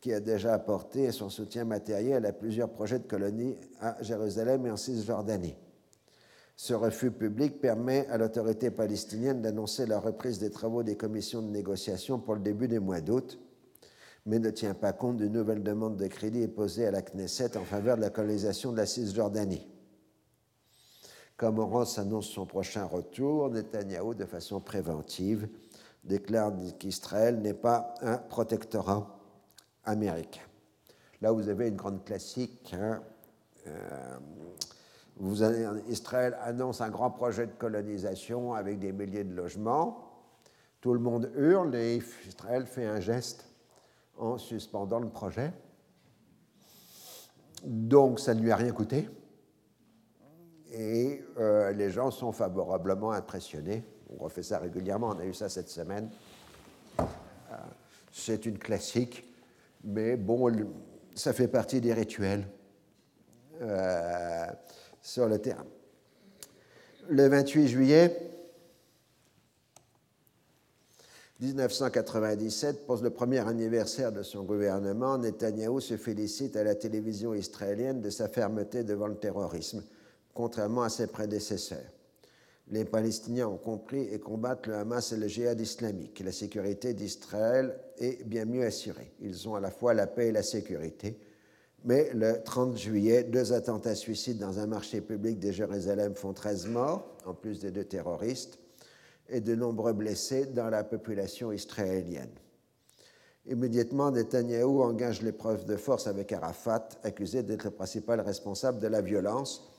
qui 0.00 0.12
a 0.12 0.20
déjà 0.20 0.54
apporté 0.54 1.10
son 1.10 1.30
soutien 1.30 1.64
matériel 1.64 2.24
à 2.26 2.32
plusieurs 2.32 2.68
projets 2.70 3.00
de 3.00 3.08
colonies 3.08 3.56
à 3.80 3.96
Jérusalem 4.02 4.66
et 4.66 4.70
en 4.70 4.76
Cisjordanie. 4.76 5.56
Ce 6.56 6.74
refus 6.74 7.10
public 7.10 7.60
permet 7.60 8.06
à 8.06 8.16
l'autorité 8.16 8.70
palestinienne 8.70 9.42
d'annoncer 9.42 9.86
la 9.86 9.98
reprise 9.98 10.38
des 10.38 10.50
travaux 10.50 10.84
des 10.84 10.96
commissions 10.96 11.42
de 11.42 11.50
négociation 11.50 12.20
pour 12.20 12.36
le 12.36 12.42
début 12.42 12.68
du 12.68 12.78
mois 12.78 13.00
d'août, 13.00 13.40
mais 14.26 14.38
ne 14.38 14.50
tient 14.50 14.74
pas 14.74 14.92
compte 14.92 15.18
d'une 15.18 15.32
nouvelle 15.32 15.62
demande 15.62 15.96
de 15.96 16.06
crédit 16.06 16.48
posée 16.48 16.86
à 16.86 16.90
la 16.90 17.02
Knesset 17.02 17.56
en 17.56 17.64
faveur 17.64 17.96
de 17.96 18.02
la 18.02 18.10
colonisation 18.10 18.72
de 18.72 18.78
la 18.78 18.86
Cisjordanie. 18.86 19.66
Comme 21.36 21.58
Ross 21.60 21.98
annonce 21.98 22.28
son 22.28 22.46
prochain 22.46 22.84
retour, 22.84 23.50
Netanyahou, 23.50 24.14
de 24.14 24.24
façon 24.24 24.60
préventive, 24.60 25.48
déclare 26.04 26.52
qu'Israël 26.78 27.40
n'est 27.40 27.54
pas 27.54 27.94
un 28.02 28.18
protectorat 28.18 29.18
américain. 29.84 30.42
Là, 31.20 31.32
vous 31.32 31.48
avez 31.48 31.68
une 31.68 31.76
grande 31.76 32.04
classique. 32.04 32.74
Hein, 32.78 33.02
euh, 33.66 34.18
Israël 35.88 36.36
annonce 36.42 36.80
un 36.80 36.90
grand 36.90 37.10
projet 37.10 37.46
de 37.46 37.52
colonisation 37.52 38.54
avec 38.54 38.78
des 38.78 38.92
milliers 38.92 39.24
de 39.24 39.34
logements. 39.34 40.10
Tout 40.80 40.92
le 40.92 41.00
monde 41.00 41.30
hurle 41.36 41.74
et 41.74 42.02
Israël 42.26 42.66
fait 42.66 42.86
un 42.86 43.00
geste 43.00 43.46
en 44.18 44.38
suspendant 44.38 44.98
le 44.98 45.08
projet. 45.08 45.52
Donc 47.64 48.20
ça 48.20 48.34
ne 48.34 48.40
lui 48.40 48.50
a 48.50 48.56
rien 48.56 48.72
coûté 48.72 49.08
et 50.74 51.22
euh, 51.38 51.72
les 51.72 51.90
gens 51.90 52.10
sont 52.10 52.32
favorablement 52.32 53.12
impressionnés. 53.12 53.84
On 54.10 54.24
refait 54.24 54.42
ça 54.42 54.58
régulièrement, 54.58 55.14
on 55.16 55.18
a 55.18 55.24
eu 55.24 55.34
ça 55.34 55.48
cette 55.48 55.68
semaine. 55.68 56.10
Euh, 57.00 57.04
c'est 58.12 58.46
une 58.46 58.58
classique, 58.58 59.24
mais 59.82 60.16
bon, 60.16 60.50
ça 61.14 61.32
fait 61.32 61.48
partie 61.48 61.80
des 61.80 61.92
rituels 61.92 62.46
euh, 63.62 64.46
sur 65.00 65.28
le 65.28 65.38
terrain. 65.38 65.66
Le 67.08 67.28
28 67.28 67.68
juillet 67.68 68.33
1997, 71.40 72.86
pour 72.86 72.96
le 73.02 73.10
premier 73.10 73.40
anniversaire 73.40 74.12
de 74.12 74.22
son 74.22 74.44
gouvernement, 74.44 75.18
Netanyahou 75.18 75.80
se 75.80 75.96
félicite 75.96 76.56
à 76.56 76.64
la 76.64 76.74
télévision 76.74 77.34
israélienne 77.34 78.00
de 78.00 78.10
sa 78.10 78.28
fermeté 78.28 78.84
devant 78.84 79.08
le 79.08 79.16
terrorisme 79.16 79.82
contrairement 80.34 80.82
à 80.82 80.90
ses 80.90 81.06
prédécesseurs. 81.06 81.90
Les 82.68 82.84
Palestiniens 82.84 83.48
ont 83.48 83.58
compris 83.58 84.08
et 84.12 84.18
combattent 84.18 84.66
le 84.66 84.74
Hamas 84.74 85.12
et 85.12 85.16
le 85.16 85.28
djihad 85.28 85.60
islamique. 85.60 86.20
La 86.24 86.32
sécurité 86.32 86.94
d'Israël 86.94 87.78
est 87.98 88.24
bien 88.24 88.46
mieux 88.46 88.64
assurée. 88.64 89.12
Ils 89.20 89.48
ont 89.48 89.54
à 89.54 89.60
la 89.60 89.70
fois 89.70 89.94
la 89.94 90.06
paix 90.06 90.28
et 90.28 90.32
la 90.32 90.42
sécurité. 90.42 91.18
Mais 91.84 92.10
le 92.14 92.42
30 92.42 92.78
juillet, 92.78 93.24
deux 93.24 93.52
attentats 93.52 93.94
suicides 93.94 94.38
dans 94.38 94.58
un 94.58 94.66
marché 94.66 95.02
public 95.02 95.38
de 95.38 95.52
Jérusalem 95.52 96.14
font 96.14 96.32
13 96.32 96.68
morts, 96.68 97.06
en 97.26 97.34
plus 97.34 97.60
des 97.60 97.70
deux 97.70 97.84
terroristes, 97.84 98.58
et 99.28 99.40
de 99.40 99.54
nombreux 99.54 99.92
blessés 99.92 100.46
dans 100.46 100.70
la 100.70 100.84
population 100.84 101.52
israélienne. 101.52 102.30
Immédiatement, 103.46 104.10
Netanyahou 104.10 104.82
engage 104.82 105.20
l'épreuve 105.20 105.66
de 105.66 105.76
force 105.76 106.06
avec 106.06 106.32
Arafat, 106.32 106.88
accusé 107.02 107.42
d'être 107.42 107.64
le 107.64 107.70
principal 107.70 108.20
responsable 108.20 108.78
de 108.78 108.86
la 108.86 109.02
violence 109.02 109.70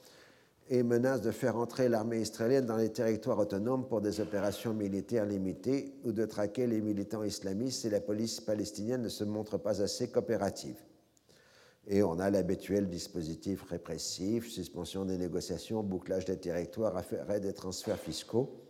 et 0.69 0.83
menace 0.83 1.21
de 1.21 1.31
faire 1.31 1.57
entrer 1.57 1.89
l'armée 1.89 2.21
israélienne 2.21 2.65
dans 2.65 2.77
les 2.77 2.91
territoires 2.91 3.39
autonomes 3.39 3.87
pour 3.87 4.01
des 4.01 4.19
opérations 4.19 4.73
militaires 4.73 5.25
limitées 5.25 5.93
ou 6.03 6.11
de 6.11 6.25
traquer 6.25 6.67
les 6.67 6.81
militants 6.81 7.23
islamistes 7.23 7.81
si 7.81 7.89
la 7.89 8.01
police 8.01 8.39
palestinienne 8.41 9.03
ne 9.03 9.09
se 9.09 9.23
montre 9.23 9.57
pas 9.57 9.81
assez 9.81 10.09
coopérative. 10.09 10.77
Et 11.87 12.01
on 12.01 12.17
a 12.19 12.31
l'habituel 12.31 12.89
dispositif 12.89 13.63
répressif, 13.63 14.49
suspension 14.49 15.05
des 15.05 15.17
négociations, 15.17 15.83
bouclage 15.83 16.25
des 16.25 16.37
territoires, 16.37 16.97
arrêt 16.97 17.39
des 17.39 17.53
transferts 17.53 17.99
fiscaux. 17.99 18.64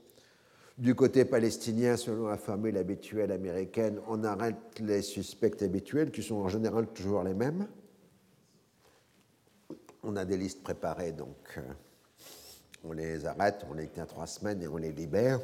Du 0.78 0.94
côté 0.94 1.24
palestinien, 1.24 1.96
selon 1.96 2.28
la 2.28 2.38
formule 2.38 2.76
habituelle 2.78 3.32
américaine, 3.32 4.02
on 4.10 4.26
arrête 4.26 4.80
les 4.82 5.02
suspects 5.02 5.62
habituels, 5.62 6.12
qui 6.12 6.22
sont 6.22 6.36
en 6.36 6.50
général 6.50 6.88
toujours 6.88 7.24
les 7.24 7.34
mêmes. 7.34 7.66
On 10.04 10.18
a 10.18 10.26
des 10.26 10.36
listes 10.36 10.62
préparées, 10.64 11.14
donc 11.14 11.38
euh, 11.58 11.62
on 12.84 12.92
les 12.92 13.26
arrête, 13.26 13.66
on 13.70 13.74
les 13.74 13.88
tient 13.88 14.06
trois 14.06 14.28
semaines 14.28 14.62
et 14.62 14.68
on 14.68 14.76
les 14.76 14.92
libère. 14.92 15.40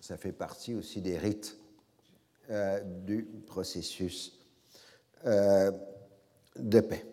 Ça 0.00 0.16
fait 0.16 0.32
partie 0.32 0.74
aussi 0.74 1.02
des 1.02 1.18
rites 1.18 1.58
euh, 2.48 2.80
du 2.80 3.24
processus 3.46 4.32
euh, 5.26 5.70
de 6.56 6.80
paix. 6.80 7.04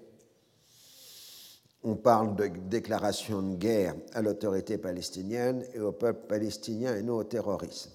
On 1.84 1.96
parle 1.96 2.36
de 2.36 2.48
déclaration 2.70 3.42
de 3.42 3.56
guerre 3.56 3.96
à 4.14 4.22
l'autorité 4.22 4.78
palestinienne 4.78 5.64
et 5.74 5.80
au 5.80 5.94
peuple 5.94 6.28
palestinien 6.28 6.96
et 6.96 7.02
non 7.02 7.16
au 7.16 7.24
terrorisme. 7.24 7.92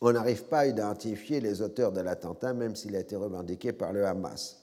On 0.00 0.12
n'arrive 0.12 0.44
pas 0.44 0.60
à 0.60 0.66
identifier 0.66 1.40
les 1.40 1.60
auteurs 1.62 1.92
de 1.92 2.00
l'attentat, 2.00 2.54
même 2.54 2.76
s'il 2.76 2.96
a 2.96 3.00
été 3.00 3.16
revendiqué 3.16 3.72
par 3.72 3.92
le 3.92 4.06
Hamas. 4.06 4.62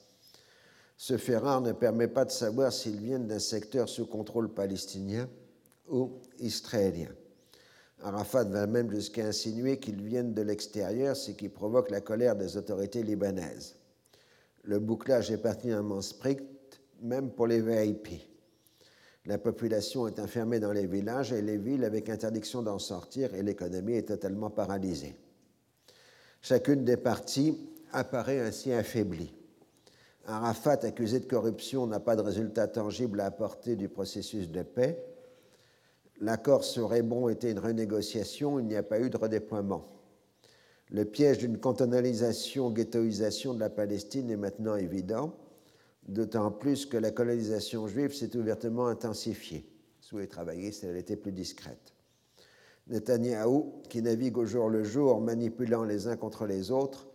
Ce 0.96 1.16
fait 1.16 1.36
rare 1.36 1.60
ne 1.60 1.72
permet 1.72 2.08
pas 2.08 2.24
de 2.24 2.30
savoir 2.30 2.72
s'ils 2.72 3.00
viennent 3.00 3.26
d'un 3.26 3.40
secteur 3.40 3.88
sous 3.88 4.06
contrôle 4.06 4.52
palestinien 4.52 5.28
ou 5.88 6.12
israélien. 6.38 7.10
Arafat 8.02 8.44
va 8.44 8.66
même 8.66 8.90
jusqu'à 8.90 9.26
insinuer 9.26 9.78
qu'ils 9.78 10.02
viennent 10.02 10.34
de 10.34 10.42
l'extérieur, 10.42 11.16
ce 11.16 11.30
qui 11.30 11.48
provoque 11.48 11.90
la 11.90 12.00
colère 12.00 12.36
des 12.36 12.56
autorités 12.56 13.02
libanaises. 13.02 13.76
Le 14.62 14.78
bouclage 14.78 15.30
est 15.30 15.38
particulièrement 15.38 16.00
strict, 16.00 16.44
même 17.04 17.30
pour 17.30 17.46
les 17.46 17.60
VIP. 17.60 18.08
La 19.26 19.38
population 19.38 20.08
est 20.08 20.18
enfermée 20.18 20.58
dans 20.58 20.72
les 20.72 20.86
villages 20.86 21.32
et 21.32 21.42
les 21.42 21.56
villes 21.56 21.84
avec 21.84 22.08
interdiction 22.08 22.62
d'en 22.62 22.78
sortir 22.78 23.34
et 23.34 23.42
l'économie 23.42 23.94
est 23.94 24.08
totalement 24.08 24.50
paralysée. 24.50 25.16
Chacune 26.42 26.84
des 26.84 26.96
parties 26.96 27.56
apparaît 27.92 28.40
ainsi 28.40 28.72
affaiblie. 28.72 29.32
Arafat, 30.26 30.80
accusé 30.82 31.20
de 31.20 31.26
corruption, 31.26 31.86
n'a 31.86 32.00
pas 32.00 32.16
de 32.16 32.22
résultat 32.22 32.66
tangible 32.66 33.20
à 33.20 33.26
apporter 33.26 33.76
du 33.76 33.88
processus 33.88 34.50
de 34.50 34.62
paix. 34.62 35.04
L'accord 36.20 36.64
sur 36.64 36.94
Hébron 36.94 37.28
était 37.28 37.50
une 37.50 37.58
renégociation, 37.58 38.58
il 38.58 38.66
n'y 38.66 38.76
a 38.76 38.82
pas 38.82 39.00
eu 39.00 39.10
de 39.10 39.16
redéploiement. 39.16 39.86
Le 40.90 41.04
piège 41.04 41.38
d'une 41.38 41.58
cantonalisation, 41.58 42.70
ghettoisation 42.70 43.52
de 43.52 43.60
la 43.60 43.70
Palestine 43.70 44.30
est 44.30 44.36
maintenant 44.36 44.76
évident, 44.76 45.34
d'autant 46.08 46.50
plus 46.50 46.86
que 46.86 46.96
la 46.96 47.10
colonisation 47.10 47.86
juive 47.86 48.14
s'est 48.14 48.36
ouvertement 48.36 48.86
intensifiée. 48.86 49.70
Sous 50.00 50.18
les 50.18 50.28
travaillistes, 50.28 50.84
elle 50.84 50.96
était 50.96 51.16
plus 51.16 51.32
discrète. 51.32 51.94
Netanyahou, 52.88 53.82
qui 53.88 54.02
navigue 54.02 54.36
au 54.36 54.44
jour 54.44 54.68
le 54.68 54.84
jour, 54.84 55.20
manipulant 55.20 55.84
les 55.84 56.06
uns 56.06 56.16
contre 56.16 56.46
les 56.46 56.70
autres, 56.70 57.08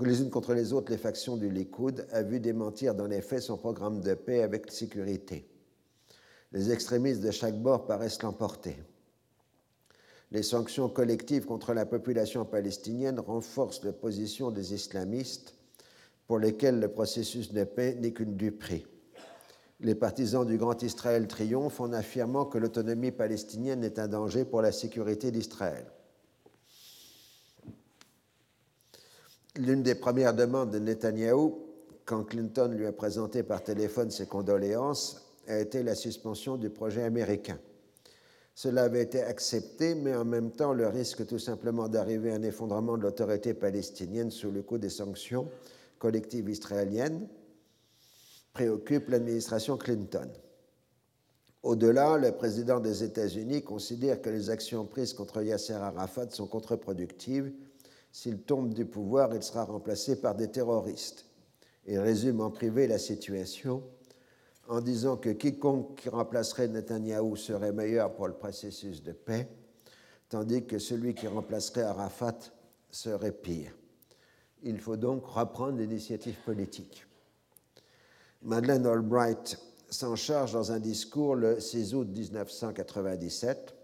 les 0.00 0.22
unes 0.22 0.30
contre 0.30 0.54
les 0.54 0.72
autres 0.72 0.90
les 0.90 0.98
factions 0.98 1.36
du 1.36 1.50
Likoud, 1.50 2.06
a 2.12 2.22
vu 2.22 2.40
démentir 2.40 2.94
dans 2.94 3.06
les 3.06 3.20
faits 3.20 3.42
son 3.42 3.58
programme 3.58 4.00
de 4.00 4.14
paix 4.14 4.42
avec 4.42 4.70
sécurité. 4.70 5.46
Les 6.52 6.70
extrémistes 6.72 7.20
de 7.20 7.30
chaque 7.30 7.60
bord 7.60 7.86
paraissent 7.86 8.22
l'emporter. 8.22 8.76
Les 10.32 10.42
sanctions 10.42 10.88
collectives 10.88 11.44
contre 11.44 11.74
la 11.74 11.84
population 11.84 12.44
palestinienne 12.44 13.18
renforcent 13.18 13.84
la 13.84 13.92
position 13.92 14.50
des 14.50 14.72
islamistes 14.72 15.54
pour 16.30 16.38
lesquels 16.38 16.78
le 16.78 16.86
processus 16.86 17.52
de 17.52 17.64
paix 17.64 17.96
n'est 17.96 18.12
qu'une 18.12 18.36
duperie. 18.36 18.86
Les 19.80 19.96
partisans 19.96 20.46
du 20.46 20.58
Grand 20.58 20.80
Israël 20.80 21.26
triomphent 21.26 21.80
en 21.80 21.92
affirmant 21.92 22.44
que 22.44 22.56
l'autonomie 22.56 23.10
palestinienne 23.10 23.82
est 23.82 23.98
un 23.98 24.06
danger 24.06 24.44
pour 24.44 24.62
la 24.62 24.70
sécurité 24.70 25.32
d'Israël. 25.32 25.86
L'une 29.56 29.82
des 29.82 29.96
premières 29.96 30.32
demandes 30.32 30.70
de 30.70 30.78
Netanyahou, 30.78 31.66
quand 32.04 32.22
Clinton 32.22 32.68
lui 32.76 32.86
a 32.86 32.92
présenté 32.92 33.42
par 33.42 33.64
téléphone 33.64 34.12
ses 34.12 34.26
condoléances, 34.26 35.34
a 35.48 35.58
été 35.58 35.82
la 35.82 35.96
suspension 35.96 36.56
du 36.56 36.70
projet 36.70 37.02
américain. 37.02 37.58
Cela 38.54 38.84
avait 38.84 39.02
été 39.02 39.20
accepté, 39.20 39.96
mais 39.96 40.14
en 40.14 40.24
même 40.24 40.52
temps, 40.52 40.74
le 40.74 40.86
risque 40.86 41.26
tout 41.26 41.40
simplement 41.40 41.88
d'arriver 41.88 42.30
à 42.30 42.36
un 42.36 42.42
effondrement 42.42 42.96
de 42.96 43.02
l'autorité 43.02 43.52
palestinienne 43.52 44.30
sous 44.30 44.52
le 44.52 44.62
coup 44.62 44.78
des 44.78 44.90
sanctions 44.90 45.48
collectives 46.00 46.50
israéliennes 46.50 47.28
préoccupe 48.52 49.08
l'administration 49.10 49.76
Clinton. 49.76 50.28
Au-delà, 51.62 52.18
le 52.18 52.32
président 52.32 52.80
des 52.80 53.04
États-Unis 53.04 53.62
considère 53.62 54.20
que 54.20 54.30
les 54.30 54.50
actions 54.50 54.84
prises 54.86 55.12
contre 55.12 55.42
Yasser 55.42 55.74
Arafat 55.74 56.30
sont 56.30 56.48
contre-productives 56.48 57.52
s'il 58.12 58.42
tombe 58.42 58.74
du 58.74 58.84
pouvoir, 58.86 59.34
il 59.34 59.42
sera 59.42 59.64
remplacé 59.64 60.20
par 60.20 60.34
des 60.34 60.48
terroristes. 60.48 61.26
Il 61.86 61.98
résume 61.98 62.40
en 62.40 62.50
privé 62.50 62.86
la 62.86 62.98
situation 62.98 63.82
en 64.68 64.80
disant 64.80 65.16
que 65.16 65.30
quiconque 65.30 65.96
qui 65.96 66.08
remplacerait 66.08 66.68
Netanyahou 66.68 67.36
serait 67.36 67.72
meilleur 67.72 68.14
pour 68.14 68.28
le 68.28 68.34
processus 68.34 69.02
de 69.02 69.12
paix, 69.12 69.48
tandis 70.28 70.64
que 70.64 70.78
celui 70.78 71.14
qui 71.14 71.26
remplacerait 71.26 71.82
Arafat 71.82 72.38
serait 72.90 73.32
pire. 73.32 73.72
Il 74.62 74.78
faut 74.78 74.96
donc 74.96 75.24
reprendre 75.26 75.78
l'initiative 75.78 76.36
politique. 76.44 77.06
Madeleine 78.42 78.86
Albright 78.86 79.58
s'en 79.88 80.16
charge 80.16 80.52
dans 80.52 80.72
un 80.72 80.78
discours 80.78 81.34
le 81.34 81.60
6 81.60 81.94
août 81.94 82.08
1997 82.08 83.76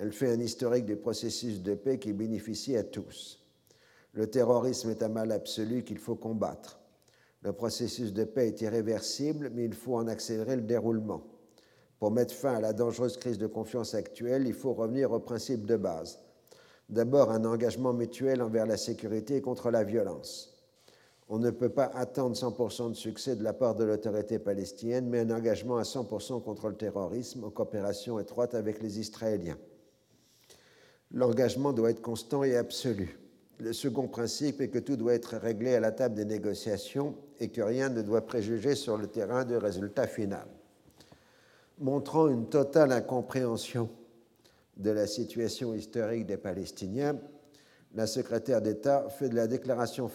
elle 0.00 0.12
fait 0.12 0.30
un 0.30 0.40
historique 0.40 0.86
du 0.86 0.96
processus 0.96 1.62
de 1.62 1.74
paix 1.74 1.98
qui 1.98 2.14
bénéficie 2.14 2.74
à 2.74 2.84
tous. 2.84 3.38
Le 4.14 4.28
terrorisme 4.28 4.88
est 4.88 5.02
un 5.02 5.10
mal 5.10 5.30
absolu 5.30 5.84
qu'il 5.84 5.98
faut 5.98 6.14
combattre. 6.14 6.80
Le 7.42 7.52
processus 7.52 8.14
de 8.14 8.24
paix 8.24 8.48
est 8.48 8.62
irréversible, 8.62 9.50
mais 9.54 9.66
il 9.66 9.74
faut 9.74 9.96
en 9.96 10.08
accélérer 10.08 10.56
le 10.56 10.62
déroulement. 10.62 11.22
Pour 11.98 12.10
mettre 12.10 12.34
fin 12.34 12.54
à 12.54 12.60
la 12.60 12.72
dangereuse 12.72 13.18
crise 13.18 13.36
de 13.36 13.46
confiance 13.46 13.94
actuelle, 13.94 14.46
il 14.46 14.54
faut 14.54 14.72
revenir 14.72 15.12
aux 15.12 15.20
principes 15.20 15.66
de 15.66 15.76
base. 15.76 16.18
D'abord, 16.90 17.30
un 17.30 17.44
engagement 17.44 17.92
mutuel 17.92 18.42
envers 18.42 18.66
la 18.66 18.76
sécurité 18.76 19.36
et 19.36 19.40
contre 19.40 19.70
la 19.70 19.84
violence. 19.84 20.60
On 21.28 21.38
ne 21.38 21.50
peut 21.50 21.68
pas 21.68 21.84
attendre 21.94 22.34
100% 22.34 22.90
de 22.90 22.94
succès 22.94 23.36
de 23.36 23.44
la 23.44 23.52
part 23.52 23.76
de 23.76 23.84
l'autorité 23.84 24.40
palestinienne, 24.40 25.08
mais 25.08 25.20
un 25.20 25.30
engagement 25.30 25.76
à 25.76 25.82
100% 25.82 26.42
contre 26.42 26.68
le 26.68 26.74
terrorisme 26.74 27.44
en 27.44 27.50
coopération 27.50 28.18
étroite 28.18 28.56
avec 28.56 28.82
les 28.82 28.98
Israéliens. 28.98 29.56
L'engagement 31.12 31.72
doit 31.72 31.90
être 31.90 32.02
constant 32.02 32.42
et 32.42 32.56
absolu. 32.56 33.20
Le 33.58 33.72
second 33.72 34.08
principe 34.08 34.60
est 34.60 34.68
que 34.68 34.80
tout 34.80 34.96
doit 34.96 35.14
être 35.14 35.36
réglé 35.36 35.76
à 35.76 35.80
la 35.80 35.92
table 35.92 36.16
des 36.16 36.24
négociations 36.24 37.14
et 37.38 37.50
que 37.50 37.62
rien 37.62 37.88
ne 37.88 38.02
doit 38.02 38.26
préjuger 38.26 38.74
sur 38.74 38.96
le 38.96 39.06
terrain 39.06 39.44
du 39.44 39.56
résultat 39.56 40.08
final. 40.08 40.46
Montrant 41.78 42.26
une 42.26 42.48
totale 42.48 42.90
incompréhension 42.90 43.88
de 44.80 44.90
la 44.90 45.06
situation 45.06 45.74
historique 45.74 46.26
des 46.26 46.36
Palestiniens, 46.36 47.18
la 47.94 48.06
secrétaire 48.06 48.62
d'État 48.62 49.08
fait, 49.08 49.32
la 49.32 49.46
déclaration 49.46 50.08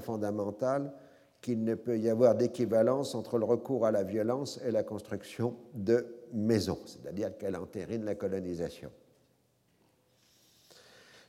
fondamentale 0.00 0.92
qu'il 1.40 1.62
ne 1.62 1.74
peut 1.74 1.98
y 1.98 2.08
avoir 2.08 2.34
d'équivalence 2.34 3.14
entre 3.14 3.38
le 3.38 3.44
recours 3.44 3.86
à 3.86 3.90
la 3.90 4.02
violence 4.02 4.58
et 4.66 4.70
la 4.70 4.82
construction 4.82 5.56
de 5.74 6.06
maisons, 6.32 6.78
c'est-à-dire 6.86 7.36
qu'elle 7.36 7.56
entérine 7.56 8.04
la 8.04 8.14
colonisation. 8.14 8.90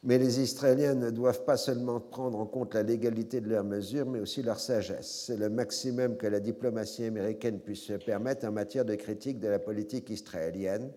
Mais 0.03 0.17
les 0.19 0.39
Israéliens 0.39 0.93
ne 0.93 1.09
doivent 1.09 1.45
pas 1.45 1.57
seulement 1.57 1.99
prendre 1.99 2.39
en 2.39 2.45
compte 2.45 2.76
la 2.76 2.84
légalité 2.84 3.41
de 3.41 3.49
leurs 3.49 3.63
mesures, 3.63 4.05
mais 4.05 4.19
aussi 4.19 4.43
leur 4.43 4.59
sagesse. 4.59 5.26
C'est 5.26 5.35
le 5.35 5.49
maximum 5.49 6.15
que 6.15 6.27
la 6.27 6.39
diplomatie 6.39 7.05
américaine 7.05 7.59
puisse 7.59 7.81
se 7.81 7.93
permettre 7.93 8.47
en 8.47 8.51
matière 8.51 8.85
de 8.85 8.93
critique 8.93 9.39
de 9.39 9.47
la 9.47 9.57
politique 9.57 10.11
israélienne. 10.11 10.91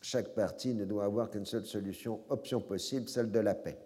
Chaque 0.00 0.34
parti 0.34 0.74
ne 0.74 0.84
doit 0.84 1.04
avoir 1.04 1.30
qu'une 1.30 1.44
seule 1.44 1.66
solution, 1.66 2.20
option 2.30 2.60
possible, 2.60 3.08
celle 3.08 3.30
de 3.30 3.40
la 3.40 3.54
paix. 3.54 3.78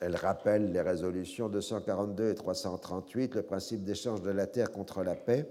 Elle 0.00 0.16
rappelle 0.16 0.70
les 0.70 0.80
résolutions 0.80 1.48
242 1.48 2.30
et 2.30 2.34
338, 2.34 3.34
le 3.34 3.42
principe 3.42 3.84
d'échange 3.84 4.22
de 4.22 4.30
la 4.30 4.46
terre 4.46 4.70
contre 4.70 5.02
la 5.02 5.16
paix, 5.16 5.48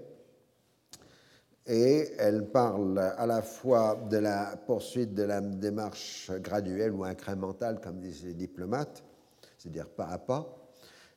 et 1.66 2.12
elle 2.18 2.48
parle 2.48 2.98
à 2.98 3.26
la 3.26 3.42
fois 3.42 3.96
de 4.08 4.16
la 4.16 4.56
poursuite 4.56 5.12
de 5.12 5.24
la 5.24 5.42
démarche 5.42 6.30
graduelle 6.36 6.92
ou 6.92 7.04
incrémentale, 7.04 7.78
comme 7.80 8.00
disent 8.00 8.24
les 8.24 8.32
diplomates, 8.32 9.04
c'est-à-dire 9.58 9.90
pas 9.90 10.06
à 10.06 10.18
pas, 10.18 10.56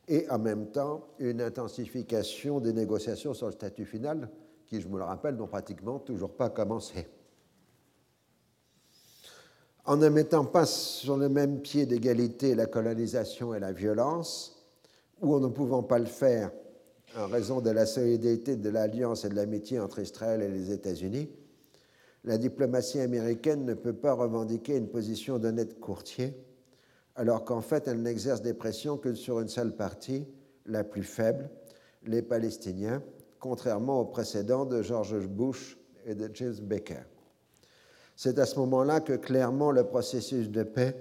et 0.09 0.29
en 0.29 0.39
même 0.39 0.71
temps 0.71 1.07
une 1.19 1.41
intensification 1.41 2.59
des 2.59 2.73
négociations 2.73 3.33
sur 3.33 3.45
le 3.45 3.53
statut 3.53 3.85
final, 3.85 4.29
qui, 4.65 4.81
je 4.81 4.89
me 4.89 4.97
le 4.97 5.05
rappelle, 5.05 5.35
n'ont 5.35 5.47
pratiquement 5.47 5.99
toujours 5.99 6.35
pas 6.35 6.49
commencé. 6.49 7.07
En 9.85 9.97
ne 9.97 10.09
mettant 10.09 10.45
pas 10.45 10.65
sur 10.65 11.17
le 11.17 11.27
même 11.27 11.61
pied 11.61 11.85
d'égalité 11.85 12.53
la 12.53 12.67
colonisation 12.67 13.55
et 13.55 13.59
la 13.59 13.71
violence, 13.71 14.67
ou 15.21 15.35
en 15.35 15.39
ne 15.39 15.47
pouvant 15.47 15.83
pas 15.83 15.99
le 15.99 16.05
faire 16.05 16.51
en 17.17 17.27
raison 17.27 17.61
de 17.61 17.69
la 17.69 17.85
solidarité 17.85 18.55
de 18.55 18.69
l'alliance 18.69 19.25
et 19.25 19.29
de 19.29 19.35
l'amitié 19.35 19.79
entre 19.79 19.99
Israël 19.99 20.41
et 20.41 20.49
les 20.49 20.71
États-Unis, 20.71 21.29
la 22.23 22.37
diplomatie 22.37 22.99
américaine 22.99 23.65
ne 23.65 23.73
peut 23.73 23.93
pas 23.93 24.13
revendiquer 24.13 24.77
une 24.77 24.87
position 24.87 25.39
d'honnête 25.39 25.79
courtier, 25.79 26.35
alors 27.15 27.43
qu'en 27.43 27.61
fait 27.61 27.87
elle 27.87 28.01
n'exerce 28.01 28.41
des 28.41 28.53
pressions 28.53 28.97
que 28.97 29.13
sur 29.13 29.39
une 29.39 29.49
seule 29.49 29.75
partie, 29.75 30.25
la 30.67 30.83
plus 30.83 31.03
faible, 31.03 31.49
les 32.05 32.21
Palestiniens, 32.21 33.01
contrairement 33.39 33.99
au 33.99 34.05
précédent 34.05 34.65
de 34.65 34.81
George 34.81 35.27
Bush 35.27 35.77
et 36.05 36.15
de 36.15 36.29
James 36.33 36.59
Baker. 36.61 37.03
C'est 38.23 38.37
à 38.37 38.45
ce 38.45 38.59
moment-là 38.59 38.99
que 39.01 39.13
clairement 39.13 39.71
le 39.71 39.83
processus 39.83 40.47
de 40.47 40.61
paix 40.61 40.95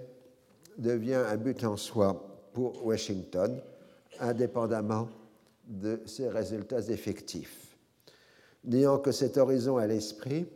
devient 0.79 1.23
un 1.29 1.37
but 1.37 1.63
en 1.65 1.77
soi 1.77 2.49
pour 2.55 2.83
Washington, 2.87 3.61
indépendamment 4.21 5.07
de 5.67 6.01
ces 6.07 6.31
résultats 6.31 6.81
effectifs. 6.81 7.77
N'ayant 8.65 8.97
que 8.97 9.13
cet 9.13 9.37
horizon 9.37 9.77
à 9.77 9.87
l'esprit, 9.87 10.47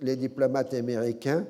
les 0.00 0.16
diplomates 0.16 0.72
américains, 0.72 1.46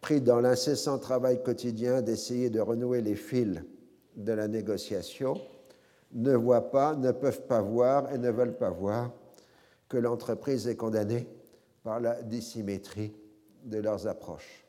pris 0.00 0.20
dans 0.20 0.38
l'incessant 0.38 1.00
travail 1.00 1.42
quotidien 1.42 2.00
d'essayer 2.00 2.50
de 2.50 2.60
renouer 2.60 3.00
les 3.00 3.16
fils 3.16 3.60
de 4.14 4.32
la 4.34 4.46
négociation, 4.46 5.36
ne 6.12 6.36
voient 6.36 6.70
pas, 6.70 6.94
ne 6.94 7.10
peuvent 7.10 7.42
pas 7.48 7.60
voir 7.60 8.12
et 8.14 8.18
ne 8.18 8.30
veulent 8.30 8.56
pas 8.56 8.70
voir 8.70 9.10
que 9.88 9.96
l'entreprise 9.96 10.68
est 10.68 10.76
condamnée 10.76 11.26
par 11.82 11.98
la 11.98 12.22
dissymétrie 12.22 13.12
de 13.64 13.78
leurs 13.78 14.06
approches. 14.06 14.66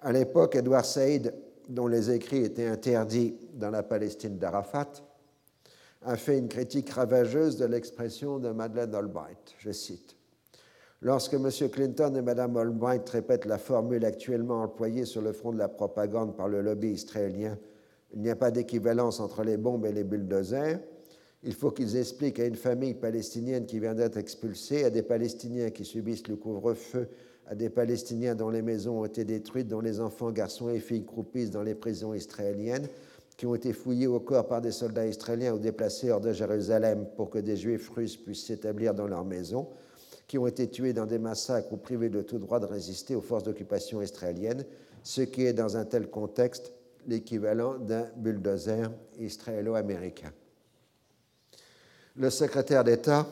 À 0.00 0.12
l'époque, 0.12 0.56
Edward 0.56 0.84
Said, 0.84 1.34
dont 1.68 1.86
les 1.86 2.10
écrits 2.10 2.44
étaient 2.44 2.66
interdits 2.66 3.36
dans 3.54 3.70
la 3.70 3.82
Palestine 3.82 4.38
d'Arafat, 4.38 4.92
a 6.02 6.16
fait 6.16 6.38
une 6.38 6.48
critique 6.48 6.90
ravageuse 6.90 7.56
de 7.56 7.64
l'expression 7.64 8.38
de 8.38 8.50
Madeleine 8.50 8.94
Albright. 8.94 9.54
Je 9.58 9.70
cite 9.70 10.16
Lorsque 11.00 11.34
M. 11.34 11.50
Clinton 11.70 12.14
et 12.14 12.22
Mme 12.22 12.56
Albright 12.56 13.08
répètent 13.08 13.44
la 13.46 13.58
formule 13.58 14.04
actuellement 14.04 14.62
employée 14.62 15.04
sur 15.04 15.22
le 15.22 15.32
front 15.32 15.52
de 15.52 15.58
la 15.58 15.68
propagande 15.68 16.36
par 16.36 16.48
le 16.48 16.62
lobby 16.62 16.92
israélien, 16.92 17.58
il 18.14 18.20
n'y 18.20 18.30
a 18.30 18.36
pas 18.36 18.50
d'équivalence 18.50 19.20
entre 19.20 19.42
les 19.42 19.56
bombes 19.56 19.86
et 19.86 19.92
les 19.92 20.04
bulldozers, 20.04 20.78
il 21.44 21.54
faut 21.54 21.70
qu'ils 21.70 21.96
expliquent 21.96 22.40
à 22.40 22.46
une 22.46 22.56
famille 22.56 22.94
palestinienne 22.94 23.66
qui 23.66 23.78
vient 23.78 23.94
d'être 23.94 24.16
expulsée, 24.16 24.84
à 24.84 24.90
des 24.90 25.02
Palestiniens 25.02 25.70
qui 25.70 25.84
subissent 25.84 26.26
le 26.26 26.36
couvre-feu, 26.36 27.08
à 27.46 27.54
des 27.54 27.68
Palestiniens 27.68 28.34
dont 28.34 28.48
les 28.48 28.62
maisons 28.62 29.00
ont 29.00 29.04
été 29.04 29.24
détruites, 29.24 29.68
dont 29.68 29.80
les 29.80 30.00
enfants, 30.00 30.32
garçons 30.32 30.70
et 30.70 30.80
filles 30.80 31.04
croupissent 31.04 31.50
dans 31.50 31.62
les 31.62 31.74
prisons 31.74 32.14
israéliennes, 32.14 32.88
qui 33.36 33.44
ont 33.46 33.54
été 33.54 33.74
fouillés 33.74 34.06
au 34.06 34.20
corps 34.20 34.46
par 34.46 34.62
des 34.62 34.70
soldats 34.70 35.06
israéliens 35.06 35.52
ou 35.52 35.58
déplacés 35.58 36.10
hors 36.10 36.20
de 36.20 36.32
Jérusalem 36.32 37.06
pour 37.16 37.28
que 37.28 37.38
des 37.38 37.56
juifs 37.56 37.90
russes 37.90 38.16
puissent 38.16 38.46
s'établir 38.46 38.94
dans 38.94 39.06
leurs 39.06 39.24
maisons, 39.24 39.68
qui 40.26 40.38
ont 40.38 40.46
été 40.46 40.68
tués 40.68 40.94
dans 40.94 41.04
des 41.04 41.18
massacres 41.18 41.72
ou 41.72 41.76
privés 41.76 42.08
de 42.08 42.22
tout 42.22 42.38
droit 42.38 42.60
de 42.60 42.66
résister 42.66 43.14
aux 43.14 43.20
forces 43.20 43.42
d'occupation 43.42 44.00
israéliennes, 44.00 44.64
ce 45.02 45.20
qui 45.20 45.44
est 45.44 45.52
dans 45.52 45.76
un 45.76 45.84
tel 45.84 46.08
contexte 46.08 46.72
l'équivalent 47.06 47.76
d'un 47.76 48.06
bulldozer 48.16 48.90
israélo-américain. 49.18 50.32
Le 52.16 52.30
secrétaire 52.30 52.84
d'État 52.84 53.26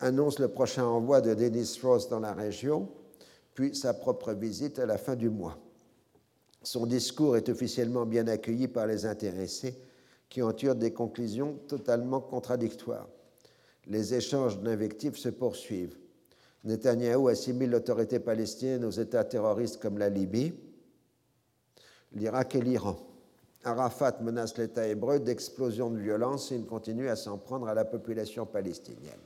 annonce 0.00 0.40
le 0.40 0.48
prochain 0.48 0.84
envoi 0.84 1.20
de 1.20 1.32
Dennis 1.32 1.78
Ross 1.80 2.08
dans 2.08 2.18
la 2.18 2.32
région, 2.32 2.88
puis 3.54 3.74
sa 3.76 3.94
propre 3.94 4.32
visite 4.32 4.80
à 4.80 4.86
la 4.86 4.98
fin 4.98 5.14
du 5.14 5.30
mois. 5.30 5.56
Son 6.62 6.86
discours 6.86 7.36
est 7.36 7.48
officiellement 7.48 8.04
bien 8.04 8.26
accueilli 8.26 8.66
par 8.66 8.88
les 8.88 9.06
intéressés 9.06 9.78
qui 10.28 10.42
en 10.42 10.52
tirent 10.52 10.74
des 10.74 10.92
conclusions 10.92 11.54
totalement 11.68 12.20
contradictoires. 12.20 13.08
Les 13.86 14.14
échanges 14.14 14.60
d'invectives 14.60 15.16
se 15.16 15.28
poursuivent. 15.28 15.96
Netanyahou 16.64 17.28
assimile 17.28 17.70
l'autorité 17.70 18.18
palestinienne 18.18 18.84
aux 18.84 18.90
États 18.90 19.22
terroristes 19.22 19.80
comme 19.80 19.98
la 19.98 20.08
Libye, 20.08 20.52
l'Irak 22.12 22.56
et 22.56 22.60
l'Iran. 22.60 22.96
Arafat 23.66 24.18
menace 24.22 24.56
l'État 24.58 24.86
hébreu 24.86 25.18
d'explosion 25.18 25.90
de 25.90 25.98
violence 25.98 26.52
et 26.52 26.54
il 26.54 26.66
continue 26.66 27.08
à 27.08 27.16
s'en 27.16 27.36
prendre 27.36 27.66
à 27.66 27.74
la 27.74 27.84
population 27.84 28.46
palestinienne. 28.46 29.18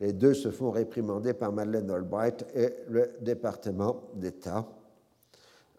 Les 0.00 0.14
deux 0.14 0.32
se 0.32 0.50
font 0.50 0.70
réprimander 0.70 1.34
par 1.34 1.52
Madeleine 1.52 1.90
Albright 1.90 2.46
et 2.54 2.70
le 2.88 3.10
département 3.20 4.02
d'État 4.14 4.66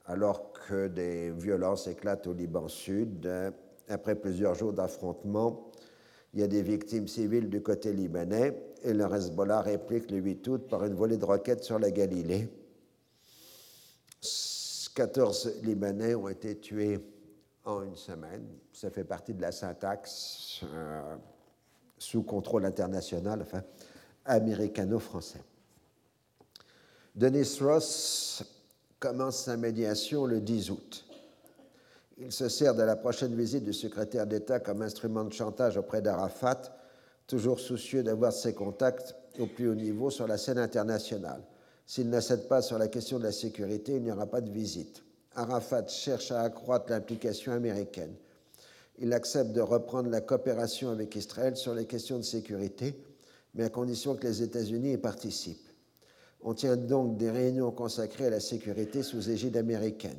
alors 0.05 0.51
que 0.51 0.87
des 0.87 1.31
violences 1.31 1.87
éclatent 1.87 2.27
au 2.27 2.33
Liban 2.33 2.67
Sud. 2.67 3.27
Après 3.89 4.15
plusieurs 4.15 4.53
jours 4.53 4.73
d'affrontements, 4.73 5.71
il 6.33 6.39
y 6.39 6.43
a 6.43 6.47
des 6.47 6.61
victimes 6.61 7.07
civiles 7.07 7.49
du 7.49 7.63
côté 7.63 7.91
libanais 7.93 8.61
et 8.83 8.93
le 8.93 9.05
Hezbollah 9.05 9.61
réplique 9.61 10.11
le 10.11 10.17
8 10.17 10.47
août 10.47 10.67
par 10.69 10.85
une 10.85 10.93
volée 10.93 11.17
de 11.17 11.25
roquettes 11.25 11.63
sur 11.63 11.79
la 11.79 11.89
Galilée. 11.89 12.47
14 14.93 15.61
Libanais 15.63 16.15
ont 16.15 16.27
été 16.27 16.59
tués 16.59 16.99
en 17.65 17.83
une 17.83 17.95
semaine. 17.95 18.45
Ça 18.73 18.89
fait 18.89 19.03
partie 19.03 19.33
de 19.33 19.41
la 19.41 19.51
syntaxe 19.51 20.61
euh, 20.63 21.15
sous 21.97 22.23
contrôle 22.23 22.65
international, 22.65 23.41
enfin 23.41 23.63
américano-français. 24.25 25.43
Denis 27.15 27.59
Ross 27.61 28.43
commence 28.99 29.43
sa 29.43 29.57
médiation 29.57 30.25
le 30.25 30.39
10 30.39 30.71
août. 30.71 31.05
Il 32.17 32.31
se 32.31 32.49
sert 32.49 32.75
de 32.75 32.83
la 32.83 32.95
prochaine 32.95 33.35
visite 33.35 33.63
du 33.63 33.73
secrétaire 33.73 34.27
d'État 34.27 34.59
comme 34.59 34.81
instrument 34.81 35.23
de 35.23 35.33
chantage 35.33 35.77
auprès 35.77 36.01
d'Arafat, 36.01 36.61
toujours 37.25 37.59
soucieux 37.59 38.03
d'avoir 38.03 38.31
ses 38.31 38.53
contacts 38.53 39.15
au 39.39 39.47
plus 39.47 39.67
haut 39.69 39.75
niveau 39.75 40.09
sur 40.09 40.27
la 40.27 40.37
scène 40.37 40.59
internationale. 40.59 41.41
S'il 41.87 42.09
n'accède 42.09 42.47
pas 42.47 42.61
sur 42.61 42.77
la 42.77 42.87
question 42.87 43.17
de 43.17 43.23
la 43.23 43.31
sécurité, 43.31 43.95
il 43.95 44.03
n'y 44.03 44.11
aura 44.11 44.27
pas 44.27 44.41
de 44.41 44.51
visite. 44.51 45.03
Arafat 45.35 45.87
cherche 45.87 46.31
à 46.31 46.41
accroître 46.41 46.89
l'implication 46.89 47.53
américaine. 47.53 48.13
Il 48.99 49.13
accepte 49.13 49.51
de 49.51 49.61
reprendre 49.61 50.09
la 50.09 50.21
coopération 50.21 50.89
avec 50.89 51.15
Israël 51.15 51.55
sur 51.55 51.73
les 51.73 51.85
questions 51.85 52.17
de 52.17 52.23
sécurité, 52.23 52.95
mais 53.55 53.63
à 53.63 53.69
condition 53.69 54.15
que 54.15 54.27
les 54.27 54.43
États-Unis 54.43 54.93
y 54.93 54.97
participent. 54.97 55.69
On 56.41 56.53
tient 56.53 56.75
donc 56.75 57.17
des 57.17 57.29
réunions 57.29 57.71
consacrées 57.71 58.27
à 58.27 58.29
la 58.31 58.39
sécurité 58.39 59.03
sous 59.03 59.29
égide 59.29 59.57
américaine. 59.57 60.17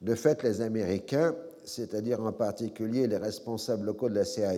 De 0.00 0.14
fait, 0.14 0.42
les 0.42 0.60
Américains, 0.60 1.36
c'est-à-dire 1.64 2.20
en 2.22 2.32
particulier 2.32 3.06
les 3.06 3.18
responsables 3.18 3.84
locaux 3.84 4.08
de 4.08 4.14
la 4.14 4.24
CIA, 4.24 4.54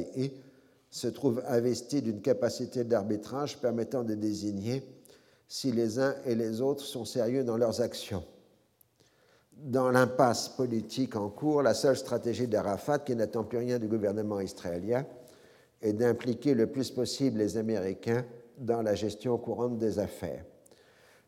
se 0.90 1.08
trouvent 1.08 1.42
investis 1.48 2.02
d'une 2.02 2.20
capacité 2.20 2.84
d'arbitrage 2.84 3.58
permettant 3.58 4.04
de 4.04 4.14
désigner 4.14 4.82
si 5.48 5.72
les 5.72 5.98
uns 5.98 6.14
et 6.26 6.34
les 6.34 6.60
autres 6.60 6.84
sont 6.84 7.04
sérieux 7.04 7.44
dans 7.44 7.56
leurs 7.56 7.80
actions. 7.80 8.24
Dans 9.62 9.90
l'impasse 9.90 10.48
politique 10.48 11.16
en 11.16 11.28
cours, 11.28 11.62
la 11.62 11.74
seule 11.74 11.96
stratégie 11.96 12.48
d'Arafat, 12.48 13.00
qui 13.00 13.14
n'attend 13.14 13.44
plus 13.44 13.58
rien 13.58 13.78
du 13.78 13.86
gouvernement 13.86 14.40
israélien, 14.40 15.06
est 15.80 15.92
d'impliquer 15.92 16.54
le 16.54 16.66
plus 16.66 16.90
possible 16.90 17.38
les 17.38 17.56
Américains 17.56 18.24
dans 18.58 18.82
la 18.82 18.94
gestion 18.94 19.38
courante 19.38 19.78
des 19.78 19.98
affaires. 19.98 20.44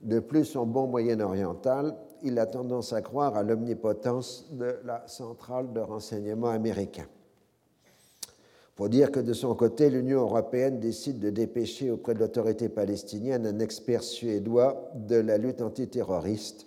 De 0.00 0.20
plus, 0.20 0.44
son 0.44 0.66
bon 0.66 0.86
moyen-oriental, 0.86 1.96
il 2.22 2.38
a 2.38 2.46
tendance 2.46 2.92
à 2.92 3.02
croire 3.02 3.36
à 3.36 3.42
l'omnipotence 3.42 4.48
de 4.52 4.78
la 4.84 5.06
centrale 5.06 5.72
de 5.72 5.80
renseignement 5.80 6.50
américain. 6.50 7.06
Pour 8.74 8.88
dire 8.88 9.12
que 9.12 9.20
de 9.20 9.32
son 9.32 9.54
côté, 9.54 9.88
l'Union 9.88 10.20
européenne 10.22 10.80
décide 10.80 11.20
de 11.20 11.30
dépêcher 11.30 11.92
auprès 11.92 12.14
de 12.14 12.18
l'autorité 12.18 12.68
palestinienne 12.68 13.46
un 13.46 13.60
expert 13.60 14.02
suédois 14.02 14.90
de 14.94 15.16
la 15.16 15.38
lutte 15.38 15.62
antiterroriste, 15.62 16.66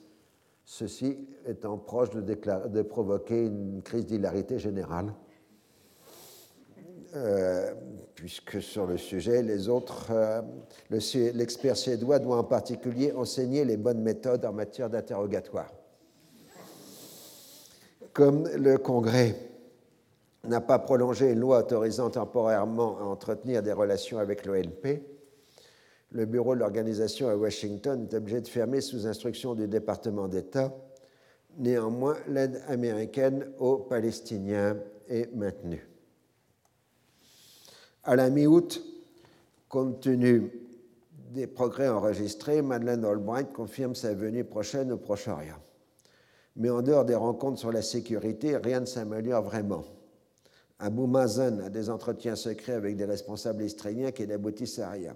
ceci 0.67 1.17
étant 1.47 1.77
proche 1.77 2.09
de, 2.09 2.81
provoquer 2.81 3.45
une 3.45 3.81
crise 3.81 4.05
d'hilarité 4.05 4.59
générale. 4.59 5.13
Euh, 7.15 7.73
puisque 8.15 8.61
sur 8.61 8.85
le 8.85 8.97
sujet, 8.97 9.41
les 9.41 9.69
autres, 9.69 10.11
euh, 10.11 10.41
l'expert 10.89 11.77
suédois 11.77 12.19
doit 12.19 12.37
en 12.37 12.43
particulier 12.43 13.13
enseigner 13.13 13.63
les 13.63 13.77
bonnes 13.77 14.01
méthodes 14.01 14.43
en 14.43 14.51
matière 14.51 14.89
d'interrogatoire. 14.89 15.71
Comme 18.11 18.49
le 18.49 18.77
Congrès 18.77 19.35
n'a 20.43 20.59
pas 20.59 20.79
prolongé 20.79 21.31
une 21.31 21.39
loi 21.39 21.59
autorisant 21.59 22.09
temporairement 22.09 22.97
à 22.99 23.03
entretenir 23.03 23.63
des 23.63 23.71
relations 23.71 24.17
avec 24.17 24.45
l'ONP, 24.45 25.01
le 26.17 26.25
bureau 26.25 26.55
de 26.55 26.61
l'organisation 26.61 27.29
à 27.29 27.35
Washington 27.35 28.07
est 28.09 28.15
obligé 28.15 28.41
de 28.41 28.47
fermer 28.47 28.81
sous 28.81 29.05
instruction 29.05 29.53
du 29.53 29.67
département 29.67 30.27
d'État. 30.27 30.75
Néanmoins, 31.59 32.17
l'aide 32.27 32.63
américaine 32.67 33.45
aux 33.59 33.77
Palestiniens 33.77 34.77
est 35.07 35.31
maintenue. 35.35 35.87
À 38.03 38.15
la 38.15 38.31
mi-août, 38.31 38.83
compte 39.69 39.99
tenu 39.99 40.51
des 41.29 41.45
progrès 41.45 41.87
enregistrés, 41.87 42.63
Madeleine 42.63 43.05
Albright 43.05 43.53
confirme 43.53 43.93
sa 43.93 44.15
venue 44.15 44.43
prochaine 44.43 44.91
au 44.91 44.97
Proche-Orient. 44.97 45.61
Mais 46.55 46.71
en 46.71 46.81
dehors 46.81 47.05
des 47.05 47.13
rencontres 47.13 47.59
sur 47.59 47.71
la 47.71 47.83
sécurité, 47.83 48.57
rien 48.57 48.79
ne 48.79 48.85
s'améliore 48.85 49.43
vraiment. 49.43 49.83
Abou 50.79 51.05
Mazen 51.05 51.61
a 51.61 51.69
des 51.69 51.91
entretiens 51.91 52.35
secrets 52.35 52.73
avec 52.73 52.97
des 52.97 53.05
responsables 53.05 53.61
israéliens 53.61 54.11
qui 54.11 54.25
n'aboutissent 54.25 54.79
à 54.79 54.89
rien. 54.89 55.15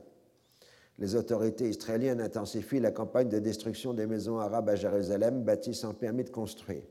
Les 1.02 1.16
autorités 1.16 1.68
israéliennes 1.68 2.22
intensifient 2.22 2.80
la 2.80 2.92
campagne 2.92 3.28
de 3.28 3.40
destruction 3.40 3.92
des 3.92 4.06
maisons 4.06 4.38
arabes 4.38 4.70
à 4.70 4.76
Jérusalem 4.76 5.42
bâties 5.42 5.74
sans 5.74 5.96
permis 5.96 6.24
de 6.24 6.30
construire. 6.30 6.84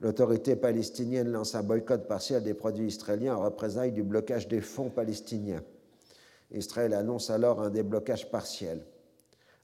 L'autorité 0.00 0.56
palestinienne 0.56 1.30
lance 1.30 1.54
un 1.54 1.62
boycott 1.62 2.08
partiel 2.08 2.42
des 2.42 2.54
produits 2.54 2.88
israéliens 2.88 3.36
en 3.36 3.44
représailles 3.44 3.92
du 3.92 4.02
blocage 4.02 4.48
des 4.48 4.60
fonds 4.60 4.90
palestiniens. 4.90 5.62
Israël 6.50 6.94
annonce 6.94 7.30
alors 7.30 7.62
un 7.62 7.70
déblocage 7.70 8.28
partiel. 8.28 8.84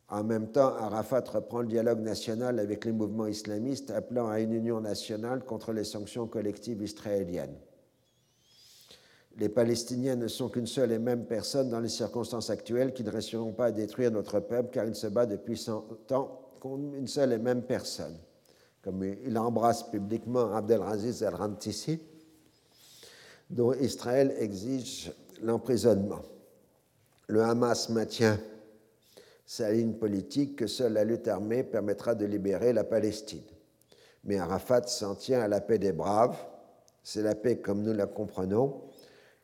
En 0.09 0.23
même 0.23 0.53
temps, 0.53 0.77
Arafat 0.77 1.25
reprend 1.29 1.63
le 1.63 1.67
dialogue 1.67 2.01
national 2.01 2.61
avec 2.61 2.85
les 2.85 2.93
mouvements 2.93 3.27
islamistes, 3.27 3.91
appelant 3.91 4.29
à 4.29 4.39
une 4.39 4.53
union 4.53 4.81
nationale 4.81 5.45
contre 5.45 5.73
les 5.73 5.83
sanctions 5.83 6.29
collectives 6.29 6.81
israéliennes. 6.81 7.57
Les 9.39 9.49
Palestiniens 9.49 10.17
ne 10.17 10.29
sont 10.29 10.49
qu'une 10.49 10.67
seule 10.67 10.93
et 10.93 10.99
même 10.99 11.25
personne 11.25 11.71
dans 11.71 11.81
les 11.81 11.89
circonstances 11.89 12.51
actuelles 12.51 12.93
qui 12.93 13.05
ne 13.05 13.11
réussiront 13.11 13.53
pas 13.53 13.67
à 13.67 13.73
détruire 13.73 14.11
notre 14.11 14.41
peuple 14.41 14.71
car 14.73 14.85
il 14.85 14.95
se 14.95 15.07
bat 15.07 15.27
depuis 15.27 15.57
100 15.57 16.13
ans 16.13 16.41
contre 16.61 16.95
une 16.95 17.07
seule 17.07 17.33
et 17.33 17.39
même 17.39 17.63
personne 17.63 18.17
comme 18.83 19.05
il 19.05 19.37
embrasse 19.39 19.83
publiquement 19.83 20.55
Abdelaziz 20.55 21.23
al-Rantisi, 21.23 22.01
dont 23.51 23.73
Israël 23.75 24.35
exige 24.39 25.13
l'emprisonnement. 25.43 26.23
Le 27.27 27.43
Hamas 27.43 27.89
maintient 27.91 28.39
sa 29.45 29.71
ligne 29.73 29.95
politique 29.95 30.57
que 30.57 30.67
seule 30.67 30.95
la 30.95 31.05
lutte 31.05 31.29
armée 31.29 31.65
permettra 31.65 32.15
de 32.15 32.25
libérer 32.25 32.73
la 32.73 32.85
Palestine. 32.85 33.43
Mais 34.25 34.39
Arafat 34.39 34.87
s'en 34.87 35.15
tient 35.15 35.41
à 35.41 35.49
la 35.49 35.61
paix 35.61 35.79
des 35.79 35.93
braves. 35.93 36.37
C'est 37.03 37.23
la 37.23 37.35
paix 37.35 37.59
comme 37.59 37.83
nous 37.83 37.95
la 37.95 38.07
comprenons, 38.07 38.83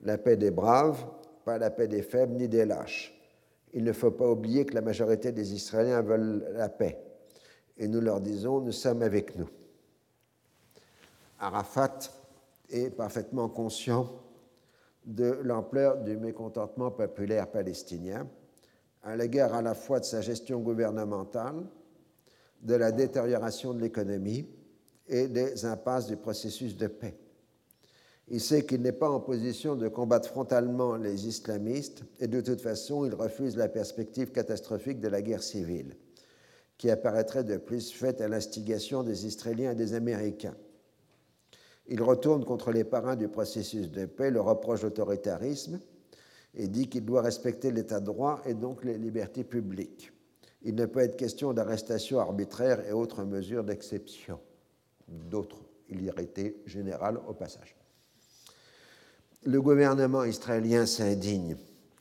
la 0.05 0.19
paix 0.19 0.37
des 0.37 0.51
braves, 0.51 1.05
pas 1.45 1.59
la 1.59 1.71
paix 1.71 1.89
des 1.89 2.03
faibles 2.03 2.35
ni 2.35 2.49
des 2.49 2.65
lâches. 2.65 3.13
Il 3.73 3.85
ne 3.85 3.93
faut 3.93 4.11
pas 4.11 4.31
oublier 4.31 4.65
que 4.65 4.75
la 4.75 4.83
majorité 4.83 5.33
des 5.33 5.53
Israéliens 5.53 6.03
veulent 6.03 6.47
la 6.53 6.69
paix 6.69 6.99
et 7.77 7.89
nous 7.89 8.01
leur 8.01 8.21
disons 8.21 8.61
Nous 8.61 8.73
sommes 8.73 9.03
avec 9.03 9.37
nous. 9.37 9.49
Arafat 11.41 11.99
est 12.71 12.91
parfaitement 12.91 13.49
conscient 13.49 14.11
de 15.05 15.39
l'ampleur 15.43 15.99
du 15.99 16.17
mécontentement 16.17 16.91
populaire 16.91 17.51
palestinien 17.51 18.27
à 19.03 19.17
l'égard 19.17 19.53
à 19.55 19.61
la 19.61 19.75
fois 19.75 20.01
de 20.01 20.05
sa 20.05 20.23
gestion 20.23 20.61
gouvernementale, 20.61 21.67
de 22.63 22.75
la 22.75 22.91
détérioration 22.91 23.75
de 23.75 23.81
l'économie 23.81 24.49
et 25.07 25.29
des 25.29 25.67
impasses 25.67 26.07
du 26.07 26.17
processus 26.17 26.75
de 26.77 26.87
paix. 26.87 27.15
Il 28.29 28.41
sait 28.41 28.65
qu'il 28.65 28.81
n'est 28.81 28.93
pas 28.93 29.11
en 29.11 29.21
position 29.21 29.77
de 29.77 29.89
combattre 29.89 30.31
frontalement 30.31 30.97
les 30.97 31.27
islamistes 31.27 32.05
et 32.21 32.27
de 32.27 32.41
toute 32.41 32.63
façon 32.63 33.05
il 33.05 33.15
refuse 33.15 33.57
la 33.57 33.69
perspective 33.69 34.33
catastrophique 34.33 35.01
de 35.01 35.09
la 35.09 35.21
guerre 35.21 35.43
civile 35.43 35.97
qui 36.79 36.91
apparaîtrait 36.91 37.45
de 37.45 37.57
plus 37.57 37.93
faite 37.93 38.21
à 38.21 38.29
l'instigation 38.29 39.03
des 39.03 39.27
Israéliens 39.27 39.73
et 39.73 39.77
des 39.77 39.95
Américains. 39.95 40.57
Il 41.87 42.03
retourne 42.03 42.45
contre 42.45 42.73
les 42.73 42.85
parrains 42.85 43.17
du 43.17 43.29
processus 43.29 43.91
de 43.91 44.07
paix, 44.07 44.31
le 44.31 44.41
reproche 44.41 44.83
d'autoritarisme 44.83 45.79
et 46.55 46.67
dit 46.67 46.89
qu'il 46.89 47.05
doit 47.05 47.23
respecter 47.23 47.71
l'état 47.71 48.01
de 48.01 48.07
droit 48.07 48.41
et 48.47 48.55
donc 48.55 48.85
les 48.85 48.97
libertés 48.97 49.45
publiques. 49.45 50.13
Il 50.63 50.75
ne 50.75 50.87
peut 50.87 51.01
être 51.01 51.17
question 51.17 51.53
d'arrestation 51.53 52.19
arbitraire 52.19 52.87
et 52.89 52.93
autres 52.93 53.25
mesures 53.25 53.65
d'exception. 53.65 54.41
D'autres 55.07 55.63
illérités 55.91 56.57
générales 56.65 57.21
au 57.29 57.35
passage. 57.35 57.77
Le 59.47 59.61
gouvernement 59.61 60.25
israélien 60.25 60.87
s'indigne 60.87 61.57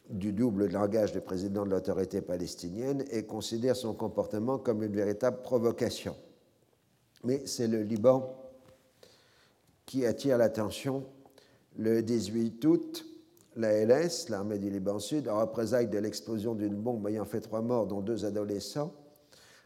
du 0.09 0.31
double 0.31 0.69
langage 0.69 1.11
du 1.11 1.19
président 1.19 1.65
de 1.65 1.71
l'autorité 1.71 2.21
palestinienne 2.21 3.03
et 3.11 3.25
considère 3.25 3.75
son 3.75 3.93
comportement 3.93 4.57
comme 4.57 4.81
une 4.81 4.95
véritable 4.95 5.41
provocation. 5.41 6.15
Mais 7.25 7.45
c'est 7.45 7.67
le 7.67 7.81
Liban 7.81 8.33
qui 9.85 10.05
attire 10.05 10.37
l'attention. 10.37 11.03
Le 11.77 12.01
18 12.01 12.63
août, 12.63 13.05
la 13.57 13.85
LS, 13.85 14.29
l'armée 14.29 14.57
du 14.57 14.69
Liban 14.69 14.99
Sud, 14.99 15.27
en 15.27 15.41
représailles 15.41 15.89
de 15.89 15.97
l'explosion 15.97 16.55
d'une 16.55 16.75
bombe 16.75 17.09
ayant 17.09 17.25
fait 17.25 17.41
trois 17.41 17.61
morts, 17.61 17.87
dont 17.87 17.99
deux 17.99 18.23
adolescents, 18.23 18.93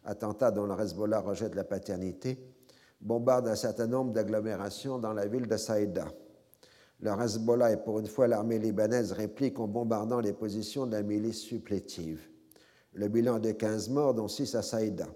attentat 0.03 0.49
dont 0.49 0.65
le 0.65 0.73
Hezbollah 0.81 1.19
rejette 1.19 1.53
la 1.53 1.63
paternité, 1.63 2.39
bombarde 3.01 3.47
un 3.47 3.55
certain 3.55 3.85
nombre 3.85 4.13
d'agglomérations 4.13 4.97
dans 4.97 5.13
la 5.13 5.27
ville 5.27 5.47
de 5.47 5.57
Saïda. 5.57 6.07
Le 6.99 7.11
Hezbollah 7.11 7.73
et 7.73 7.77
pour 7.77 7.99
une 7.99 8.07
fois 8.07 8.27
l'armée 8.27 8.57
libanaise 8.57 9.11
réplique 9.11 9.59
en 9.59 9.67
bombardant 9.67 10.19
les 10.19 10.33
positions 10.33 10.87
de 10.87 10.93
la 10.93 11.03
milice 11.03 11.39
supplétive. 11.39 12.27
Le 12.93 13.07
bilan 13.07 13.37
de 13.37 13.51
15 13.51 13.89
morts, 13.89 14.15
dont 14.15 14.27
6 14.27 14.55
à 14.55 14.63
Saïda. 14.63 15.07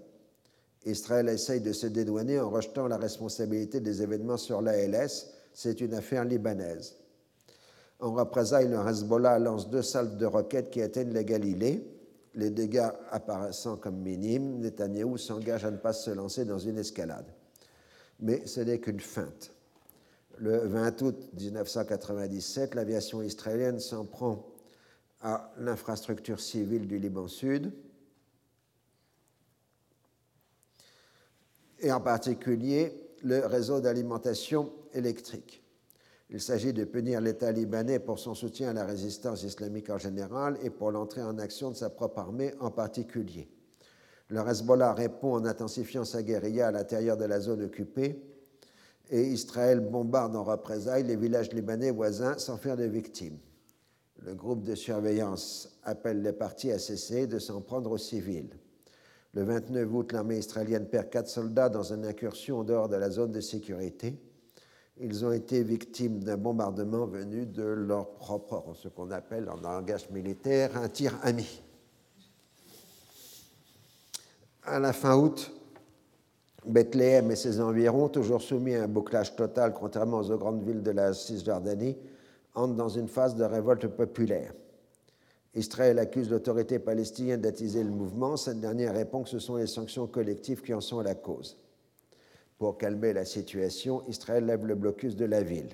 Israël 0.84 1.28
essaye 1.28 1.60
de 1.60 1.72
se 1.72 1.86
dédouaner 1.86 2.38
en 2.38 2.50
rejetant 2.50 2.86
la 2.86 2.96
responsabilité 2.96 3.80
des 3.80 4.02
événements 4.02 4.36
sur 4.36 4.62
l'ALS. 4.62 5.28
C'est 5.52 5.80
une 5.80 5.94
affaire 5.94 6.24
libanaise. 6.24 6.96
En 7.98 8.12
représailles, 8.14 8.68
le 8.68 8.78
Hezbollah 8.78 9.38
lance 9.38 9.68
deux 9.70 9.82
salves 9.82 10.16
de 10.16 10.26
roquettes 10.26 10.70
qui 10.70 10.82
atteignent 10.82 11.12
la 11.12 11.24
Galilée. 11.24 11.86
Les 12.34 12.50
dégâts 12.50 12.88
apparaissant 13.10 13.76
comme 13.76 13.96
minimes, 13.96 14.60
Netanyahou 14.60 15.18
s'engage 15.18 15.64
à 15.64 15.70
ne 15.70 15.76
pas 15.76 15.92
se 15.92 16.10
lancer 16.10 16.44
dans 16.44 16.58
une 16.58 16.78
escalade. 16.78 17.26
Mais 18.20 18.46
ce 18.46 18.60
n'est 18.60 18.78
qu'une 18.78 19.00
feinte. 19.00 19.52
Le 20.38 20.58
20 20.58 21.02
août 21.02 21.28
1997, 21.38 22.74
l'aviation 22.74 23.22
israélienne 23.22 23.78
s'en 23.78 24.04
prend 24.04 24.46
à 25.20 25.52
l'infrastructure 25.58 26.40
civile 26.40 26.86
du 26.86 26.98
Liban 26.98 27.28
Sud, 27.28 27.72
et 31.78 31.92
en 31.92 32.00
particulier 32.00 32.92
le 33.22 33.46
réseau 33.46 33.80
d'alimentation 33.80 34.72
électrique. 34.94 35.62
Il 36.30 36.40
s'agit 36.40 36.72
de 36.72 36.84
punir 36.84 37.20
l'État 37.20 37.52
libanais 37.52 37.98
pour 37.98 38.18
son 38.18 38.34
soutien 38.34 38.70
à 38.70 38.72
la 38.72 38.86
résistance 38.86 39.42
islamique 39.42 39.90
en 39.90 39.98
général 39.98 40.56
et 40.62 40.70
pour 40.70 40.90
l'entrée 40.90 41.22
en 41.22 41.38
action 41.38 41.70
de 41.70 41.76
sa 41.76 41.90
propre 41.90 42.20
armée 42.20 42.54
en 42.58 42.70
particulier. 42.70 43.50
Le 44.28 44.40
Hezbollah 44.40 44.94
répond 44.94 45.34
en 45.34 45.44
intensifiant 45.44 46.04
sa 46.04 46.22
guérilla 46.22 46.68
à 46.68 46.70
l'intérieur 46.70 47.18
de 47.18 47.26
la 47.26 47.38
zone 47.38 47.62
occupée 47.62 48.22
et 49.12 49.26
Israël 49.26 49.80
bombarde 49.80 50.34
en 50.34 50.42
représailles 50.42 51.04
les 51.04 51.16
villages 51.16 51.52
libanais 51.52 51.90
voisins 51.90 52.38
sans 52.38 52.56
faire 52.56 52.78
de 52.78 52.84
victimes. 52.84 53.38
Le 54.22 54.34
groupe 54.34 54.62
de 54.62 54.74
surveillance 54.74 55.78
appelle 55.84 56.22
les 56.22 56.32
partis 56.32 56.72
à 56.72 56.78
cesser 56.78 57.26
de 57.26 57.38
s'en 57.38 57.60
prendre 57.60 57.90
aux 57.90 57.98
civils. 57.98 58.56
Le 59.34 59.44
29 59.44 59.94
août, 59.94 60.12
l'armée 60.12 60.38
israélienne 60.38 60.86
perd 60.86 61.10
quatre 61.10 61.28
soldats 61.28 61.68
dans 61.68 61.92
une 61.92 62.06
incursion 62.06 62.60
en 62.60 62.64
dehors 62.64 62.88
de 62.88 62.96
la 62.96 63.10
zone 63.10 63.32
de 63.32 63.40
sécurité. 63.40 64.18
Ils 64.98 65.24
ont 65.26 65.32
été 65.32 65.62
victimes 65.62 66.24
d'un 66.24 66.38
bombardement 66.38 67.06
venu 67.06 67.44
de 67.44 67.64
leur 67.64 68.14
propre, 68.14 68.74
ce 68.74 68.88
qu'on 68.88 69.10
appelle 69.10 69.50
en 69.50 69.60
langage 69.60 70.08
militaire, 70.10 70.76
un 70.78 70.88
tir 70.88 71.18
ami. 71.22 71.62
À 74.64 74.78
la 74.78 74.94
fin 74.94 75.16
août, 75.16 75.52
Bethléem 76.64 77.30
et 77.30 77.36
ses 77.36 77.60
environs, 77.60 78.08
toujours 78.08 78.40
soumis 78.40 78.74
à 78.74 78.84
un 78.84 78.88
bouclage 78.88 79.34
total 79.34 79.72
contrairement 79.72 80.20
aux 80.20 80.36
grandes 80.36 80.62
villes 80.62 80.82
de 80.82 80.92
la 80.92 81.12
Cisjordanie, 81.12 81.96
entrent 82.54 82.74
dans 82.74 82.88
une 82.88 83.08
phase 83.08 83.34
de 83.34 83.44
révolte 83.44 83.88
populaire. 83.88 84.52
Israël 85.54 85.98
accuse 85.98 86.30
l'autorité 86.30 86.78
palestinienne 86.78 87.40
d'attiser 87.40 87.82
le 87.82 87.90
mouvement. 87.90 88.36
Cette 88.36 88.60
dernière 88.60 88.94
répond 88.94 89.22
que 89.22 89.28
ce 89.28 89.38
sont 89.38 89.56
les 89.56 89.66
sanctions 89.66 90.06
collectives 90.06 90.62
qui 90.62 90.72
en 90.72 90.80
sont 90.80 91.00
la 91.00 91.14
cause. 91.14 91.58
Pour 92.58 92.78
calmer 92.78 93.12
la 93.12 93.24
situation, 93.24 94.02
Israël 94.08 94.46
lève 94.46 94.64
le 94.64 94.74
blocus 94.74 95.16
de 95.16 95.24
la 95.24 95.42
ville. 95.42 95.68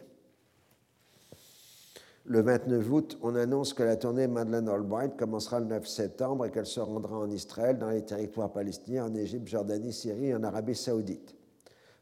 Le 2.28 2.42
29 2.42 2.92
août, 2.92 3.18
on 3.22 3.34
annonce 3.34 3.72
que 3.72 3.82
la 3.82 3.96
tournée 3.96 4.26
Madeleine 4.26 4.68
Albright 4.68 5.16
commencera 5.16 5.60
le 5.60 5.66
9 5.66 5.86
septembre 5.86 6.46
et 6.46 6.50
qu'elle 6.50 6.66
se 6.66 6.78
rendra 6.78 7.16
en 7.16 7.30
Israël, 7.30 7.78
dans 7.78 7.90
les 7.90 8.04
territoires 8.04 8.52
palestiniens, 8.52 9.06
en 9.06 9.14
Égypte, 9.14 9.48
Jordanie, 9.48 9.92
Syrie 9.92 10.26
et 10.26 10.34
en 10.34 10.44
Arabie 10.44 10.74
saoudite. 10.74 11.34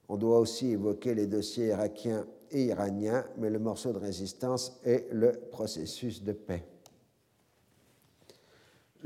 On 0.09 0.17
doit 0.17 0.41
aussi 0.41 0.73
évoquer 0.73 1.15
les 1.15 1.27
dossiers 1.27 1.69
irakiens 1.69 2.27
et 2.51 2.65
iraniens, 2.65 3.25
mais 3.39 3.51
le 3.51 3.61
morceau 3.61 3.93
de 3.93 3.99
résistance 3.99 4.81
est 4.85 5.07
le 5.13 5.33
processus 5.51 6.23
de 6.23 6.33
paix 6.33 6.65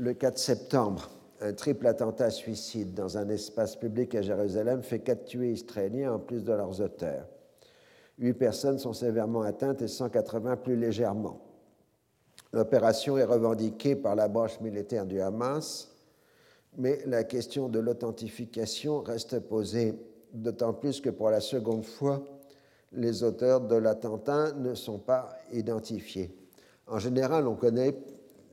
le 0.01 0.13
4 0.15 0.39
septembre, 0.39 1.11
un 1.41 1.53
triple 1.53 1.85
attentat 1.85 2.31
suicide 2.31 2.95
dans 2.95 3.19
un 3.19 3.29
espace 3.29 3.75
public 3.75 4.15
à 4.15 4.23
Jérusalem 4.23 4.81
fait 4.81 4.99
quatre 4.99 5.25
tués 5.25 5.51
israéliens 5.51 6.13
en 6.13 6.19
plus 6.19 6.43
de 6.43 6.51
leurs 6.51 6.81
auteurs. 6.81 7.27
Huit 8.21 8.33
personnes 8.33 8.77
sont 8.77 8.93
sévèrement 8.93 9.41
atteintes 9.41 9.81
et 9.81 9.87
180 9.87 10.57
plus 10.57 10.75
légèrement. 10.75 11.41
L'opération 12.53 13.17
est 13.17 13.23
revendiquée 13.23 13.95
par 13.95 14.15
la 14.15 14.27
branche 14.27 14.59
militaire 14.61 15.07
du 15.07 15.19
Hamas, 15.19 15.89
mais 16.77 17.01
la 17.07 17.23
question 17.23 17.67
de 17.67 17.79
l'authentification 17.79 19.01
reste 19.01 19.39
posée, 19.39 19.95
d'autant 20.33 20.73
plus 20.73 21.01
que 21.01 21.09
pour 21.09 21.31
la 21.31 21.41
seconde 21.41 21.83
fois, 21.83 22.23
les 22.91 23.23
auteurs 23.23 23.61
de 23.61 23.75
l'attentat 23.75 24.51
ne 24.53 24.75
sont 24.75 24.99
pas 24.99 25.29
identifiés. 25.51 26.33
En 26.87 26.99
général, 26.99 27.47
on 27.47 27.55
connaît 27.55 27.95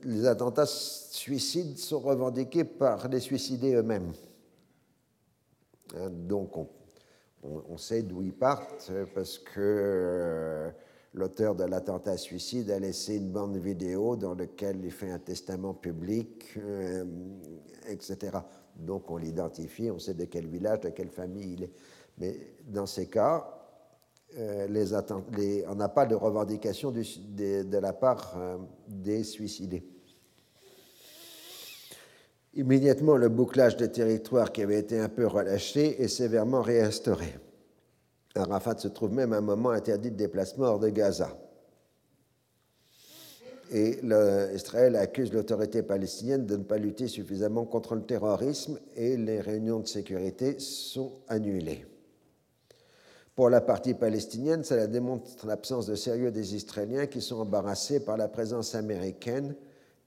les 0.03 0.25
attentats 0.25 0.65
suicides 0.65 1.77
sont 1.77 1.99
revendiqués 1.99 2.63
par 2.63 3.07
les 3.09 3.19
suicidés 3.19 3.73
eux-mêmes. 3.73 4.13
Hein, 5.95 6.09
donc 6.09 6.57
on, 6.57 6.67
sait 7.77 8.03
d'où 8.03 8.21
ils 8.21 8.33
partent 8.33 8.91
parce 9.13 9.39
que 9.39 9.59
euh, 9.59 10.69
l'auteur 11.13 11.55
de 11.55 11.63
l'attentat 11.63 12.17
suicide 12.17 12.69
a 12.71 12.79
laissé 12.79 13.17
une 13.17 13.31
bande 13.31 13.57
vidéo 13.57 14.15
dans 14.15 14.35
laquelle 14.35 14.83
il 14.83 14.91
fait 14.91 15.11
un 15.11 15.19
testament 15.19 15.73
public, 15.73 16.53
euh, 16.57 17.05
etc. 17.87 18.37
Donc 18.75 19.09
on 19.09 19.17
l'identifie, 19.17 19.89
on 19.91 19.99
sait 19.99 20.13
de 20.13 20.25
quel 20.25 20.47
village, 20.47 20.81
de 20.81 20.89
quelle 20.89 21.09
famille 21.09 21.53
il 21.53 21.63
est. 21.63 21.71
Mais 22.17 22.55
dans 22.67 22.85
ces 22.85 23.07
cas, 23.07 23.59
euh, 24.37 24.85
on 25.67 25.75
n'a 25.75 25.89
pas 25.89 26.05
de 26.05 26.15
revendication 26.15 26.91
de, 26.91 27.77
la 27.79 27.93
part 27.93 28.35
euh, 28.37 28.57
des 28.87 29.23
suicidés. 29.23 29.83
Immédiatement, 32.55 33.15
le 33.15 33.29
bouclage 33.29 33.77
des 33.77 33.91
territoires 33.91 34.51
qui 34.51 34.63
avait 34.63 34.79
été 34.79 34.99
un 34.99 35.09
peu 35.09 35.27
relâché 35.27 36.01
est 36.01 36.07
sévèrement 36.07 36.61
réinstauré. 36.61 37.35
Arafat 38.35 38.77
se 38.79 38.87
trouve 38.87 39.13
même 39.13 39.33
à 39.33 39.37
un 39.37 39.41
moment 39.41 39.69
interdit 39.69 40.11
de 40.11 40.15
déplacement 40.15 40.65
hors 40.65 40.79
de 40.79 40.89
Gaza. 40.89 41.37
Et 43.71 43.99
Israël 44.55 44.95
accuse 44.95 45.31
l'autorité 45.31 45.83
palestinienne 45.83 46.47
de 46.47 46.57
ne 46.57 46.63
pas 46.63 46.79
lutter 46.79 47.07
suffisamment 47.07 47.65
contre 47.65 47.93
le 47.93 48.01
terrorisme 48.01 48.79
et 48.95 49.15
les 49.15 49.41
réunions 49.41 49.79
de 49.79 49.87
sécurité 49.87 50.57
sont 50.57 51.11
annulées. 51.27 51.85
Pour 53.35 53.51
la 53.51 53.61
partie 53.61 53.93
palestinienne, 53.93 54.63
cela 54.63 54.87
démontre 54.87 55.45
l'absence 55.45 55.85
de 55.85 55.93
sérieux 55.93 56.31
des 56.31 56.55
Israéliens 56.55 57.05
qui 57.05 57.21
sont 57.21 57.37
embarrassés 57.37 57.99
par 57.99 58.17
la 58.17 58.27
présence 58.27 58.73
américaine 58.73 59.55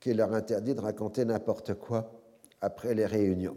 qui 0.01 0.13
leur 0.13 0.35
interdit 0.35 0.75
de 0.75 0.81
raconter 0.81 1.25
n'importe 1.25 1.75
quoi 1.75 2.22
après 2.63 2.95
les 2.95 3.07
réunions. 3.07 3.57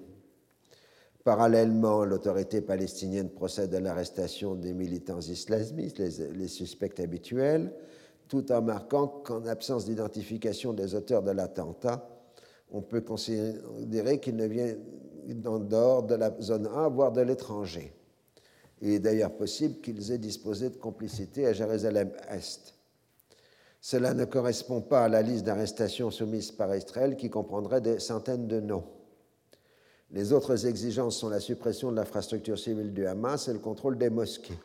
Parallèlement, 1.23 2.05
l'autorité 2.05 2.61
palestinienne 2.61 3.29
procède 3.29 3.73
à 3.73 3.79
l'arrestation 3.79 4.53
des 4.53 4.73
militants 4.73 5.21
islamistes, 5.21 5.99
les, 5.99 6.47
suspects 6.47 6.99
habituels, 6.99 7.73
tout 8.27 8.51
en 8.51 8.61
marquant 8.61 9.07
qu'en 9.07 9.45
absence 9.45 9.85
d'identification 9.85 10.73
des 10.73 10.93
auteurs 10.93 11.23
de 11.23 11.31
l'attentat, 11.31 12.07
on 12.71 12.81
peut 12.81 13.01
considérer 13.01 14.19
qu'ils 14.19 14.35
ne 14.35 14.45
viennent 14.45 14.79
d'en 15.27 15.59
dehors 15.59 16.03
de 16.03 16.13
la 16.13 16.31
zone 16.41 16.67
A, 16.75 16.89
voire 16.89 17.11
de 17.11 17.21
l'étranger. 17.21 17.91
Il 18.81 18.91
est 18.91 18.99
d'ailleurs 18.99 19.35
possible 19.35 19.81
qu'ils 19.81 20.11
aient 20.11 20.19
disposé 20.19 20.69
de 20.69 20.75
complicité 20.75 21.47
à 21.47 21.53
Jérusalem-Est. 21.53 22.74
Cela 23.87 24.15
ne 24.15 24.25
correspond 24.25 24.81
pas 24.81 25.03
à 25.03 25.09
la 25.09 25.21
liste 25.21 25.45
d'arrestations 25.45 26.09
soumises 26.09 26.51
par 26.51 26.75
Israël 26.75 27.15
qui 27.15 27.29
comprendrait 27.29 27.81
des 27.81 27.99
centaines 27.99 28.47
de 28.47 28.59
noms. 28.59 28.83
Les 30.09 30.33
autres 30.33 30.65
exigences 30.65 31.17
sont 31.17 31.29
la 31.29 31.39
suppression 31.39 31.91
de 31.91 31.97
l'infrastructure 31.97 32.57
civile 32.57 32.93
du 32.93 33.05
Hamas 33.05 33.47
et 33.47 33.53
le 33.53 33.59
contrôle 33.59 33.99
des 33.99 34.09
mosquées. 34.09 34.57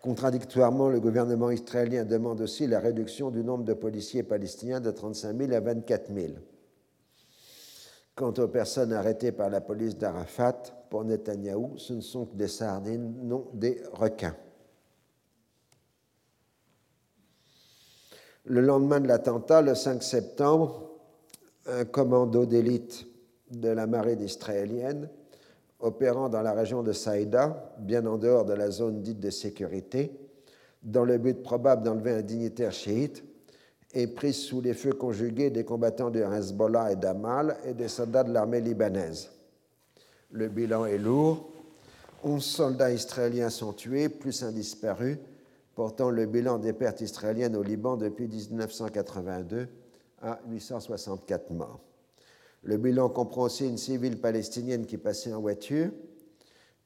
Contradictoirement, 0.00 0.90
le 0.90 1.00
gouvernement 1.00 1.50
israélien 1.50 2.04
demande 2.04 2.40
aussi 2.40 2.68
la 2.68 2.78
réduction 2.78 3.32
du 3.32 3.42
nombre 3.42 3.64
de 3.64 3.74
policiers 3.74 4.22
palestiniens 4.22 4.80
de 4.80 4.92
35 4.92 5.36
000 5.36 5.52
à 5.52 5.58
24 5.58 6.14
000. 6.14 6.34
Quant 8.14 8.34
aux 8.34 8.46
personnes 8.46 8.92
arrêtées 8.92 9.32
par 9.32 9.50
la 9.50 9.60
police 9.60 9.98
d'Arafat, 9.98 10.62
pour 10.88 11.04
Netanyahou, 11.04 11.78
ce 11.78 11.94
ne 11.94 12.00
sont 12.00 12.26
que 12.26 12.36
des 12.36 12.46
sardines, 12.46 13.12
non 13.24 13.48
des 13.54 13.82
requins. 13.92 14.36
Le 18.46 18.60
lendemain 18.60 19.00
de 19.00 19.08
l'attentat, 19.08 19.62
le 19.62 19.74
5 19.74 20.02
septembre, 20.02 20.90
un 21.66 21.86
commando 21.86 22.44
d'élite 22.44 23.06
de 23.50 23.70
la 23.70 23.86
marine 23.86 24.20
israélienne, 24.20 25.08
opérant 25.80 26.28
dans 26.28 26.42
la 26.42 26.52
région 26.52 26.82
de 26.82 26.92
Saïda, 26.92 27.74
bien 27.78 28.04
en 28.04 28.18
dehors 28.18 28.44
de 28.44 28.52
la 28.52 28.70
zone 28.70 29.00
dite 29.00 29.20
de 29.20 29.30
sécurité, 29.30 30.12
dans 30.82 31.04
le 31.04 31.16
but 31.16 31.42
probable 31.42 31.84
d'enlever 31.84 32.10
un 32.12 32.20
dignitaire 32.20 32.72
chiite, 32.72 33.24
est 33.94 34.08
prise 34.08 34.36
sous 34.36 34.60
les 34.60 34.74
feux 34.74 34.92
conjugués 34.92 35.48
des 35.48 35.64
combattants 35.64 36.10
de 36.10 36.20
Hezbollah 36.20 36.92
et 36.92 36.96
d'Amal 36.96 37.56
et 37.64 37.72
des 37.72 37.88
soldats 37.88 38.24
de 38.24 38.32
l'armée 38.32 38.60
libanaise. 38.60 39.30
Le 40.30 40.48
bilan 40.48 40.84
est 40.84 40.98
lourd. 40.98 41.48
11 42.24 42.44
soldats 42.44 42.92
israéliens 42.92 43.50
sont 43.50 43.72
tués, 43.72 44.08
plus 44.08 44.42
un 44.42 44.52
disparu, 44.52 45.18
portant 45.74 46.10
le 46.10 46.26
bilan 46.26 46.58
des 46.58 46.72
pertes 46.72 47.00
israéliennes 47.00 47.56
au 47.56 47.62
Liban 47.62 47.96
depuis 47.96 48.28
1982 48.28 49.68
à 50.22 50.40
864 50.48 51.50
morts. 51.50 51.80
Le 52.62 52.76
bilan 52.78 53.08
comprend 53.10 53.42
aussi 53.42 53.66
une 53.66 53.76
civile 53.76 54.20
palestinienne 54.20 54.86
qui 54.86 54.96
passait 54.96 55.32
en 55.32 55.40
voiture 55.40 55.90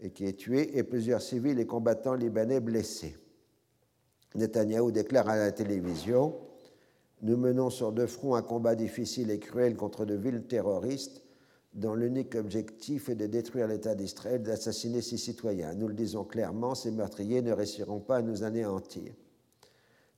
et 0.00 0.10
qui 0.10 0.26
est 0.26 0.32
tuée, 0.36 0.76
et 0.76 0.82
plusieurs 0.82 1.22
civils 1.22 1.58
et 1.58 1.66
combattants 1.66 2.14
libanais 2.14 2.60
blessés. 2.60 3.16
Netanyahou 4.34 4.90
déclare 4.90 5.28
à 5.28 5.36
la 5.36 5.52
télévision 5.52 6.36
Nous 7.22 7.36
menons 7.36 7.70
sur 7.70 7.92
deux 7.92 8.06
fronts 8.06 8.34
un 8.34 8.42
combat 8.42 8.74
difficile 8.74 9.30
et 9.30 9.38
cruel 9.38 9.76
contre 9.76 10.04
de 10.04 10.14
villes 10.14 10.44
terroristes 10.46 11.22
dont 11.78 11.94
l'unique 11.94 12.34
objectif 12.34 13.08
est 13.08 13.14
de 13.14 13.26
détruire 13.26 13.68
l'État 13.68 13.94
d'Israël, 13.94 14.42
d'assassiner 14.42 15.00
ses 15.00 15.16
citoyens. 15.16 15.74
Nous 15.74 15.86
le 15.86 15.94
disons 15.94 16.24
clairement, 16.24 16.74
ces 16.74 16.90
meurtriers 16.90 17.40
ne 17.40 17.52
réussiront 17.52 18.00
pas 18.00 18.16
à 18.16 18.22
nous 18.22 18.42
anéantir. 18.42 19.12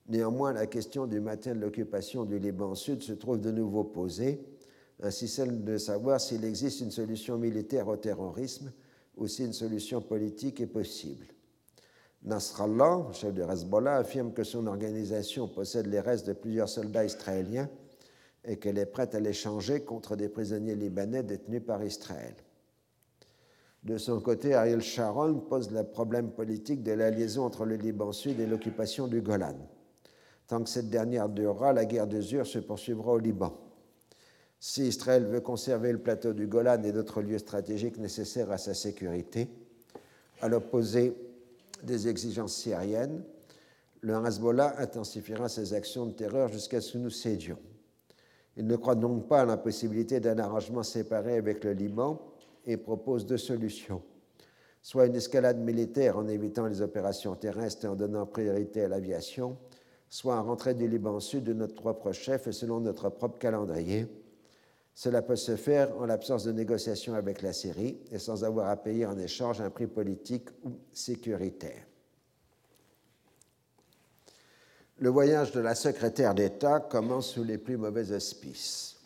Néanmoins, 0.08 0.54
la 0.54 0.66
question 0.66 1.06
du 1.06 1.20
maintien 1.20 1.54
de 1.54 1.60
l'occupation 1.60 2.24
du 2.24 2.38
Liban 2.38 2.74
Sud 2.74 3.02
se 3.02 3.12
trouve 3.12 3.40
de 3.40 3.50
nouveau 3.50 3.84
posée, 3.84 4.42
ainsi 5.02 5.28
celle 5.28 5.62
de 5.62 5.76
savoir 5.76 6.18
s'il 6.18 6.44
existe 6.44 6.80
une 6.80 6.90
solution 6.90 7.36
militaire 7.36 7.88
au 7.88 7.96
terrorisme 7.96 8.72
ou 9.18 9.26
si 9.26 9.44
une 9.44 9.52
solution 9.52 10.00
politique 10.00 10.62
est 10.62 10.66
possible. 10.66 11.26
Nasrallah, 12.22 13.06
chef 13.12 13.34
de 13.34 13.42
Hezbollah, 13.42 13.96
affirme 13.96 14.32
que 14.32 14.44
son 14.44 14.66
organisation 14.66 15.46
possède 15.46 15.86
les 15.86 16.00
restes 16.00 16.26
de 16.26 16.32
plusieurs 16.32 16.68
soldats 16.70 17.04
israéliens 17.04 17.68
et 18.44 18.56
qu'elle 18.56 18.78
est 18.78 18.86
prête 18.86 19.14
à 19.14 19.20
l'échanger 19.20 19.80
contre 19.80 20.16
des 20.16 20.28
prisonniers 20.28 20.74
libanais 20.74 21.22
détenus 21.22 21.62
par 21.64 21.84
Israël. 21.84 22.34
De 23.82 23.96
son 23.96 24.20
côté, 24.20 24.54
Ariel 24.54 24.82
Sharon 24.82 25.40
pose 25.40 25.70
le 25.70 25.84
problème 25.84 26.30
politique 26.30 26.82
de 26.82 26.92
la 26.92 27.10
liaison 27.10 27.44
entre 27.44 27.64
le 27.64 27.76
Liban 27.76 28.12
Sud 28.12 28.38
et 28.38 28.46
l'occupation 28.46 29.08
du 29.08 29.22
Golan. 29.22 29.56
Tant 30.46 30.62
que 30.62 30.68
cette 30.68 30.90
dernière 30.90 31.28
durera, 31.28 31.72
la 31.72 31.86
guerre 31.86 32.06
d'usure 32.06 32.46
se 32.46 32.58
poursuivra 32.58 33.12
au 33.12 33.18
Liban. 33.18 33.56
Si 34.58 34.86
Israël 34.86 35.24
veut 35.24 35.40
conserver 35.40 35.92
le 35.92 35.98
plateau 35.98 36.34
du 36.34 36.46
Golan 36.46 36.82
et 36.82 36.92
d'autres 36.92 37.22
lieux 37.22 37.38
stratégiques 37.38 37.96
nécessaires 37.96 38.50
à 38.50 38.58
sa 38.58 38.74
sécurité, 38.74 39.48
à 40.42 40.48
l'opposé 40.48 41.14
des 41.82 42.08
exigences 42.08 42.56
syriennes, 42.56 43.22
le 44.02 44.14
Hezbollah 44.26 44.74
intensifiera 44.78 45.48
ses 45.48 45.72
actions 45.72 46.04
de 46.04 46.12
terreur 46.12 46.48
jusqu'à 46.48 46.82
ce 46.82 46.94
que 46.94 46.98
nous 46.98 47.10
cédions. 47.10 47.58
Il 48.56 48.66
ne 48.66 48.76
croit 48.76 48.94
donc 48.94 49.28
pas 49.28 49.42
à 49.42 49.44
la 49.44 49.56
possibilité 49.56 50.20
d'un 50.20 50.38
arrangement 50.38 50.82
séparé 50.82 51.36
avec 51.36 51.64
le 51.64 51.72
Liban 51.72 52.20
et 52.66 52.76
propose 52.76 53.26
deux 53.26 53.38
solutions. 53.38 54.02
Soit 54.82 55.06
une 55.06 55.14
escalade 55.14 55.58
militaire 55.58 56.18
en 56.18 56.26
évitant 56.26 56.66
les 56.66 56.82
opérations 56.82 57.34
terrestres 57.34 57.84
et 57.84 57.88
en 57.88 57.96
donnant 57.96 58.26
priorité 58.26 58.82
à 58.84 58.88
l'aviation, 58.88 59.56
soit 60.08 60.34
un 60.34 60.40
rentrée 60.40 60.74
du 60.74 60.88
Liban 60.88 61.20
sud 61.20 61.44
de 61.44 61.52
notre 61.52 61.74
propre 61.74 62.12
chef 62.12 62.46
et 62.46 62.52
selon 62.52 62.80
notre 62.80 63.08
propre 63.10 63.38
calendrier. 63.38 64.06
Cela 64.94 65.22
peut 65.22 65.36
se 65.36 65.56
faire 65.56 65.96
en 65.98 66.06
l'absence 66.06 66.44
de 66.44 66.52
négociations 66.52 67.14
avec 67.14 67.42
la 67.42 67.52
Syrie 67.52 68.00
et 68.10 68.18
sans 68.18 68.44
avoir 68.44 68.68
à 68.68 68.76
payer 68.76 69.06
en 69.06 69.18
échange 69.18 69.60
un 69.60 69.70
prix 69.70 69.86
politique 69.86 70.48
ou 70.64 70.72
sécuritaire. 70.92 71.89
Le 75.02 75.08
voyage 75.08 75.52
de 75.52 75.60
la 75.60 75.74
secrétaire 75.74 76.34
d'État 76.34 76.78
commence 76.78 77.30
sous 77.30 77.42
les 77.42 77.56
plus 77.56 77.78
mauvais 77.78 78.12
auspices. 78.12 78.96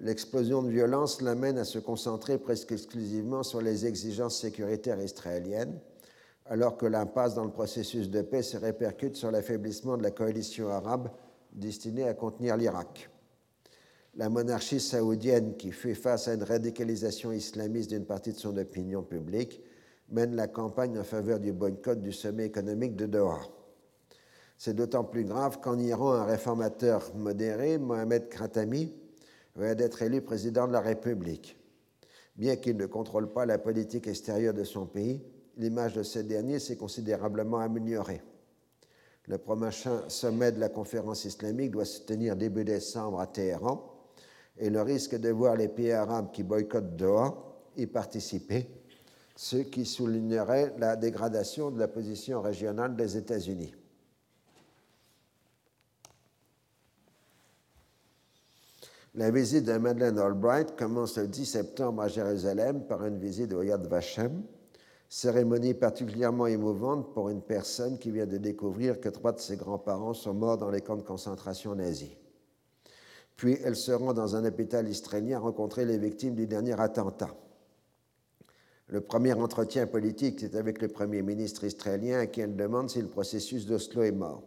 L'explosion 0.00 0.62
de 0.62 0.68
violence 0.68 1.22
l'amène 1.22 1.56
à 1.56 1.64
se 1.64 1.78
concentrer 1.78 2.36
presque 2.36 2.72
exclusivement 2.72 3.42
sur 3.42 3.62
les 3.62 3.86
exigences 3.86 4.38
sécuritaires 4.38 5.00
israéliennes, 5.00 5.80
alors 6.44 6.76
que 6.76 6.84
l'impasse 6.84 7.34
dans 7.34 7.46
le 7.46 7.50
processus 7.50 8.10
de 8.10 8.20
paix 8.20 8.42
se 8.42 8.58
répercute 8.58 9.16
sur 9.16 9.30
l'affaiblissement 9.30 9.96
de 9.96 10.02
la 10.02 10.10
coalition 10.10 10.68
arabe 10.68 11.08
destinée 11.54 12.06
à 12.06 12.12
contenir 12.12 12.58
l'Irak. 12.58 13.08
La 14.14 14.28
monarchie 14.28 14.78
saoudienne, 14.78 15.56
qui 15.56 15.72
fait 15.72 15.94
face 15.94 16.28
à 16.28 16.34
une 16.34 16.42
radicalisation 16.42 17.32
islamiste 17.32 17.88
d'une 17.88 18.04
partie 18.04 18.34
de 18.34 18.38
son 18.38 18.54
opinion 18.58 19.02
publique, 19.02 19.62
mène 20.10 20.36
la 20.36 20.48
campagne 20.48 20.98
en 20.98 21.04
faveur 21.04 21.40
du 21.40 21.52
boycott 21.54 22.02
du 22.02 22.12
sommet 22.12 22.44
économique 22.44 22.94
de 22.94 23.06
Doha. 23.06 23.40
C'est 24.58 24.74
d'autant 24.74 25.04
plus 25.04 25.24
grave 25.24 25.60
qu'en 25.60 25.78
Iran, 25.78 26.14
un 26.14 26.24
réformateur 26.24 27.14
modéré, 27.14 27.78
Mohamed 27.78 28.28
Khatami, 28.28 28.92
vient 29.54 29.76
d'être 29.76 30.02
élu 30.02 30.20
président 30.20 30.66
de 30.66 30.72
la 30.72 30.80
République. 30.80 31.56
Bien 32.34 32.56
qu'il 32.56 32.76
ne 32.76 32.86
contrôle 32.86 33.32
pas 33.32 33.46
la 33.46 33.58
politique 33.58 34.08
extérieure 34.08 34.54
de 34.54 34.64
son 34.64 34.84
pays, 34.84 35.22
l'image 35.56 35.94
de 35.94 36.02
ce 36.02 36.18
dernier 36.18 36.58
s'est 36.58 36.76
considérablement 36.76 37.58
améliorée. 37.58 38.20
Le 39.28 39.38
prochain 39.38 40.08
sommet 40.08 40.50
de 40.50 40.58
la 40.58 40.68
conférence 40.68 41.24
islamique 41.24 41.70
doit 41.70 41.84
se 41.84 42.00
tenir 42.00 42.34
début 42.34 42.64
décembre 42.64 43.20
à 43.20 43.26
Téhéran 43.28 43.94
et 44.56 44.70
le 44.70 44.82
risque 44.82 45.14
de 45.16 45.28
voir 45.30 45.54
les 45.54 45.68
pays 45.68 45.92
arabes 45.92 46.32
qui 46.32 46.42
boycottent 46.42 46.96
Doha 46.96 47.60
y 47.76 47.86
participer, 47.86 48.68
ce 49.36 49.58
qui 49.58 49.84
soulignerait 49.84 50.74
la 50.78 50.96
dégradation 50.96 51.70
de 51.70 51.78
la 51.78 51.86
position 51.86 52.40
régionale 52.40 52.96
des 52.96 53.16
États-Unis. 53.16 53.72
La 59.14 59.30
visite 59.30 59.64
de 59.64 59.76
Madeleine 59.78 60.18
Albright 60.18 60.76
commence 60.76 61.16
le 61.16 61.26
10 61.26 61.46
septembre 61.46 62.02
à 62.02 62.08
Jérusalem 62.08 62.86
par 62.86 63.04
une 63.06 63.18
visite 63.18 63.52
au 63.54 63.62
Yad 63.62 63.86
Vashem, 63.86 64.42
cérémonie 65.08 65.72
particulièrement 65.72 66.46
émouvante 66.46 67.14
pour 67.14 67.30
une 67.30 67.40
personne 67.40 67.98
qui 67.98 68.10
vient 68.10 68.26
de 68.26 68.36
découvrir 68.36 69.00
que 69.00 69.08
trois 69.08 69.32
de 69.32 69.40
ses 69.40 69.56
grands-parents 69.56 70.12
sont 70.12 70.34
morts 70.34 70.58
dans 70.58 70.70
les 70.70 70.82
camps 70.82 70.96
de 70.96 71.02
concentration 71.02 71.74
nazis. 71.74 72.10
Puis 73.36 73.56
elle 73.64 73.76
se 73.76 73.92
rend 73.92 74.12
dans 74.12 74.36
un 74.36 74.44
hôpital 74.44 74.86
israélien 74.88 75.38
rencontrer 75.38 75.86
les 75.86 75.96
victimes 75.96 76.34
du 76.34 76.46
dernier 76.46 76.78
attentat. 76.78 77.34
Le 78.88 79.00
premier 79.00 79.32
entretien 79.32 79.86
politique 79.86 80.42
est 80.42 80.54
avec 80.54 80.82
le 80.82 80.88
Premier 80.88 81.22
ministre 81.22 81.64
israélien 81.64 82.20
à 82.20 82.26
qui 82.26 82.40
elle 82.40 82.56
demande 82.56 82.90
si 82.90 83.00
le 83.00 83.08
processus 83.08 83.64
d'Oslo 83.66 84.02
est 84.02 84.12
mort. 84.12 84.42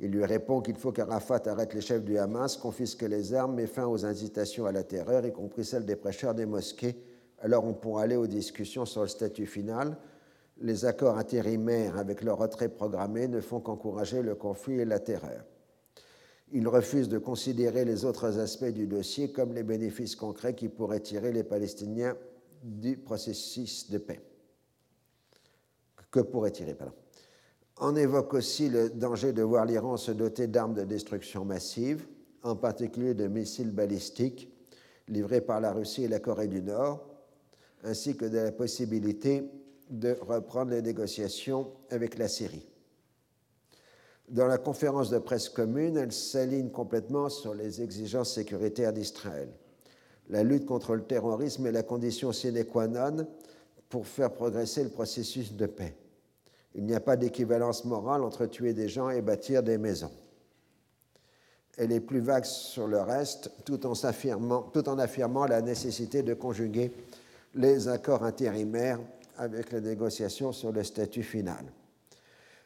Il 0.00 0.10
lui 0.10 0.24
répond 0.24 0.60
qu'il 0.60 0.76
faut 0.76 0.90
qu'Arafat 0.90 1.42
arrête 1.46 1.72
les 1.72 1.80
chefs 1.80 2.02
du 2.02 2.18
Hamas, 2.18 2.56
confisque 2.56 3.02
les 3.02 3.32
armes, 3.32 3.54
met 3.54 3.66
fin 3.66 3.86
aux 3.86 4.04
incitations 4.04 4.66
à 4.66 4.72
la 4.72 4.82
terreur, 4.82 5.24
y 5.24 5.32
compris 5.32 5.64
celles 5.64 5.86
des 5.86 5.96
prêcheurs 5.96 6.34
des 6.34 6.46
mosquées. 6.46 6.96
Alors 7.38 7.64
on 7.64 7.74
pourra 7.74 8.02
aller 8.02 8.16
aux 8.16 8.26
discussions 8.26 8.86
sur 8.86 9.02
le 9.02 9.08
statut 9.08 9.46
final. 9.46 9.96
Les 10.60 10.84
accords 10.84 11.18
intérimaires 11.18 11.96
avec 11.96 12.22
leur 12.22 12.38
retrait 12.38 12.68
programmé 12.68 13.28
ne 13.28 13.40
font 13.40 13.60
qu'encourager 13.60 14.22
le 14.22 14.34
conflit 14.34 14.80
et 14.80 14.84
la 14.84 14.98
terreur. 14.98 15.44
Il 16.52 16.68
refuse 16.68 17.08
de 17.08 17.18
considérer 17.18 17.84
les 17.84 18.04
autres 18.04 18.38
aspects 18.38 18.64
du 18.64 18.86
dossier 18.86 19.32
comme 19.32 19.52
les 19.52 19.62
bénéfices 19.62 20.16
concrets 20.16 20.54
qui 20.54 20.68
pourraient 20.68 21.00
tirer 21.00 21.32
les 21.32 21.44
Palestiniens 21.44 22.16
du 22.62 22.96
processus 22.96 23.90
de 23.90 23.98
paix. 23.98 24.20
Que 26.10 26.20
pourraient 26.20 26.52
tirer, 26.52 26.74
pardon? 26.74 26.94
On 27.80 27.96
évoque 27.96 28.34
aussi 28.34 28.68
le 28.68 28.90
danger 28.90 29.32
de 29.32 29.42
voir 29.42 29.64
l'Iran 29.64 29.96
se 29.96 30.12
doter 30.12 30.46
d'armes 30.46 30.74
de 30.74 30.84
destruction 30.84 31.44
massive, 31.44 32.06
en 32.42 32.54
particulier 32.54 33.14
de 33.14 33.26
missiles 33.26 33.72
balistiques 33.72 34.50
livrés 35.08 35.40
par 35.40 35.60
la 35.60 35.72
Russie 35.72 36.04
et 36.04 36.08
la 36.08 36.20
Corée 36.20 36.46
du 36.46 36.62
Nord, 36.62 37.04
ainsi 37.82 38.16
que 38.16 38.24
de 38.24 38.38
la 38.38 38.52
possibilité 38.52 39.50
de 39.90 40.16
reprendre 40.20 40.70
les 40.70 40.82
négociations 40.82 41.72
avec 41.90 42.16
la 42.16 42.28
Syrie. 42.28 42.66
Dans 44.28 44.46
la 44.46 44.56
conférence 44.56 45.10
de 45.10 45.18
presse 45.18 45.50
commune, 45.50 45.98
elle 45.98 46.12
s'aligne 46.12 46.70
complètement 46.70 47.28
sur 47.28 47.54
les 47.54 47.82
exigences 47.82 48.34
sécuritaires 48.34 48.92
d'Israël. 48.92 49.50
La 50.30 50.42
lutte 50.42 50.64
contre 50.64 50.94
le 50.94 51.02
terrorisme 51.02 51.66
est 51.66 51.72
la 51.72 51.82
condition 51.82 52.32
sine 52.32 52.64
qua 52.64 52.88
non 52.88 53.26
pour 53.90 54.06
faire 54.06 54.32
progresser 54.32 54.82
le 54.82 54.88
processus 54.88 55.52
de 55.52 55.66
paix. 55.66 55.94
Il 56.74 56.84
n'y 56.84 56.94
a 56.94 57.00
pas 57.00 57.16
d'équivalence 57.16 57.84
morale 57.84 58.22
entre 58.22 58.46
tuer 58.46 58.72
des 58.72 58.88
gens 58.88 59.10
et 59.10 59.22
bâtir 59.22 59.62
des 59.62 59.78
maisons. 59.78 60.10
Elle 61.76 61.92
est 61.92 62.00
plus 62.00 62.20
vague 62.20 62.44
sur 62.44 62.86
le 62.86 63.00
reste, 63.00 63.50
tout 63.64 63.84
en, 63.86 63.94
affirmant 64.98 65.46
la 65.46 65.60
nécessité 65.60 66.22
de 66.22 66.34
conjuguer 66.34 66.92
les 67.54 67.88
accords 67.88 68.24
intérimaires 68.24 69.00
avec 69.36 69.72
les 69.72 69.80
négociations 69.80 70.52
sur 70.52 70.72
le 70.72 70.84
statut 70.84 71.22
final. 71.22 71.64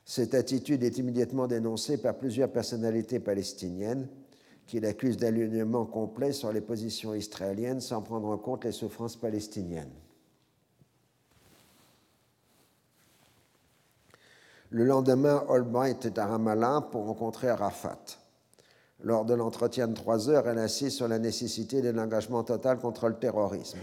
Cette 0.05 0.35
attitude 0.35 0.83
est 0.83 0.99
immédiatement 0.99 1.47
dénoncée 1.47 1.99
par 1.99 2.15
plusieurs 2.17 2.51
personnalités 2.51 3.21
palestiniennes 3.21 4.09
qui 4.67 4.81
l'accusent 4.81 5.17
d'alignement 5.17 5.87
complet 5.87 6.33
sur 6.33 6.53
les 6.53 6.61
positions 6.61 7.15
israéliennes 7.15 7.81
sans 7.81 8.03
prendre 8.03 8.29
en 8.29 8.39
compte 8.39 8.65
les 8.65 8.73
souffrances 8.73 9.17
palestiniennes. 9.17 9.93
Le 14.71 14.85
lendemain, 14.85 15.47
Albright 15.49 16.05
est 16.05 16.19
à 16.19 16.27
Ramallah 16.27 16.89
pour 16.91 17.07
rencontrer 17.07 17.49
Arafat. 17.49 17.99
Lors 19.01 19.25
de 19.25 19.33
l'entretien 19.33 19.89
de 19.89 19.95
trois 19.95 20.29
heures, 20.29 20.47
elle 20.47 20.59
insiste 20.59 20.99
sur 20.99 21.09
la 21.09 21.19
nécessité 21.19 21.81
d'un 21.81 21.97
engagement 21.97 22.45
total 22.45 22.79
contre 22.79 23.09
le 23.09 23.15
terrorisme. 23.15 23.79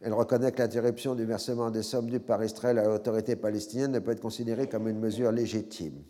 Elle 0.00 0.12
reconnaît 0.12 0.50
que 0.50 0.58
l'interruption 0.58 1.14
du 1.14 1.24
versement 1.24 1.70
des 1.70 1.84
sommes 1.84 2.10
dues 2.10 2.18
par 2.18 2.42
Israël 2.42 2.80
à 2.80 2.84
l'autorité 2.84 3.36
palestinienne 3.36 3.92
ne 3.92 4.00
peut 4.00 4.10
être 4.10 4.20
considérée 4.20 4.68
comme 4.68 4.88
une 4.88 4.98
mesure 4.98 5.30
légitime. 5.30 6.02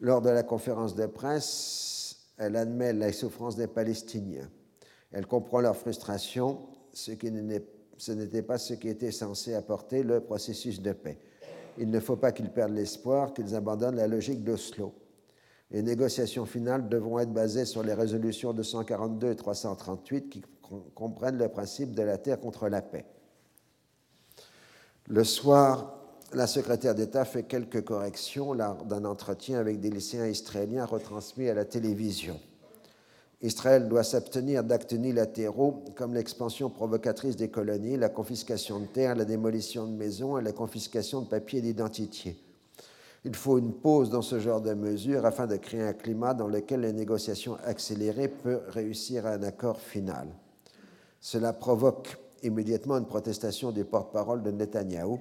Lors 0.00 0.20
de 0.20 0.30
la 0.30 0.42
conférence 0.42 0.96
de 0.96 1.06
presse, 1.06 2.16
elle 2.38 2.56
admet 2.56 2.92
la 2.92 3.12
souffrance 3.12 3.54
des 3.54 3.68
Palestiniens. 3.68 4.50
Elle 5.12 5.26
comprend 5.26 5.60
leur 5.60 5.76
frustration, 5.76 6.60
ce, 6.92 7.12
qui 7.12 7.30
n'était 7.30 8.42
pas 8.42 8.58
ce 8.58 8.74
qui 8.74 8.88
était 8.88 9.12
censé 9.12 9.54
apporter 9.54 10.02
le 10.02 10.20
processus 10.20 10.80
de 10.82 10.92
paix 10.92 11.18
il 11.78 11.90
ne 11.90 12.00
faut 12.00 12.16
pas 12.16 12.32
qu'ils 12.32 12.50
perdent 12.50 12.74
l'espoir, 12.74 13.32
qu'ils 13.32 13.54
abandonnent 13.54 13.96
la 13.96 14.06
logique 14.06 14.44
d'Oslo. 14.44 14.94
Les 15.70 15.82
négociations 15.82 16.44
finales 16.44 16.88
devront 16.88 17.18
être 17.18 17.32
basées 17.32 17.64
sur 17.64 17.82
les 17.82 17.94
résolutions 17.94 18.52
242 18.52 19.30
et 19.30 19.36
338 19.36 20.28
qui 20.28 20.42
comprennent 20.94 21.38
le 21.38 21.48
principe 21.48 21.94
de 21.94 22.02
la 22.02 22.18
terre 22.18 22.38
contre 22.38 22.68
la 22.68 22.82
paix. 22.82 23.06
Le 25.08 25.24
soir, 25.24 25.98
la 26.32 26.46
secrétaire 26.46 26.94
d'État 26.94 27.24
fait 27.24 27.42
quelques 27.42 27.84
corrections 27.84 28.52
lors 28.52 28.84
d'un 28.84 29.04
entretien 29.04 29.58
avec 29.58 29.80
des 29.80 29.90
lycéens 29.90 30.26
israéliens 30.26 30.84
retransmis 30.84 31.48
à 31.48 31.54
la 31.54 31.64
télévision. 31.64 32.38
Israël 33.42 33.88
doit 33.88 34.04
s'abstenir 34.04 34.62
d'actes 34.62 34.92
unilatéraux 34.92 35.82
comme 35.96 36.14
l'expansion 36.14 36.70
provocatrice 36.70 37.36
des 37.36 37.48
colonies, 37.48 37.96
la 37.96 38.08
confiscation 38.08 38.78
de 38.78 38.86
terres, 38.86 39.16
la 39.16 39.24
démolition 39.24 39.86
de 39.86 39.92
maisons 39.92 40.38
et 40.38 40.42
la 40.42 40.52
confiscation 40.52 41.22
de 41.22 41.26
papiers 41.26 41.60
d'identité. 41.60 42.36
Il 43.24 43.34
faut 43.34 43.58
une 43.58 43.72
pause 43.72 44.10
dans 44.10 44.22
ce 44.22 44.38
genre 44.38 44.60
de 44.60 44.74
mesures 44.74 45.26
afin 45.26 45.46
de 45.46 45.56
créer 45.56 45.82
un 45.82 45.92
climat 45.92 46.34
dans 46.34 46.48
lequel 46.48 46.80
les 46.80 46.92
négociations 46.92 47.56
accélérées 47.64 48.28
peuvent 48.28 48.68
réussir 48.68 49.26
à 49.26 49.30
un 49.30 49.42
accord 49.42 49.80
final. 49.80 50.28
Cela 51.20 51.52
provoque 51.52 52.18
immédiatement 52.42 52.98
une 52.98 53.06
protestation 53.06 53.70
du 53.70 53.84
porte-parole 53.84 54.42
de 54.42 54.50
Netanyahou. 54.50 55.20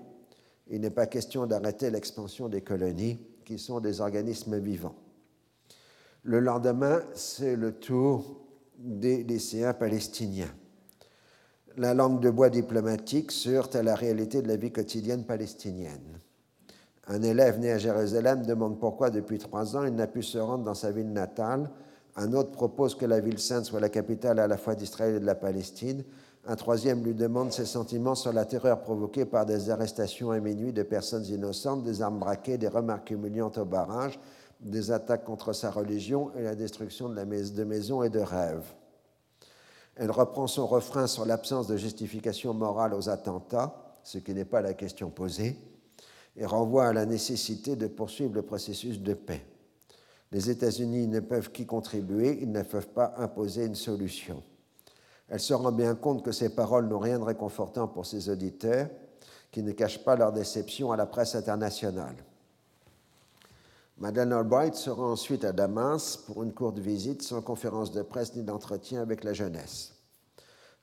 Il 0.69 0.81
n'est 0.81 0.89
pas 0.89 1.05
question 1.05 1.45
d'arrêter 1.45 1.89
l'expansion 1.91 2.49
des 2.49 2.61
colonies, 2.61 3.19
qui 3.45 3.59
sont 3.59 3.79
des 3.79 4.01
organismes 4.01 4.57
vivants. 4.57 4.95
Le 6.23 6.39
lendemain, 6.39 7.01
c'est 7.15 7.55
le 7.55 7.71
tour 7.71 8.41
des 8.77 9.23
lycéens 9.23 9.73
palestiniens. 9.73 10.53
La 11.77 11.95
langue 11.95 12.19
de 12.19 12.29
bois 12.29 12.51
diplomatique 12.51 13.31
se 13.31 13.49
heurte 13.49 13.75
à 13.75 13.81
la 13.81 13.95
réalité 13.95 14.43
de 14.43 14.47
la 14.47 14.55
vie 14.55 14.71
quotidienne 14.71 15.23
palestinienne. 15.23 16.19
Un 17.07 17.23
élève 17.23 17.57
né 17.57 17.71
à 17.71 17.79
Jérusalem 17.79 18.45
demande 18.45 18.79
pourquoi, 18.79 19.09
depuis 19.09 19.39
trois 19.39 19.75
ans, 19.75 19.83
il 19.83 19.95
n'a 19.95 20.05
pu 20.05 20.21
se 20.21 20.37
rendre 20.37 20.63
dans 20.63 20.75
sa 20.75 20.91
ville 20.91 21.11
natale. 21.11 21.71
Un 22.15 22.33
autre 22.33 22.51
propose 22.51 22.93
que 22.93 23.05
la 23.07 23.19
ville 23.19 23.39
sainte 23.39 23.65
soit 23.65 23.79
la 23.79 23.89
capitale 23.89 24.37
à 24.37 24.47
la 24.47 24.57
fois 24.57 24.75
d'Israël 24.75 25.15
et 25.15 25.19
de 25.19 25.25
la 25.25 25.33
Palestine. 25.33 26.03
Un 26.45 26.55
troisième 26.55 27.03
lui 27.03 27.15
demande 27.15 27.51
ses 27.51 27.65
sentiments 27.65 28.15
sur 28.15 28.31
la 28.31 28.45
terreur 28.45 28.81
provoquée 28.81 29.25
par 29.25 29.47
des 29.47 29.71
arrestations 29.71 30.29
à 30.29 30.39
minuit 30.39 30.71
de 30.71 30.83
personnes 30.83 31.25
innocentes, 31.25 31.83
des 31.83 32.03
armes 32.03 32.19
braquées, 32.19 32.59
des 32.59 32.67
remarques 32.67 33.09
humiliantes 33.09 33.57
au 33.57 33.65
barrage, 33.65 34.19
des 34.61 34.91
attaques 34.91 35.25
contre 35.25 35.53
sa 35.53 35.71
religion 35.71 36.31
et 36.35 36.43
la 36.43 36.55
destruction 36.55 37.09
de, 37.09 37.15
la 37.15 37.25
de 37.25 37.63
maisons 37.63 38.03
et 38.03 38.09
de 38.09 38.19
rêves. 38.19 38.73
Elle 39.95 40.11
reprend 40.11 40.47
son 40.47 40.67
refrain 40.67 41.07
sur 41.07 41.25
l'absence 41.25 41.67
de 41.67 41.77
justification 41.77 42.53
morale 42.53 42.93
aux 42.93 43.09
attentats, 43.09 43.97
ce 44.03 44.17
qui 44.17 44.33
n'est 44.33 44.45
pas 44.45 44.61
la 44.61 44.73
question 44.73 45.09
posée, 45.09 45.57
et 46.37 46.45
renvoie 46.45 46.87
à 46.87 46.93
la 46.93 47.05
nécessité 47.05 47.75
de 47.75 47.87
poursuivre 47.87 48.35
le 48.35 48.41
processus 48.41 48.99
de 48.99 49.13
paix. 49.13 49.45
Les 50.31 50.49
États-Unis 50.49 51.07
ne 51.07 51.19
peuvent 51.19 51.51
qu'y 51.51 51.65
contribuer, 51.65 52.39
ils 52.41 52.51
ne 52.51 52.61
peuvent 52.61 52.87
pas 52.87 53.13
imposer 53.17 53.65
une 53.65 53.75
solution. 53.75 54.41
Elle 55.27 55.41
se 55.41 55.53
rend 55.53 55.71
bien 55.71 55.95
compte 55.95 56.23
que 56.23 56.31
ces 56.31 56.49
paroles 56.55 56.87
n'ont 56.87 56.99
rien 56.99 57.19
de 57.19 57.23
réconfortant 57.23 57.87
pour 57.87 58.05
ses 58.05 58.29
auditeurs, 58.29 58.87
qui 59.51 59.61
ne 59.61 59.73
cachent 59.73 60.03
pas 60.03 60.15
leur 60.15 60.31
déception 60.31 60.91
à 60.91 60.97
la 60.97 61.05
presse 61.05 61.35
internationale. 61.35 62.15
Madeleine 64.01 64.33
Albright 64.33 64.75
sera 64.75 65.03
ensuite 65.03 65.45
à 65.45 65.53
Damas 65.53 66.17
pour 66.17 66.43
une 66.43 66.53
courte 66.53 66.79
visite 66.79 67.21
sans 67.21 67.41
conférence 67.41 67.91
de 67.91 68.01
presse 68.01 68.35
ni 68.35 68.43
d'entretien 68.43 69.01
avec 69.01 69.23
la 69.23 69.31
jeunesse. 69.31 69.93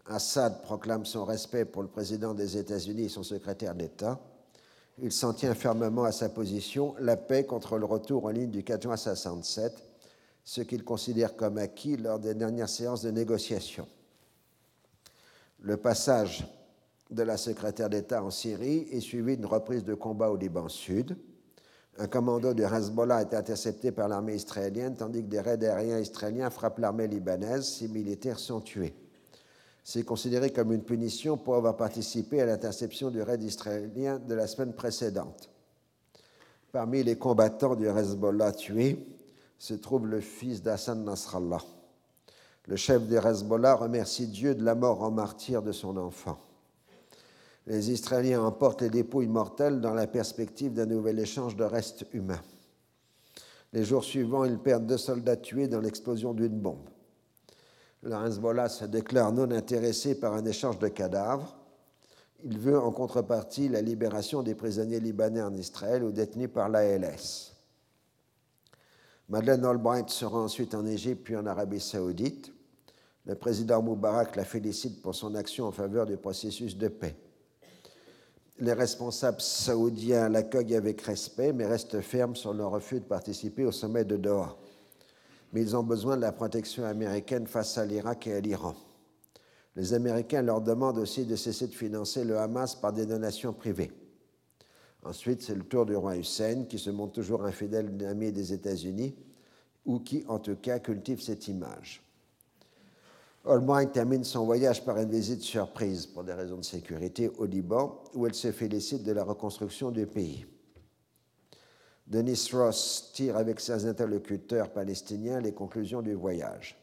Assad 0.06 0.62
proclame 0.62 1.04
son 1.04 1.26
respect 1.26 1.66
pour 1.66 1.82
le 1.82 1.88
président 1.88 2.32
des 2.32 2.56
États-Unis 2.56 3.04
et 3.04 3.08
son 3.10 3.22
secrétaire 3.22 3.74
d'État 3.74 4.18
il 5.00 5.12
s'en 5.12 5.32
tient 5.32 5.54
fermement 5.54 6.04
à 6.04 6.12
sa 6.12 6.28
position, 6.28 6.94
la 6.98 7.16
paix 7.16 7.44
contre 7.44 7.78
le 7.78 7.84
retour 7.84 8.24
en 8.24 8.30
ligne 8.30 8.50
du 8.50 8.64
4 8.64 8.82
juin 8.82 8.96
67, 8.96 9.84
ce 10.44 10.60
qu'il 10.62 10.82
considère 10.82 11.36
comme 11.36 11.58
acquis 11.58 11.96
lors 11.96 12.18
des 12.18 12.34
dernières 12.34 12.68
séances 12.68 13.02
de 13.02 13.10
négociation. 13.10 13.86
Le 15.60 15.76
passage 15.76 16.46
de 17.10 17.22
la 17.22 17.36
secrétaire 17.36 17.88
d'État 17.88 18.22
en 18.22 18.30
Syrie 18.30 18.88
est 18.90 19.00
suivi 19.00 19.36
d'une 19.36 19.46
reprise 19.46 19.84
de 19.84 19.94
combat 19.94 20.30
au 20.30 20.36
Liban 20.36 20.68
Sud. 20.68 21.16
Un 22.00 22.06
commando 22.06 22.54
de 22.54 22.62
Hezbollah 22.62 23.22
est 23.22 23.34
intercepté 23.34 23.90
par 23.90 24.06
l'armée 24.06 24.36
israélienne, 24.36 24.94
tandis 24.94 25.20
que 25.20 25.28
des 25.28 25.40
raids 25.40 25.64
aériens 25.64 25.98
israéliens 25.98 26.48
frappent 26.48 26.78
l'armée 26.78 27.08
libanaise. 27.08 27.64
Six 27.64 27.88
militaires 27.88 28.38
sont 28.38 28.60
tués. 28.60 28.94
C'est 29.82 30.04
considéré 30.04 30.50
comme 30.50 30.72
une 30.72 30.84
punition 30.84 31.36
pour 31.36 31.56
avoir 31.56 31.76
participé 31.76 32.40
à 32.40 32.46
l'interception 32.46 33.10
du 33.10 33.20
raid 33.20 33.42
israélien 33.42 34.20
de 34.20 34.34
la 34.34 34.46
semaine 34.46 34.74
précédente. 34.74 35.50
Parmi 36.70 37.02
les 37.02 37.16
combattants 37.16 37.74
du 37.74 37.88
Hezbollah 37.88 38.52
tués 38.52 39.04
se 39.58 39.74
trouve 39.74 40.06
le 40.06 40.20
fils 40.20 40.62
d'Hassan 40.62 41.02
Nasrallah. 41.02 41.62
Le 42.66 42.76
chef 42.76 43.08
du 43.08 43.16
Hezbollah 43.16 43.74
remercie 43.74 44.28
Dieu 44.28 44.54
de 44.54 44.62
la 44.62 44.76
mort 44.76 45.02
en 45.02 45.10
martyr 45.10 45.62
de 45.62 45.72
son 45.72 45.96
enfant. 45.96 46.38
Les 47.68 47.90
Israéliens 47.90 48.40
emportent 48.40 48.80
les 48.80 48.88
dépouilles 48.88 49.28
mortelles 49.28 49.82
dans 49.82 49.92
la 49.92 50.06
perspective 50.06 50.72
d'un 50.72 50.86
nouvel 50.86 51.18
échange 51.18 51.54
de 51.54 51.64
restes 51.64 52.06
humains. 52.14 52.40
Les 53.74 53.84
jours 53.84 54.04
suivants, 54.04 54.46
ils 54.46 54.58
perdent 54.58 54.86
deux 54.86 54.96
soldats 54.96 55.36
tués 55.36 55.68
dans 55.68 55.80
l'explosion 55.80 56.32
d'une 56.32 56.58
bombe. 56.58 56.88
Le 58.02 58.14
Hezbollah 58.26 58.70
se 58.70 58.86
déclare 58.86 59.32
non 59.32 59.50
intéressé 59.50 60.18
par 60.18 60.32
un 60.32 60.46
échange 60.46 60.78
de 60.78 60.88
cadavres. 60.88 61.58
Il 62.42 62.58
veut 62.58 62.78
en 62.78 62.90
contrepartie 62.90 63.68
la 63.68 63.82
libération 63.82 64.42
des 64.42 64.54
prisonniers 64.54 65.00
libanais 65.00 65.42
en 65.42 65.52
Israël 65.52 66.02
ou 66.02 66.10
détenus 66.10 66.48
par 66.50 66.70
l'ALS. 66.70 67.52
Madeleine 69.28 69.66
Albright 69.66 70.08
sera 70.08 70.38
ensuite 70.38 70.74
en 70.74 70.86
Égypte 70.86 71.22
puis 71.22 71.36
en 71.36 71.44
Arabie 71.44 71.80
saoudite. 71.80 72.50
Le 73.26 73.34
président 73.34 73.82
Moubarak 73.82 74.36
la 74.36 74.46
félicite 74.46 75.02
pour 75.02 75.14
son 75.14 75.34
action 75.34 75.66
en 75.66 75.72
faveur 75.72 76.06
du 76.06 76.16
processus 76.16 76.74
de 76.74 76.88
paix. 76.88 77.14
Les 78.60 78.72
responsables 78.72 79.40
saoudiens 79.40 80.28
l'accueillent 80.28 80.74
avec 80.74 81.00
respect, 81.02 81.52
mais 81.52 81.66
restent 81.66 82.00
fermes 82.00 82.36
sur 82.36 82.52
leur 82.52 82.70
refus 82.72 83.00
de 83.00 83.04
participer 83.04 83.64
au 83.64 83.72
sommet 83.72 84.04
de 84.04 84.16
Doha 84.16 84.56
mais 85.52 85.62
ils 85.62 85.76
ont 85.76 85.82
besoin 85.82 86.16
de 86.16 86.22
la 86.22 86.32
protection 86.32 86.84
américaine 86.84 87.46
face 87.46 87.78
à 87.78 87.86
l'Irak 87.86 88.26
et 88.26 88.34
à 88.34 88.40
l'Iran. 88.40 88.74
Les 89.76 89.94
Américains 89.94 90.42
leur 90.42 90.60
demandent 90.60 90.98
aussi 90.98 91.24
de 91.24 91.36
cesser 91.36 91.68
de 91.68 91.74
financer 91.74 92.24
le 92.24 92.38
Hamas 92.38 92.74
par 92.74 92.92
des 92.92 93.06
donations 93.06 93.52
privées. 93.52 93.92
Ensuite, 95.04 95.42
c'est 95.42 95.54
le 95.54 95.62
tour 95.62 95.86
du 95.86 95.94
roi 95.94 96.16
Hussein, 96.16 96.64
qui 96.64 96.78
se 96.78 96.90
montre 96.90 97.12
toujours 97.12 97.44
un 97.44 97.52
fidèle 97.52 97.96
ami 98.08 98.32
des 98.32 98.52
États-Unis, 98.52 99.14
ou 99.86 100.00
qui, 100.00 100.24
en 100.28 100.38
tout 100.38 100.56
cas, 100.56 100.80
cultive 100.80 101.22
cette 101.22 101.46
image. 101.48 102.02
Albright 103.46 103.92
termine 103.92 104.24
son 104.24 104.44
voyage 104.44 104.84
par 104.84 104.98
une 104.98 105.10
visite 105.10 105.42
surprise, 105.42 106.06
pour 106.06 106.24
des 106.24 106.34
raisons 106.34 106.58
de 106.58 106.64
sécurité, 106.64 107.30
au 107.38 107.46
Liban, 107.46 108.02
où 108.14 108.26
elle 108.26 108.34
se 108.34 108.52
félicite 108.52 109.04
de 109.04 109.12
la 109.12 109.24
reconstruction 109.24 109.90
du 109.90 110.06
pays. 110.06 110.44
Denis 112.06 112.50
Ross 112.52 113.10
tire 113.14 113.36
avec 113.36 113.60
ses 113.60 113.86
interlocuteurs 113.86 114.70
palestiniens 114.70 115.40
les 115.40 115.52
conclusions 115.52 116.02
du 116.02 116.14
voyage. 116.14 116.76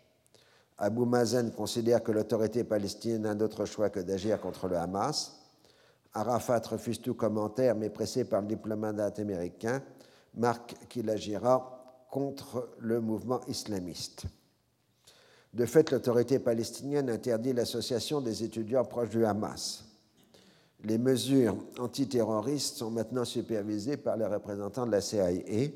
Abu 0.78 1.06
Mazen 1.06 1.52
considère 1.52 2.04
que 2.04 2.12
l'autorité 2.12 2.64
palestinienne 2.64 3.24
n'a 3.24 3.36
d'autre 3.36 3.66
choix 3.66 3.90
que 3.90 4.02
d'agir 4.02 4.40
contre 4.40 4.68
le 4.68 4.78
Hamas. 4.78 5.40
Arafat 6.14 6.62
refuse 6.70 7.02
tout 7.02 7.14
commentaire, 7.14 7.76
mais 7.76 7.90
pressé 7.90 8.26
par 8.26 8.42
le 8.42 8.48
diplomate 8.48 9.20
américain, 9.20 9.82
marque 10.36 10.76
qu'il 10.90 11.10
agira 11.10 12.06
contre 12.10 12.70
le 12.80 13.02
mouvement 13.02 13.42
islamiste. 13.48 14.26
De 15.56 15.66
fait, 15.66 15.90
l'autorité 15.90 16.38
palestinienne 16.38 17.10
interdit 17.10 17.54
l'association 17.54 18.22
des 18.22 18.44
étudiants 18.44 18.86
proches 18.86 19.10
du 19.10 19.26
Hamas 19.26 19.86
les 20.86 20.98
mesures 20.98 21.58
antiterroristes 21.80 22.78
sont 22.78 22.92
maintenant 22.92 23.26
supervisées 23.26 23.98
par 23.98 24.18
les 24.18 24.26
représentants 24.26 24.86
de 24.86 24.92
la 24.92 25.02
CIA 25.02 25.70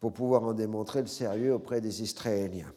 pour 0.00 0.12
pouvoir 0.12 0.44
en 0.44 0.52
démontrer 0.52 1.00
le 1.00 1.06
sérieux 1.06 1.54
auprès 1.54 1.80
des 1.80 2.02
Israéliens. 2.02 2.72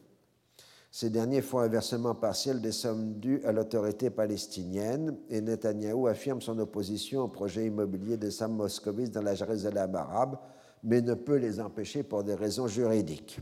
Ces 0.89 1.09
derniers 1.09 1.41
font 1.41 1.59
un 1.59 1.67
versement 1.67 2.15
partiel 2.15 2.61
des 2.61 2.71
sommes 2.71 3.15
dues 3.15 3.41
à 3.43 3.51
l'autorité 3.51 4.09
palestinienne 4.09 5.17
et 5.29 5.41
Netanyahou 5.41 6.07
affirme 6.07 6.41
son 6.41 6.57
opposition 6.59 7.23
au 7.23 7.27
projet 7.27 7.65
immobilier 7.65 8.15
de 8.15 8.29
Sam 8.29 8.53
Moscovici 8.53 9.11
dans 9.11 9.21
la 9.21 9.35
Jérusalem 9.35 9.93
arabe, 9.93 10.37
mais 10.83 11.01
ne 11.01 11.13
peut 11.13 11.35
les 11.35 11.59
empêcher 11.59 12.03
pour 12.03 12.23
des 12.23 12.35
raisons 12.35 12.67
juridiques. 12.67 13.39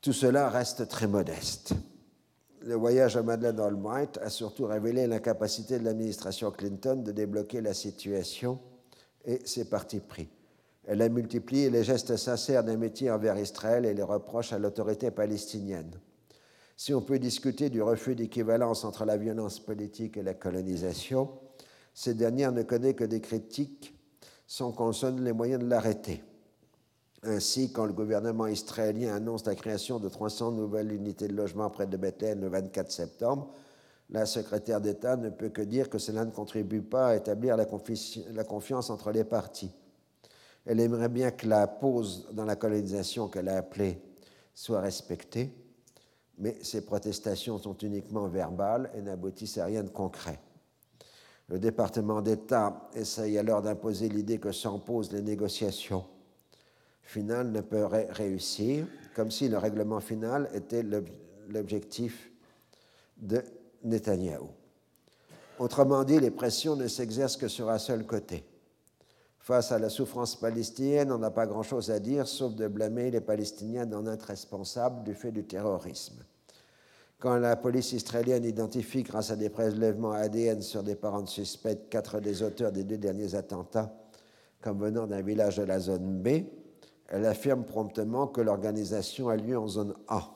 Tout 0.00 0.12
cela 0.12 0.48
reste 0.48 0.88
très 0.88 1.06
modeste 1.06 1.74
le 2.62 2.74
voyage 2.74 3.16
à 3.16 3.22
Madeleine 3.22 3.58
Albright 3.58 4.18
a 4.18 4.28
surtout 4.28 4.66
révélé 4.66 5.06
l'incapacité 5.06 5.78
de 5.78 5.84
l'administration 5.84 6.50
Clinton 6.50 6.96
de 6.96 7.12
débloquer 7.12 7.60
la 7.60 7.74
situation 7.74 8.58
et 9.24 9.40
ses 9.46 9.68
partis 9.68 10.00
pris. 10.00 10.28
Elle 10.84 11.02
a 11.02 11.08
multiplié 11.08 11.70
les 11.70 11.84
gestes 11.84 12.16
sincères 12.16 12.64
d'amitié 12.64 13.10
envers 13.10 13.38
Israël 13.38 13.84
et 13.86 13.94
les 13.94 14.02
reproches 14.02 14.52
à 14.52 14.58
l'autorité 14.58 15.10
palestinienne. 15.10 15.92
Si 16.76 16.94
on 16.94 17.02
peut 17.02 17.18
discuter 17.18 17.70
du 17.70 17.82
refus 17.82 18.14
d'équivalence 18.14 18.84
entre 18.84 19.04
la 19.04 19.16
violence 19.16 19.60
politique 19.60 20.16
et 20.16 20.22
la 20.22 20.34
colonisation, 20.34 21.30
cette 21.94 22.16
dernière 22.16 22.52
ne 22.52 22.62
connaît 22.62 22.94
que 22.94 23.04
des 23.04 23.20
critiques 23.20 23.94
sans 24.46 24.72
qu'on 24.72 24.92
sonne 24.92 25.22
les 25.22 25.32
moyens 25.32 25.62
de 25.62 25.68
l'arrêter. 25.68 26.22
Ainsi, 27.22 27.70
quand 27.70 27.84
le 27.84 27.92
gouvernement 27.92 28.46
israélien 28.46 29.14
annonce 29.14 29.44
la 29.44 29.54
création 29.54 29.98
de 29.98 30.08
300 30.08 30.52
nouvelles 30.52 30.90
unités 30.92 31.28
de 31.28 31.34
logement 31.34 31.68
près 31.68 31.86
de 31.86 31.96
Bethléem 31.98 32.40
le 32.40 32.48
24 32.48 32.90
septembre, 32.90 33.52
la 34.08 34.24
secrétaire 34.24 34.80
d'État 34.80 35.16
ne 35.16 35.28
peut 35.28 35.50
que 35.50 35.60
dire 35.60 35.90
que 35.90 35.98
cela 35.98 36.24
ne 36.24 36.30
contribue 36.30 36.80
pas 36.80 37.08
à 37.08 37.16
établir 37.16 37.58
la, 37.58 38.44
confiance 38.44 38.88
entre 38.90 39.12
les 39.12 39.24
partis. 39.24 39.70
Elle 40.64 40.80
aimerait 40.80 41.10
bien 41.10 41.30
que 41.30 41.46
la 41.46 41.66
pause 41.66 42.26
dans 42.32 42.46
la 42.46 42.56
colonisation 42.56 43.28
qu'elle 43.28 43.50
a 43.50 43.58
appelée 43.58 44.00
soit 44.54 44.80
respectée, 44.80 45.52
mais 46.38 46.56
ces 46.62 46.84
protestations 46.86 47.58
sont 47.58 47.76
uniquement 47.78 48.28
verbales 48.28 48.90
et 48.94 49.02
n'aboutissent 49.02 49.58
à 49.58 49.66
rien 49.66 49.82
de 49.82 49.90
concret. 49.90 50.40
Le 51.48 51.58
département 51.58 52.22
d'État 52.22 52.88
essaye 52.94 53.36
alors 53.36 53.60
d'imposer 53.60 54.08
l'idée 54.08 54.38
que 54.38 54.52
s'imposent 54.52 55.12
les 55.12 55.22
négociations 55.22 56.04
final 57.10 57.50
ne 57.50 57.60
peut 57.60 57.84
réussir, 57.84 58.86
comme 59.14 59.32
si 59.32 59.48
le 59.48 59.58
règlement 59.58 60.00
final 60.00 60.48
était 60.54 60.84
l'objectif 61.48 62.30
de 63.16 63.42
Netanyahou. 63.82 64.48
Autrement 65.58 66.04
dit, 66.04 66.20
les 66.20 66.30
pressions 66.30 66.76
ne 66.76 66.86
s'exercent 66.86 67.36
que 67.36 67.48
sur 67.48 67.68
un 67.68 67.78
seul 67.78 68.06
côté. 68.06 68.44
Face 69.40 69.72
à 69.72 69.78
la 69.80 69.88
souffrance 69.88 70.36
palestinienne, 70.36 71.10
on 71.10 71.18
n'a 71.18 71.32
pas 71.32 71.46
grand-chose 71.46 71.90
à 71.90 71.98
dire, 71.98 72.28
sauf 72.28 72.54
de 72.54 72.68
blâmer 72.68 73.10
les 73.10 73.20
Palestiniens 73.20 73.86
d'en 73.86 74.06
être 74.06 74.26
responsables 74.26 75.02
du 75.02 75.14
fait 75.14 75.32
du 75.32 75.44
terrorisme. 75.44 76.22
Quand 77.18 77.36
la 77.36 77.56
police 77.56 77.92
israélienne 77.92 78.44
identifie, 78.44 79.02
grâce 79.02 79.32
à 79.32 79.36
des 79.36 79.50
prélèvements 79.50 80.12
ADN 80.12 80.62
sur 80.62 80.84
des 80.84 80.94
parents 80.94 81.26
suspects, 81.26 81.88
quatre 81.90 82.20
des 82.20 82.42
auteurs 82.42 82.70
des 82.70 82.84
deux 82.84 82.98
derniers 82.98 83.34
attentats 83.34 83.92
comme 84.60 84.78
venant 84.78 85.06
d'un 85.06 85.22
village 85.22 85.56
de 85.56 85.62
la 85.62 85.78
zone 85.78 86.22
B, 86.22 86.44
elle 87.10 87.26
affirme 87.26 87.64
promptement 87.64 88.28
que 88.28 88.40
l'organisation 88.40 89.28
a 89.28 89.36
lieu 89.36 89.58
en 89.58 89.66
zone 89.66 89.94
A. 90.08 90.30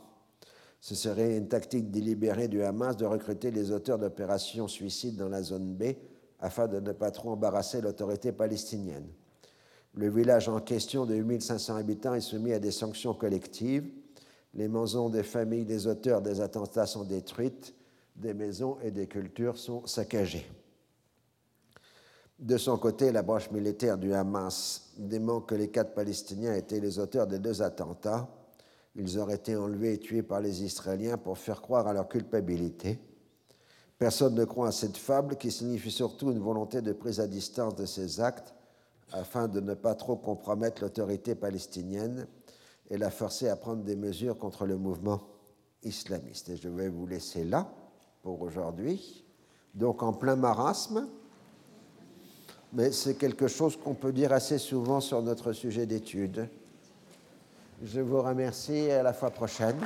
Ce 0.80 0.94
serait 0.94 1.38
une 1.38 1.48
tactique 1.48 1.90
délibérée 1.90 2.48
du 2.48 2.62
Hamas 2.62 2.96
de 2.96 3.06
recruter 3.06 3.50
les 3.50 3.70
auteurs 3.70 3.98
d'opérations 3.98 4.68
suicides 4.68 5.16
dans 5.16 5.28
la 5.28 5.42
zone 5.42 5.74
B 5.74 5.94
afin 6.40 6.66
de 6.66 6.80
ne 6.80 6.92
pas 6.92 7.10
trop 7.10 7.30
embarrasser 7.30 7.80
l'autorité 7.80 8.32
palestinienne. 8.32 9.06
Le 9.94 10.10
village 10.10 10.48
en 10.48 10.60
question 10.60 11.06
de 11.06 11.14
8500 11.14 11.76
habitants 11.76 12.14
est 12.14 12.20
soumis 12.20 12.52
à 12.52 12.58
des 12.58 12.72
sanctions 12.72 13.14
collectives. 13.14 13.88
Les 14.52 14.68
maisons 14.68 15.08
des 15.08 15.22
familles 15.22 15.64
des 15.64 15.86
auteurs 15.86 16.20
des 16.20 16.40
attentats 16.40 16.86
sont 16.86 17.04
détruites, 17.04 17.74
des 18.16 18.34
maisons 18.34 18.76
et 18.82 18.90
des 18.90 19.06
cultures 19.06 19.56
sont 19.56 19.86
saccagées. 19.86 20.46
De 22.38 22.56
son 22.56 22.76
côté, 22.78 23.12
la 23.12 23.22
branche 23.22 23.50
militaire 23.50 23.96
du 23.96 24.12
Hamas 24.12 24.92
dément 24.98 25.40
que 25.40 25.54
les 25.54 25.68
quatre 25.68 25.94
Palestiniens 25.94 26.54
étaient 26.54 26.80
les 26.80 26.98
auteurs 26.98 27.26
des 27.26 27.38
deux 27.38 27.62
attentats. 27.62 28.28
Ils 28.96 29.18
auraient 29.18 29.36
été 29.36 29.56
enlevés 29.56 29.94
et 29.94 29.98
tués 29.98 30.22
par 30.22 30.40
les 30.40 30.64
Israéliens 30.64 31.16
pour 31.16 31.38
faire 31.38 31.62
croire 31.62 31.86
à 31.86 31.92
leur 31.92 32.08
culpabilité. 32.08 32.98
Personne 33.98 34.34
ne 34.34 34.44
croit 34.44 34.68
à 34.68 34.72
cette 34.72 34.96
fable 34.96 35.36
qui 35.36 35.52
signifie 35.52 35.92
surtout 35.92 36.32
une 36.32 36.40
volonté 36.40 36.82
de 36.82 36.92
prise 36.92 37.20
à 37.20 37.28
distance 37.28 37.76
de 37.76 37.86
ces 37.86 38.20
actes 38.20 38.54
afin 39.12 39.46
de 39.46 39.60
ne 39.60 39.74
pas 39.74 39.94
trop 39.94 40.16
compromettre 40.16 40.82
l'autorité 40.82 41.36
palestinienne 41.36 42.26
et 42.90 42.98
la 42.98 43.10
forcer 43.10 43.48
à 43.48 43.56
prendre 43.56 43.84
des 43.84 43.96
mesures 43.96 44.38
contre 44.38 44.66
le 44.66 44.76
mouvement 44.76 45.20
islamiste. 45.84 46.48
Et 46.48 46.56
je 46.56 46.68
vais 46.68 46.88
vous 46.88 47.06
laisser 47.06 47.44
là 47.44 47.72
pour 48.22 48.42
aujourd'hui. 48.42 49.24
Donc 49.74 50.02
en 50.02 50.12
plein 50.12 50.36
marasme, 50.36 51.08
mais 52.74 52.92
c'est 52.92 53.14
quelque 53.14 53.48
chose 53.48 53.76
qu'on 53.76 53.94
peut 53.94 54.12
dire 54.12 54.32
assez 54.32 54.58
souvent 54.58 55.00
sur 55.00 55.22
notre 55.22 55.52
sujet 55.52 55.86
d'étude. 55.86 56.48
Je 57.82 58.00
vous 58.00 58.20
remercie 58.20 58.72
et 58.72 58.92
à 58.92 59.02
la 59.02 59.12
fois 59.12 59.30
prochaine. 59.30 59.78